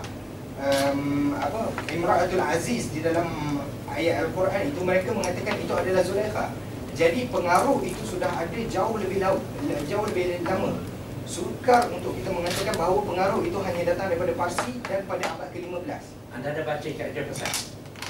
um, 0.63 1.35
apa 1.35 1.61
Imra'atul 1.91 2.43
Aziz 2.43 2.95
di 2.95 3.03
dalam 3.03 3.59
ayat 3.91 4.27
Al-Quran 4.27 4.71
itu 4.71 4.81
mereka 4.87 5.11
mengatakan 5.11 5.59
itu 5.59 5.73
adalah 5.75 6.03
Zulaikha. 6.07 6.47
Jadi 6.93 7.27
pengaruh 7.33 7.81
itu 7.83 8.03
sudah 8.05 8.29
ada 8.29 8.59
jauh 8.69 8.95
lebih 9.01 9.19
lau, 9.19 9.41
jauh 9.89 10.05
lebih 10.07 10.45
lama. 10.45 10.79
Sukar 11.25 11.89
untuk 11.89 12.13
kita 12.19 12.29
mengatakan 12.29 12.77
bahawa 12.77 13.01
pengaruh 13.09 13.41
itu 13.41 13.57
hanya 13.65 13.83
datang 13.95 14.13
daripada 14.13 14.33
Parsi 14.37 14.77
dan 14.85 15.01
pada 15.09 15.25
abad 15.33 15.49
ke-15. 15.51 16.03
Anda 16.37 16.47
ada 16.53 16.63
baca 16.67 16.89
kat 16.93 17.09
dia 17.17 17.25
pasal? 17.25 17.51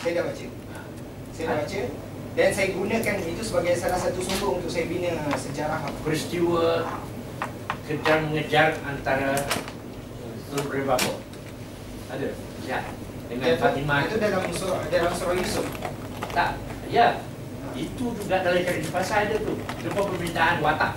Saya 0.02 0.12
dah 0.18 0.24
baca. 0.26 0.46
Saya 1.30 1.44
dah 1.46 1.56
baca 1.62 1.80
dan 2.32 2.48
saya 2.48 2.72
gunakan 2.72 3.16
itu 3.28 3.42
sebagai 3.44 3.76
salah 3.76 4.00
satu 4.00 4.24
sumber 4.24 4.56
untuk 4.56 4.72
saya 4.72 4.88
bina 4.88 5.12
sejarah 5.36 5.84
Peristiwa 6.00 6.88
kejar 7.84 8.18
mengejar 8.24 8.80
antara 8.88 9.36
Tur 10.48 10.64
Berbabo. 10.68 11.20
Ada? 12.08 12.28
Ya. 12.64 12.80
Dengan 13.28 13.56
Fatimah. 13.56 14.08
Itu 14.08 14.16
dalam 14.16 14.44
surah 14.52 14.80
dalam 14.88 15.12
surah 15.12 15.34
Yusuf. 15.36 15.66
Tak. 16.32 16.56
Ya. 16.88 17.20
Itu 17.72 18.12
juga 18.16 18.44
dalam 18.44 18.60
cerita 18.60 18.88
pasal 18.92 19.28
ada 19.28 19.36
tu. 19.40 19.52
Lepas 19.56 20.04
permintaan 20.12 20.56
watak. 20.60 20.92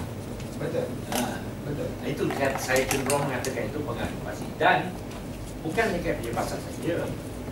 Betul. 0.59 0.87
Ha. 1.15 1.39
Betul. 1.67 1.87
Itu 2.03 2.23
saya 2.59 2.83
cenderung 2.87 3.27
mengatakan 3.27 3.63
itu 3.71 3.79
pengaruh. 3.83 4.35
Dan 4.59 4.77
bukan 5.63 5.85
dia 5.99 6.31
pasal 6.35 6.59
saja. 6.63 6.95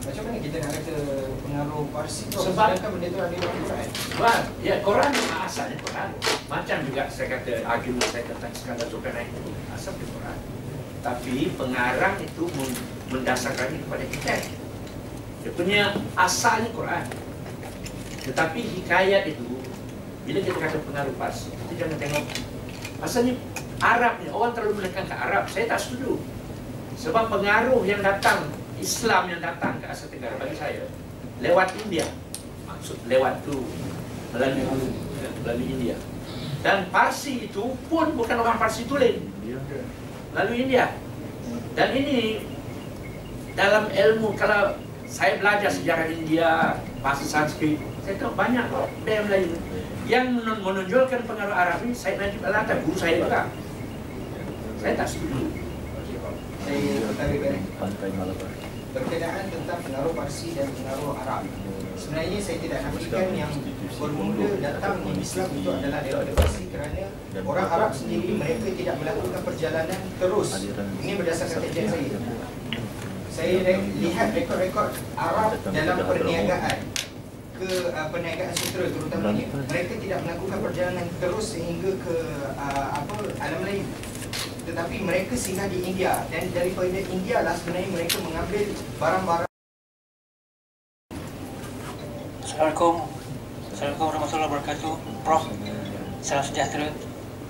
Macam 0.03 0.21
mana 0.27 0.37
kita 0.37 0.57
nak 0.59 0.71
kata 0.75 0.95
pengaruh 1.39 1.83
Parsi 1.95 2.23
tu? 2.27 2.35
Sebab- 2.43 2.75
Sedangkan 2.75 2.89
benda 2.99 3.07
tu 3.07 3.19
ada 3.23 3.35
dalam 3.39 3.57
Quran. 3.63 3.87
Sebab 4.11 4.39
ya 4.59 4.75
Quran 4.83 5.11
asalnya 5.39 5.77
Quran. 5.79 6.09
Macam 6.51 6.77
juga 6.83 7.01
saya 7.07 7.27
kata 7.31 7.51
argument 7.63 8.09
saya 8.11 8.23
tentang 8.27 8.51
skandal 8.51 8.87
Zulkarnain 8.91 9.27
itu 9.31 9.41
asal 9.71 9.93
di 9.95 10.05
Quran. 10.05 10.37
Tapi 10.99 11.35
pengarang 11.55 12.15
itu 12.19 12.43
men- 12.51 12.79
mendasarkannya 13.09 13.79
kepada 13.79 14.03
kita. 14.07 14.33
Dia 15.43 15.51
punya 15.55 15.81
asalnya 16.15 16.69
Quran. 16.71 17.03
Tetapi 18.23 18.59
hikayat 18.59 19.23
itu 19.27 19.47
bila 20.23 20.39
kita 20.39 20.55
kata 20.55 20.77
pengaruh 20.83 21.15
Parsi, 21.15 21.51
kita 21.51 21.73
jangan 21.83 21.97
tengok 21.99 22.23
asalnya 22.99 23.33
Arab 23.79 24.19
ni 24.19 24.31
orang 24.31 24.51
terlalu 24.51 24.79
menekan 24.79 25.03
ke 25.03 25.15
Arab. 25.15 25.43
Saya 25.47 25.67
tak 25.67 25.79
setuju. 25.79 26.19
Sebab 26.95 27.27
pengaruh 27.27 27.83
yang 27.83 27.99
datang 27.99 28.47
Islam 28.83 29.31
yang 29.31 29.39
datang 29.39 29.79
ke 29.79 29.87
Asia 29.87 30.11
Tenggara 30.11 30.35
bagi 30.35 30.59
saya 30.59 30.83
lewat 31.39 31.71
India. 31.87 32.03
Maksud 32.67 32.99
lewat 33.07 33.39
tu 33.47 33.63
melalui 34.35 34.63
melalui 35.39 35.67
India. 35.71 35.95
Dan 36.59 36.91
Parsi 36.91 37.47
itu 37.47 37.75
pun 37.87 38.07
bukan 38.19 38.43
orang 38.43 38.59
Parsi 38.59 38.83
tulen. 38.83 39.23
Lalu 40.35 40.67
India. 40.67 40.91
Dan 41.79 41.95
ini 41.95 42.43
dalam 43.55 43.87
ilmu 43.87 44.35
kalau 44.35 44.75
saya 45.07 45.37
belajar 45.37 45.69
sejarah 45.69 46.09
India, 46.09 46.81
bahasa 47.05 47.23
Sanskrit, 47.23 47.77
saya 48.01 48.17
tahu 48.17 48.33
banyak 48.33 48.65
budaya 48.67 49.21
Melayu 49.29 49.53
yang 50.09 50.35
menonjolkan 50.41 51.23
pengaruh 51.23 51.53
Arab 51.53 51.79
ini 51.85 51.95
saya 51.95 52.19
Najib 52.19 52.41
Al-Atta, 52.43 52.81
guru 52.83 52.97
saya 52.97 53.21
juga. 53.21 53.47
Saya 54.81 54.93
tak 54.99 55.07
setuju. 55.07 55.47
Saya 56.63 57.13
Berkenaan 58.93 59.49
tentang 59.49 59.79
pengaruh 59.81 60.13
Parsi 60.13 60.53
dan 60.53 60.69
pengaruh 60.69 61.17
Arab. 61.25 61.49
Sebenarnya 61.97 62.37
saya 62.37 62.57
tidak 62.61 62.79
nafikan 62.85 63.27
yang 63.33 63.49
bermula 63.97 64.49
datangnya 64.61 65.11
Islam 65.17 65.49
itu 65.49 65.69
adalah 65.73 65.99
daripada 66.05 66.31
Parsi 66.37 66.63
kerana 66.69 67.03
orang 67.41 67.67
Arab 67.73 67.91
sendiri 67.97 68.37
mereka 68.37 68.69
tidak 68.69 68.95
melakukan 69.01 69.41
perjalanan 69.41 69.99
terus. 70.21 70.49
Ini 71.01 71.11
berdasarkan 71.17 71.57
kajian 71.65 71.87
saya. 71.89 72.17
Saya 73.33 73.55
re- 73.65 73.89
lihat 73.97 74.29
rekod-rekod 74.37 74.89
Arab 75.17 75.57
dalam 75.73 75.97
perniagaan. 76.05 76.77
ke 77.53 77.69
uh, 77.93 78.07
perniagaan 78.09 78.53
sutra 78.57 78.89
terutamanya. 78.89 79.45
Mereka 79.69 79.93
tidak 80.01 80.19
melakukan 80.25 80.59
perjalanan 80.69 81.05
terus 81.21 81.45
sehingga 81.53 81.93
ke 82.01 82.15
uh, 82.57 82.87
apa 82.97 83.13
alam 83.41 83.57
Melayu 83.61 83.85
tetapi 84.63 85.03
mereka 85.03 85.35
singgah 85.35 85.67
di 85.67 85.83
India. 85.83 86.23
Dan 86.31 86.47
daripada 86.55 86.99
India 87.11 87.43
lah 87.43 87.55
sebenarnya 87.59 87.89
mereka 87.91 88.15
mengambil 88.23 88.63
barang-barang. 88.99 89.51
Assalamualaikum. 92.43 92.95
Assalamualaikum 93.73 94.05
warahmatullahi 94.07 94.49
wabarakatuh. 94.49 94.93
Prof 95.27 95.43
Salam 96.23 96.45
sejahtera. 96.47 96.87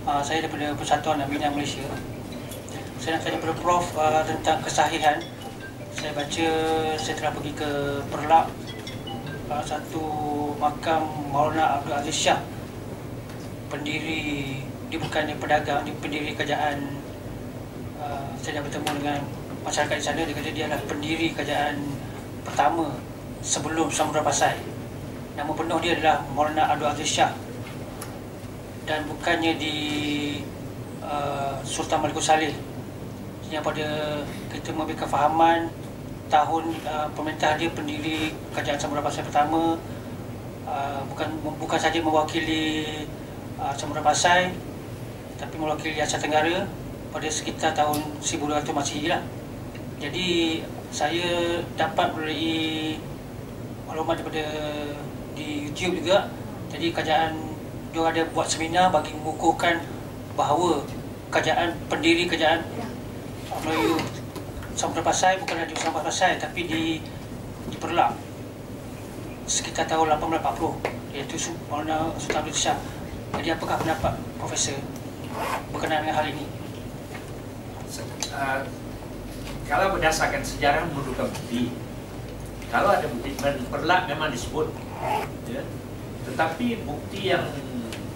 Uh, 0.03 0.21
Saya 0.25 0.43
daripada 0.43 0.73
Persatuan 0.73 1.21
Bina 1.29 1.53
Malaysia. 1.53 1.85
Saya 2.97 3.19
nak 3.19 3.21
tanya 3.27 3.37
kepada 3.37 3.55
Prof 3.61 3.85
uh, 3.93 4.23
tentang 4.25 4.57
kesahihan. 4.65 5.21
Saya 5.93 6.11
baca 6.17 6.47
Saya 6.97 7.13
telah 7.21 7.33
pergi 7.37 7.53
ke 7.53 7.69
Perlak 8.09 8.49
uh, 9.53 9.61
Satu 9.61 10.01
makam 10.57 11.05
Maulana 11.29 11.77
Abdul 11.77 11.93
Aziz 11.93 12.17
Shah. 12.17 12.41
Pendiri 13.69 14.57
Dia 14.89 14.97
bukannya 14.97 15.37
pedagang 15.37 15.85
Dia 15.85 15.93
pendiri 16.01 16.33
kerajaan 16.33 17.02
Saya 18.43 18.59
dah 18.59 18.63
bertemu 18.67 18.89
dengan 18.99 19.19
masyarakat 19.63 19.95
di 19.95 20.03
sana 20.03 20.27
Dia 20.27 20.35
kata 20.35 20.51
dia 20.51 20.65
adalah 20.67 20.83
pendiri 20.83 21.31
kerajaan 21.31 21.75
pertama 22.43 22.91
sebelum 23.43 23.91
Samudra 23.91 24.23
Pasai. 24.23 24.55
Nama 25.35 25.51
penuh 25.51 25.79
dia 25.83 25.99
adalah 25.99 26.23
Maulana 26.31 26.71
Abdul 26.71 26.91
Aziz 26.91 27.07
Shah. 27.11 27.31
Dan 28.83 29.07
bukannya 29.07 29.55
di 29.55 29.75
uh, 31.03 31.59
Sultan 31.63 32.03
Malikus 32.03 32.27
Saleh. 32.27 32.51
Yang 33.51 33.63
pada 33.63 33.87
kita 34.51 34.75
memberi 34.75 34.99
kefahaman 34.99 35.71
tahun 36.31 36.63
uh, 36.87 37.07
pemerintah 37.13 37.55
dia 37.59 37.69
pendiri 37.69 38.33
kerajaan 38.55 38.79
Samudra 38.79 39.05
Pasai 39.05 39.21
pertama 39.21 39.77
uh, 40.65 41.01
bukan 41.13 41.29
bukan 41.61 41.79
saja 41.79 42.01
mewakili 42.01 43.05
uh, 43.61 43.69
Samudra 43.77 44.01
Pasai 44.01 44.49
tapi 45.37 45.61
mewakili 45.61 46.01
Asia 46.01 46.17
Tenggara 46.17 46.65
pada 47.13 47.29
sekitar 47.29 47.77
tahun 47.77 48.01
1200 48.17 48.73
Masihi 48.73 49.07
lah. 49.13 49.21
Jadi 50.01 50.59
saya 50.89 51.61
dapat 51.77 52.09
melalui 52.17 52.97
maklumat 53.85 54.17
daripada 54.19 54.43
di 55.37 55.69
YouTube 55.69 56.01
juga. 56.01 56.25
Jadi 56.73 56.89
kerajaan 56.89 57.37
dia 57.93 58.01
ada 58.01 58.25
buat 58.33 58.49
seminar 58.49 58.89
bagi 58.89 59.13
mengukuhkan 59.13 59.77
bahawa 60.33 60.81
kerajaan 61.29 61.77
pendiri 61.85 62.25
kerajaan 62.25 62.65
Melayu 63.61 64.01
Samudra 64.73 65.05
Pasai 65.05 65.37
bukan 65.37 65.61
di 65.69 65.77
Samudra 65.77 66.09
Pasai 66.09 66.41
tapi 66.41 66.65
di 66.65 66.97
di 67.69 67.77
Perlak 67.77 68.17
sekitar 69.45 69.85
tahun 69.85 70.17
1840 70.17 71.13
iaitu 71.13 71.37
Maulana 71.69 72.09
Sultan 72.17 72.41
Abdul 72.41 72.57
Shah. 72.57 72.77
Jadi 73.37 73.49
apakah 73.53 73.77
pendapat 73.77 74.13
Profesor 74.41 74.77
berkenaan 75.69 76.05
dengan 76.05 76.17
hal 76.17 76.25
ini? 76.33 76.45
Uh, 78.33 78.65
kalau 79.69 79.93
berdasarkan 79.93 80.41
sejarah 80.41 80.89
menunjukkan 80.89 81.29
bukti 81.29 81.69
kalau 82.73 82.89
ada 82.89 83.05
bukti 83.05 83.37
perlak 83.69 84.09
memang 84.09 84.33
disebut 84.33 84.73
ya. 85.45 85.61
tetapi 86.25 86.81
bukti 86.81 87.29
yang 87.29 87.45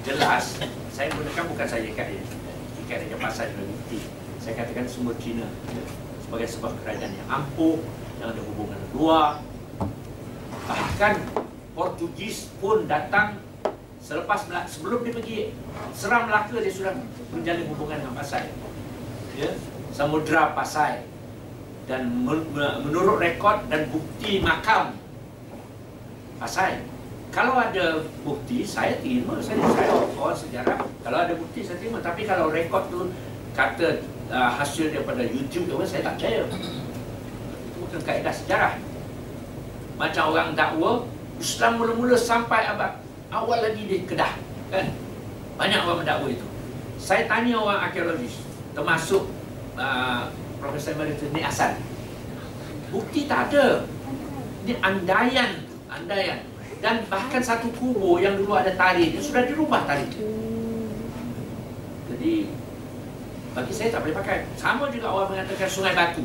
jelas 0.01 0.57
saya 0.89 1.13
gunakan 1.13 1.45
bukan 1.53 1.67
saja 1.69 1.85
ikat 1.85 2.17
ikat 2.85 3.05
dia 3.05 3.17
pasal 3.21 3.53
juga 3.53 3.69
bukti 3.69 3.99
saya 4.41 4.53
katakan 4.57 4.89
sumber 4.89 5.13
Cina 5.21 5.45
ya. 5.69 5.83
sebagai 6.25 6.47
sebuah 6.49 6.73
kerajaan 6.81 7.13
yang 7.13 7.29
ampuh 7.29 7.77
yang 8.17 8.33
ada 8.33 8.41
hubungan 8.41 8.79
luar 8.97 9.45
bahkan 10.65 11.21
Portugis 11.77 12.49
pun 12.57 12.89
datang 12.89 13.37
selepas 14.01 14.49
sebelum 14.65 15.05
dia 15.05 15.13
pergi 15.13 15.37
serang 15.93 16.25
Melaka 16.25 16.57
dia 16.57 16.73
sudah 16.73 16.97
menjalin 17.29 17.69
hubungan 17.69 18.01
dengan 18.01 18.17
Pasai 18.17 18.49
ya 19.37 19.53
Samudra 19.97 20.53
Pasai 20.53 21.01
dan 21.89 22.05
men- 22.21 22.45
me- 22.53 22.77
menurut 22.85 23.17
rekod 23.17 23.65
dan 23.65 23.89
bukti 23.89 24.37
makam 24.45 24.93
Pasai 26.37 26.85
kalau 27.37 27.53
ada 27.53 28.01
bukti 28.25 28.65
saya 28.65 28.97
terima 28.97 29.37
saya 29.43 29.61
saya 29.61 29.93
orang 29.93 30.33
sejarah. 30.33 30.79
Kalau 31.05 31.17
ada 31.21 31.33
bukti 31.37 31.61
saya 31.61 31.77
terima. 31.77 32.01
Tapi 32.01 32.25
kalau 32.25 32.49
rekod 32.49 32.89
tu 32.89 33.13
kata 33.53 34.01
uh, 34.33 34.51
hasil 34.57 34.89
daripada 34.89 35.21
YouTube 35.21 35.69
tu 35.69 35.77
saya 35.85 36.01
tak 36.01 36.17
percaya. 36.17 36.49
Itu 36.49 37.77
bukan 37.83 38.01
kaedah 38.01 38.33
sejarah. 38.33 38.73
Macam 40.01 40.33
orang 40.33 40.57
dakwa 40.57 41.05
Islam 41.37 41.77
mula-mula 41.77 42.17
sampai 42.17 42.65
abad 42.73 42.97
awal 43.29 43.61
lagi 43.61 43.85
di 43.85 44.01
Kedah 44.09 44.33
kan? 44.73 44.89
Banyak 45.61 45.85
orang 45.85 46.01
mendakwa 46.01 46.27
itu. 46.33 46.47
Saya 46.97 47.29
tanya 47.29 47.53
orang 47.61 47.85
arkeologis 47.85 48.41
termasuk 48.73 49.29
uh, 49.77 50.27
Profesor 50.57 50.97
Emeritus 50.97 51.29
ni 51.31 51.41
asal 51.45 51.77
bukti 52.91 53.27
tak 53.27 53.51
ada. 53.51 53.83
Ini 54.65 54.73
andaian 54.83 55.63
andaian. 55.87 56.39
Dan 56.77 57.01
bahkan 57.09 57.41
satu 57.41 57.73
kubur 57.73 58.21
yang 58.21 58.37
dulu 58.37 58.53
ada 58.53 58.69
tali 58.77 59.09
dia 59.09 59.21
sudah 59.21 59.43
dirubah 59.47 59.87
tali. 59.89 60.05
Jadi 62.13 62.33
bagi 63.57 63.73
saya 63.73 63.89
tak 63.97 64.05
boleh 64.05 64.15
pakai. 64.17 64.37
Sama 64.53 64.89
juga 64.93 65.07
orang 65.09 65.33
mengatakan 65.33 65.69
sungai 65.69 65.97
batu. 65.97 66.23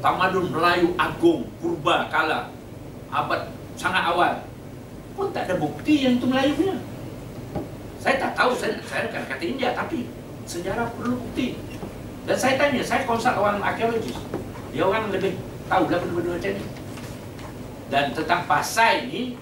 Tamadun 0.00 0.52
Melayu 0.52 0.92
agung 0.96 1.48
purba 1.60 2.08
kala. 2.08 2.52
Abad 3.12 3.52
sangat 3.76 4.04
awal. 4.08 4.32
Pun 5.14 5.30
tak 5.30 5.46
ada 5.46 5.54
bukti 5.60 6.08
yang 6.08 6.16
itu 6.18 6.26
Melayu 6.26 6.52
punya. 6.56 6.76
Saya 8.00 8.20
tak 8.20 8.32
tahu 8.36 8.52
saya, 8.52 8.76
saya 8.84 9.08
bukan 9.08 9.24
kata 9.28 9.44
India 9.44 9.72
tapi 9.72 10.08
sejarah 10.44 10.92
perlu 10.92 11.16
bukti 11.16 11.56
dan 12.24 12.36
saya 12.40 12.56
tanya 12.56 12.80
saya 12.80 13.04
konsult 13.04 13.36
orang 13.36 13.60
arkeologis. 13.60 14.16
Dia 14.72 14.82
orang 14.88 15.12
lebih 15.12 15.36
tahu 15.68 15.92
lah 15.92 16.00
benda-benda 16.00 16.30
macam 16.40 16.52
ni. 16.56 16.64
Dan 17.92 18.04
tentang 18.16 18.42
pasai 18.48 19.06
ni 19.12 19.36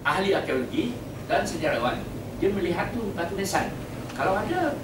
ahli 0.00 0.32
arkeologi 0.32 0.96
dan 1.28 1.44
sejarawan 1.44 2.00
dia 2.40 2.48
melihat 2.48 2.88
tu 2.96 3.12
batu 3.12 3.36
nisan. 3.36 3.68
Kalau 4.16 4.32
ada 4.32 4.80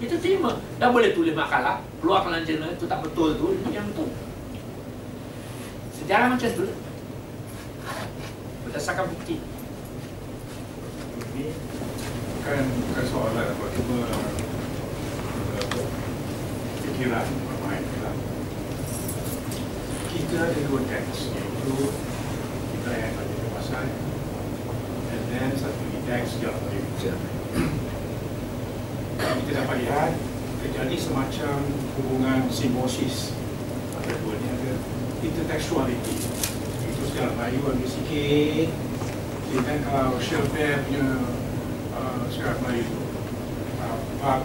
kita 0.00 0.16
terima. 0.22 0.56
Dah 0.78 0.88
boleh 0.94 1.12
tulis 1.12 1.34
makalah 1.34 1.82
keluarkan 2.00 2.40
jurnal 2.46 2.72
itu 2.72 2.86
tak 2.86 3.02
betul 3.04 3.36
tu 3.36 3.46
ini 3.52 3.74
yang 3.74 3.86
betul. 3.90 4.08
Sejarah 5.98 6.30
macam 6.30 6.50
tu. 6.54 6.64
Berdasarkan 8.64 9.06
bukti. 9.10 9.36
Bukan 12.40 12.64
bukan 12.64 13.04
soalan 13.04 13.46
apa 13.52 13.66
cuma 13.76 13.98
uh, 17.00 17.24
fikiran 17.24 17.26
bermain 17.48 17.80
fikiran. 17.80 18.16
Kita 20.12 20.36
ada 20.52 20.60
dua 20.68 20.80
teks 20.84 21.32
iaitu 21.32 21.76
kita 22.76 22.90
yang 22.92 23.12
ada 23.16 23.32
di 23.32 23.48
pasal 23.56 23.88
and 25.08 25.24
then 25.32 25.50
satu 25.56 25.80
lagi 25.80 26.00
teks 26.04 26.30
yang 26.44 26.60
dari 26.68 26.80
kita 29.40 29.50
dapat 29.64 29.76
lihat 29.80 30.12
terjadi 30.60 30.96
semacam 31.00 31.56
hubungan 31.96 32.40
simbiosis 32.52 33.32
antara 33.96 34.20
dua 34.20 34.36
ni 34.36 34.46
ada 34.52 34.72
intertextuality. 35.24 36.16
Sejarah 37.10 37.32
Melayu 37.34 37.60
ambil 37.64 37.88
sikit. 37.88 38.68
Dan 39.50 39.82
kalau 39.82 40.14
Shelfair 40.22 40.84
punya 40.86 41.16
uh, 41.96 42.22
sejarah 42.30 42.60
Melayu. 42.62 42.86
Uh, 44.20 44.44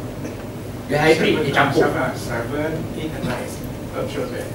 Dia 0.85 0.97
hybrid, 1.01 1.49
dia 1.49 1.53
campur. 1.53 1.89
Seven, 2.13 2.71
eight 2.93 3.09
and 3.09 3.25
nine. 3.25 3.49
Uh, 3.97 4.05
Shelfair. 4.05 4.45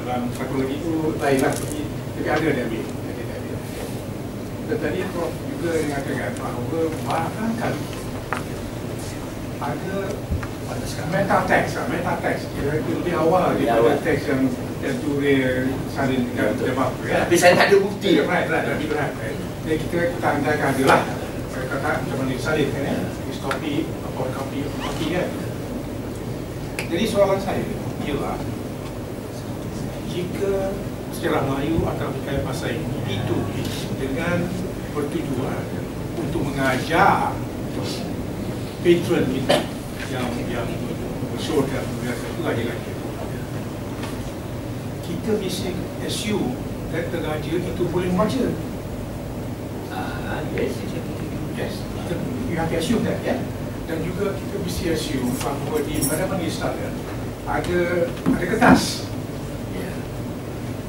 Dalam 0.00 0.32
satu 0.32 0.54
lagi 0.56 0.76
tu 0.80 1.12
lain 1.20 1.38
lah. 1.44 1.52
Tapi, 1.52 1.80
ada 2.24 2.48
dia 2.48 2.64
ambil. 2.64 2.80
Ada 2.80 3.10
dia 3.12 3.36
ambil. 3.36 3.56
Dan 4.66 4.76
tadi 4.80 5.00
Prof 5.12 5.32
juga 5.52 5.70
mengatakan 5.76 6.32
bahawa 6.40 6.80
bahkan 7.04 7.50
kali 7.60 7.80
ada 9.56 9.98
meta 11.08 11.38
text, 11.48 11.78
ah, 11.78 11.86
meta 11.88 12.12
text. 12.20 12.44
Kira 12.52 12.76
itu 12.76 12.90
lebih 13.00 13.14
awal 13.16 13.56
daripada 13.56 13.96
teks 14.04 14.28
yang 14.28 14.42
yang 14.84 14.96
tulis 15.00 15.72
salin 15.94 16.20
dengan 16.28 16.52
Betul. 16.52 16.66
jemaah. 16.72 16.92
Tapi 17.24 17.36
saya 17.38 17.52
tak 17.56 17.66
ada 17.72 17.76
bukti. 17.80 18.10
Tidak 18.20 18.26
berat, 18.28 18.62
tapi 18.66 18.84
berat. 18.90 19.10
Jadi 19.64 19.76
kita 19.86 19.98
kita 20.18 20.26
andaikan 20.40 20.72
lah. 20.84 21.02
Kata 21.56 21.88
macam 22.04 22.16
mana 22.20 22.30
disalin 22.36 22.68
kan 22.68 22.82
ya. 22.84 22.96
Is 23.32 23.40
copy, 23.40 23.88
upon 24.04 24.28
copy, 24.36 24.58
upon 24.66 24.80
copy 24.92 25.06
kan. 25.16 25.28
Jadi 26.86 27.04
soalan 27.10 27.42
saya 27.42 27.66
ialah 28.06 28.38
jika 30.06 30.70
sejarah 31.10 31.42
Melayu 31.50 31.82
atau 31.82 32.14
hikayat 32.14 32.46
masa 32.46 32.70
ini 32.70 32.98
ditulis 33.10 33.90
dengan 33.98 34.46
bertujuan 34.94 35.66
untuk 36.22 36.46
mengajar 36.46 37.34
patron 38.86 39.26
itu 39.34 39.56
yang 40.14 40.30
yang 40.46 40.68
bersyorkan 41.34 41.82
biasa 42.06 42.24
itu 42.30 42.40
lagi-lagi. 42.46 42.90
Kita 45.02 45.30
mesti 45.42 45.70
assume 46.06 46.54
that 46.94 47.10
teraja 47.10 47.50
itu 47.50 47.82
boleh 47.90 48.14
membaca. 48.14 48.46
Ah, 49.90 50.38
yes. 50.54 50.78
yes 51.58 51.74
kita, 51.82 52.14
you 52.46 52.54
have 52.54 52.70
to 52.70 52.78
assume 52.78 53.02
that 53.02 53.18
ya 53.26 53.34
dan 53.86 54.02
juga 54.02 54.34
kita 54.34 54.56
mesti 54.66 54.84
assume 54.90 55.30
bahawa 55.38 55.78
di 55.86 56.02
mana-mana 56.10 56.42
istana 56.42 56.90
ada 57.46 58.10
ada 58.10 58.44
kertas. 58.50 59.06
Ya. 59.70 59.90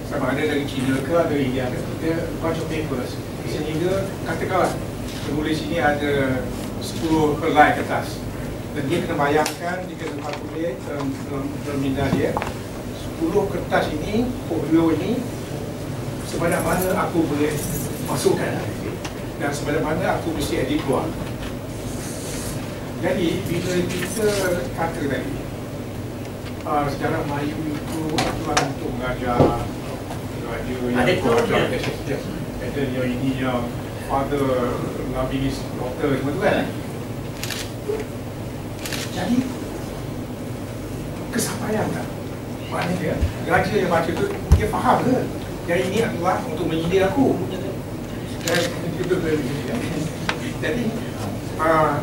sama 0.09 0.33
ada 0.33 0.41
dari 0.41 0.65
China 0.65 0.97
ke 1.05 1.13
ada 1.13 1.35
India 1.37 1.69
ke 1.69 1.77
kita 1.77 2.25
bunch 2.41 2.57
of 2.57 2.65
papers. 2.65 3.13
Sehingga 3.45 4.09
katakanlah 4.25 4.73
penulis 5.29 5.61
ini 5.69 5.77
ada 5.77 6.41
10 6.81 7.37
helai 7.45 7.77
kertas. 7.77 8.17
Dan 8.73 8.89
dia 8.89 8.97
kena 9.05 9.15
bayangkan 9.17 9.77
dia 9.85 9.95
kena 9.97 10.21
kalkulate 10.21 10.77
dalam, 10.85 11.07
dalam, 11.29 11.45
dalam 11.65 11.79
minda 11.81 12.05
dia 12.17 12.33
10 12.33 13.53
kertas 13.53 13.93
ini 13.93 14.25
folio 14.49 14.93
ini 14.97 15.21
sebanyak 16.25 16.61
mana 16.65 16.89
aku 17.05 17.21
boleh 17.29 17.53
masukkan? 18.09 18.57
Dan 19.37 19.53
sebanyak 19.53 19.85
mana 19.85 20.17
aku 20.17 20.33
mesti 20.33 20.65
edit 20.65 20.81
keluar 20.81 21.05
jadi 22.97 23.27
bila 23.45 23.73
kita 23.85 24.27
kata 24.73 25.01
tadi 25.05 25.33
uh, 26.65 26.85
sejarah 26.89 27.21
Melayu 27.29 27.57
itu 27.69 27.99
aturan 28.17 28.59
untuk 28.73 28.89
mengajar 28.97 29.37
radio 30.47 30.77
yang 30.89 31.05
Ada 31.05 31.13
ada 32.57 32.81
yang 32.81 33.09
ini 33.09 33.31
yang 33.37 33.69
father 34.09 34.73
loving 35.13 35.43
his 35.45 35.61
daughter 35.77 36.09
semua 36.17 36.31
tu 36.33 36.41
kan? 36.41 36.65
Jadi 39.13 39.37
kesampaian 41.29 41.85
tak? 41.93 42.07
Maknanya 42.67 43.15
raja 43.47 43.73
yang 43.77 43.91
baca 43.93 44.09
tu 44.09 44.25
dia 44.57 44.67
faham 44.73 44.97
ke? 45.05 45.17
Yang 45.67 45.81
ini 45.91 45.97
adalah 46.01 46.41
untuk 46.47 46.65
menyindir 46.65 47.05
aku. 47.11 47.35
Dan 48.47 48.61
jadi 50.57 50.83
uh, 51.61 51.93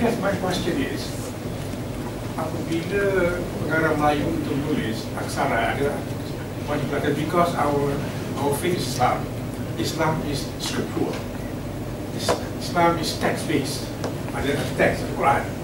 guess 0.00 0.16
my 0.24 0.32
question 0.40 0.74
is 0.80 1.04
apabila 2.40 3.04
pengarah 3.60 3.92
Melayu 4.00 4.26
itu 4.32 4.50
menulis 4.64 4.98
aksara 5.12 5.76
ada 5.76 5.92
wajib 6.64 6.88
kata 6.88 7.12
because 7.12 7.52
our 7.60 7.92
our 8.40 8.52
faith 8.56 8.80
is 8.80 8.88
Islam. 8.96 9.20
Islam 9.80 10.20
is 10.28 10.44
scriptural. 10.60 11.12
Is- 12.16 12.40
Islam 12.60 13.00
is 13.00 13.16
text 13.20 13.44
based. 13.48 13.88
Ada 14.36 14.56
teks 14.76 15.04
Al-Quran 15.04 15.60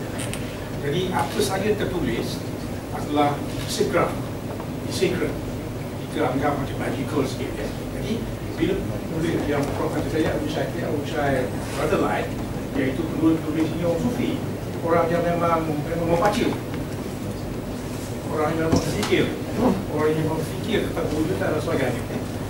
jadi 0.87 1.11
apa 1.11 1.39
saja 1.43 1.67
tertulis 1.75 2.39
adalah 2.95 3.35
secret. 3.67 4.07
Secret. 4.87 5.35
Kita 6.07 6.31
anggap 6.31 6.63
macam 6.63 6.77
magical 6.79 7.27
sikit 7.27 7.51
ya. 7.59 7.67
jadi 7.99 8.23
bila 8.55 8.75
penulis 8.79 9.37
yang 9.51 9.61
Prof 9.75 9.93
kata 9.93 10.09
saya 10.09 10.33
Abu 10.33 10.47
Syakir 10.49 10.87
Abu 10.87 11.03
Syakir 11.05 11.45
rather 11.77 12.01
light 12.01 12.31
iaitu 12.77 13.03
penulis-penulis 13.03 13.69
ini 13.73 13.83
orang 13.85 14.03
sufi. 14.05 14.31
Orang 14.85 15.07
yang 15.11 15.23
memang 15.25 15.65
memang 15.67 16.09
membaca 16.15 16.47
orang 18.31 18.49
yang 18.53 18.59
memang 18.69 18.75
berfikir. 18.77 19.25
Orang 19.91 20.09
yang 20.13 20.19
memang 20.23 20.39
berfikir 20.39 20.81
tentang 20.93 21.07
wujud 21.11 21.37
dan 21.41 21.59
sebagainya. 21.59 22.03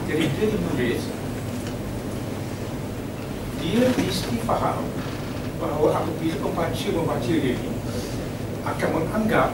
Jadi 0.07 0.25
dia 0.35 0.47
menulis 0.51 1.03
dia 3.67 3.83
mesti 3.83 4.37
faham 4.47 4.79
bahawa 5.59 5.89
apabila 5.99 6.37
pembaca 6.39 6.87
membaca 6.93 7.27
dia 7.27 7.55
ini 7.59 7.73
akan 8.63 8.89
menganggap 8.95 9.51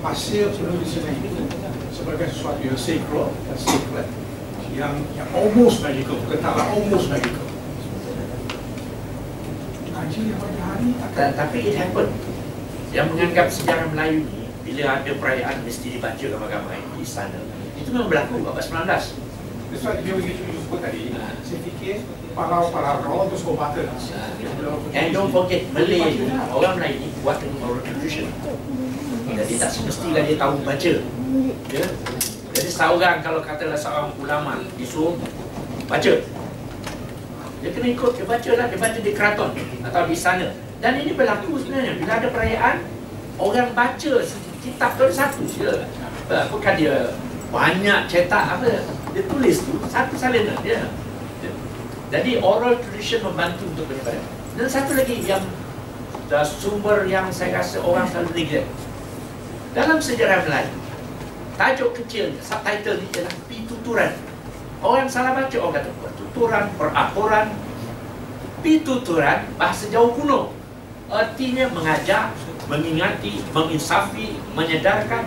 hasil 0.00 0.54
penulisan 0.54 1.04
itu 1.12 1.44
sebagai 1.92 2.30
sesuatu 2.30 2.62
yang 2.62 2.78
sacred 2.78 3.28
dan 3.50 3.56
sacred 3.58 4.08
yang, 4.78 4.94
yang 5.18 5.28
almost 5.34 5.82
magical, 5.82 6.14
bukan 6.22 6.38
taklah 6.38 6.66
almost 6.70 7.10
magical. 7.10 7.47
Kaji 10.18 10.34
yang 10.34 10.40
pada 10.42 10.58
hari 10.66 10.88
Ta- 10.98 11.06
akan 11.06 11.30
Tapi 11.38 11.58
it 11.62 11.74
happen. 11.78 12.08
Yang 12.90 13.06
menganggap 13.14 13.46
sejarah 13.46 13.86
Melayu 13.94 14.26
ni 14.26 14.42
bila 14.66 14.98
ada 14.98 15.12
perayaan 15.14 15.56
mesti 15.62 15.86
dibaca 15.94 16.24
ramai-ramai 16.26 16.82
di 16.82 16.98
istana. 17.00 17.38
Itu 17.78 17.94
memang 17.94 18.10
berlaku 18.10 18.42
abad 18.42 18.58
19. 18.58 19.14
That's 19.70 19.84
why 19.84 20.00
dia 20.02 20.12
begitu 20.18 20.42
sebut 20.58 20.80
tadi, 20.82 21.14
Ah. 21.14 21.38
saya 21.38 21.58
fikir 21.62 22.02
combatant. 23.44 23.88
And 24.90 25.08
don't 25.12 25.30
forget 25.30 25.62
Malay 25.70 26.18
orang 26.50 26.74
Melayu 26.82 26.96
ni 26.98 27.08
buat 27.22 27.38
dengan 27.38 27.62
oral 27.62 27.82
tradition. 27.86 28.26
Jadi 29.28 29.54
tak 29.54 29.70
semestilah 29.70 30.22
dia 30.26 30.34
tahu 30.34 30.66
baca. 30.66 30.92
Ya. 31.70 31.84
Jadi 32.50 32.70
seorang 32.74 33.22
kalau 33.22 33.38
katalah 33.38 33.78
seorang 33.78 34.10
ulama 34.18 34.58
disuruh 34.74 35.14
baca. 35.86 36.12
Dia 37.58 37.70
kena 37.74 37.86
ikut, 37.90 38.12
dia 38.14 38.26
baca 38.26 38.50
lah, 38.54 38.66
dia 38.70 38.78
baca 38.78 38.98
di 39.02 39.12
keraton 39.14 39.50
atau 39.82 40.02
di 40.06 40.16
sana. 40.16 40.48
Dan 40.78 41.02
ini 41.02 41.18
berlaku 41.18 41.58
sebenarnya 41.58 41.98
bila 41.98 42.12
ada 42.22 42.28
perayaan 42.30 42.76
orang 43.38 43.74
baca 43.74 44.12
kitab 44.62 44.90
tu 44.94 45.06
satu 45.10 45.42
je. 45.46 45.70
Uh, 46.28 46.44
bukan 46.52 46.74
dia 46.76 47.16
banyak 47.48 48.04
cetak 48.04 48.44
apa 48.60 48.84
dia 49.16 49.22
tulis 49.24 49.56
tu 49.64 49.74
satu 49.88 50.14
salinan 50.14 50.54
dia. 50.62 50.86
Jadi 52.08 52.40
oral 52.40 52.80
tradition 52.80 53.20
membantu 53.20 53.68
untuk 53.68 53.84
penyebaran. 53.90 54.24
Dan 54.56 54.68
satu 54.68 54.96
lagi 54.96 55.20
yang 55.28 55.44
sumber 56.44 57.04
yang 57.04 57.28
saya 57.28 57.60
rasa 57.60 57.80
orang 57.84 58.08
selalu 58.08 58.44
neglect. 58.44 58.68
Dalam 59.76 60.00
sejarah 60.00 60.44
Melayu, 60.48 60.72
tajuk 61.60 61.92
kecil, 62.00 62.32
subtitle 62.40 63.04
ni 63.04 63.06
ialah 63.12 63.34
pituturan. 63.48 64.12
Orang 64.80 65.04
salah 65.10 65.36
baca, 65.36 65.56
orang 65.60 65.84
kata 65.84 65.90
pertuturan, 66.38 66.70
perapuran. 66.78 67.46
Pituturan, 68.62 69.38
bahasa 69.58 69.90
Jawa 69.90 70.14
kuno. 70.14 70.40
Artinya 71.10 71.66
mengajak, 71.74 72.30
mengingati, 72.70 73.42
menginsafi, 73.50 74.38
menyedarkan. 74.54 75.26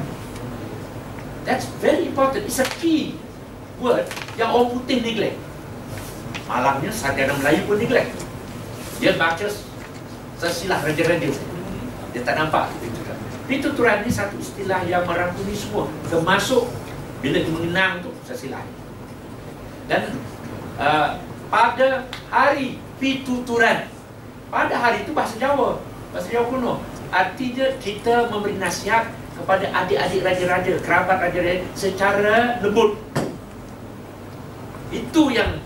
That's 1.44 1.68
very 1.84 2.08
important. 2.08 2.48
It's 2.48 2.64
a 2.64 2.68
key 2.80 3.20
word 3.84 4.08
yang 4.40 4.56
orang 4.56 4.78
putih 4.78 5.04
neglect. 5.04 5.36
Malangnya 6.46 6.92
sarjana 6.94 7.34
Melayu 7.40 7.66
pun 7.68 7.76
neglect. 7.82 8.14
Dia 9.02 9.18
baca 9.18 9.48
sesilah 10.38 10.80
raja-raja. 10.86 11.28
Dia 12.14 12.22
tak 12.22 12.36
nampak 12.38 12.70
pituturan. 12.78 13.18
Pituturan 13.50 13.98
ni 14.06 14.12
satu 14.14 14.38
istilah 14.38 14.86
yang 14.86 15.08
merangkumi 15.08 15.56
semua. 15.56 15.90
Termasuk 16.14 16.70
bila 17.26 17.42
dia 17.42 17.50
mengenang 17.50 18.06
tu 18.06 18.12
sesilah. 18.28 18.62
Dan 19.90 20.14
uh, 20.82 21.10
pada 21.54 22.10
hari 22.34 22.82
pituturan, 22.98 23.86
pada 24.50 24.74
hari 24.74 25.06
itu 25.06 25.14
bahasa 25.14 25.38
Jawa, 25.38 25.78
bahasa 26.10 26.28
Jawa 26.34 26.46
kuno. 26.50 26.74
Artinya 27.12 27.68
kita 27.78 28.32
memberi 28.32 28.58
nasihat 28.58 29.14
kepada 29.36 29.68
adik-adik 29.70 30.22
raja-raja, 30.26 30.74
kerabat 30.82 31.18
raja-raja 31.30 31.66
secara 31.78 32.58
lembut. 32.64 32.98
Itu 34.92 35.32
yang 35.32 35.60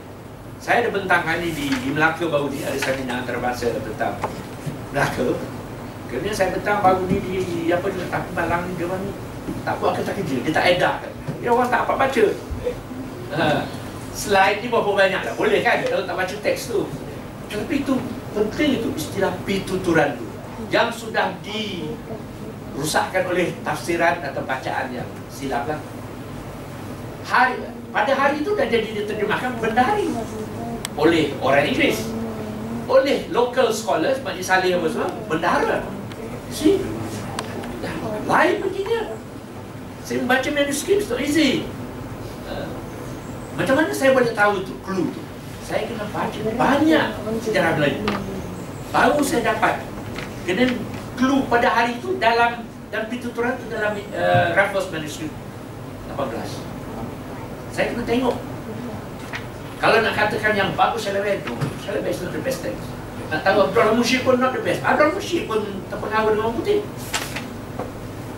saya 0.62 0.86
ada 0.86 0.90
bentangkan 0.90 1.42
ni 1.46 1.54
di, 1.54 1.70
di 1.70 1.90
Melaka 1.94 2.26
baru 2.26 2.50
ni 2.50 2.66
ada 2.66 2.78
seminar 2.78 3.22
antarabangsa 3.22 3.70
tentang 3.78 4.18
Melaka. 4.90 5.38
Kerana 6.10 6.34
saya 6.34 6.50
bentang 6.54 6.82
baru 6.82 7.06
ni 7.06 7.18
di, 7.22 7.34
di 7.42 7.60
apa 7.70 7.86
ni 7.90 8.02
tapi 8.10 8.30
malang 8.34 8.66
ni 8.70 8.74
dia 8.78 8.90
ni 8.90 9.12
tak 9.62 9.78
buat 9.78 9.94
kerja 9.98 10.38
dia 10.42 10.54
tak 10.54 10.66
edak. 10.78 10.96
Dia 11.42 11.50
orang 11.54 11.70
tak 11.70 11.86
apa 11.86 11.94
baca. 11.94 12.26
Ha. 13.36 13.46
Slide 14.16 14.64
ni 14.64 14.72
berapa 14.72 14.88
banyak 14.88 15.22
lah. 15.28 15.34
Boleh 15.36 15.60
kan 15.60 15.84
kalau 15.84 16.08
tak 16.08 16.16
baca 16.16 16.36
teks 16.40 16.72
tu. 16.72 16.88
Tapi 17.52 17.84
itu 17.84 17.94
penting 18.32 18.82
itu 18.82 18.90
istilah 18.96 19.36
pituturan 19.44 20.16
tu. 20.16 20.26
Yang 20.72 21.06
sudah 21.06 21.36
dirusakkan 21.44 23.28
oleh 23.28 23.52
tafsiran 23.62 24.24
atau 24.24 24.42
bacaan 24.48 24.90
yang 24.96 25.08
silap 25.28 25.68
lah. 25.68 25.78
Hari, 27.26 27.60
pada 27.92 28.12
hari 28.16 28.42
itu 28.42 28.56
dah 28.56 28.66
jadi 28.66 28.90
diterjemahkan 29.04 29.60
benda 29.60 29.84
hari 29.84 30.08
oleh 30.96 31.36
orang 31.44 31.68
Inggeris 31.68 32.08
oleh 32.86 33.28
local 33.34 33.74
scholars 33.74 34.22
Majlis 34.22 34.46
Salih 34.46 34.78
apa 34.78 34.88
semua 34.88 35.10
bendahara 35.26 35.78
see 36.54 36.80
lain 38.30 38.56
begini 38.62 38.94
saya 40.06 40.18
membaca 40.22 40.50
manuskrip 40.54 41.02
so 41.02 41.18
easy 41.18 41.66
macam 43.56 43.76
mana 43.80 43.92
saya 43.96 44.12
boleh 44.12 44.32
tahu 44.36 44.64
tu? 44.68 44.74
Clue 44.84 45.08
tu. 45.12 45.22
Saya 45.66 45.88
kena 45.90 46.06
baca 46.12 46.40
banyak 46.56 47.08
sejarah 47.42 47.72
Melayu. 47.80 48.06
Baru 48.92 49.20
saya 49.26 49.56
dapat 49.56 49.82
kena 50.46 50.70
clue 51.16 51.42
pada 51.48 51.68
hari 51.72 51.98
itu 51.98 52.20
dalam 52.22 52.68
dan 52.94 53.08
pituturan 53.10 53.58
tu 53.58 53.66
dalam 53.72 53.98
uh, 54.14 54.48
Raffles 54.54 54.88
manuskrip 54.94 55.32
18 56.16 56.76
saya 57.76 57.92
kena 57.92 58.08
tengok. 58.08 58.36
Kalau 59.84 60.00
nak 60.00 60.16
katakan 60.16 60.56
yang 60.56 60.72
bagus 60.80 61.04
Salawat 61.04 61.44
itu 61.44 61.52
Salawat 61.84 62.08
is 62.08 62.24
not 62.24 62.32
the 62.32 62.40
best 62.40 62.64
text. 62.64 62.88
Nak 63.28 63.44
tahu 63.44 63.68
Abdul 63.68 64.00
Musyid 64.00 64.24
pun 64.24 64.40
not 64.40 64.56
the 64.56 64.64
best. 64.64 64.80
Abdul 64.80 65.12
Musyid 65.12 65.44
pun 65.44 65.60
terpengaruh 65.92 66.32
dengan 66.32 66.48
orang 66.48 66.56
putih. 66.56 66.80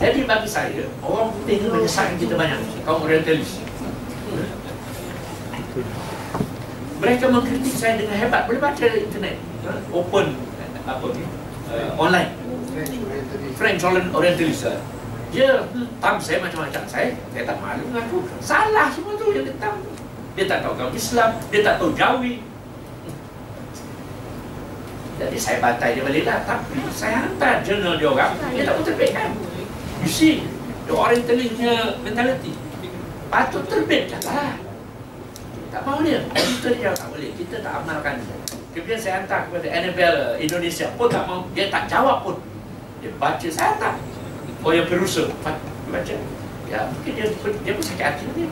Jadi 0.02 0.26
bagi 0.26 0.50
saya 0.50 0.90
orang 1.06 1.30
putih 1.38 1.62
itu 1.62 1.70
menyesatkan 1.70 2.18
kita 2.18 2.34
banyak. 2.34 2.58
Kaum 2.82 3.06
orientalis 3.06 3.62
mereka 6.98 7.26
mengkritik 7.30 7.76
saya 7.78 8.02
dengan 8.02 8.18
hebat. 8.18 8.50
Boleh 8.50 8.62
baca 8.62 8.86
internet? 8.86 9.36
Open 9.94 10.28
apa 10.88 11.06
ni? 11.12 11.24
Uh, 11.68 11.92
online. 12.00 12.32
French 13.60 13.84
orientalis 13.84 14.64
dia 15.28 15.68
tam 16.00 16.16
saya 16.24 16.40
macam-macam. 16.40 16.84
Saya 16.88 17.12
saya 17.36 17.44
tak 17.44 17.58
malu 17.60 17.84
mengaku 17.92 18.24
salah 18.40 18.88
semua 18.96 19.20
tu 19.20 19.36
yang 19.36 19.44
dia 19.44 19.56
tam 19.60 19.76
dia 20.38 20.46
tak 20.48 20.64
tahu 20.64 20.74
kaum 20.80 20.94
Islam. 20.96 21.30
Dia 21.52 21.60
tak 21.66 21.76
tahu 21.82 21.92
Jawi. 21.98 22.40
Jadi 25.18 25.38
saya 25.42 25.58
bantai 25.58 25.98
dia 25.98 26.06
balik 26.06 26.24
lah. 26.30 26.46
Tapi 26.46 26.78
saya 26.94 27.26
hantar 27.26 27.66
jurnal 27.66 27.98
dia 28.00 28.08
orang. 28.08 28.34
Dia 28.56 28.64
tak 28.64 28.76
terbitkan 28.88 29.30
you 30.06 30.10
see 30.10 30.48
the 30.88 30.94
orientalisnya 30.96 32.00
mentality. 32.06 32.56
Patut 33.28 33.68
terbitkan 33.68 34.24
lah 34.24 34.67
tak 35.78 35.86
mahu 35.86 36.02
dia 36.02 36.26
kita 36.34 36.70
dia 36.74 36.90
tak 36.90 37.08
boleh. 37.14 37.30
Kita 37.38 37.56
tak 37.62 37.74
amalkan 37.86 38.18
dia. 38.18 38.36
Kemudian 38.74 38.98
saya 38.98 39.14
hantar 39.22 39.46
kepada 39.46 39.68
Annabelle 39.70 40.42
Indonesia. 40.42 40.90
Pun 40.98 41.06
tak 41.06 41.30
mahu 41.30 41.46
dia 41.54 41.70
tak 41.70 41.86
jawab 41.86 42.26
pun. 42.26 42.42
Dia 42.98 43.14
baca 43.22 43.48
saya 43.54 43.78
hantar. 43.78 43.94
Oh 44.66 44.74
yang 44.74 44.90
perusaha 44.90 45.30
baca. 45.94 46.16
Ya 46.66 46.80
mungkin 46.90 47.12
dia 47.14 47.26
dia 47.62 47.72
pun 47.78 47.84
sakit 47.86 48.06
hati 48.10 48.26
dia. 48.34 48.50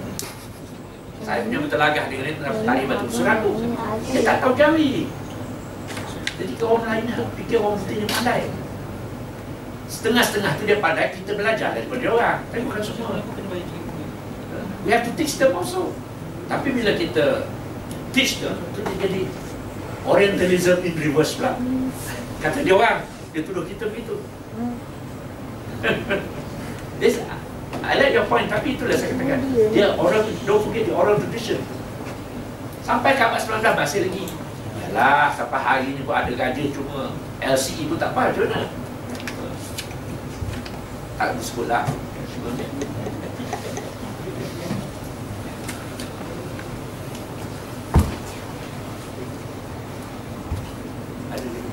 Saya 1.26 1.42
punya 1.42 1.58
bertelagah 1.66 2.06
dengan 2.14 2.24
dia 2.30 2.38
dalam 2.38 2.62
tarikh 2.62 2.86
batu 2.86 3.06
surat 3.10 3.42
tu. 3.42 3.52
Dia 4.14 4.22
tak 4.22 4.38
tahu 4.46 4.54
jawi 4.54 5.10
jadi 6.36 6.52
orang 6.68 6.84
lain 6.92 7.06
fikir 7.40 7.58
orang 7.64 7.80
putih 7.80 7.96
ni 8.04 8.08
pandai. 8.12 8.42
Setengah-setengah 9.88 10.52
tu 10.60 10.64
dia 10.68 10.78
pandai 10.84 11.16
kita 11.16 11.32
belajar 11.34 11.74
daripada 11.74 11.98
dia 11.98 12.12
orang. 12.12 12.38
Tapi 12.54 12.62
bukan 12.70 12.82
semua. 12.86 13.18
We 14.86 14.94
have 14.94 15.08
to 15.10 15.14
teach 15.18 15.42
them 15.42 15.58
also 15.58 15.90
tapi 16.46 16.68
bila 16.74 16.94
kita 16.94 17.50
teach 18.14 18.42
tu 18.42 18.50
dia 18.78 18.96
jadi 19.02 19.22
orientalism 20.06 20.78
in 20.86 20.94
reverse 21.02 21.38
pula. 21.38 21.58
Kata 22.40 22.62
dia 22.62 22.74
orang 22.78 23.02
dia 23.34 23.42
tuduh 23.42 23.66
kita 23.66 23.90
begitu. 23.90 24.22
This, 27.02 27.20
I 27.84 28.00
like 28.00 28.16
your 28.16 28.30
point 28.30 28.48
tapi 28.48 28.78
itulah 28.78 28.96
saya 28.96 29.12
katakan. 29.18 29.42
Dia 29.74 29.98
orang 29.98 30.24
don't 30.46 30.62
forget 30.64 30.86
the 30.88 30.94
oral 30.94 31.18
tradition. 31.18 31.60
Sampai 32.86 33.18
ke 33.18 33.22
abad 33.26 33.42
19 33.42 33.66
masih 33.76 34.00
lagi. 34.06 34.26
Yalah 34.86 35.34
sampai 35.34 35.60
hari 35.60 35.88
ni 35.98 36.02
pun 36.06 36.14
ada 36.14 36.30
gaji 36.30 36.70
cuma 36.70 37.12
LCE 37.42 37.90
pun 37.90 37.98
tak 37.98 38.14
apa 38.14 38.32
macam 38.32 38.46
mana? 38.46 38.62
Tak 41.16 41.36
disebut 41.42 41.66
lah 41.66 41.84
ada 51.34 51.42
lagi 51.42 51.72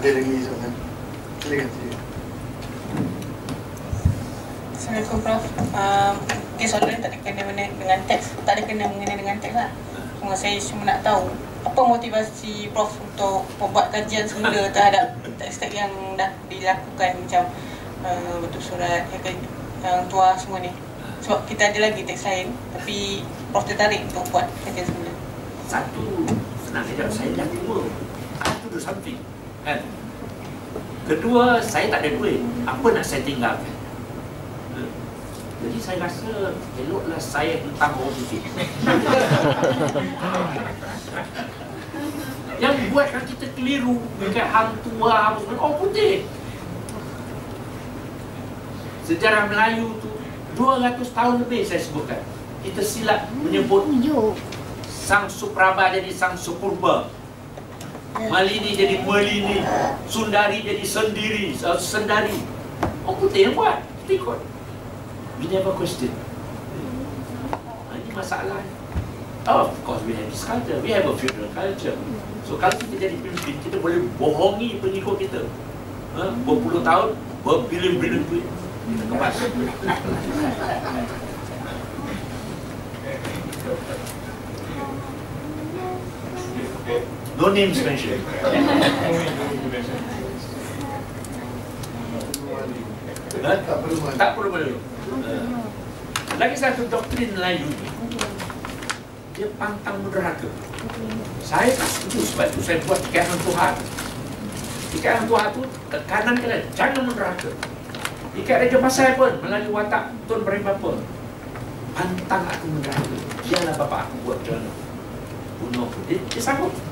Ada 0.00 0.16
lagi 0.16 0.32
soalan. 0.48 0.72
Silakan 1.44 1.68
silakan. 1.76 2.00
Assalamualaikum 4.72 5.18
Prof. 5.20 5.44
Um, 5.76 6.14
okay, 6.56 6.64
soalan 6.64 7.04
tak 7.04 7.12
ada 7.12 7.18
kena 7.20 7.44
mengenai 7.44 7.68
dengan 7.76 8.00
teks. 8.08 8.32
Tak 8.48 8.56
ada 8.56 8.62
kena 8.64 8.88
mengenai 8.88 9.20
dengan 9.20 9.36
teks 9.44 9.52
lah. 9.52 9.68
Cuma 10.16 10.32
saya 10.32 10.56
cuma 10.56 10.88
nak 10.88 11.04
tahu 11.04 11.28
apa 11.68 11.80
motivasi 11.84 12.72
Prof 12.72 12.96
untuk 12.96 13.44
membuat 13.60 13.92
kajian 13.92 14.24
semula 14.24 14.64
terhadap 14.72 15.20
teks-teks 15.36 15.76
yang 15.76 15.92
dah 16.16 16.32
dilakukan 16.48 17.20
macam 17.20 17.44
uh, 18.00 18.40
betul 18.40 18.72
surat, 18.72 19.04
yang, 19.04 19.36
tua 20.08 20.32
semua 20.40 20.64
ni. 20.64 20.72
Sebab 21.20 21.44
kita 21.44 21.76
ada 21.76 21.92
lagi 21.92 22.08
teks 22.08 22.24
lain 22.24 22.48
tapi 22.72 23.20
Prof 23.52 23.68
tertarik 23.68 24.00
untuk 24.08 24.24
buat 24.32 24.48
kajian 24.64 24.88
semula. 24.88 25.12
Satu 25.68 26.24
senang 26.64 26.88
saja 26.88 27.04
saya 27.12 27.36
dah. 27.36 27.44
I 27.44 28.48
have 28.48 28.64
to 28.64 28.72
do 28.72 28.80
something. 28.80 29.39
Kan? 29.70 29.86
Kedua, 31.06 31.62
saya 31.62 31.86
tak 31.94 32.02
ada 32.02 32.10
duit. 32.18 32.42
Apa 32.66 32.90
nak 32.90 33.06
saya 33.06 33.22
tinggalkan? 33.22 33.70
Ha? 34.74 34.82
Jadi 35.62 35.78
saya 35.78 36.02
rasa 36.02 36.58
eloklah 36.74 37.22
saya 37.22 37.62
tentang 37.62 37.94
orang 37.94 38.14
putih. 38.18 38.42
Yang 42.62 42.76
buatkan 42.90 43.22
kita 43.30 43.46
keliru 43.54 44.02
dekat 44.18 44.50
hang 44.50 44.74
tua 44.82 45.32
apa 45.32 45.38
semua 45.38 45.62
orang 45.62 45.78
putih. 45.78 46.26
Sejarah 49.06 49.46
Melayu 49.46 49.96
tu 50.02 50.10
200 50.58 50.98
tahun 51.14 51.34
lebih 51.46 51.62
saya 51.62 51.78
sebutkan. 51.78 52.20
Kita 52.66 52.82
silap 52.82 53.30
menyebut 53.38 53.86
Sang 54.90 55.30
Supraba 55.30 55.94
jadi 55.94 56.10
Sang 56.10 56.36
Supurba. 56.36 57.19
Malini 58.14 58.70
jadi 58.74 59.06
Melini. 59.06 59.62
Sundari 60.10 60.66
jadi 60.66 60.82
Sendiri, 60.82 61.54
uh, 61.62 61.78
Sendari. 61.78 62.34
Orang 63.06 63.16
putih 63.22 63.46
yang 63.46 63.54
buat. 63.54 63.86
Kita 64.04 64.12
ikut. 64.18 64.40
We 65.38 65.46
never 65.46 65.72
question. 65.78 66.10
Ha, 67.54 67.94
Ini 67.96 68.10
masalah. 68.10 68.60
Oh, 69.48 69.72
of 69.72 69.78
course 69.86 70.02
we 70.04 70.12
have 70.12 70.28
this 70.28 70.44
culture. 70.44 70.76
We 70.82 70.92
have 70.92 71.08
a 71.08 71.14
feudal 71.16 71.48
culture. 71.54 71.96
So 72.44 72.58
kalau 72.58 72.76
kita 72.76 72.98
jadi 72.98 73.16
pemimpin, 73.16 73.56
kita 73.62 73.78
boleh 73.78 74.04
bohongi 74.18 74.82
pengikut 74.82 75.16
kita. 75.16 75.46
Ha? 76.18 76.34
Berpuluh 76.44 76.82
tahun, 76.82 77.14
berbilion-bilion 77.46 78.26
duit. 78.26 78.44
Kita 78.90 79.04
kemas. 79.06 79.38
No 87.40 87.48
names 87.56 87.80
mentioned. 87.80 88.20
Tak 93.40 93.76
perlu 93.80 93.96
perlu 94.12 94.48
perlu. 94.52 94.76
Lagi 96.36 96.56
satu 96.60 96.84
doktrin 96.92 97.32
Melayu 97.32 97.64
ni, 97.64 97.88
dia 99.32 99.48
pantang 99.56 100.04
menderhaka. 100.04 100.52
Saya 101.40 101.72
tak 101.72 101.88
setuju 101.88 102.28
sebab 102.28 102.46
itu 102.52 102.60
saya 102.60 102.76
buat 102.84 103.00
ikatan 103.08 103.40
Tuhan. 103.40 103.74
Ikatan 105.00 105.24
Tuhan 105.24 105.48
tu 105.56 105.62
tekanan 105.88 106.36
kita 106.36 106.60
jangan 106.76 107.08
menderhaka. 107.08 107.48
Ikat 108.36 108.68
Raja 108.68 108.78
Pasai 108.84 109.16
pun 109.16 109.32
melalui 109.40 109.72
watak 109.72 110.12
Tun 110.28 110.44
Beri 110.44 110.60
Bapa. 110.60 110.92
Pantang 111.96 112.44
aku 112.52 112.68
menderhaka. 112.68 113.16
Dialah 113.48 113.74
bapa 113.80 113.96
aku 114.04 114.28
buat 114.28 114.38
mana. 114.44 114.72
Bunuh 115.56 115.88
aku. 115.88 115.98
Dia, 116.04 116.20
dia 116.28 116.42
sanggup. 116.44 116.89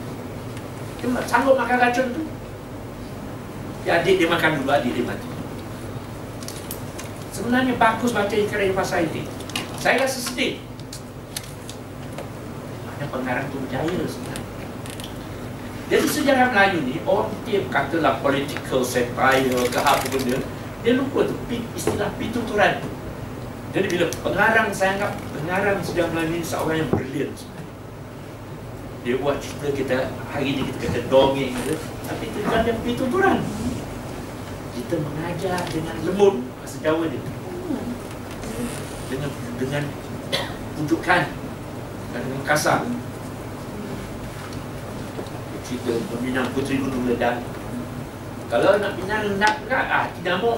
Dia 0.99 1.23
sanggup 1.31 1.55
makan 1.55 1.79
racun 1.79 2.07
tu. 2.11 2.23
Ya, 3.87 4.03
adik 4.03 4.19
dia 4.19 4.29
makan 4.29 4.61
dulu, 4.61 4.71
adik 4.75 4.93
dia 4.93 5.05
mati. 5.07 5.29
Sebenarnya 7.31 7.79
bagus 7.79 8.11
baca 8.11 8.35
ikan 8.35 8.59
Raja 8.59 8.75
Pasai 8.75 9.07
ini. 9.07 9.23
Saya 9.79 10.03
rasa 10.03 10.19
sedih. 10.19 10.59
Ada 12.99 13.07
pengarang 13.15 13.47
tu 13.55 13.63
berjaya 13.63 14.03
sebenarnya. 14.11 14.47
Jadi 15.89 16.05
sejarah 16.05 16.53
Melayu 16.53 16.79
ni, 16.85 17.01
orang 17.09 17.33
putih 17.33 17.65
katalah 17.73 18.21
political 18.21 18.85
satire 18.85 19.65
ke 19.73 19.81
apa 19.81 20.05
benda, 20.13 20.37
dia 20.85 20.93
lupa 20.99 21.25
tu 21.25 21.33
istilah 21.73 22.13
pituturan 22.21 22.85
tu. 22.85 22.91
Jadi 23.73 23.87
bila 23.97 24.07
pengarang 24.21 24.69
saya 24.75 25.01
anggap 25.01 25.17
pengarang 25.33 25.79
sedang 25.81 26.13
Melayu 26.13 26.37
ini 26.37 26.45
seorang 26.45 26.85
yang 26.85 26.91
brilliant 26.93 27.33
sebenarnya. 27.33 27.58
Dia 29.07 29.15
buat 29.23 29.39
cerita 29.39 29.69
kita 29.71 29.97
hari 30.35 30.59
ini 30.59 30.61
kita 30.67 30.91
kata 30.91 31.01
dongeng 31.07 31.55
ke, 31.55 31.75
tapi 31.79 32.25
itu 32.27 32.39
bukan 32.43 32.61
dia 32.67 32.75
pergi 32.75 32.95
tuturan. 32.99 33.39
Kita 34.75 34.95
mengajar 34.99 35.59
dengan 35.71 35.95
lembut 36.03 36.35
bahasa 36.59 36.77
Jawa 36.83 37.05
dia. 37.07 37.23
Dengan 39.09 39.31
dengan 39.59 39.83
pujukan 40.79 41.23
dan 42.11 42.21
dengan 42.27 42.43
kasar. 42.43 42.83
Cerita 45.63 45.93
peminang 46.11 46.49
Puteri 46.57 46.81
Gunung 46.81 47.07
Ledang. 47.07 47.45
Kalau 48.49 48.81
nak 48.81 48.97
pinang 48.97 49.37
nak 49.37 49.55
enggak, 49.63 49.85
ah 49.87 50.05
tidak 50.19 50.41
mau. 50.41 50.57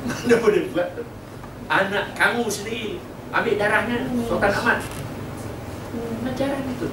Mana 0.06 0.34
boleh 0.40 0.64
buat 0.72 0.88
anak 1.68 2.16
kamu 2.16 2.48
sendiri 2.48 2.96
ambil 3.30 3.54
darahnya 3.60 3.96
Sultan 4.24 4.52
Ahmad. 4.54 4.78
Ajaran 6.24 6.64
itu. 6.66 6.88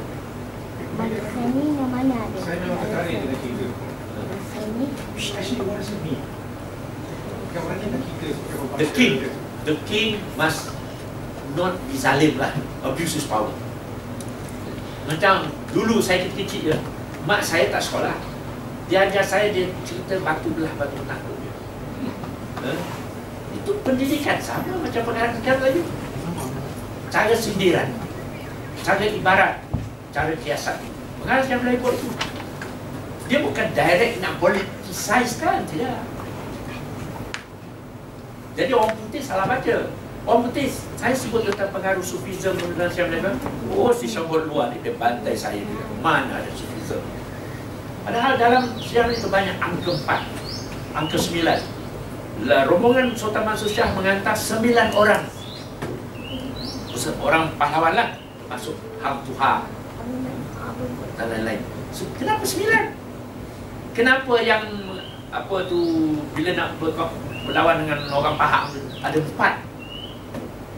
Bangsa 0.97 1.41
ni 1.53 1.77
yang 1.77 1.89
mana 1.93 2.15
ada? 2.25 2.37
Saya 2.41 2.57
memang 2.65 2.81
tertarik 2.81 3.15
dengan 3.21 3.37
cerita 3.37 3.63
tu. 3.69 3.85
Bangsa 4.17 4.59
ni 4.73 4.85
Which 5.13 5.29
actually 5.37 5.61
was 5.61 5.89
me. 6.01 6.15
Bukan 7.45 7.61
mana 7.69 7.85
nak 7.85 8.01
cerita 8.01 8.27
sebagai 8.33 8.77
The 8.81 8.87
king, 8.97 9.13
dia. 9.21 9.31
the 9.69 9.75
king 9.85 10.09
must 10.33 10.73
not 11.53 11.77
be 11.85 11.95
zalim 11.97 12.41
lah, 12.41 12.49
abuse 12.81 13.13
his 13.13 13.29
power. 13.29 13.53
Macam 15.05 15.53
dulu 15.69 16.01
saya 16.01 16.25
kecil-kecil 16.25 16.73
je, 16.73 16.77
mak 17.29 17.45
saya 17.45 17.69
tak 17.69 17.79
sekolah. 17.79 18.17
Dia 18.89 19.05
ajar 19.05 19.21
saya 19.21 19.53
dia 19.53 19.69
cerita 19.85 20.17
batu 20.25 20.49
belah 20.57 20.73
batu 20.81 20.97
takut 21.05 21.35
dia. 21.39 21.53
Ha? 22.65 22.71
Itu 23.53 23.71
pendidikan 23.85 24.41
sama 24.41 24.81
macam 24.81 25.01
pengajaran 25.05 25.59
lagi. 25.61 25.81
Cara 27.07 27.33
sindiran, 27.37 27.87
cara 28.83 29.03
ibarat, 29.07 29.53
cara 30.17 30.33
kiasan. 30.41 30.81
Pengajaran 31.21 31.61
Melayu 31.61 31.77
buat 31.85 31.93
itu. 31.93 32.09
Dia 33.29 33.39
bukan 33.45 33.67
direct 33.77 34.17
nak 34.17 34.33
politicize 34.41 35.37
kan, 35.37 35.61
tidak. 35.69 36.01
Jadi 38.57 38.71
orang 38.73 38.97
putih 38.97 39.21
salah 39.21 39.45
baca. 39.45 39.77
Orang 40.25 40.49
putih, 40.49 40.73
saya 40.97 41.13
sebut 41.13 41.45
tentang 41.45 41.69
pengaruh 41.69 42.01
Sufism 42.01 42.57
dan 42.57 42.89
saya 42.89 43.05
mereka. 43.13 43.37
Oh, 43.77 43.93
si 43.93 44.09
Syambol 44.09 44.49
luar 44.49 44.73
dia 44.73 44.89
bantai 44.97 45.37
saya. 45.37 45.61
Dia. 45.61 45.85
Mana 46.01 46.41
ada 46.41 46.49
Sufism? 46.57 46.97
Padahal 48.01 48.33
dalam 48.41 48.63
sejarah 48.81 49.13
itu 49.13 49.29
banyak 49.29 49.55
angka 49.61 49.93
4, 50.01 50.97
angka 50.97 51.17
9. 51.21 51.45
Lah, 52.47 52.65
rombongan 52.65 53.13
Sultan 53.13 53.45
Mansur 53.45 53.69
Shah 53.69 53.93
mengantar 53.93 54.33
9 54.33 54.65
orang. 54.97 55.23
Orang 57.21 57.53
pahlawan 57.61 57.93
lah. 57.93 58.09
Masuk 58.47 58.73
Hang 59.03 59.21
Tuha 59.27 59.67
dan 61.17 61.25
lain-lain. 61.33 61.61
So, 61.89 62.05
kenapa 62.15 62.45
9? 62.45 62.93
Kenapa 63.97 64.33
yang 64.45 64.63
apa 65.33 65.57
tu 65.67 65.79
bila 66.31 66.53
nak 66.53 66.77
ber- 66.79 66.95
berlawan 67.49 67.83
dengan 67.83 67.99
orang 68.13 68.35
Pahang 68.37 68.71
tu 68.71 68.79
ada 69.01 69.17
empat. 69.17 69.53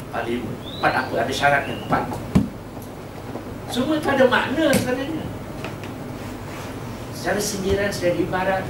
Ada 0.10 0.30
empat 0.40 0.94
apa 0.95 1.14
ada 1.20 1.34
syaratnya 1.34 1.76
empat. 1.86 2.03
Semua 3.70 3.99
itu 3.99 4.07
ada 4.10 4.26
makna 4.26 4.74
sebenarnya. 4.74 5.26
Secara 7.14 7.40
sindiran 7.44 7.91
secara 7.91 8.16
ibarat. 8.18 8.64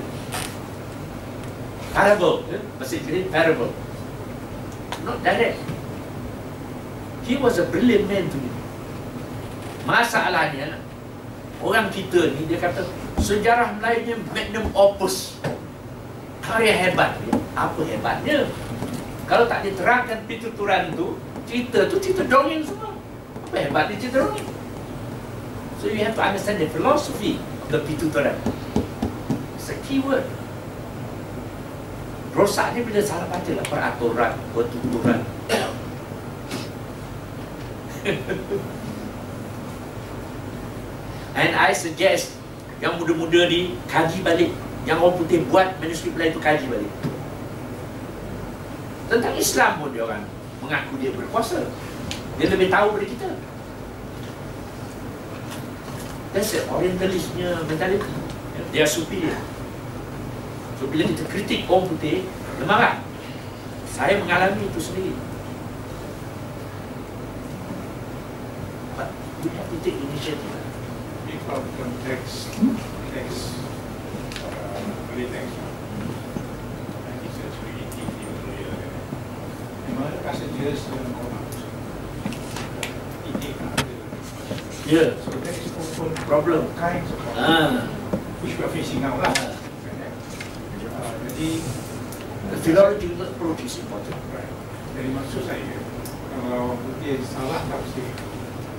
Parable 1.94 2.44
eh? 2.50 2.62
bahasa 2.82 2.94
Inggeris 2.98 3.30
parable. 3.30 3.72
Not 5.06 5.22
direct. 5.22 5.58
He 7.24 7.38
was 7.38 7.62
a 7.62 7.70
brilliant 7.70 8.10
man 8.10 8.26
to 8.28 8.38
me. 8.42 8.52
Masalahnya 9.86 10.82
orang 11.60 11.92
kita 11.92 12.32
ni 12.36 12.48
dia 12.48 12.60
kata 12.60 12.88
sejarah 13.20 13.76
Melayu 13.80 14.00
ni 14.08 14.14
magnum 14.32 14.66
opus. 14.72 15.36
Karya 16.40 16.74
hebat 16.74 17.20
apa 17.54 17.82
hebatnya? 17.86 18.50
Kalau 19.30 19.46
tak 19.46 19.62
diterangkan 19.62 20.26
pituturan 20.26 20.96
tu 20.98 21.20
cerita 21.46 21.86
tu 21.86 22.02
cerita 22.02 22.26
dongeng 22.26 22.66
semua. 22.66 22.96
Apa 23.52 23.56
hebat 23.70 23.84
dia 23.92 23.98
cerita 24.02 24.26
dongeng? 24.26 24.50
So 25.80 25.88
you 25.88 26.04
have 26.04 26.18
to 26.18 26.24
understand 26.24 26.60
the 26.60 26.68
philosophy 26.72 27.40
of 27.64 27.68
the 27.72 27.80
pituturan 27.86 28.36
it's 29.60 29.70
a 29.70 29.76
key 29.86 30.00
word. 30.00 30.26
Rosaknya 32.34 32.82
bila 32.86 33.02
salah 33.04 33.28
baca 33.28 33.52
lah 33.52 33.66
peraturan 33.68 34.32
pertuturan 34.56 35.20
And 41.40 41.56
I 41.56 41.72
suggest 41.72 42.36
yang 42.84 43.00
muda-muda 43.00 43.48
ni 43.48 43.80
kaji 43.88 44.20
balik 44.28 44.52
yang 44.84 45.00
orang 45.00 45.16
putih 45.24 45.40
buat 45.48 45.72
manuskrip 45.80 46.20
lain 46.20 46.36
tu 46.36 46.44
kaji 46.44 46.68
balik. 46.68 46.92
Tentang 49.08 49.40
Islam 49.40 49.72
pun 49.80 49.96
dia 49.96 50.04
orang 50.04 50.28
mengaku 50.60 51.00
dia 51.00 51.16
berkuasa. 51.16 51.64
Dia 52.36 52.52
lebih 52.52 52.68
tahu 52.68 53.00
daripada 53.00 53.08
kita. 53.16 53.30
That's 56.36 56.52
the 56.52 56.68
orientalistnya 56.68 57.64
mentality. 57.72 58.12
Dia 58.76 58.84
superior. 58.84 59.40
So 60.76 60.92
bila 60.92 61.08
kita 61.08 61.24
kritik 61.32 61.72
orang 61.72 61.88
putih, 61.88 62.28
dia 62.28 62.66
marah. 62.68 63.00
Saya 63.88 64.20
mengalami 64.20 64.68
itu 64.68 64.80
sendiri. 64.84 65.16
But 69.00 69.08
we 69.40 69.48
have 69.56 69.68
to 69.72 69.78
take 69.80 69.96
initiative. 69.96 70.59
Our 71.50 71.66
context, 71.82 72.54
text, 73.10 73.42
uh, 74.38 74.78
boleh 75.10 75.28
text. 75.28 75.56
Itu 77.10 78.50
dia. 78.54 78.70
Memang 79.90 80.06
ada 80.08 80.20
passages 80.22 80.86
dalam 80.88 81.10
Quran. 81.10 81.44
Ini 83.26 83.50
ada. 83.58 83.94
Ya. 84.86 85.06
So 85.18 85.34
that 85.34 85.56
is 85.58 85.74
also 85.74 86.04
Problem. 86.30 86.70
kinds 86.78 87.10
of 87.10 87.18
problem 87.18 87.42
Ah. 87.42 87.90
which 88.42 88.54
we 88.54 88.62
are 88.62 88.70
facing 88.70 89.02
now 89.02 89.18
lah. 89.18 89.34
Ah. 89.34 89.58
Uh, 91.02 91.14
jadi 91.26 91.50
The 92.50 92.58
philological 92.58 93.26
approach 93.26 93.62
is 93.62 93.78
important. 93.78 94.18
right. 94.34 94.50
Jadi 94.94 95.10
maksud 95.14 95.42
saya 95.46 95.78
kalau 96.30 96.78
dia 96.98 97.18
salah 97.22 97.62
tafsir, 97.66 98.10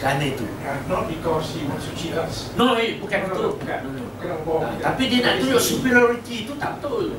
Kerana 0.01 0.25
itu. 0.25 0.49
not 0.89 1.05
because 1.13 1.53
he 1.53 1.69
wants 1.69 1.85
to 1.85 1.93
cheat 1.93 2.17
us. 2.17 2.57
No, 2.57 2.73
eh, 2.81 2.97
bukan 2.97 3.29
No, 3.29 3.53
no, 3.53 4.37
bohong. 4.49 4.65
Ah, 4.65 4.97
tapi 4.97 5.13
dia 5.13 5.21
nak 5.21 5.45
tunjuk 5.45 5.61
superiority 5.61 6.49
itu 6.49 6.57
tak 6.57 6.81
betul. 6.81 7.13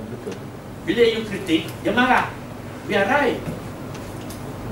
Bila 0.81 1.01
you 1.05 1.21
kritik, 1.21 1.69
dia 1.85 1.93
marah. 1.93 2.33
We 2.89 2.97
are 2.97 3.05
right. 3.05 3.37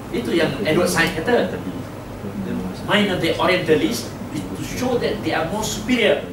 Itu 0.09 0.33
yang 0.33 0.57
Edward 0.65 0.89
Said 0.89 1.13
kata. 1.21 1.53
Mind 2.89 3.13
of 3.13 3.21
the 3.21 3.37
Orientalist 3.37 4.09
is 4.33 4.41
to 4.41 4.63
show 4.65 4.97
that 4.97 5.21
they 5.21 5.37
are 5.37 5.45
more 5.53 5.61
superior 5.61 6.25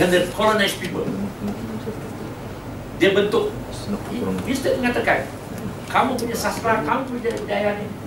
than 0.00 0.08
the 0.08 0.24
colonized 0.32 0.80
people. 0.80 1.04
Dia 2.96 3.12
bentuk. 3.12 3.52
Mister 4.48 4.80
mengatakan, 4.80 5.28
kamu 5.92 6.16
punya 6.16 6.36
sastra, 6.40 6.80
kamu 6.88 7.04
punya 7.04 7.36
budaya 7.36 7.76
ni 7.76 7.99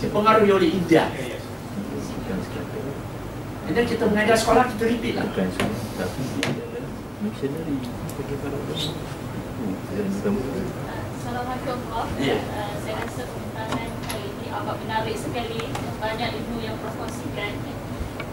dipengaruhi 0.00 0.50
oleh 0.52 0.68
India. 0.72 1.08
Yes. 1.12 1.40
And 3.66 3.74
then 3.74 3.86
kita 3.88 4.06
mengajar 4.06 4.36
sekolah, 4.38 4.70
kita 4.76 4.84
repeat 4.86 5.18
lah. 5.18 5.26
Assalamualaikum 11.26 11.78
Prof. 11.90 12.08
Ya. 12.22 12.38
Uh, 12.46 12.72
saya 12.86 12.96
rasa 13.02 13.22
pembentangan 13.26 13.90
kali 14.06 14.28
ini 14.30 14.46
amat 14.54 14.76
menarik 14.86 15.16
sekali. 15.18 15.60
Banyak 15.98 16.28
ilmu 16.38 16.62
yang 16.62 16.78
Prof 16.78 16.94
kongsikan. 16.94 17.58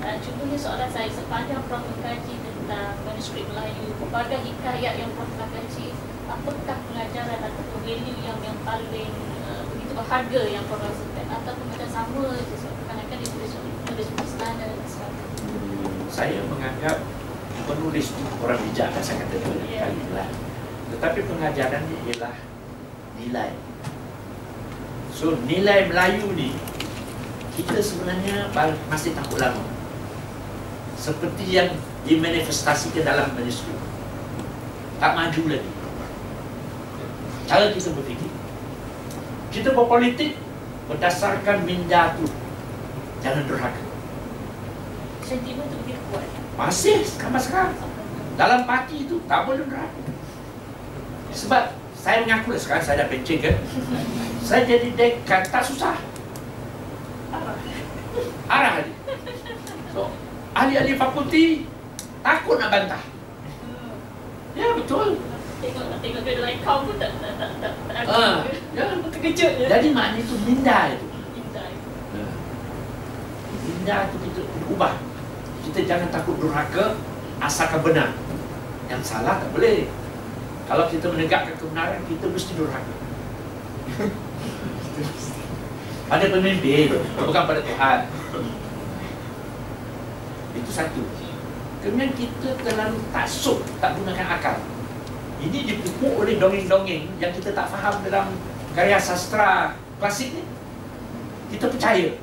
Uh, 0.04 0.18
contohnya 0.22 0.58
soalan 0.60 0.90
saya, 0.94 1.10
sepanjang 1.10 1.64
Prof 1.66 1.82
mengkaji 1.82 2.36
tentang 2.44 2.94
manuskrip 3.08 3.50
Melayu, 3.50 3.88
kepada 3.98 4.36
hikayat 4.38 4.94
yang 5.02 5.10
Prof 5.18 5.32
telah 5.34 5.50
kaji, 5.50 5.88
apakah 6.30 6.78
pengajaran 6.92 7.40
atau 7.42 7.64
value 7.82 8.20
yang 8.22 8.38
yang 8.46 8.58
paling 8.62 9.12
uh, 9.50 9.63
berharga 9.94 10.42
yang 10.50 10.64
Prof 10.68 10.82
rasakan? 10.82 11.26
Ataupun 11.30 11.66
macam 11.70 11.90
sama 11.90 12.24
je, 12.38 12.56
sebab 12.58 12.84
kadang-kadang 12.86 13.20
dia 13.22 13.30
tulis 13.34 13.54
tulis 13.88 14.08
istana 14.26 14.64
dan 14.66 14.86
sebagainya. 14.86 15.38
Saya 16.10 16.40
menganggap 16.46 16.98
penulis 17.64 18.12
itu 18.12 18.24
orang 18.44 18.60
bijak 18.60 18.92
kan 18.92 19.02
saya 19.02 19.24
kata 19.24 19.36
banyak 19.40 19.70
Ya. 19.72 19.88
kali 19.88 20.04
lah. 20.12 20.30
Tetapi 20.94 21.20
pengajarannya 21.26 21.98
ialah 22.12 22.36
nilai. 23.18 23.52
So 25.14 25.38
nilai 25.48 25.88
Melayu 25.88 26.34
ni 26.36 26.52
kita 27.54 27.78
sebenarnya 27.80 28.50
masih 28.90 29.14
takut 29.14 29.38
lama. 29.40 29.64
Seperti 30.98 31.46
yang 31.50 31.70
dimanifestasikan 32.04 33.06
dalam 33.06 33.32
manuskrip. 33.36 33.78
Tak 35.00 35.12
maju 35.16 35.42
lagi. 35.52 35.72
Cara 37.44 37.72
kita 37.76 37.92
berfikir. 37.92 38.23
Kita 39.54 39.70
berpolitik 39.70 40.34
berdasarkan 40.90 41.62
minda 41.62 42.18
tu. 42.18 42.26
Jangan 43.22 43.46
durhaka. 43.46 43.84
Sentimen 45.22 45.70
tu 45.70 45.78
begitu 45.86 46.02
kuat. 46.10 46.26
Masih 46.58 47.06
sampai 47.06 47.38
sekarang. 47.38 47.78
Dalam 48.34 48.66
parti 48.66 49.06
itu 49.06 49.22
tak 49.30 49.46
boleh 49.46 49.62
durhaka. 49.62 50.02
Sebab 51.30 51.78
saya 51.94 52.26
mengaku 52.26 52.58
lah 52.58 52.62
sekarang 52.66 52.84
saya 52.84 53.06
dah 53.06 53.08
pencet 53.14 53.40
kan. 53.46 53.56
saya 54.50 54.66
jadi 54.66 54.90
dekan 54.98 55.46
tak 55.48 55.64
susah. 55.70 55.96
Arah 58.50 58.82
aja. 58.82 58.94
So, 59.94 60.10
ahli-ahli 60.58 60.98
fakulti 60.98 61.70
takut 62.26 62.58
nak 62.58 62.74
bantah. 62.74 63.04
Ya 64.58 64.74
betul. 64.74 65.22
Tengok 65.64 65.88
tengok 66.28 66.44
kau 66.68 66.84
pun 66.84 66.96
tak 67.00 67.12
tak 67.24 67.34
tak 67.40 67.52
tak 67.64 67.72
tak 67.88 68.04
Ah, 68.04 68.44
ya. 68.76 68.84
terkejut 69.08 69.52
je. 69.56 69.66
Jadi 69.72 69.88
maknanya 69.96 70.20
itu 70.20 70.36
minda 70.44 70.78
itu. 70.92 71.08
Indah. 71.40 71.68
Minda 73.64 73.96
itu 74.12 74.18
kita 74.28 74.42
ubah. 74.68 74.94
Kita 75.64 75.80
jangan 75.88 76.12
takut 76.12 76.36
durhaka 76.36 77.00
asalkan 77.40 77.80
benar. 77.80 78.12
Yang 78.92 79.02
salah 79.08 79.40
tak 79.40 79.48
boleh. 79.56 79.88
Kalau 80.68 80.88
kita 80.92 81.08
menegakkan 81.08 81.56
kebenaran, 81.56 82.04
kita 82.12 82.26
mesti 82.28 82.52
durhaka. 82.60 82.96
pada 86.12 86.26
pemimpin, 86.28 87.00
bukan 87.24 87.44
pada 87.48 87.62
Tuhan. 87.64 88.00
Itu 90.60 90.72
satu. 90.72 91.04
Kemudian 91.84 92.12
kita 92.16 92.50
terlalu 92.64 93.00
taksub, 93.12 93.60
tak 93.80 93.96
gunakan 94.00 94.28
akal. 94.40 94.56
Ini 95.44 95.60
dipupuk 95.68 96.24
oleh 96.24 96.40
dongeng-dongeng 96.40 97.20
yang 97.20 97.32
kita 97.36 97.52
tak 97.52 97.68
faham 97.68 98.00
dalam 98.08 98.32
karya 98.72 98.96
sastra 98.96 99.76
klasik 100.00 100.32
ni. 100.32 100.44
Kita 101.52 101.68
percaya. 101.68 102.16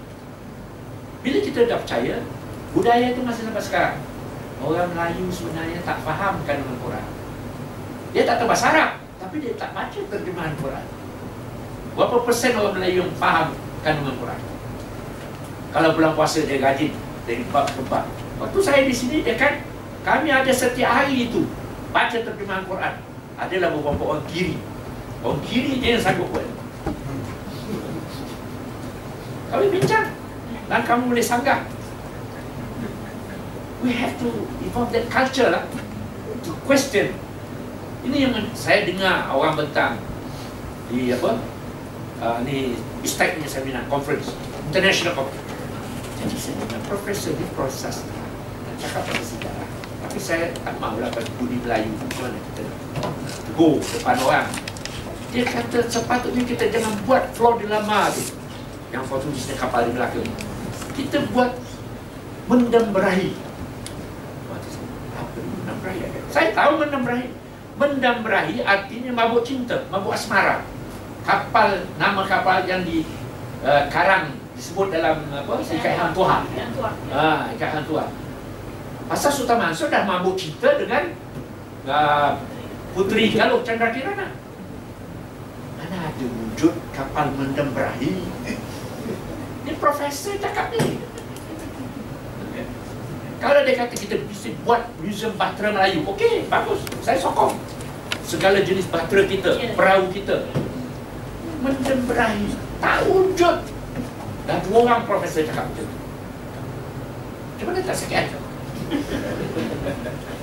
Bila 1.20 1.38
kita 1.44 1.68
dah 1.68 1.78
percaya, 1.84 2.24
budaya 2.72 3.12
itu 3.12 3.20
masih 3.20 3.44
sampai 3.44 3.60
sekarang. 3.60 3.97
Orang 4.60 4.92
Melayu 4.97 5.28
sebenarnya 5.28 5.84
tak 5.84 6.01
faham 6.01 6.40
kandungan 6.48 6.80
Quran. 6.80 7.06
Dia 8.16 8.24
tak 8.24 8.40
tahu 8.40 8.48
bahasa 8.48 8.72
Arab, 8.72 8.90
tapi 9.20 9.36
dia 9.44 9.52
tak 9.56 9.76
baca 9.76 10.01
terjemahan 10.01 10.52
Quran. 10.56 10.84
Berapa 11.92 12.16
persen 12.24 12.56
orang 12.56 12.74
Melayu 12.80 13.05
yang 13.05 13.12
faham 13.20 13.52
kandungan 13.84 14.16
Quran? 14.16 14.40
Kalau 15.70 15.90
bulan 15.94 16.12
puasa 16.16 16.42
dia 16.48 16.59
rajin 16.59 16.92
dari 17.28 17.44
bab 17.52 17.68
ke 17.68 17.82
bab. 17.86 18.09
Waktu 18.40 18.59
saya 18.64 18.82
di 18.88 18.94
sini 18.97 19.22
dia 19.22 19.36
kan 19.36 19.60
kami 20.02 20.32
ada 20.32 20.48
setiap 20.48 20.88
hari 20.88 21.28
itu 21.28 21.44
baca 21.92 22.16
terjemahan 22.16 22.64
Quran. 22.64 22.94
Adalah 23.41 23.73
beberapa 23.73 24.03
orang 24.05 24.25
kiri. 24.29 24.61
Orang 25.25 25.41
kiri 25.49 25.81
je 25.81 25.97
yang 25.97 26.03
sanggup 26.05 26.29
buat. 26.29 26.45
Kami 29.51 29.67
bincang 29.73 30.12
dan 30.71 30.81
kamu 30.85 31.11
boleh 31.11 31.25
sanggah. 31.25 31.65
We 33.81 33.97
have 33.97 34.12
to 34.21 34.29
evolve 34.61 34.93
that 34.93 35.09
culture 35.09 35.49
lah 35.49 35.65
to 36.45 36.53
question. 36.69 37.17
Ini 38.05 38.29
yang 38.29 38.33
saya 38.53 38.85
dengar 38.85 39.33
orang 39.33 39.57
bentang 39.57 39.97
di 40.93 41.12
apa? 41.12 41.41
Uh, 42.21 42.39
ni 42.45 42.77
ISTEC 43.01 43.41
punya 43.41 43.49
seminar 43.49 43.83
conference, 43.89 44.37
international 44.69 45.17
conference. 45.17 45.49
Jadi 46.21 46.37
saya 46.37 46.55
dengar 46.61 46.81
profesor 46.85 47.33
di 47.33 47.47
proses 47.57 48.05
dan 48.05 48.75
cakap 48.77 49.09
pasal 49.09 49.25
sejarah. 49.25 49.69
Tapi 50.05 50.19
saya 50.21 50.53
tak 50.61 50.77
mahu 50.77 51.01
lah 51.01 51.09
budi 51.41 51.57
Melayu 51.65 51.89
Macam 51.97 52.29
mana 52.29 52.39
kita 52.53 52.62
go 53.55 53.78
depan 53.81 54.16
orang. 54.24 54.48
Dia 55.31 55.47
kata 55.47 55.86
sepatutnya 55.86 56.43
kita 56.43 56.64
jangan 56.74 56.94
buat 57.06 57.31
floor 57.39 57.62
di 57.62 57.66
lama 57.70 58.10
tu. 58.10 58.35
Yang 58.90 59.05
Portugisnya 59.06 59.55
kapal 59.55 59.86
di 59.86 59.94
Melaka 59.94 60.18
Kita 60.98 61.22
buat 61.31 61.55
mendam 62.51 62.90
berahi. 62.90 63.31
Apa 65.14 65.36
ni 65.39 65.48
mendam 65.62 65.77
berahi? 65.78 66.01
Saya 66.35 66.48
tahu 66.51 66.72
mendam 66.82 67.02
berahi. 67.06 67.28
Mendam 67.78 68.16
berahi 68.27 68.56
artinya 68.66 69.10
mabuk 69.14 69.47
cinta, 69.47 69.86
mabuk 69.89 70.12
asmara. 70.12 70.66
Kapal, 71.22 71.86
nama 72.01 72.27
kapal 72.27 72.64
yang 72.66 72.82
di 72.82 73.06
uh, 73.62 73.86
Karang 73.93 74.35
disebut 74.56 74.89
dalam 74.93 75.20
apa? 75.32 75.52
Ikat 75.60 75.94
Hang 76.01 76.12
Tuhan 76.16 76.43
Yang 76.56 76.70
tua. 76.81 76.90
Ah, 77.12 77.48
Ikat 77.52 77.70
Hang 77.77 77.85
Tuhan 77.85 78.09
Pasal 79.05 79.31
Sultan 79.32 79.59
Mansur 79.60 79.93
dah 79.93 80.05
mabuk 80.09 80.36
cinta 80.40 80.81
dengan 80.81 81.12
uh, 81.85 82.40
Puteri 82.95 83.31
Galuh 83.31 83.62
Chandra 83.62 83.95
Kirana. 83.95 84.27
Mana 85.79 85.97
ada 86.11 86.25
wujud 86.27 86.75
kapal 86.91 87.31
mendem 87.39 87.71
berahi? 87.71 88.15
Ini 89.65 89.73
profesor 89.83 90.35
cakap 90.37 90.75
ni. 90.75 90.99
Kalau 93.41 93.65
dia 93.65 93.73
kata 93.73 93.97
kita 93.97 94.21
bisa 94.29 94.53
buat 94.69 94.85
museum 95.01 95.33
bahtera 95.41 95.73
Melayu, 95.73 96.05
okey, 96.12 96.45
bagus. 96.53 96.85
Saya 97.01 97.17
sokong. 97.17 97.57
Segala 98.21 98.61
jenis 98.61 98.85
bahtera 98.93 99.25
kita, 99.25 99.57
Ya. 99.57 99.73
perahu 99.73 100.12
kita. 100.12 100.45
Mendem 101.65 102.05
berahi, 102.05 102.53
tak 102.85 103.09
wujud. 103.09 103.57
Dan 104.45 104.59
dua 104.69 104.79
orang 104.85 105.09
profesor 105.09 105.41
cakap 105.49 105.65
macam 105.73 105.87
tu. 105.89 105.97
Macam 107.57 107.65
mana 107.73 107.81
tak 107.85 107.97
sakit 107.97 108.27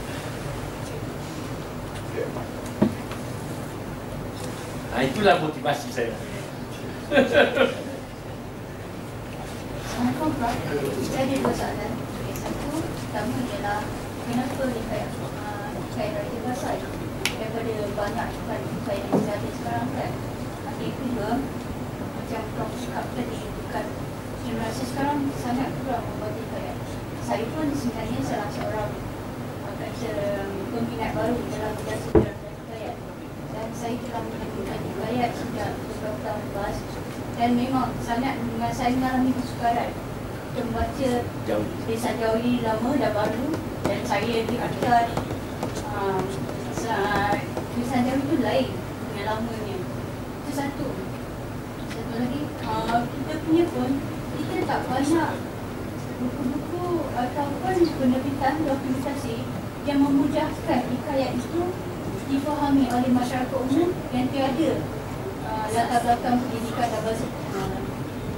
Nah 4.97 5.05
itulah 5.05 5.37
motivasi 5.37 5.93
saya. 5.93 6.09
Assalamualaikum 9.85 10.29
Prof. 10.41 10.57
Saya 11.05 11.21
ada 11.21 11.35
dua 11.37 11.53
soalan. 11.53 11.91
Okay, 12.01 12.33
satu, 12.33 12.81
pertama 12.81 13.37
ialah 13.45 13.85
kenapa 14.25 14.63
hikayat 14.73 15.13
uh, 15.21 15.69
hikayat 15.69 16.17
dari 16.17 16.41
bahasa 16.41 16.81
daripada 17.29 17.75
banyak 17.93 18.27
hikayat 18.41 18.65
hikayat 18.65 19.05
yang 19.05 19.37
ada 19.37 19.49
sekarang 19.53 19.89
kan? 19.93 20.11
Yang 20.81 20.93
kedua, 20.97 21.29
macam 22.17 22.41
Prof 22.57 22.71
cakap 22.81 23.05
tadi, 23.13 23.41
bukan 23.53 23.85
generasi 24.49 24.81
sekarang 24.81 25.29
sangat 25.37 25.77
kurang 25.77 26.09
membuat 26.09 26.33
hikayat. 26.41 26.77
Saya 27.21 27.45
pun 27.53 27.69
sebenarnya 27.69 28.17
salah 28.25 28.49
seorang 28.49 28.97
uh, 29.61 29.77
kata 29.77 30.09
peminat 30.73 31.13
baru 31.13 31.37
dalam 31.53 31.77
bidang 31.85 32.01
sejarah. 32.01 32.36
Dan 33.57 33.73
saya 33.73 33.97
telah 34.05 34.21
menemukan 34.21 34.79
hikayat 34.85 35.31
sejak 35.33 35.73
beberapa 35.73 36.17
tahun 36.21 36.41
lepas 36.45 36.75
dan 37.37 37.49
memang 37.57 37.89
sangat 38.05 38.37
dengan 38.37 38.69
saya 38.69 38.93
mengalami 38.93 39.33
kesukaran. 39.33 39.89
Untuk 40.53 40.73
membaca 40.73 41.11
Jauh. 41.45 41.65
Desa 41.85 42.11
Jawi 42.17 42.65
lama 42.65 42.91
dan 42.97 43.11
baru 43.13 43.47
dan 43.85 44.01
saya 44.05 44.45
dikatakan 44.45 45.05
um, 45.89 46.21
sa- 46.73 47.37
tulisan 47.73 48.05
Jawi 48.05 48.21
itu 48.25 48.37
lain 48.41 48.69
dengan 49.09 49.25
lamanya. 49.25 49.77
Itu 50.45 50.51
satu. 50.53 50.87
Satu 51.93 52.13
lagi 52.13 52.41
uh, 52.61 53.01
kita 53.05 53.33
punya 53.41 53.65
pun 53.69 53.89
kita 54.37 54.65
tak 54.65 54.81
banyak 54.89 55.31
buku-buku 56.17 56.85
ataupun 57.13 57.75
penerbitan 58.01 58.53
dokumentasi 58.65 59.45
yang 59.85 60.01
memudahkan 60.01 60.81
hikayat 60.89 61.31
itu 61.37 61.61
difahami 62.27 62.85
oleh 62.91 63.11
masyarakat 63.11 63.55
umum 63.55 63.89
yang 64.11 64.27
tiada 64.31 64.71
uh, 65.47 65.65
latar 65.71 65.99
belakang 66.03 66.37
pendidikan 66.43 66.87
dan 66.91 67.01
bahasa, 67.03 67.25
uh, 67.55 67.79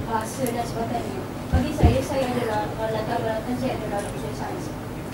bahasa 0.06 0.44
dan 0.50 0.64
sebagainya. 0.66 1.20
Bagi 1.50 1.72
saya, 1.74 1.98
saya 2.02 2.24
adalah 2.30 2.62
uh, 2.78 2.90
latar 2.94 3.18
belakang 3.18 3.56
saya 3.58 3.72
adalah 3.78 4.00
social 4.06 4.34
science. 4.34 4.66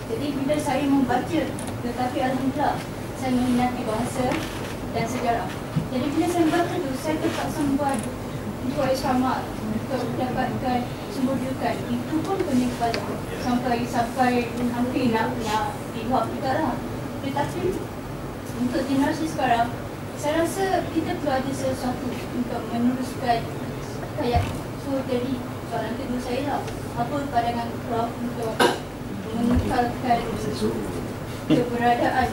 Jadi 0.06 0.26
bila 0.38 0.56
saya 0.60 0.84
membaca, 0.86 1.40
tetapi 1.82 2.18
alhamdulillah 2.22 2.74
saya 3.16 3.32
meminati 3.34 3.82
bahasa 3.82 4.26
dan 4.94 5.04
sejarah. 5.08 5.48
Jadi 5.90 6.06
bila 6.14 6.26
saya 6.30 6.44
membaca 6.46 6.74
tu, 6.76 6.92
saya 7.00 7.16
terpaksa 7.18 7.60
membuat 7.64 7.98
buku 8.62 8.82
sama 8.94 9.42
untuk 9.66 10.02
mendapatkan 10.14 10.80
rujukan. 11.26 11.74
Itu 11.90 12.14
pun 12.22 12.38
kepala 12.38 13.02
sampai 13.42 13.76
sampai 13.88 14.32
hampir 14.54 15.10
nak 15.10 15.34
nak 15.42 15.74
tengok 15.96 16.24
juga 16.30 16.50
lah. 16.62 16.74
Tetapi 17.24 17.62
untuk 18.56 18.82
generasi 18.88 19.28
sekarang, 19.28 19.68
saya 20.16 20.40
rasa 20.40 20.80
kita 20.96 21.12
perlu 21.20 21.32
ada 21.32 21.52
sesuatu 21.52 22.08
untuk 22.08 22.60
meneruskan 22.72 23.44
kayak 24.16 24.42
so 24.80 24.96
jadi 25.04 25.32
soalan 25.68 25.92
kedua 26.00 26.20
saya 26.24 26.40
lah 26.48 26.62
apa 26.96 27.16
pandangan 27.28 27.68
Prof 27.84 28.08
untuk 28.16 28.54
mengekalkan 29.36 30.18
keberadaan 31.46 32.28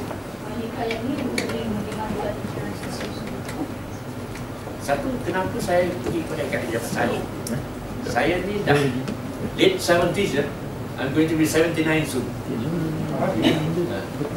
hikayat 0.53 0.99
ni 1.03 1.13
untuk 1.17 1.47
dimanfaatkan 1.49 2.35
generasi 2.39 2.85
seterusnya. 2.87 3.65
Satu, 4.83 5.09
kenapa 5.27 5.57
saya 5.59 5.91
pergi 5.91 6.23
pada 6.29 6.43
kajian 6.47 6.85
saya? 6.87 7.19
Saya 8.07 8.39
ni 8.47 8.63
dah 8.63 8.79
late 9.59 9.79
70s 9.79 10.31
ya. 10.39 10.45
I'm 10.93 11.09
going 11.11 11.25
to 11.25 11.35
be 11.35 11.47
79 11.49 11.83
soon. 12.05 12.25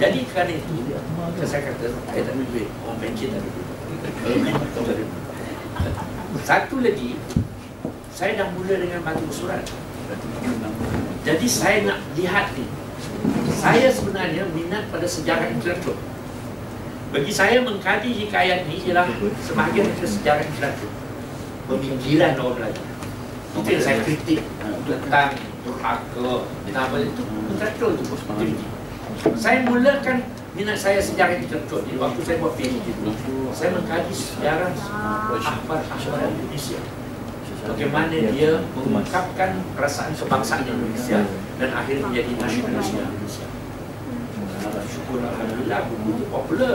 Jadi 0.00 0.20
kerana 0.32 0.52
itu, 0.56 0.74
saya 1.44 1.68
kata, 1.68 1.92
saya 2.08 2.20
tak 2.24 2.32
ada 2.32 2.42
duit. 2.48 2.68
Orang 2.86 2.96
pencet 2.96 3.28
tak 3.28 3.44
ada 3.44 3.50
duit. 3.52 5.08
Satu 6.46 6.80
lagi, 6.80 7.20
saya 8.14 8.32
dah 8.40 8.48
mula 8.56 8.74
dengan 8.80 9.04
batu 9.04 9.28
surat. 9.28 9.60
Jadi 11.26 11.46
saya 11.50 11.84
nak 11.84 11.98
lihat 12.16 12.54
ni. 12.56 12.64
Saya 13.52 13.90
sebenarnya 13.90 14.46
minat 14.54 14.86
pada 14.88 15.04
sejarah 15.04 15.50
intelektual. 15.50 15.98
Bagi 17.10 17.32
saya 17.34 17.60
mengkaji 17.64 18.10
hikayat 18.24 18.70
ni 18.70 18.80
ialah 18.86 19.10
sebahagian 19.42 19.90
daripada 19.90 20.08
sejarah 20.08 20.44
intelektual. 20.46 20.94
Pemikiran 21.66 22.38
orang 22.38 22.70
Melayu. 22.70 22.82
Itu 23.56 23.68
yang 23.72 23.82
saya 23.82 23.98
kritik 24.04 24.40
tentang 24.86 25.34
durhaka, 25.66 26.46
apa 26.70 26.96
itu 27.02 27.22
intelektual 27.50 27.90
itu. 27.98 28.14
Saya 29.34 29.66
mulakan 29.66 30.22
minat 30.56 30.80
saya 30.80 30.96
sejarah 31.04 31.36
intelektual 31.36 31.84
ni 31.84 32.00
waktu 32.00 32.20
saya 32.24 32.40
buat 32.40 32.56
PhD 32.56 32.88
dulu. 32.96 33.12
Saya 33.52 33.76
mengkaji 33.76 34.14
sejarah 34.16 34.72
akhbar-akhbar 35.36 36.32
Indonesia. 36.32 36.80
Bagaimana 37.66 38.16
dia 38.32 38.64
mengungkapkan 38.72 39.60
perasaan 39.76 40.16
kebangsaan 40.16 40.64
Indonesia 40.64 41.28
dan 41.60 41.70
akhirnya 41.76 42.08
menjadi 42.08 42.32
nasionalisme 42.40 43.04
Indonesia. 43.04 43.46
Syukur 44.86 45.20
Alhamdulillah 45.20 45.80
buku 45.92 46.08
itu 46.16 46.24
popular 46.32 46.74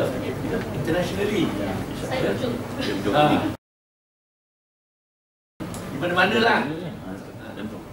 internationally. 0.78 1.44
Saya 2.06 2.38
setuju. 2.38 3.10
Ah. 3.18 3.50
Di 5.66 5.98
mana-mana 5.98 6.38
lah. 6.38 6.60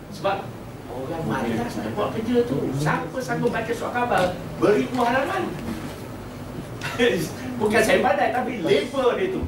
Sebab 0.08 0.36
orang 0.88 1.22
malas 1.28 1.72
nak 1.78 1.90
buat 1.94 2.08
kerja 2.18 2.36
tu. 2.44 2.56
Siapa 2.76 3.18
sanggup 3.22 3.54
baca 3.54 3.72
surat 3.72 3.92
khabar 3.94 4.24
beribu 4.58 4.98
halaman? 5.06 5.42
Bukan 7.60 7.80
saya 7.82 7.98
pandai 8.00 8.30
tapi 8.30 8.62
label 8.62 9.06
dia 9.18 9.26
tu. 9.34 9.40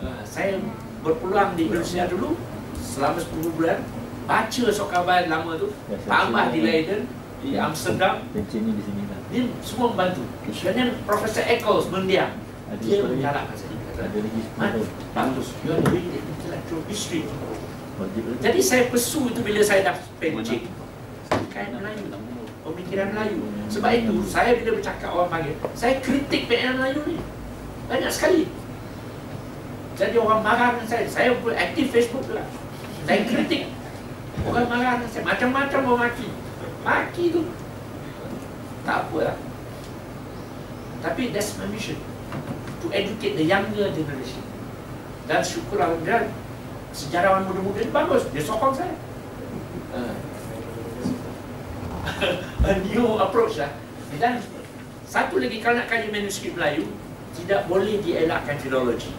Ah, 0.00 0.20
Saya 0.24 0.60
berpulang 1.00 1.54
di 1.54 1.68
Indonesia 1.68 2.04
dulu 2.08 2.34
selama 2.76 3.18
10 3.20 3.56
bulan 3.56 3.78
baca 4.26 4.64
khabar 4.90 5.30
lama 5.30 5.52
tu 5.54 5.68
tambah 6.04 6.44
di 6.50 6.60
Leiden 6.66 7.06
di 7.38 7.54
Amsterdam 7.54 8.26
Pencennya 8.34 8.74
di 8.74 8.82
sini 8.82 9.02
lah. 9.06 9.20
dia 9.30 9.42
semua 9.62 9.94
membantu 9.94 10.26
dan 10.66 10.98
Profesor 11.06 11.46
Eccles 11.46 11.86
mendiam 11.94 12.34
dia 12.82 12.98
story. 12.98 13.22
mengalahkan 13.22 13.54
saya 13.54 13.76
kata, 13.94 14.00
Ada 14.02 14.18
lagi 14.18 14.40
Man, 14.58 14.70
10 14.74 14.82
tahun. 14.82 14.86
bagus 15.14 15.48
you 15.62 15.70
are 15.70 15.82
doing 15.86 16.06
the 16.10 16.18
intellectual 16.18 16.82
history 16.90 17.22
lagi. 18.02 18.20
jadi 18.42 18.60
saya 18.60 18.82
pesu 18.90 19.30
itu 19.30 19.40
bila 19.46 19.60
saya 19.62 19.80
dah 19.86 19.96
pencik 20.18 20.66
kain 21.54 21.70
Melayu 21.70 22.04
pemikiran 22.86 23.10
Melayu. 23.10 23.42
Sebab 23.66 23.90
itu 23.98 24.14
saya 24.22 24.54
bila 24.62 24.78
bercakap 24.78 25.10
orang 25.10 25.26
panggil 25.26 25.58
saya 25.74 25.98
kritik 25.98 26.46
PN 26.46 26.78
Melayu 26.78 27.02
ni. 27.02 27.18
Banyak 27.90 28.10
sekali. 28.14 28.46
Jadi 29.98 30.14
orang 30.22 30.46
marah 30.46 30.78
dengan 30.78 30.86
saya. 30.86 31.04
Saya 31.10 31.34
pun 31.42 31.50
aktif 31.50 31.90
Facebook 31.90 32.22
juga. 32.30 32.46
Saya 33.02 33.26
kritik. 33.26 33.74
Orang 34.46 34.70
marah 34.70 35.02
dengan 35.02 35.10
saya. 35.10 35.26
Macam-macam 35.26 35.80
orang 35.82 36.00
maki. 36.06 36.28
Maki 36.86 37.24
tu. 37.34 37.42
Tak 38.86 39.10
apa 39.10 39.18
lah. 39.18 39.36
Tapi 41.02 41.34
that's 41.34 41.58
my 41.58 41.66
mission. 41.66 41.98
To 42.86 42.86
educate 42.94 43.34
the 43.34 43.46
younger 43.50 43.90
generation. 43.90 44.46
Dan 45.26 45.42
syukur 45.42 45.82
Alhamdulillah 45.82 46.30
sejarawan 46.94 47.50
muda-muda 47.50 47.82
ni 47.82 47.90
bagus. 47.90 48.30
Dia 48.30 48.46
sokong 48.46 48.78
saya. 48.78 48.94
Ah. 49.90 50.14
a 52.66 52.74
new 52.82 53.16
approach 53.22 53.62
lah. 53.62 53.70
Dan 54.18 54.42
satu 55.06 55.38
lagi 55.38 55.62
kalau 55.62 55.78
nak 55.78 55.86
kaji 55.86 56.10
manuskrip 56.10 56.58
Melayu 56.58 56.90
tidak 57.38 57.70
boleh 57.70 58.02
dielakkan 58.02 58.58
filologi 58.58 59.14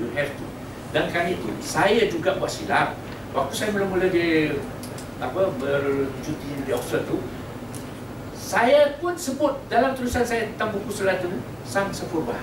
you 0.00 0.08
have 0.16 0.32
to. 0.32 0.46
Dan 0.90 1.12
kali 1.12 1.38
itu 1.38 1.50
saya 1.62 2.08
juga 2.08 2.34
buat 2.40 2.50
silap 2.50 2.96
waktu 3.36 3.52
saya 3.54 3.68
mula-mula 3.70 4.10
di 4.10 4.54
apa 5.20 5.52
bercuti 5.60 6.50
di 6.64 6.70
Oxford 6.72 7.04
tu 7.06 7.20
saya 8.34 8.98
pun 8.98 9.14
sebut 9.14 9.54
dalam 9.70 9.94
tulisan 9.94 10.26
saya 10.26 10.50
tentang 10.50 10.74
buku 10.74 10.90
surat 10.90 11.22
tu 11.22 11.30
Sang 11.62 11.92
Sepurba. 11.94 12.34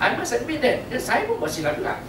I 0.00 0.16
must 0.16 0.32
admit 0.32 0.64
that 0.64 0.88
dan 0.88 1.00
saya 1.00 1.28
pun 1.28 1.36
buat 1.40 1.52
silap 1.52 1.76
juga. 1.76 2.00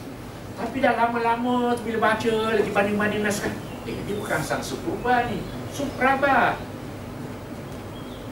Tapi 0.56 0.80
dah 0.80 0.95
lama-lama 0.95 1.75
bila 1.83 2.14
baca 2.14 2.33
lagi 2.51 2.72
banding-banding 2.72 3.23
naskah 3.23 3.51
eh 3.88 3.97
dia 4.07 4.15
bukan 4.15 4.39
Sang 4.39 4.64
Sepurba 4.64 5.27
ni 5.27 5.43
Supraba. 5.77 6.57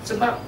Sebab 0.01 0.41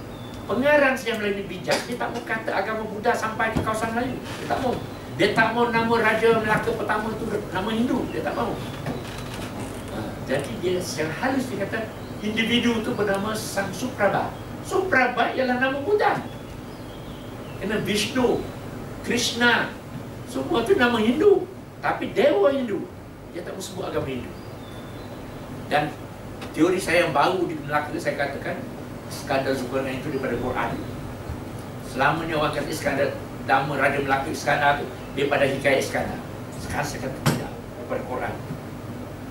pengarang 0.49 0.97
Melayu 0.97 1.33
ni 1.37 1.43
bijak 1.45 1.77
dia 1.85 1.95
tak 2.01 2.09
mau 2.09 2.21
kata 2.25 2.49
agama 2.49 2.81
Buddha 2.89 3.13
sampai 3.13 3.53
ke 3.53 3.61
kawasan 3.61 3.93
Melayu. 3.93 4.17
Dia 4.41 4.45
tak 4.49 4.59
mau. 4.65 4.73
Dia 5.17 5.29
tak 5.37 5.47
mau 5.53 5.69
nama 5.69 5.93
Raja 5.93 6.41
Melaka 6.41 6.73
pertama 6.73 7.13
tu 7.21 7.29
nama 7.29 7.69
Hindu. 7.69 8.09
Dia 8.09 8.25
tak 8.25 8.33
mau. 8.33 8.53
Ha, 9.93 9.97
jadi 10.25 10.51
dia 10.61 10.81
secara 10.81 11.13
halus 11.21 11.45
dia 11.53 11.61
kata 11.65 11.85
individu 12.25 12.81
tu 12.81 12.97
bernama 12.97 13.37
Sang 13.37 13.69
Supraba. 13.69 14.33
Supraba 14.65 15.37
ialah 15.37 15.61
nama 15.61 15.77
Buddha. 15.81 16.17
Kena 17.61 17.81
Vishnu 17.81 18.41
Krishna 19.05 19.73
semua 20.29 20.65
tu 20.65 20.73
nama 20.73 20.97
Hindu. 20.97 21.45
Tapi 21.77 22.09
dewa 22.13 22.49
Hindu. 22.53 22.89
Dia 23.33 23.45
tak 23.45 23.53
mau 23.53 23.61
sebut 23.61 23.85
agama 23.85 24.09
Hindu. 24.09 24.29
Dan 25.69 25.93
teori 26.57 26.81
saya 26.81 27.05
yang 27.05 27.13
baru 27.13 27.45
di 27.45 27.53
Melaka 27.53 27.93
saya 28.01 28.17
katakan 28.17 28.57
Iskandar 29.13 29.53
Zulkarnain 29.53 30.01
itu 30.01 30.09
daripada 30.09 30.35
Quran. 30.41 30.69
Selamanya 31.85 32.33
orang 32.41 32.53
kata 32.57 32.69
Iskandar 32.73 33.13
nama 33.45 33.71
Raja 33.77 34.01
Melaka 34.01 34.27
Iskandar 34.33 34.81
tu 34.81 34.89
daripada 35.13 35.45
hikayat 35.45 35.85
Iskandar. 35.85 36.17
Sekarang 36.57 36.87
saya 36.89 36.99
kata 37.05 37.17
tidak 37.29 37.51
daripada 37.53 38.01
Quran. 38.09 38.33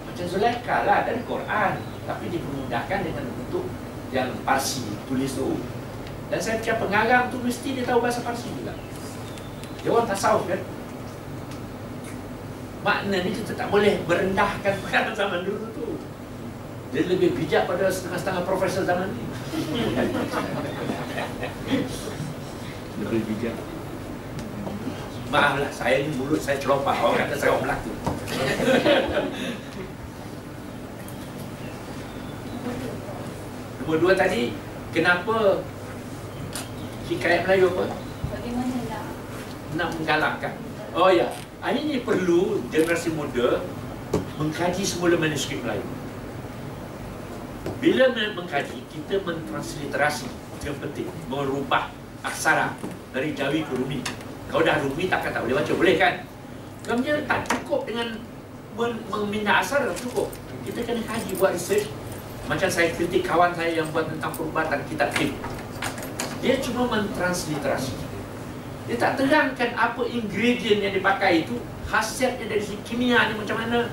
Macam 0.06 0.24
Zulaikha 0.30 0.76
lah 0.86 0.98
dari 1.02 1.20
Quran. 1.26 1.72
Tapi 2.06 2.24
dipermudahkan 2.30 2.98
dengan 3.02 3.24
bentuk 3.26 3.66
yang 4.14 4.30
Parsi 4.46 4.86
tulis 5.10 5.34
tu. 5.34 5.58
Dan 6.30 6.38
saya 6.38 6.62
percaya 6.62 6.78
pengarang 6.78 7.24
tu 7.34 7.42
mesti 7.42 7.74
dia 7.74 7.82
tahu 7.82 8.06
bahasa 8.06 8.22
Parsi 8.22 8.46
juga. 8.54 8.70
Dia 9.82 9.90
orang 9.90 10.06
tasawuf 10.06 10.46
kan? 10.46 10.62
Makna 12.86 13.18
ni 13.18 13.34
kita 13.34 13.58
tak 13.58 13.66
boleh 13.74 13.98
merendahkan 14.06 14.78
pengarang 14.86 15.14
zaman 15.18 15.42
dulu 15.42 15.75
dia 16.96 17.04
lebih 17.12 17.36
bijak 17.36 17.68
pada 17.68 17.92
setengah-setengah 17.92 18.48
profesor 18.48 18.88
zaman 18.88 19.12
ni. 19.12 19.20
Lebih 23.04 23.20
bijak. 23.28 23.52
Maaflah, 25.28 25.68
saya 25.68 26.08
ni 26.08 26.16
mulut 26.16 26.38
saya 26.40 26.56
celopah 26.56 26.96
Orang 26.96 27.18
kata 27.26 27.34
saya 27.36 27.50
orang 27.52 27.66
Melaka. 27.66 27.92
Nombor 33.82 33.96
dua 34.00 34.12
tadi 34.14 34.54
Kenapa 34.94 35.66
Hikayat 37.10 37.42
Melayu 37.42 37.74
apa? 37.74 37.84
Bagaimana 38.38 38.76
nak 38.86 39.04
Nak 39.74 39.88
menggalakkan. 39.98 40.54
Oh 40.94 41.10
ya 41.10 41.26
Ini 41.58 42.06
perlu 42.06 42.62
generasi 42.70 43.10
muda 43.10 43.66
Mengkaji 44.38 44.86
semula 44.86 45.18
manuskrip 45.18 45.58
Melayu 45.66 45.95
Bila 47.82 48.10
men- 48.14 48.34
mengkaji 48.34 48.78
Kita 48.88 49.22
mentransliterasi 49.22 50.28
yang 50.66 50.76
penting 50.82 51.06
Merubah 51.30 51.90
aksara 52.26 52.74
Dari 53.14 53.32
Jawi 53.32 53.62
ke 53.64 53.72
Rumi. 53.72 54.02
Kalau 54.50 54.62
dah 54.62 54.76
Rumi 54.82 55.08
takkan 55.08 55.30
tak 55.34 55.42
boleh 55.46 55.56
baca. 55.58 55.72
Boleh 55.74 55.96
kan? 55.96 56.14
Kemudian 56.86 57.24
tak 57.26 57.46
cukup 57.50 57.86
dengan 57.86 58.14
Memindah 58.76 59.64
aksara 59.64 59.88
cukup. 59.96 60.28
Kita 60.68 60.84
kena 60.84 61.00
kaji 61.00 61.32
buat 61.40 61.56
research. 61.56 61.88
Macam 62.44 62.68
saya 62.68 62.92
kritik 62.92 63.24
kawan 63.24 63.56
saya 63.56 63.82
yang 63.82 63.88
buat 63.90 64.06
tentang 64.06 64.30
perubatan 64.36 64.78
kitab 64.86 65.10
Kim 65.16 65.34
Dia 66.44 66.60
cuma 66.60 66.86
mentransliterasi. 66.86 67.96
Dia 68.86 68.96
tak 69.00 69.18
terangkan 69.18 69.74
apa 69.74 70.02
ingredient 70.06 70.78
yang 70.78 70.94
dipakai 70.94 71.42
itu 71.42 71.58
Khasiatnya 71.86 72.50
dari 72.50 72.62
kimia 72.82 73.30
ni 73.30 73.34
macam 73.38 73.56
mana. 73.62 73.90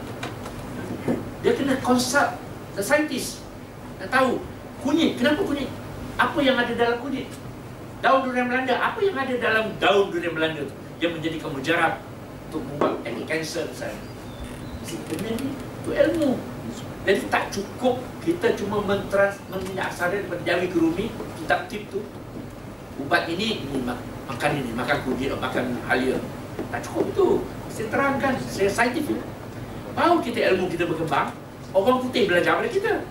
Dia 1.45 1.53
kena 1.53 1.77
konsep 1.82 2.38
The 2.74 2.82
scientist 2.82 3.43
Nak 4.04 4.12
tahu. 4.12 4.36
Kunyit, 4.84 5.16
kenapa 5.16 5.40
kunyit? 5.48 5.72
Apa 6.20 6.44
yang 6.44 6.60
ada 6.60 6.76
dalam 6.76 7.00
kunyit? 7.00 7.32
Daun 8.04 8.28
durian 8.28 8.52
Belanda, 8.52 8.76
apa 8.76 9.00
yang 9.00 9.16
ada 9.16 9.32
dalam 9.40 9.72
daun 9.80 10.12
durian 10.12 10.36
Belanda 10.36 10.60
tu 10.68 10.76
Yang 11.00 11.12
menjadikan 11.16 11.56
mujarab 11.56 11.94
Untuk 12.52 12.68
membuat 12.68 13.00
any 13.08 13.24
cancer 13.24 13.64
misalnya 13.64 13.96
Sebenarnya 14.84 15.40
itu 15.40 15.90
ilmu. 15.96 16.36
Jadi 17.08 17.22
tak 17.32 17.48
cukup 17.48 18.04
kita 18.20 18.52
cuma 18.60 18.84
mentrans, 18.84 19.40
memindah 19.48 19.88
aksara 19.88 20.20
daripada 20.20 20.44
Jawi 20.44 20.68
ke 20.68 20.78
Rumi 20.80 21.08
Kitab 21.40 21.72
tip 21.72 21.88
tu. 21.88 22.04
Ubat 23.00 23.24
ini, 23.32 23.64
ini 23.64 23.80
mak- 23.88 24.04
makan 24.28 24.52
ini, 24.60 24.72
makan 24.76 25.00
kunyit, 25.08 25.32
makan 25.40 25.80
halia. 25.88 26.20
Tak 26.76 26.84
cukup 26.84 27.08
itu 27.16 27.28
Saya 27.72 27.88
terangkan, 27.88 28.36
saya 28.52 28.68
saintifik. 28.68 29.20
Baru 29.96 30.20
kita 30.20 30.52
ilmu 30.52 30.68
kita 30.68 30.84
berkembang 30.92 31.32
Orang 31.72 32.04
putih 32.04 32.28
belajar 32.28 32.60
pada 32.60 32.70
kita 32.70 33.02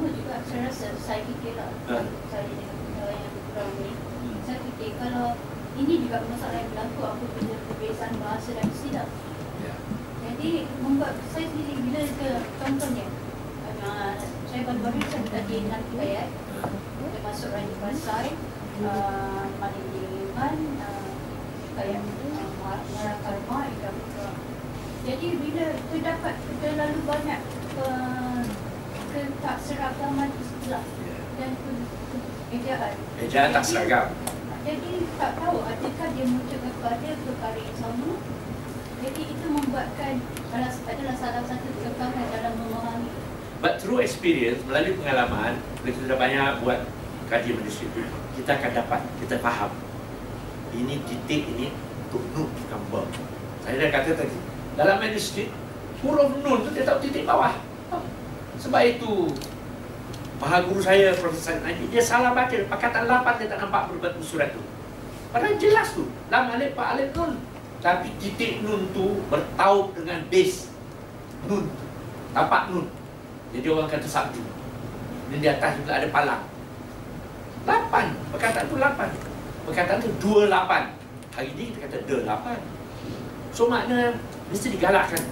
sama 0.00 0.16
juga 0.16 0.40
saya 0.48 0.64
rasa 0.64 0.88
saya 0.96 1.20
fikir 1.28 1.60
lah 1.60 1.68
Ha. 1.84 2.00
saya 2.32 2.48
dengan 2.48 2.72
uh, 3.04 3.12
yang 3.12 3.36
kurang 3.52 3.72
ni 3.84 3.92
saya 4.48 4.58
fikir 4.64 4.96
kalau 4.96 5.36
ini 5.76 5.94
juga 6.08 6.24
masalah 6.24 6.56
yang 6.56 6.72
berlaku 6.72 7.00
apabila 7.04 7.56
perbezaan 7.68 8.14
bahasa 8.16 8.50
dan 8.56 8.68
istilah. 8.72 9.08
Ya. 9.60 9.74
Jadi 10.24 10.50
membuat 10.80 11.20
saya 11.28 11.52
sendiri 11.52 11.84
bila 11.84 12.00
ke 12.16 12.30
contohnya 12.64 13.06
uh, 13.84 14.16
saya 14.48 14.60
baru-baru 14.64 15.04
saya 15.04 15.24
tadi 15.28 15.56
ayat 15.68 16.28
termasuk 16.96 17.52
Raja 17.52 17.76
Pasai 17.84 18.28
uh, 18.80 19.44
Malik 19.60 19.84
Diliman 19.92 20.56
uh, 20.80 21.12
kayak 21.76 22.00
uh, 22.00 22.80
Mara 22.88 23.14
Karma 23.20 23.58
Ida 23.68 23.90
Putra 23.92 24.32
jadi 25.04 25.28
bila 25.44 25.66
terdapat 25.92 26.34
terlalu 26.64 26.98
banyak 27.04 27.40
uh, 27.84 28.44
dan 31.40 31.52
ejaan 32.50 32.94
Ejaan 33.18 33.48
tak 33.50 33.64
Jadi, 33.64 33.70
seragam. 33.74 34.06
jadi 34.62 34.92
tak 35.18 35.32
tahu 35.40 35.56
adakah 35.66 36.08
dia 36.14 36.26
merujuk 36.30 36.60
kepada 36.62 37.08
perkara 37.26 37.58
yang 37.58 37.78
sama 37.78 38.10
jadi 39.00 39.22
itu 39.32 39.46
membuatkan 39.48 40.14
adalah, 40.52 41.16
salah 41.16 41.42
satu 41.48 41.68
kekalahan 41.72 42.26
dalam 42.28 42.52
memahami 42.60 43.10
But 43.60 43.76
through 43.76 44.00
experience, 44.00 44.64
melalui 44.64 44.96
pengalaman, 44.96 45.60
kita 45.84 46.00
sudah 46.00 46.16
banyak 46.16 46.64
buat 46.64 46.80
kaji 47.28 47.60
manuskrip, 47.60 47.92
kita 48.32 48.50
akan 48.56 48.70
dapat, 48.72 49.00
kita 49.20 49.36
faham. 49.36 49.68
Ini 50.72 50.96
titik 51.04 51.44
ini 51.44 51.68
untuk 52.08 52.24
nun 52.32 52.48
bukan 52.48 52.80
ba. 52.88 53.04
Saya 53.60 53.84
dah 53.84 53.90
kata 53.92 54.16
tadi, 54.16 54.38
dalam 54.80 54.96
manuskrip, 54.96 55.52
huruf 56.00 56.40
nun 56.40 56.64
tu 56.64 56.72
dia 56.72 56.88
tahu 56.88 57.04
titik 57.04 57.28
bawah. 57.28 57.52
Sebab 58.60 58.82
itu, 58.84 59.32
Maha 60.40 60.64
guru 60.64 60.80
saya, 60.80 61.12
Said 61.12 61.60
Najib, 61.60 61.88
dia 61.92 62.00
salah 62.00 62.32
baca. 62.32 62.52
Pakatan 62.52 63.04
8 63.04 63.40
dia 63.40 63.48
tak 63.52 63.60
nampak 63.64 63.92
berbatu 63.92 64.20
surat 64.24 64.52
tu. 64.52 64.60
Padahal 65.32 65.56
jelas 65.60 65.92
tu. 65.92 66.08
Lam 66.32 66.52
alif, 66.52 66.72
pa 66.72 66.96
alif, 66.96 67.12
nun. 67.12 67.36
Tapi 67.80 68.12
titik 68.20 68.60
nun 68.60 68.92
tu 68.92 69.24
bertaup 69.32 69.96
dengan 69.96 70.20
base 70.28 70.68
nun. 71.48 71.68
Tapak 72.36 72.72
nun. 72.72 72.88
Jadi 73.56 73.66
orang 73.68 73.88
kata 73.88 74.04
sabtu. 74.04 74.44
Dan 75.32 75.40
di 75.40 75.48
atas 75.48 75.80
juga 75.80 75.96
ada 75.96 76.08
palang. 76.12 76.44
Lapan. 77.64 78.06
Perkataan 78.32 78.68
tu 78.68 78.76
lapan. 78.76 79.08
Perkataan 79.64 80.00
tu 80.04 80.10
dua 80.20 80.52
lapan. 80.52 80.92
Hari 81.32 81.56
ni 81.56 81.72
kita 81.72 81.88
kata 81.88 81.96
de 82.04 82.16
lapan. 82.28 82.58
So 83.56 83.66
makna 83.66 84.12
mesti 84.52 84.72
digalakkan 84.76 85.22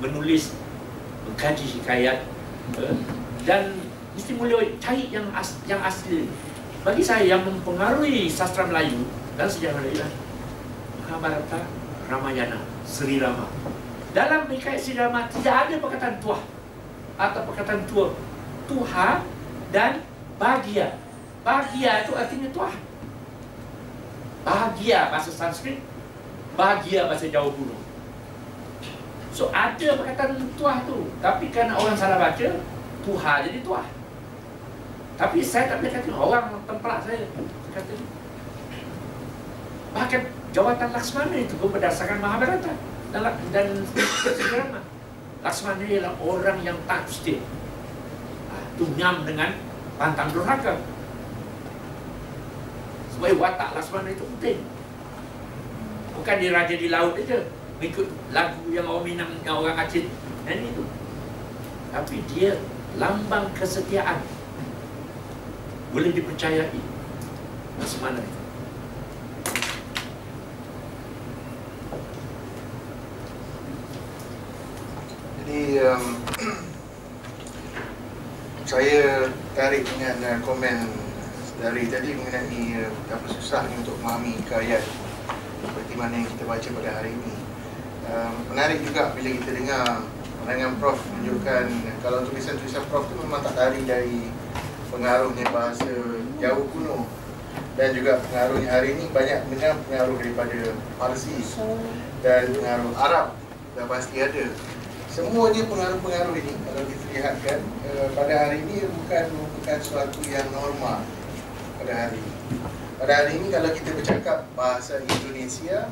menulis, 0.00 0.56
mengkaji 1.26 1.64
hikayat 1.78 2.18
dan 3.44 3.74
mesti 4.14 4.32
mula 4.36 4.60
cari 4.82 5.10
yang 5.10 5.26
as, 5.32 5.58
yang 5.64 5.80
asli. 5.80 6.28
Bagi 6.80 7.04
saya 7.04 7.36
yang 7.36 7.44
mempengaruhi 7.44 8.28
sastra 8.30 8.64
Melayu 8.64 9.04
dan 9.36 9.44
sejarah 9.44 9.84
Melayu 9.84 10.00
adalah 10.00 10.12
Mahabharata, 11.04 11.60
Ramayana, 12.08 12.60
Sri 12.88 13.20
Rama. 13.20 13.44
Dalam 14.16 14.48
hikayat 14.48 14.80
Sri 14.80 14.96
Rama 14.96 15.28
tidak 15.28 15.68
ada 15.68 15.74
perkataan 15.76 16.16
tuah 16.18 16.40
atau 17.20 17.40
perkataan 17.52 17.84
tua 17.84 18.16
Tuhan 18.64 19.16
dan 19.68 20.00
bahagia 20.40 20.96
bahagia 21.44 22.08
itu 22.08 22.12
artinya 22.16 22.48
Tuhan 22.48 22.80
bahagia 24.40 25.12
bahasa 25.12 25.28
Sanskrit 25.28 25.84
bahagia 26.56 27.04
bahasa 27.04 27.28
Jawa 27.28 27.52
kuno 27.52 27.76
so 29.40 29.48
ada 29.56 29.88
perkataan 29.96 30.36
Tuhan 30.36 30.78
tu 30.84 31.08
tapi 31.24 31.48
kerana 31.48 31.72
orang 31.80 31.96
salah 31.96 32.20
baca 32.20 32.48
Tuhan 33.08 33.38
jadi 33.48 33.58
Tuhan 33.64 33.88
tapi 35.16 35.38
saya 35.40 35.64
tak 35.72 35.80
boleh 35.80 35.92
kata 35.96 36.10
orang 36.12 36.44
templak 36.68 36.98
saya 37.08 37.24
kata 37.72 37.94
bahkan 39.96 40.22
jawatan 40.52 40.88
Laksmana 40.92 41.36
itu 41.40 41.56
pun 41.56 41.72
berdasarkan 41.72 42.20
Mahabharata 42.20 42.90
dan, 43.50 43.66
Sri 43.88 44.60
Laksmana 45.40 45.82
ialah 45.88 46.14
orang 46.20 46.60
yang 46.62 46.76
tak 46.84 47.08
stay. 47.08 47.40
Itu 48.76 48.84
nyam 48.94 49.24
dengan 49.24 49.56
pantang 49.96 50.30
durhaka. 50.36 50.78
Supaya 53.08 53.34
watak 53.34 53.72
Laksmana 53.72 54.12
itu 54.12 54.22
penting. 54.36 54.60
Bukan 56.12 56.36
dia 56.38 56.52
raja 56.52 56.74
di 56.76 56.86
laut 56.92 57.16
saja. 57.16 57.40
Mengikut 57.80 58.12
lagu 58.36 58.68
yang 58.68 58.84
orang 58.84 59.08
Minang, 59.08 59.32
yang 59.40 59.56
orang 59.56 59.72
Aceh. 59.72 60.04
Dan 60.44 60.68
itu. 60.68 60.84
Tapi 61.88 62.20
dia 62.28 62.60
lambang 63.00 63.48
kesetiaan. 63.56 64.20
Boleh 65.88 66.12
dipercayai. 66.12 66.76
Laksmana 67.80 68.20
itu. 68.20 68.40
Jadi 75.40 75.80
um, 75.80 76.04
saya 78.70 79.32
tarik 79.56 79.88
dengan 79.88 80.20
uh, 80.20 80.38
komen 80.44 80.84
dari 81.64 81.88
tadi 81.88 82.12
mengenai 82.12 82.86
uh, 82.86 82.92
apa 83.08 83.26
susahnya 83.32 83.72
untuk 83.80 83.96
memahami 84.04 84.36
hikayat 84.44 84.84
seperti 85.64 85.94
mana 85.96 86.20
yang 86.20 86.28
kita 86.28 86.44
baca 86.44 86.68
pada 86.76 86.90
hari 87.00 87.16
ini. 87.16 87.39
Um, 88.08 88.32
menarik 88.48 88.80
juga 88.80 89.12
bila 89.12 89.28
kita 89.28 89.50
dengar 89.52 89.84
penerangan 90.40 90.72
Prof 90.80 90.98
menunjukkan 91.12 91.64
kalau 92.00 92.24
tulisan-tulisan 92.26 92.84
Prof 92.88 93.04
itu 93.06 93.16
memang 93.22 93.44
tak 93.44 93.54
lari 93.60 93.80
dari 93.84 94.32
pengaruhnya 94.88 95.46
bahasa 95.52 95.92
Jawa 96.40 96.64
kuno 96.72 97.06
dan 97.76 97.94
juga 97.94 98.18
pengaruhnya 98.24 98.68
hari 98.72 98.98
ini 98.98 99.04
banyak 99.12 99.46
dengan 99.52 99.78
pengaruh 99.86 100.16
daripada 100.18 100.58
Parsi 100.98 101.36
dan 102.24 102.50
pengaruh 102.56 102.92
Arab 102.98 103.26
dah 103.78 103.86
pasti 103.86 104.16
ada 104.18 104.44
semuanya 105.10 105.62
pengaruh-pengaruh 105.70 106.34
ini 106.34 106.54
kalau 106.66 106.82
kita 106.86 107.04
lihatkan 107.14 107.58
uh, 107.86 108.08
pada 108.14 108.34
hari 108.46 108.62
ini 108.66 108.86
bukan 108.90 109.24
merupakan 109.34 109.78
suatu 109.82 110.18
yang 110.26 110.46
normal 110.50 111.02
pada 111.78 111.92
hari 111.94 112.18
ini. 112.18 112.34
Pada 113.00 113.12
hari 113.16 113.30
ini 113.40 113.46
kalau 113.48 113.70
kita 113.72 113.90
bercakap 113.96 114.38
bahasa 114.52 115.00
Indonesia 115.00 115.88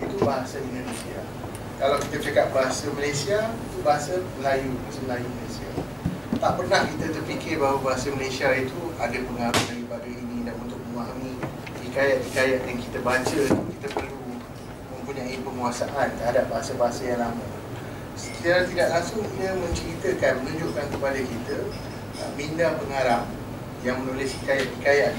itu 0.00 0.16
bahasa 0.24 0.56
Indonesia. 0.60 1.20
Kalau 1.76 2.00
kita 2.00 2.16
bercakap 2.16 2.56
bahasa 2.56 2.88
Malaysia 2.96 3.52
itu 3.52 3.78
bahasa 3.84 4.16
Melayu, 4.40 4.72
bahasa 4.80 5.00
Melayu 5.04 5.28
Malaysia. 5.28 5.68
Tak 6.40 6.52
pernah 6.56 6.80
kita 6.88 7.04
terfikir 7.12 7.60
bahawa 7.60 7.78
bahasa 7.84 8.08
Malaysia 8.16 8.48
itu 8.56 8.80
ada 8.96 9.12
pengaruh 9.12 9.64
daripada 9.68 10.08
ini 10.08 10.48
dan 10.48 10.56
untuk 10.56 10.80
memahami 10.88 11.36
hikayat-hikayat 11.84 12.64
yang 12.64 12.80
kita 12.80 12.98
baca 13.04 13.40
kita 13.52 13.88
perlu 13.92 14.24
mempunyai 14.88 15.36
penguasaan 15.44 16.08
terhadap 16.16 16.48
bahasa-bahasa 16.48 17.12
yang 17.12 17.20
lama. 17.20 17.44
Secara 18.16 18.64
tidak 18.64 18.88
langsung 18.96 19.20
dia 19.36 19.52
menceritakan, 19.52 20.32
menunjukkan 20.48 20.86
kepada 20.96 21.20
kita 21.20 21.56
uh, 22.24 22.30
minda 22.40 22.72
pengarang 22.80 23.28
yang 23.84 24.00
menulis 24.00 24.32
hikayat-hikayat. 24.40 25.12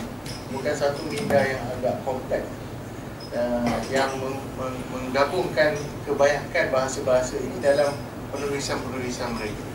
Bukan 0.50 0.74
satu 0.74 1.06
minda 1.06 1.38
yang 1.38 1.62
agak 1.78 2.02
kompleks 2.02 2.50
uh, 3.34 3.80
yang 3.92 4.12
meng- 4.22 4.46
meng- 4.60 4.86
menggabungkan 4.94 5.76
kebanyakan 6.06 6.66
bahasa-bahasa 6.72 7.40
ini 7.40 7.58
dalam 7.60 7.92
penulisan-penulisan 8.32 9.36
mereka. 9.36 9.66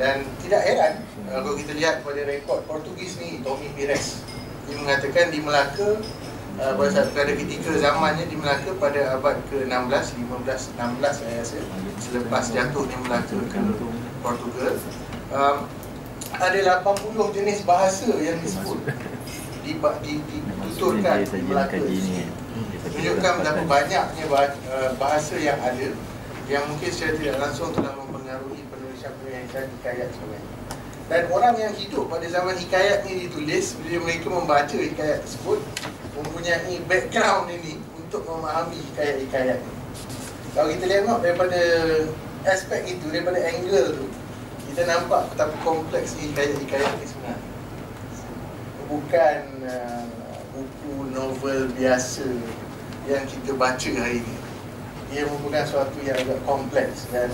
Dan 0.00 0.24
tidak 0.40 0.62
heran 0.64 0.92
uh, 1.28 1.40
kalau 1.44 1.56
kita 1.56 1.72
lihat 1.76 2.02
pada 2.06 2.20
rekod 2.24 2.64
Portugis 2.64 3.20
ni 3.20 3.40
Tommy 3.44 3.68
Pires 3.76 4.24
dia 4.70 4.76
mengatakan 4.78 5.34
di 5.34 5.42
Melaka 5.42 5.98
uh, 6.62 6.72
pada 6.78 7.02
pada 7.10 7.32
ketika 7.34 7.74
zamannya 7.74 8.24
di 8.30 8.36
Melaka 8.38 8.70
pada 8.78 9.18
abad 9.18 9.36
ke-16, 9.50 10.04
15, 10.24 10.78
16 10.78 11.20
saya 11.20 11.34
rasa 11.42 11.58
selepas 11.98 12.44
jatuhnya 12.48 12.96
Melaka 13.02 13.36
ke 13.50 13.60
Portugal 14.24 14.72
um, 15.34 15.68
ada 16.38 16.80
80 16.80 17.36
jenis 17.36 17.66
bahasa 17.66 18.08
yang 18.22 18.38
disebut 18.40 18.78
di, 19.78 19.78
di, 20.02 20.12
di, 20.26 20.36
dituturkan 20.42 21.22
di 21.22 21.40
Melaka. 21.46 21.78
menunjukkan 22.80 23.32
betapa 23.38 23.62
banyaknya 23.68 24.24
uh, 24.26 24.90
bahasa 24.98 25.36
yang 25.38 25.58
ada 25.62 25.94
yang 26.50 26.66
mungkin 26.66 26.90
secara 26.90 27.14
tidak 27.14 27.36
langsung 27.38 27.70
telah 27.70 27.94
mempengaruhi 27.94 28.66
penulisan-penulisan 28.74 29.70
hikayat 29.78 30.08
sebenarnya. 30.10 30.50
Dan 31.10 31.22
orang 31.30 31.54
yang 31.58 31.74
hidup 31.74 32.10
pada 32.10 32.26
zaman 32.26 32.54
hikayat 32.58 33.06
ni 33.06 33.26
ditulis 33.26 33.78
bila 33.82 33.98
mereka 34.06 34.26
membaca 34.30 34.76
hikayat 34.78 35.22
tersebut 35.26 35.58
mempunyai 36.18 36.82
background 36.86 37.50
ini 37.50 37.78
untuk 37.98 38.26
memahami 38.26 38.78
hikayat-hikayat 38.90 39.58
ini 39.58 39.80
kalau 40.50 40.68
kita 40.74 40.84
tengok 40.90 41.18
daripada 41.22 41.60
aspek 42.46 42.80
itu, 42.90 43.06
daripada 43.14 43.38
angle 43.38 43.94
tu 43.94 44.06
kita 44.70 44.82
nampak 44.86 45.30
betapa 45.34 45.54
kompleks 45.62 46.18
hikayat-hikayat 46.18 46.90
ni 46.98 47.06
sebenarnya 47.06 47.49
bukan 48.90 49.40
uh, 49.70 50.04
buku 50.50 51.14
novel 51.14 51.70
biasa 51.78 52.26
yang 53.06 53.22
kita 53.30 53.54
baca 53.54 53.90
hari 54.02 54.18
ini 54.18 54.36
ia 55.14 55.22
merupakan 55.26 55.66
suatu 55.66 55.98
yang 56.02 56.18
agak 56.18 56.42
kompleks 56.42 57.06
dan 57.14 57.30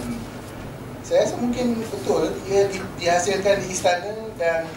saya 1.01 1.25
rasa 1.25 1.37
mungkin 1.41 1.81
betul 1.89 2.29
ia 2.49 2.69
di, 2.69 2.79
dihasilkan 3.01 3.65
di 3.65 3.73
istana 3.73 4.13
dan 4.37 4.69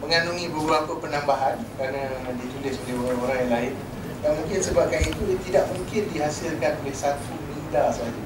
mengandungi 0.00 0.48
beberapa 0.52 0.96
penambahan 0.96 1.60
kerana 1.76 2.08
ditulis 2.40 2.76
oleh 2.84 2.94
orang-orang 3.00 3.38
yang 3.44 3.52
lain 3.52 3.74
yang 4.24 4.34
mungkin 4.36 4.58
sebabkan 4.64 5.00
itu 5.04 5.20
dia 5.28 5.38
tidak 5.44 5.64
mungkin 5.76 6.02
dihasilkan 6.12 6.72
oleh 6.82 6.96
satu 6.96 7.32
minda 7.52 7.92
saja. 7.92 8.22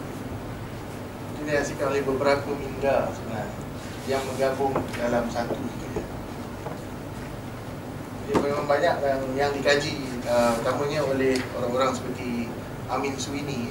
Dia 1.40 1.42
dihasilkan 1.44 1.86
oleh 1.92 2.02
beberapa 2.06 2.50
minda 2.56 3.10
sebenarnya 3.10 3.54
yang 4.08 4.22
menggabung 4.26 4.74
dalam 4.96 5.24
satu 5.28 5.54
itu. 5.54 6.02
Memang 8.38 8.66
banyak 8.70 8.94
yang, 9.02 9.22
yang 9.34 9.50
dikaji 9.50 9.98
uh, 10.30 10.54
utamanya 10.62 11.02
oleh 11.02 11.34
orang-orang 11.58 11.90
seperti 11.96 12.46
Amin 12.86 13.18
Suini. 13.18 13.70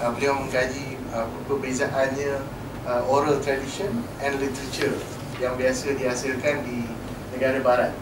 Uh, 0.00 0.10
beliau 0.10 0.34
mengkaji 0.34 0.98
uh, 1.14 1.26
perbezaannya 1.46 2.42
uh, 2.86 3.02
oral 3.06 3.38
tradition 3.38 4.02
and 4.18 4.42
literature 4.42 4.94
yang 5.38 5.54
biasa 5.54 5.94
dihasilkan 5.94 6.66
di 6.66 6.86
negara 7.34 7.58
barat 7.62 7.92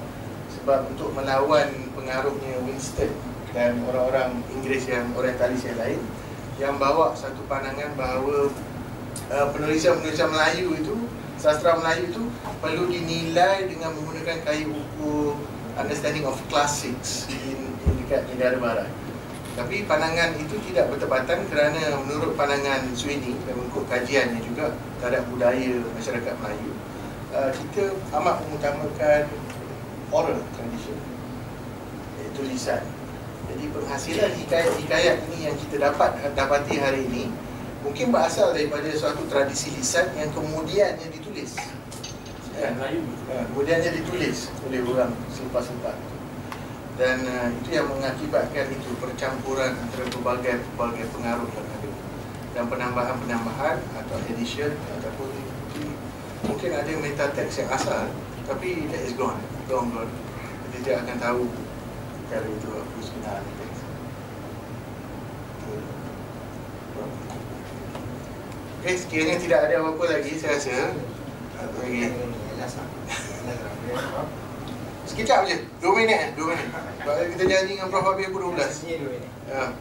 sebab 0.53 0.89
untuk 0.93 1.11
melawan 1.17 1.69
pengaruhnya 1.97 2.61
Winston 2.63 3.09
dan 3.57 3.81
orang-orang 3.89 4.41
Inggeris 4.53 4.89
yang 4.89 5.09
orientalis 5.17 5.65
yang 5.65 5.79
lain 5.81 6.01
yang 6.61 6.75
bawa 6.77 7.17
satu 7.17 7.41
pandangan 7.49 7.97
bahawa 7.97 8.53
uh, 9.33 9.47
penulisan-penulisan 9.57 10.29
Melayu 10.29 10.77
itu 10.77 10.95
sastra 11.41 11.75
Melayu 11.81 12.13
itu 12.13 12.23
perlu 12.61 12.87
dinilai 12.87 13.67
dengan 13.67 13.97
menggunakan 13.97 14.45
kayu 14.45 14.71
ukur 14.71 15.41
understanding 15.79 16.25
of 16.29 16.37
classics 16.49 17.29
di, 17.29 17.39
di 17.57 17.91
dekat 18.05 18.29
negara 18.33 18.57
barat. 18.61 18.91
Tapi 19.53 19.85
pandangan 19.85 20.33
itu 20.41 20.57
tidak 20.73 20.89
bertepatan 20.97 21.45
kerana 21.53 22.01
menurut 22.09 22.33
pandangan 22.41 22.89
Sweeney 22.97 23.37
dan 23.45 23.53
mengikut 23.57 23.85
kajiannya 23.89 24.41
juga 24.41 24.73
terhadap 24.97 25.29
budaya 25.29 25.77
masyarakat 25.93 26.35
Melayu 26.41 26.73
uh, 27.33 27.51
kita 27.51 27.97
amat 28.21 28.45
mengutamakan 28.47 29.23
oral 30.13 30.39
tradition 30.55 30.99
iaitu 32.21 32.43
lisan. 32.47 32.85
Jadi 33.51 33.65
penghasilan 33.75 34.33
hikayat-hikayat 34.39 35.19
ini 35.29 35.39
yang 35.51 35.57
kita 35.59 35.91
dapat 35.91 36.15
dapati 36.33 36.79
hari 36.79 37.05
ini 37.11 37.29
mungkin 37.83 38.15
berasal 38.15 38.55
daripada 38.55 38.87
suatu 38.95 39.27
tradisi 39.27 39.75
lisan 39.75 40.07
yang 40.15 40.31
kemudiannya 40.31 41.11
ditulis 41.11 41.59
ya, 42.63 43.41
kemudiannya 43.51 43.91
ditulis 43.99 44.53
oleh 44.69 44.81
orang 44.87 45.11
selepas-lepas. 45.35 45.99
Dan 47.01 47.25
uh, 47.25 47.49
itu 47.51 47.73
yang 47.73 47.89
mengakibatkan 47.89 48.69
itu 48.69 48.93
percampuran 49.01 49.73
antara 49.75 50.05
berbagai 50.13 50.61
pelbagai 50.77 51.09
pengaruh 51.11 51.49
yang 51.49 51.69
ada 51.73 51.91
dan 52.53 52.65
penambahan-penambahan 52.69 53.81
atau 53.97 54.17
addition 54.29 54.77
ataupun 55.01 55.33
mungkin 56.45 56.71
ada 56.77 56.93
metatext 57.01 57.65
yang 57.65 57.71
asal 57.73 58.13
tapi 58.45 58.85
that 58.93 59.01
is 59.09 59.17
gone 59.17 59.41
gone 59.67 59.89
gone. 59.97 60.13
Kita 60.69 60.77
tidak 60.85 60.97
akan 61.09 61.17
tahu 61.17 61.43
kalau 62.29 62.49
itu 62.53 62.69
apa 62.77 62.97
sebenarnya. 63.01 63.53
Okay, 68.83 68.99
sekiranya 68.99 69.39
tidak 69.39 69.61
ada 69.71 69.75
apa-apa 69.79 70.05
lagi 70.11 70.33
saya 70.43 70.59
rasa. 70.59 70.91
Lagi? 71.79 72.11
Sekejap 75.03 75.41
je, 75.51 75.57
2 75.83 75.99
minit 75.99 76.19
eh, 76.19 76.31
2 76.39 76.47
minit. 76.47 76.69
Sebab 77.03 77.15
kita 77.35 77.45
janji 77.51 77.75
dengan 77.75 77.91
Prof 77.91 78.07
Habib 78.07 78.31
pukul 78.31 78.55
12 78.55 78.87
Ya. 79.51 79.75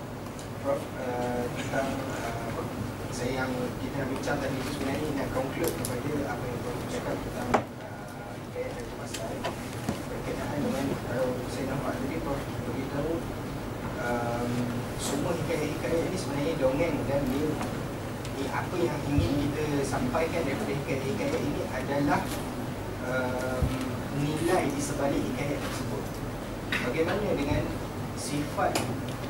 Prof, 0.61 0.77
uh, 0.77 1.41
tentang 1.57 1.89
uh, 2.13 2.61
saya 3.09 3.45
yang 3.45 3.51
kita 3.81 3.95
nak 4.01 4.07
bincang 4.13 4.37
tadi 4.41 4.57
sebenarnya 4.73 5.09
nak 5.17 5.29
conclude 5.33 5.73
kepada 5.77 6.11
apa 6.25 6.43
yang 6.45 6.59
Prof 6.65 6.77
cakap 6.89 7.15
tentang 7.17 7.49
uh, 7.53 8.33
hikayat 8.33 8.71
dan 8.77 8.85
pasal 8.97 9.29
berkenaan 10.09 10.59
dengan 10.65 10.85
kalau 11.05 11.29
saya 11.49 11.65
nampak 11.69 11.93
tadi 12.01 12.17
Prof 12.21 12.41
beritahu 12.65 13.13
um, 14.01 14.51
semua 14.97 15.31
hikayat-hikayat 15.37 16.01
ini 16.09 16.17
sebenarnya 16.17 16.53
dongeng 16.57 16.95
dan 17.05 17.21
dia 17.29 17.49
ni 18.41 18.45
apa 18.49 18.75
yang 18.81 18.99
ingin 19.05 19.33
kita 19.49 19.65
sampaikan 19.85 20.41
daripada 20.45 20.73
hikayat-hikayat 20.73 21.41
ini 21.45 21.61
adalah 21.73 22.21
um, 23.07 23.63
nilai 24.21 24.69
di 24.69 24.81
sebalik 24.81 25.21
hikayat 25.21 25.59
tersebut. 25.61 26.03
Bagaimana 26.71 27.29
dengan 27.37 27.63
sifat 28.17 28.77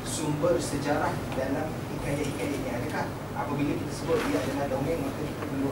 sumber 0.02 0.56
sejarah 0.60 1.12
dalam 1.36 1.68
hikayat-hikayat 1.96 2.52
ini? 2.52 2.68
Adakah 2.70 3.04
apabila 3.38 3.72
kita 3.76 3.92
sebut 3.92 4.18
dia 4.28 4.38
adalah 4.42 4.66
dongeng 4.68 5.00
maka 5.00 5.20
kita 5.20 5.44
perlu 5.48 5.68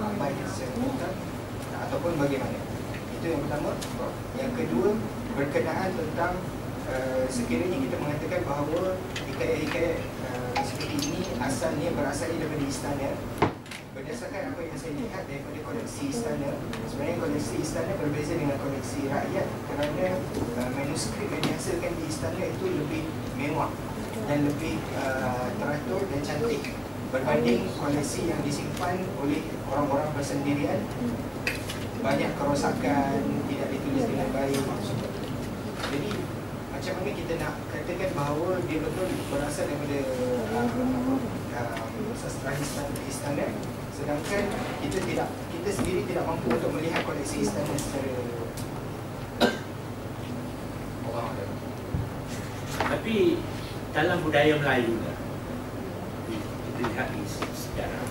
secara 0.48 0.72
total 0.76 1.12
ataupun 1.88 2.12
bagaimana? 2.16 2.58
Itu 3.20 3.26
yang 3.26 3.40
pertama. 3.48 3.70
Yang 4.40 4.52
kedua 4.64 4.88
berkenaan 5.36 5.90
tentang 5.94 6.34
uh, 6.88 7.24
sekiranya 7.28 7.78
kita 7.78 7.96
mengatakan 8.00 8.40
bahawa 8.44 8.96
hikayat-hikayat 9.28 9.98
uh, 10.26 10.58
seperti 10.64 10.96
ini 11.06 11.20
asalnya 11.38 11.88
berasal 11.94 12.28
daripada 12.32 12.64
istana 12.66 13.10
berdasarkan 14.10 14.58
apa 14.58 14.66
yang 14.66 14.74
saya 14.74 14.94
lihat 14.98 15.22
daripada 15.30 15.58
koleksi 15.70 16.10
istana 16.10 16.50
sebenarnya 16.90 17.16
koleksi 17.22 17.54
istana 17.62 17.94
berbeza 17.94 18.34
dengan 18.34 18.58
koleksi 18.58 19.06
rakyat 19.06 19.46
kerana 19.70 20.06
uh, 20.58 20.70
manuskrip 20.74 21.30
yang 21.30 21.42
dihasilkan 21.46 21.94
di 21.94 22.04
istana 22.10 22.42
itu 22.42 22.66
lebih 22.74 23.06
mewah 23.38 23.70
dan 24.26 24.50
lebih 24.50 24.82
uh, 24.98 25.54
teratur 25.62 26.02
dan 26.10 26.20
cantik 26.26 26.74
berbanding 27.14 27.70
koleksi 27.78 28.34
yang 28.34 28.42
disimpan 28.42 28.98
oleh 29.22 29.46
orang-orang 29.70 30.10
bersendirian. 30.18 30.82
Banyak 32.02 32.34
kerosakan 32.34 33.22
tidak 33.46 33.68
ditulis 33.70 34.10
dengan 34.10 34.26
baik 34.34 34.58
jadi 35.86 36.10
macam 36.74 36.92
mana 36.98 37.10
kita 37.14 37.32
nak 37.38 37.54
katakan 37.70 38.10
bahawa 38.18 38.58
dia 38.66 38.82
betul 38.82 39.06
berasal 39.30 39.70
daripada 39.70 39.98
uh, 40.58 40.66
uh, 40.66 41.78
sastra 42.18 42.50
istana, 42.58 42.98
istana 43.06 43.46
sedangkan 44.00 44.44
kita 44.80 44.98
tidak 45.04 45.28
kita 45.28 45.70
sendiri 45.76 46.00
tidak 46.08 46.24
mampu 46.24 46.48
untuk 46.48 46.72
melihat 46.72 47.04
koleksi 47.04 47.44
istana 47.44 47.76
secara 47.76 48.16
tapi 52.80 53.38
dalam 53.92 54.18
budaya 54.24 54.56
Melayu 54.56 54.98
kita 56.30 56.80
lihat 56.80 57.08
di 57.12 57.22
sejarah. 57.28 58.04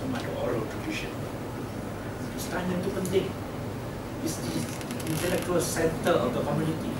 Sama 0.00 0.18
ada 0.18 0.30
oral 0.42 0.64
tradition. 0.66 1.12
Istana 2.34 2.76
itu 2.76 2.90
penting. 2.90 3.26
It's 4.26 4.36
the 4.42 4.58
intellectual 5.06 5.62
center 5.62 6.14
of 6.18 6.34
the 6.34 6.42
community. 6.42 6.92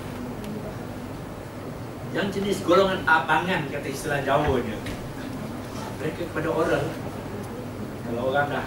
Yang 2.15 2.39
jenis 2.39 2.59
golongan 2.63 3.03
abangan 3.05 3.67
kata 3.69 3.89
istilah 3.91 4.23
Jawanya 4.23 4.79
mereka 5.97 6.23
kepada 6.29 6.49
oral 6.53 6.85
kalau 8.07 8.31
orang 8.31 8.47
dah 8.51 8.65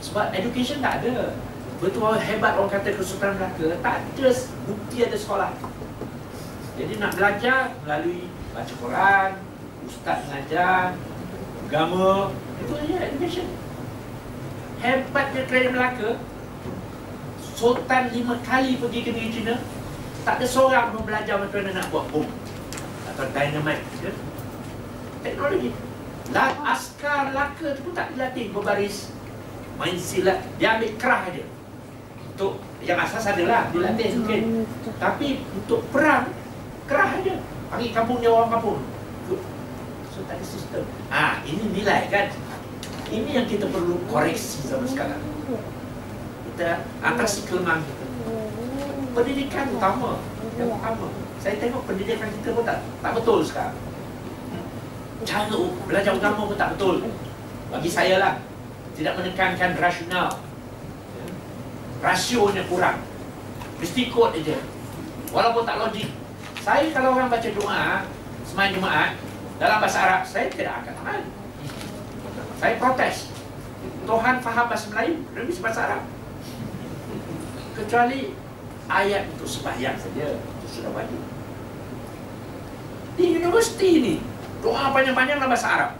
sebab 0.00 0.32
education 0.32 0.80
tak 0.80 1.04
ada. 1.04 1.36
Betul 1.80 2.12
hebat 2.20 2.60
orang 2.60 2.72
kata 2.72 2.92
Kesultanan 2.92 3.40
Melaka 3.40 3.68
tak 3.80 3.94
ada 4.04 4.28
bukti 4.68 4.96
ada 5.00 5.16
sekolah. 5.16 5.50
Jadi 6.76 6.92
nak 7.00 7.16
belajar 7.16 7.72
melalui 7.84 8.28
baca 8.52 8.74
Quran 8.76 9.30
ustaz 9.88 10.18
mengajar 10.28 10.96
agama 11.68 12.32
itu 12.60 12.72
saja 12.76 12.96
education. 13.08 13.46
Hebatnya 14.80 15.40
kerajaan 15.48 15.72
Melaka 15.76 16.10
Sultan 17.56 18.08
lima 18.12 18.40
kali 18.40 18.80
pergi 18.80 19.00
ke 19.04 19.10
negeri 19.12 19.32
China 19.32 19.54
tak 20.20 20.36
ada 20.36 20.46
seorang 20.48 20.92
pun 20.92 21.04
belajar 21.04 21.40
macam 21.40 21.64
mana 21.64 21.80
nak 21.80 21.88
buat 21.92 22.04
bom. 22.12 22.28
Atau 23.08 23.24
dynamite 23.32 23.84
ya? 24.04 24.12
teknologi 25.20 25.70
dan 26.30 26.54
askar 26.62 27.34
laka 27.34 27.74
tu 27.74 27.80
pun 27.90 27.92
tak 27.94 28.14
dilatih 28.14 28.54
berbaris. 28.54 29.10
Main 29.78 29.98
silat 29.98 30.38
dia 30.60 30.78
ambil 30.78 30.92
kerah 31.00 31.22
aja 31.26 31.44
untuk 32.30 32.60
yang 32.84 32.96
asas 33.00 33.24
adalah 33.32 33.68
dilatih 33.74 34.16
mungkin 34.20 34.64
tapi 34.96 35.44
untuk 35.56 35.84
perang 35.90 36.30
kerah 36.86 37.20
aja 37.20 37.34
panggil 37.68 37.90
kampung 37.90 38.18
dia 38.22 38.30
orang 38.30 38.50
kampung. 38.54 38.78
So 40.14 40.22
tak 40.30 40.38
ada 40.38 40.44
sistem. 40.46 40.84
Ah 41.10 41.42
ini 41.42 41.64
nilai 41.74 42.06
kan? 42.12 42.30
Ini 43.10 43.42
yang 43.42 43.46
kita 43.50 43.66
perlu 43.66 43.98
koreksi 44.06 44.62
zaman 44.70 44.86
sekarang. 44.86 45.18
Kita 46.46 46.86
atasi 47.02 47.42
kelemahan 47.50 47.82
kita. 47.82 48.04
Pendidikan 49.10 49.66
utama. 49.74 50.22
Yang 50.54 50.70
utama. 50.78 51.06
Saya 51.42 51.58
tengok 51.58 51.82
pendidikan 51.90 52.30
kita 52.30 52.54
pun 52.54 52.62
tak 52.62 52.78
tak 53.02 53.12
betul 53.18 53.42
sekarang 53.42 53.89
cara 55.26 55.60
belajar 55.86 56.12
agama 56.16 56.48
pun 56.48 56.56
tak 56.56 56.76
betul. 56.76 57.04
Bagi 57.70 57.90
saya 57.90 58.16
lah. 58.20 58.34
Tidak 58.96 59.16
menekankan 59.16 59.78
rasional. 59.80 60.28
Rasionya 62.00 62.64
kurang. 62.68 63.00
Mesti 63.80 64.12
ikut 64.12 64.30
aja 64.36 64.58
walaupun 65.30 65.62
tak 65.64 65.78
logik. 65.78 66.10
Saya 66.60 66.92
kalau 66.92 67.16
orang 67.16 67.32
baca 67.32 67.48
doa 67.48 68.04
semain 68.44 68.74
Jumaat 68.74 69.16
dalam 69.56 69.80
bahasa 69.80 69.98
Arab 70.04 70.22
saya 70.28 70.52
tidak 70.52 70.84
akan 70.84 70.94
amal 71.00 71.20
saya 72.60 72.76
protes. 72.76 73.32
Tuhan 74.04 74.36
faham 74.44 74.66
bahasa 74.68 74.86
Melayu 74.92 75.24
lebih 75.32 75.56
bahasa 75.64 75.80
Arab. 75.88 76.02
Kecuali 77.72 78.36
ayat 78.84 79.32
untuk 79.32 79.48
sembahyang 79.48 79.96
saja 79.96 80.36
itu 80.36 80.66
sudah 80.68 80.92
wajib. 80.92 81.20
Di 83.16 83.24
universiti 83.40 83.90
ni, 84.04 84.14
doa 84.60 84.92
panjang-panjang 84.92 85.36
dalam 85.40 85.52
bahasa 85.52 85.68
Arab. 85.68 85.92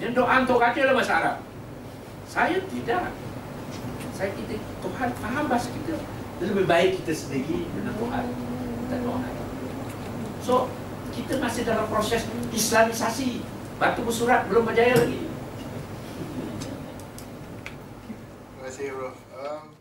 Yang 0.00 0.12
doa 0.16 0.34
untuk 0.40 0.58
kaki 0.60 0.78
dalam 0.84 0.96
bahasa 0.96 1.14
Arab. 1.20 1.36
Saya 2.24 2.56
tidak. 2.68 3.12
Saya 4.16 4.30
kita 4.36 4.54
Tuhan 4.58 5.08
faham 5.20 5.44
bahasa 5.48 5.68
kita. 5.72 5.96
Lebih 6.40 6.64
baik 6.64 6.90
kita 7.04 7.12
sendiri 7.12 7.68
dengan 7.72 7.94
Tuhan. 7.96 8.24
Kita 8.88 8.96
doa. 9.04 9.20
So, 10.40 10.72
kita 11.12 11.36
masih 11.36 11.62
dalam 11.68 11.86
proses 11.92 12.24
Islamisasi. 12.52 13.44
Batu 13.76 14.04
bersurat 14.04 14.48
belum 14.48 14.68
berjaya 14.68 14.96
lagi. 14.96 15.24
Terima 18.56 18.60
kasih 18.68 18.86
Prof. 18.92 19.16
Um, 19.36 19.79